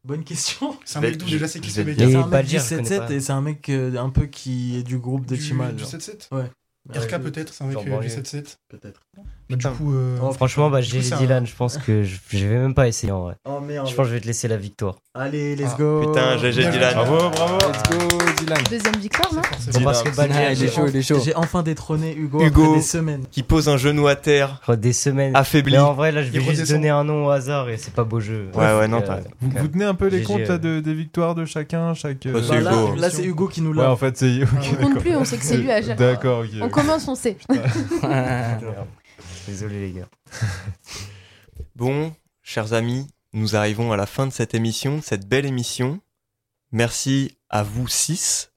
bonne 0.04 0.24
question. 0.24 0.78
C'est 0.86 0.98
un 1.00 1.02
mec 1.02 1.18
d'où 1.18 1.26
déjà 1.30 1.48
c'est 1.48 1.60
qui 1.60 1.72
ce 1.72 1.82
mec 1.82 1.96
C'est 1.98 2.04
un 2.16 2.22
mec 2.22 2.28
Badger, 2.30 2.58
du 2.58 2.64
je 2.64 2.70
connais 2.76 2.90
7-7 2.90 2.98
pas. 2.98 3.12
et 3.14 3.20
c'est 3.20 3.32
un 3.34 3.42
mec 3.42 3.70
euh, 3.70 3.96
un 3.98 4.10
peu 4.10 4.26
qui 4.28 4.78
est 4.78 4.84
du 4.84 4.98
groupe 5.00 5.26
de 5.26 5.36
du, 5.36 5.42
Timal. 5.42 5.76
du 5.76 5.82
genre. 5.84 5.90
7-7 5.92 6.28
Ouais. 6.36 6.50
RK 6.90 7.14
Euh, 7.14 7.20
peut-être, 7.20 7.54
c'est 7.54 7.64
un 7.64 7.68
mec 7.68 7.78
euh, 7.78 7.90
banlieue. 7.90 8.08
7-7. 8.10 8.58
Peut-être. 8.70 9.02
Mais 9.50 9.56
du 9.58 9.68
coup. 9.68 9.94
euh, 9.94 10.18
Oh, 10.22 10.32
Franchement, 10.32 10.70
bah, 10.70 10.82
j'ai 10.82 11.00
un- 11.14 11.18
Dylan, 11.18 11.46
je 11.46 11.54
pense 11.56 11.78
que 11.78 12.04
je, 12.04 12.16
je 12.30 12.48
vais 12.48 12.58
même 12.58 12.74
pas 12.74 12.88
essayer 12.88 13.12
en 13.12 13.22
vrai. 13.22 13.36
Oh 13.46 13.60
merde. 13.60 13.88
Je 13.88 13.94
pense 13.94 14.06
que 14.06 14.10
je 14.10 14.16
vais 14.16 14.22
te 14.22 14.28
laisser 14.28 14.48
la 14.48 14.58
victoire. 14.58 14.96
Allez, 15.14 15.56
let's 15.58 15.72
Ah, 15.74 15.78
go. 15.78 16.08
Putain, 16.08 16.38
GG 16.38 16.70
Dylan. 16.72 16.94
Bravo, 16.96 17.30
bravo. 17.30 17.58
Let's 17.58 17.84
go, 17.90 18.18
Dylan. 18.40 18.58
Deuxième 18.70 18.96
victoire, 18.96 19.34
non 19.34 19.42
c'est 19.44 19.52
fort, 19.52 19.74
c'est 19.74 19.80
Bon, 19.80 19.84
parce 19.86 20.04
que 20.04 20.16
Badger, 20.16 20.54
il 20.54 20.64
est 20.64 20.74
chaud, 20.74 20.88
il 20.88 20.96
est 20.96 21.02
chaud. 21.02 21.20
J'ai 21.24 21.36
enfin 21.36 21.62
détrôné 21.64 22.16
Hugo, 22.16 22.42
Hugo. 22.42 22.64
après 22.64 22.76
des 22.78 22.82
semaines. 22.82 23.26
Qui 23.30 23.44
pose 23.44 23.68
un 23.70 23.78
genou 23.78 24.08
à 24.08 24.16
terre, 24.16 24.62
oh, 24.70 24.76
des 24.78 24.94
semaines. 24.94 25.36
affaibli. 25.36 25.74
Mais 25.74 25.80
en 25.80 25.94
vrai, 25.94 26.12
là, 26.14 26.24
je 26.24 26.30
vais 26.30 26.38
Il 26.38 26.44
juste 26.46 26.52
redescend. 26.62 26.78
donner 26.78 26.90
un 26.90 27.04
nom 27.04 27.28
au 27.28 27.30
hasard 27.30 27.70
et 27.70 27.78
c'est 27.78 27.94
pas 27.94 28.06
beau 28.06 28.22
jeu. 28.22 28.48
Ouais, 28.56 28.78
ouais, 28.80 28.88
non, 28.88 29.00
Euh, 29.00 29.06
t'as- 29.06 29.20
Vous, 29.42 29.52
vous 29.56 29.68
tenez 29.68 29.86
un 29.86 29.94
peu 29.96 30.08
les 30.08 30.24
comptes 30.24 30.48
là, 30.48 30.54
euh. 30.54 30.58
de, 30.58 30.80
des 30.80 30.94
victoires 30.94 31.36
de 31.36 31.44
chacun 31.46 31.94
chaque, 31.94 32.26
euh, 32.26 32.96
là, 32.98 33.10
c'est 33.10 33.24
Hugo 33.26 33.48
qui 33.50 33.62
nous 33.62 33.72
Ouais, 33.72 33.84
l'a. 33.84 33.92
en 33.92 33.98
fait, 33.98 34.18
c'est. 34.18 34.40
On 34.72 34.76
compte 34.86 35.00
plus, 35.00 35.16
on 35.18 35.26
sait 35.26 35.38
que 35.38 35.44
c'est 35.44 35.58
lui 35.58 35.70
à 35.70 35.82
chaque 35.82 35.98
fois. 35.98 36.08
D'accord, 36.08 36.40
ok. 36.46 36.71
Commence, 36.72 37.08
on 37.08 37.16
sait. 37.16 37.38
Désolé, 39.48 39.88
les 39.88 39.92
gars. 39.92 40.10
Bon, 41.76 42.14
chers 42.44 42.74
amis, 42.74 43.08
nous 43.34 43.56
arrivons 43.56 43.92
à 43.92 43.98
la 43.98 44.06
fin 44.06 44.28
de 44.28 44.32
cette 44.32 44.54
émission, 44.54 44.98
de 44.98 45.02
cette 45.02 45.28
belle 45.28 45.46
émission. 45.46 46.00
Merci 46.72 47.38
à 47.50 47.64
vous 47.64 47.88
six, 47.88 48.52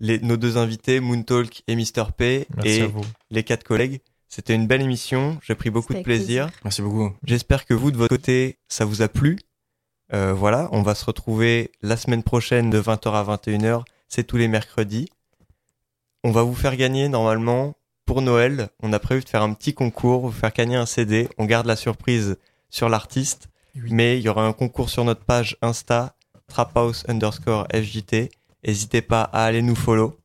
les, 0.00 0.18
nos 0.18 0.36
deux 0.36 0.56
invités, 0.56 1.00
Moontalk 1.00 1.62
et 1.66 1.76
Mr. 1.76 2.12
P, 2.16 2.46
Merci 2.56 2.80
et 2.80 2.92
les 3.30 3.44
quatre 3.44 3.64
collègues. 3.64 4.00
C'était 4.28 4.54
une 4.54 4.66
belle 4.66 4.82
émission, 4.82 5.38
j'ai 5.42 5.54
pris 5.54 5.70
beaucoup 5.70 5.94
de 5.94 6.02
plaisir. 6.02 6.48
Merci 6.64 6.82
beaucoup. 6.82 7.12
J'espère 7.24 7.66
que 7.66 7.74
vous, 7.74 7.90
de 7.92 7.96
votre 7.96 8.16
côté, 8.16 8.58
ça 8.68 8.84
vous 8.84 9.02
a 9.02 9.08
plu. 9.08 9.38
Euh, 10.12 10.32
voilà, 10.32 10.68
on 10.72 10.82
va 10.82 10.94
se 10.94 11.04
retrouver 11.04 11.70
la 11.82 11.96
semaine 11.96 12.22
prochaine 12.22 12.70
de 12.70 12.80
20h 12.80 13.12
à 13.12 13.36
21h. 13.36 13.84
C'est 14.08 14.24
tous 14.24 14.36
les 14.36 14.48
mercredis. 14.48 15.08
On 16.26 16.30
va 16.32 16.42
vous 16.42 16.54
faire 16.54 16.76
gagner 16.76 17.08
normalement 17.08 17.74
pour 18.06 18.22
Noël. 18.22 18.68
On 18.82 18.92
a 18.92 18.98
prévu 18.98 19.22
de 19.22 19.28
faire 19.28 19.42
un 19.42 19.52
petit 19.52 19.74
concours, 19.74 20.20
vous 20.22 20.32
faire 20.32 20.52
gagner 20.52 20.76
un 20.76 20.86
CD. 20.86 21.28
On 21.38 21.44
garde 21.44 21.66
la 21.66 21.76
surprise 21.76 22.36
sur 22.70 22.88
l'artiste, 22.88 23.48
Oui. 23.76 23.90
mais 23.92 24.18
il 24.18 24.22
y 24.24 24.28
aura 24.28 24.46
un 24.46 24.52
concours 24.54 24.88
sur 24.90 25.04
notre 25.04 25.24
page 25.24 25.56
Insta, 25.62 26.16
traphouse 26.48 27.04
underscore 27.08 27.66
FJT. 27.72 28.30
N'hésitez 28.66 29.02
pas 29.02 29.22
à 29.22 29.44
aller 29.44 29.60
nous 29.62 29.74
follow. 29.76 30.16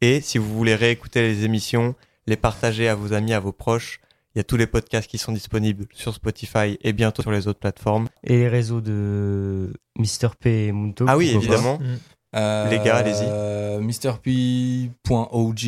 Et 0.00 0.20
si 0.20 0.38
vous 0.38 0.52
voulez 0.52 0.74
réécouter 0.74 1.22
les 1.22 1.44
émissions, 1.44 1.94
les 2.26 2.36
partager 2.36 2.88
à 2.88 2.94
vos 2.94 3.12
amis, 3.12 3.32
à 3.32 3.40
vos 3.40 3.52
proches, 3.52 4.00
il 4.34 4.38
y 4.38 4.40
a 4.40 4.44
tous 4.44 4.56
les 4.56 4.66
podcasts 4.66 5.08
qui 5.10 5.18
sont 5.18 5.32
disponibles 5.32 5.86
sur 5.92 6.14
Spotify 6.14 6.78
et 6.82 6.92
bientôt 6.92 7.22
sur 7.22 7.32
les 7.32 7.48
autres 7.48 7.58
plateformes. 7.60 8.08
Et 8.24 8.36
les 8.38 8.48
réseaux 8.48 8.80
de 8.80 9.72
Mr. 9.98 10.28
P 10.38 10.66
et 10.66 10.72
Munto. 10.72 11.04
Ah 11.08 11.16
oui, 11.16 11.30
évidemment. 11.30 11.78
Euh, 11.82 11.96
Les 12.32 12.80
gars, 12.84 12.96
allez-y. 12.96 13.26
euh, 13.28 13.80
MrP.OG 13.80 15.60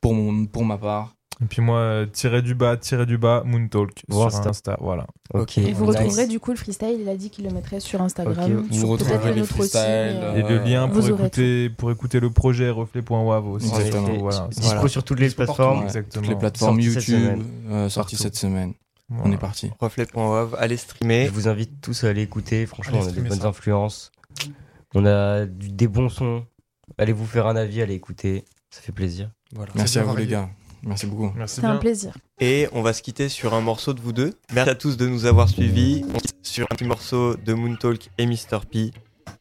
pour, 0.00 0.14
mon, 0.14 0.46
pour 0.46 0.64
ma 0.64 0.78
part. 0.78 1.14
Et 1.40 1.44
puis 1.44 1.62
moi, 1.62 1.78
euh, 1.78 2.04
tirer 2.06 2.42
du 2.42 2.56
bas, 2.56 2.76
tirer 2.76 3.06
du 3.06 3.16
bas, 3.16 3.42
Moontalk 3.44 4.02
Bon, 4.08 4.28
sur 4.28 4.38
Insta. 4.38 4.48
Insta. 4.48 4.76
Voilà. 4.80 5.06
Ok. 5.34 5.58
Et 5.58 5.72
vous 5.72 5.86
nice. 5.86 5.94
retrouverez 5.96 6.26
du 6.26 6.40
coup 6.40 6.50
le 6.50 6.56
freestyle. 6.56 6.98
Il 7.00 7.08
a 7.08 7.14
dit 7.16 7.30
qu'il 7.30 7.44
le 7.44 7.52
mettrait 7.52 7.78
sur 7.78 8.02
Instagram. 8.02 8.66
Vous 8.68 8.76
sur 8.76 8.88
retrouverez 8.88 9.40
aussi, 9.40 9.52
freestyles, 9.52 9.80
mais, 9.84 10.40
Et 10.40 10.42
euh, 10.42 10.48
le 10.48 10.60
Euh, 10.60 10.64
lien 10.64 10.88
pour 10.88 11.06
écouter, 11.08 11.70
pour 11.70 11.92
écouter 11.92 12.18
le 12.18 12.30
projet 12.30 12.70
reflet.wav 12.70 13.46
aussi. 13.48 13.68
Exactement. 13.68 14.18
Voilà, 14.18 14.48
Dispo 14.50 14.74
Voilà. 14.74 14.88
sur 14.88 15.04
toutes 15.04 15.20
les 15.20 15.26
Dispo 15.26 15.44
partout, 15.46 15.54
plateformes. 15.54 15.78
Ouais, 15.78 15.84
Exactement. 15.84 16.22
Toutes 16.22 16.28
les 16.32 16.36
plateformes 16.38 16.82
Sorti 16.82 17.10
YouTube, 17.12 17.42
euh, 17.70 17.88
sorties 17.88 18.16
Partout. 18.16 18.22
cette 18.24 18.36
semaine. 18.36 18.72
On 19.24 19.30
est 19.30 19.38
parti. 19.38 19.70
Reflet.wav, 19.78 20.56
allez 20.58 20.76
streamer. 20.76 21.26
Je 21.26 21.30
vous 21.30 21.46
invite 21.46 21.80
tous 21.80 22.02
à 22.02 22.08
aller 22.08 22.22
écouter. 22.22 22.66
Franchement, 22.66 22.98
Allez 22.98 23.06
on 23.06 23.10
a 23.10 23.12
des 23.12 23.20
bonnes 23.28 23.40
ça. 23.40 23.46
influences. 23.48 24.10
On 24.94 25.04
a 25.06 25.44
du- 25.46 25.70
des 25.70 25.88
bons 25.88 26.08
sons. 26.08 26.46
Allez 26.96 27.12
vous 27.12 27.26
faire 27.26 27.46
un 27.46 27.56
avis, 27.56 27.82
allez 27.82 27.94
écouter. 27.94 28.44
Ça 28.70 28.80
fait 28.80 28.92
plaisir. 28.92 29.30
Voilà. 29.54 29.72
Merci 29.74 29.98
à 29.98 30.04
vous 30.04 30.16
les 30.16 30.26
gars. 30.26 30.48
Merci 30.82 31.06
beaucoup. 31.06 31.32
Merci 31.36 31.56
C'était 31.56 31.66
un 31.66 31.76
plaisir. 31.76 32.16
Et 32.40 32.68
on 32.72 32.82
va 32.82 32.92
se 32.92 33.02
quitter 33.02 33.28
sur 33.28 33.52
un 33.54 33.60
morceau 33.60 33.92
de 33.94 34.00
vous 34.00 34.12
deux. 34.12 34.34
Merci 34.52 34.70
à 34.70 34.74
tous 34.74 34.96
de 34.96 35.06
nous 35.08 35.26
avoir 35.26 35.48
suivis. 35.48 36.04
On 36.14 36.18
se 36.18 36.22
quitte 36.24 36.46
sur 36.46 36.66
un 36.70 36.74
petit 36.74 36.84
morceau 36.84 37.34
de 37.36 37.52
Moontalk 37.52 38.10
et 38.18 38.26
Mr. 38.26 38.60
P. 38.70 38.92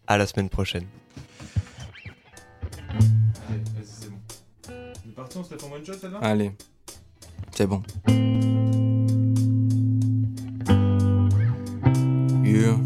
À 0.08 0.18
la 0.18 0.26
semaine 0.26 0.50
prochaine. 0.50 0.86
C'est 4.64 5.16
parti, 5.16 5.38
on 5.38 5.44
se 5.44 5.50
fait 5.56 5.64
en 5.64 5.72
one 5.72 5.86
shot 5.86 5.94
celle-là 5.94 6.20
Allez. 6.22 6.52
C'est 7.56 7.68
bon. 7.68 7.82
Yeah. 12.44 12.78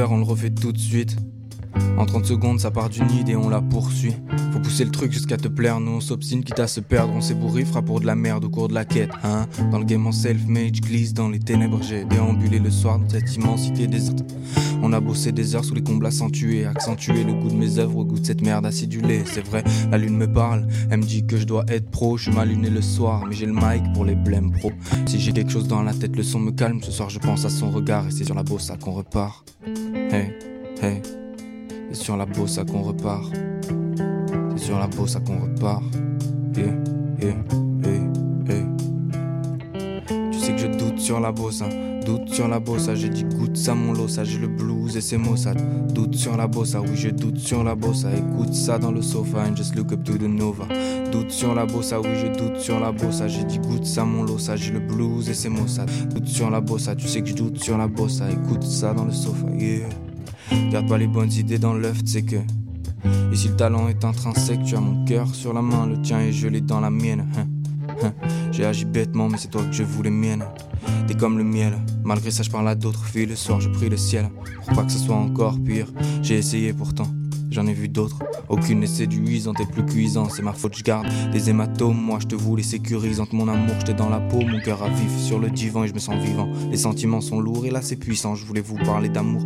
On 0.00 0.18
le 0.18 0.22
refait 0.22 0.50
tout 0.50 0.70
de 0.70 0.78
suite. 0.78 1.16
En 1.98 2.06
30 2.06 2.24
secondes, 2.24 2.60
ça 2.60 2.70
part 2.70 2.88
d'une 2.88 3.10
idée, 3.10 3.34
on 3.34 3.48
la 3.48 3.60
poursuit. 3.60 4.14
Faut 4.52 4.60
pousser 4.60 4.84
le 4.84 4.92
truc 4.92 5.10
jusqu'à 5.10 5.36
te 5.36 5.48
plaire, 5.48 5.80
nous 5.80 5.90
on 5.92 6.00
s'obstine, 6.00 6.44
quitte 6.44 6.60
à 6.60 6.68
se 6.68 6.78
perdre. 6.78 7.12
On 7.14 7.20
s'ébourrit, 7.20 7.64
fera 7.64 7.82
pour 7.82 7.98
de 8.00 8.06
la 8.06 8.14
merde 8.14 8.44
au 8.44 8.48
cours 8.48 8.68
de 8.68 8.74
la 8.74 8.84
quête, 8.84 9.10
hein. 9.24 9.48
Dans 9.72 9.80
le 9.80 9.84
game 9.84 10.06
en 10.06 10.12
self-made, 10.12 10.80
glisse 10.80 11.14
dans 11.14 11.28
les 11.28 11.40
ténèbres, 11.40 11.80
j'ai 11.82 12.04
déambulé 12.04 12.60
le 12.60 12.70
soir 12.70 13.00
dans 13.00 13.08
cette 13.08 13.34
immensité 13.34 13.88
déserte. 13.88 14.24
On 14.82 14.92
a 14.92 15.00
bossé 15.00 15.32
des 15.32 15.56
heures 15.56 15.64
sous 15.64 15.74
les 15.74 15.82
combles 15.82 16.06
accentués, 16.06 16.64
accentuer 16.64 17.24
le 17.24 17.34
goût 17.34 17.48
de 17.48 17.56
mes 17.56 17.78
œuvres, 17.78 17.98
au 17.98 18.04
goût 18.04 18.20
de 18.20 18.24
cette 18.26 18.42
merde 18.42 18.66
acidulée. 18.66 19.24
C'est 19.26 19.44
vrai, 19.44 19.64
la 19.90 19.98
lune 19.98 20.16
me 20.16 20.32
parle, 20.32 20.68
elle 20.90 20.98
me 20.98 21.04
dit 21.04 21.26
que 21.26 21.36
je 21.36 21.44
dois 21.44 21.64
être 21.66 21.90
pro, 21.90 22.16
je 22.16 22.24
suis 22.24 22.32
mal 22.32 22.48
le 22.48 22.82
soir, 22.82 23.24
mais 23.28 23.34
j'ai 23.34 23.46
le 23.46 23.52
mic 23.52 23.92
pour 23.94 24.04
les 24.04 24.14
blèmes 24.14 24.52
pro. 24.52 24.70
Si 25.06 25.18
j'ai 25.18 25.32
quelque 25.32 25.50
chose 25.50 25.66
dans 25.66 25.82
la 25.82 25.92
tête, 25.92 26.14
le 26.14 26.22
son 26.22 26.38
me 26.38 26.52
calme, 26.52 26.80
ce 26.82 26.92
soir 26.92 27.10
je 27.10 27.18
pense 27.18 27.44
à 27.44 27.50
son 27.50 27.70
regard 27.70 28.06
et 28.06 28.12
c'est 28.12 28.24
sur 28.24 28.36
la 28.36 28.44
bossa 28.44 28.76
qu'on 28.76 28.92
repart. 28.92 29.44
Hey, 30.10 30.32
hey. 30.80 31.02
C'est 31.90 32.02
sur 32.04 32.16
la 32.16 32.24
bossa 32.24 32.64
qu'on 32.64 32.82
repart. 32.82 33.30
C'est 34.56 34.64
sur 34.64 34.78
la 34.78 34.86
bossa 34.86 35.20
qu'on 35.20 35.38
repart. 35.40 35.82
Yeah, 36.56 36.72
yeah, 37.20 37.34
yeah, 37.84 38.00
yeah. 38.48 38.64
Tu 40.32 40.38
sais 40.38 40.52
que 40.52 40.58
je 40.58 40.66
doute 40.68 40.98
sur 40.98 41.20
la 41.20 41.30
bossa. 41.30 41.66
Doute 42.08 42.30
sur 42.30 42.48
la 42.48 42.58
bossa, 42.58 42.94
j'ai 42.94 43.10
dit 43.10 43.22
goûte 43.22 43.58
ça 43.58 43.74
mon 43.74 43.92
lot, 43.92 44.08
ça 44.08 44.24
j'ai 44.24 44.38
le 44.38 44.48
blues 44.48 44.96
et 44.96 45.02
c'est 45.02 45.18
Mossad. 45.18 45.60
Doute 45.92 46.14
sur 46.14 46.38
la 46.38 46.46
bossa, 46.46 46.80
oui 46.80 46.96
je 46.96 47.10
doute 47.10 47.36
sur 47.36 47.62
la 47.62 47.74
bossa. 47.74 48.08
Écoute 48.16 48.54
ça 48.54 48.78
dans 48.78 48.90
le 48.90 49.02
sofa 49.02 49.44
and 49.46 49.54
just 49.54 49.74
look 49.74 49.92
up 49.92 50.02
to 50.04 50.16
the 50.16 50.22
nova. 50.22 50.64
Doute 51.12 51.30
sur 51.30 51.54
la 51.54 51.66
bossa, 51.66 52.00
oui 52.00 52.08
je 52.14 52.28
doute 52.28 52.60
sur 52.60 52.80
la 52.80 52.92
bossa. 52.92 53.28
J'ai 53.28 53.44
dit 53.44 53.58
goûte 53.58 53.84
ça 53.84 54.06
mon 54.06 54.22
lot, 54.22 54.38
ça 54.38 54.56
j'ai 54.56 54.72
le 54.72 54.80
blues 54.80 55.28
et 55.28 55.34
c'est 55.34 55.50
Mossad. 55.50 55.90
Doute 56.08 56.28
sur 56.28 56.48
la 56.48 56.62
bossa, 56.62 56.96
tu 56.96 57.06
sais 57.06 57.20
que 57.20 57.28
je 57.28 57.34
doute 57.34 57.62
sur 57.62 57.76
la 57.76 57.88
bossa. 57.88 58.24
Écoute 58.30 58.62
ça 58.62 58.94
dans 58.94 59.04
le 59.04 59.12
sofa, 59.12 59.46
yeah. 59.58 59.86
Garde 60.70 60.88
pas 60.88 60.96
les 60.96 61.08
bonnes 61.08 61.32
idées 61.32 61.58
dans 61.58 61.74
l'œuf, 61.74 62.00
c'est 62.06 62.22
que. 62.22 62.36
Et 62.36 63.36
si 63.36 63.48
le 63.48 63.56
talent 63.56 63.86
est 63.88 64.02
intrinsèque, 64.02 64.62
tu 64.64 64.76
as 64.76 64.80
mon 64.80 65.04
cœur 65.04 65.34
sur 65.34 65.52
la 65.52 65.60
main, 65.60 65.86
le 65.86 66.00
tien 66.00 66.20
est 66.20 66.32
gelé 66.32 66.62
dans 66.62 66.80
la 66.80 66.88
mienne. 66.88 67.26
Hein, 67.36 67.46
hein. 68.02 68.12
J'ai 68.50 68.64
agi 68.64 68.86
bêtement, 68.86 69.28
mais 69.28 69.36
c'est 69.36 69.48
toi 69.48 69.62
que 69.62 69.72
je 69.72 69.82
voulais 69.82 70.08
mienne. 70.08 70.42
T'es 71.08 71.14
comme 71.14 71.38
le 71.38 71.44
miel, 71.44 71.72
malgré 72.04 72.30
ça 72.30 72.42
je 72.42 72.50
parle 72.50 72.68
à 72.68 72.74
d'autres 72.74 73.06
filles. 73.06 73.24
Le 73.24 73.34
soir 73.34 73.62
je 73.62 73.70
prie 73.70 73.88
le 73.88 73.96
ciel 73.96 74.28
pour 74.58 74.76
pas 74.76 74.84
que 74.84 74.92
ce 74.92 74.98
soit 74.98 75.16
encore 75.16 75.58
pire. 75.58 75.86
J'ai 76.20 76.36
essayé 76.36 76.74
pourtant, 76.74 77.06
j'en 77.50 77.66
ai 77.66 77.72
vu 77.72 77.88
d'autres. 77.88 78.18
Aucune 78.50 78.80
n'est 78.80 78.86
séduisante 78.86 79.58
et 79.58 79.64
plus 79.64 79.86
cuisant, 79.86 80.28
c'est 80.28 80.42
ma 80.42 80.52
faute, 80.52 80.76
je 80.76 80.84
garde 80.84 81.08
des 81.32 81.48
hématomes. 81.48 81.96
Moi 81.96 82.18
je 82.20 82.26
te 82.26 82.34
voulais 82.34 82.62
sécurisante, 82.62 83.32
mon 83.32 83.48
amour, 83.48 83.74
j'étais 83.78 83.94
dans 83.94 84.10
la 84.10 84.20
peau, 84.20 84.42
mon 84.42 84.60
cœur 84.60 84.82
à 84.82 84.90
vif 84.90 85.18
sur 85.18 85.38
le 85.38 85.48
divan 85.48 85.84
et 85.84 85.88
je 85.88 85.94
me 85.94 85.98
sens 85.98 86.22
vivant. 86.22 86.46
Les 86.70 86.76
sentiments 86.76 87.22
sont 87.22 87.40
lourds 87.40 87.64
et 87.64 87.70
là 87.70 87.80
c'est 87.80 87.96
puissant. 87.96 88.34
Je 88.34 88.44
voulais 88.44 88.60
vous 88.60 88.76
parler 88.76 89.08
d'amour, 89.08 89.42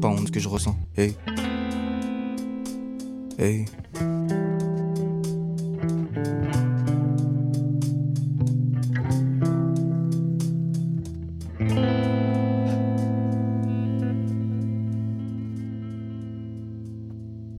pas 0.00 0.08
honte 0.08 0.30
que 0.30 0.40
je 0.40 0.48
ressens. 0.48 0.78
Hey, 0.96 1.14
hey, 3.38 3.66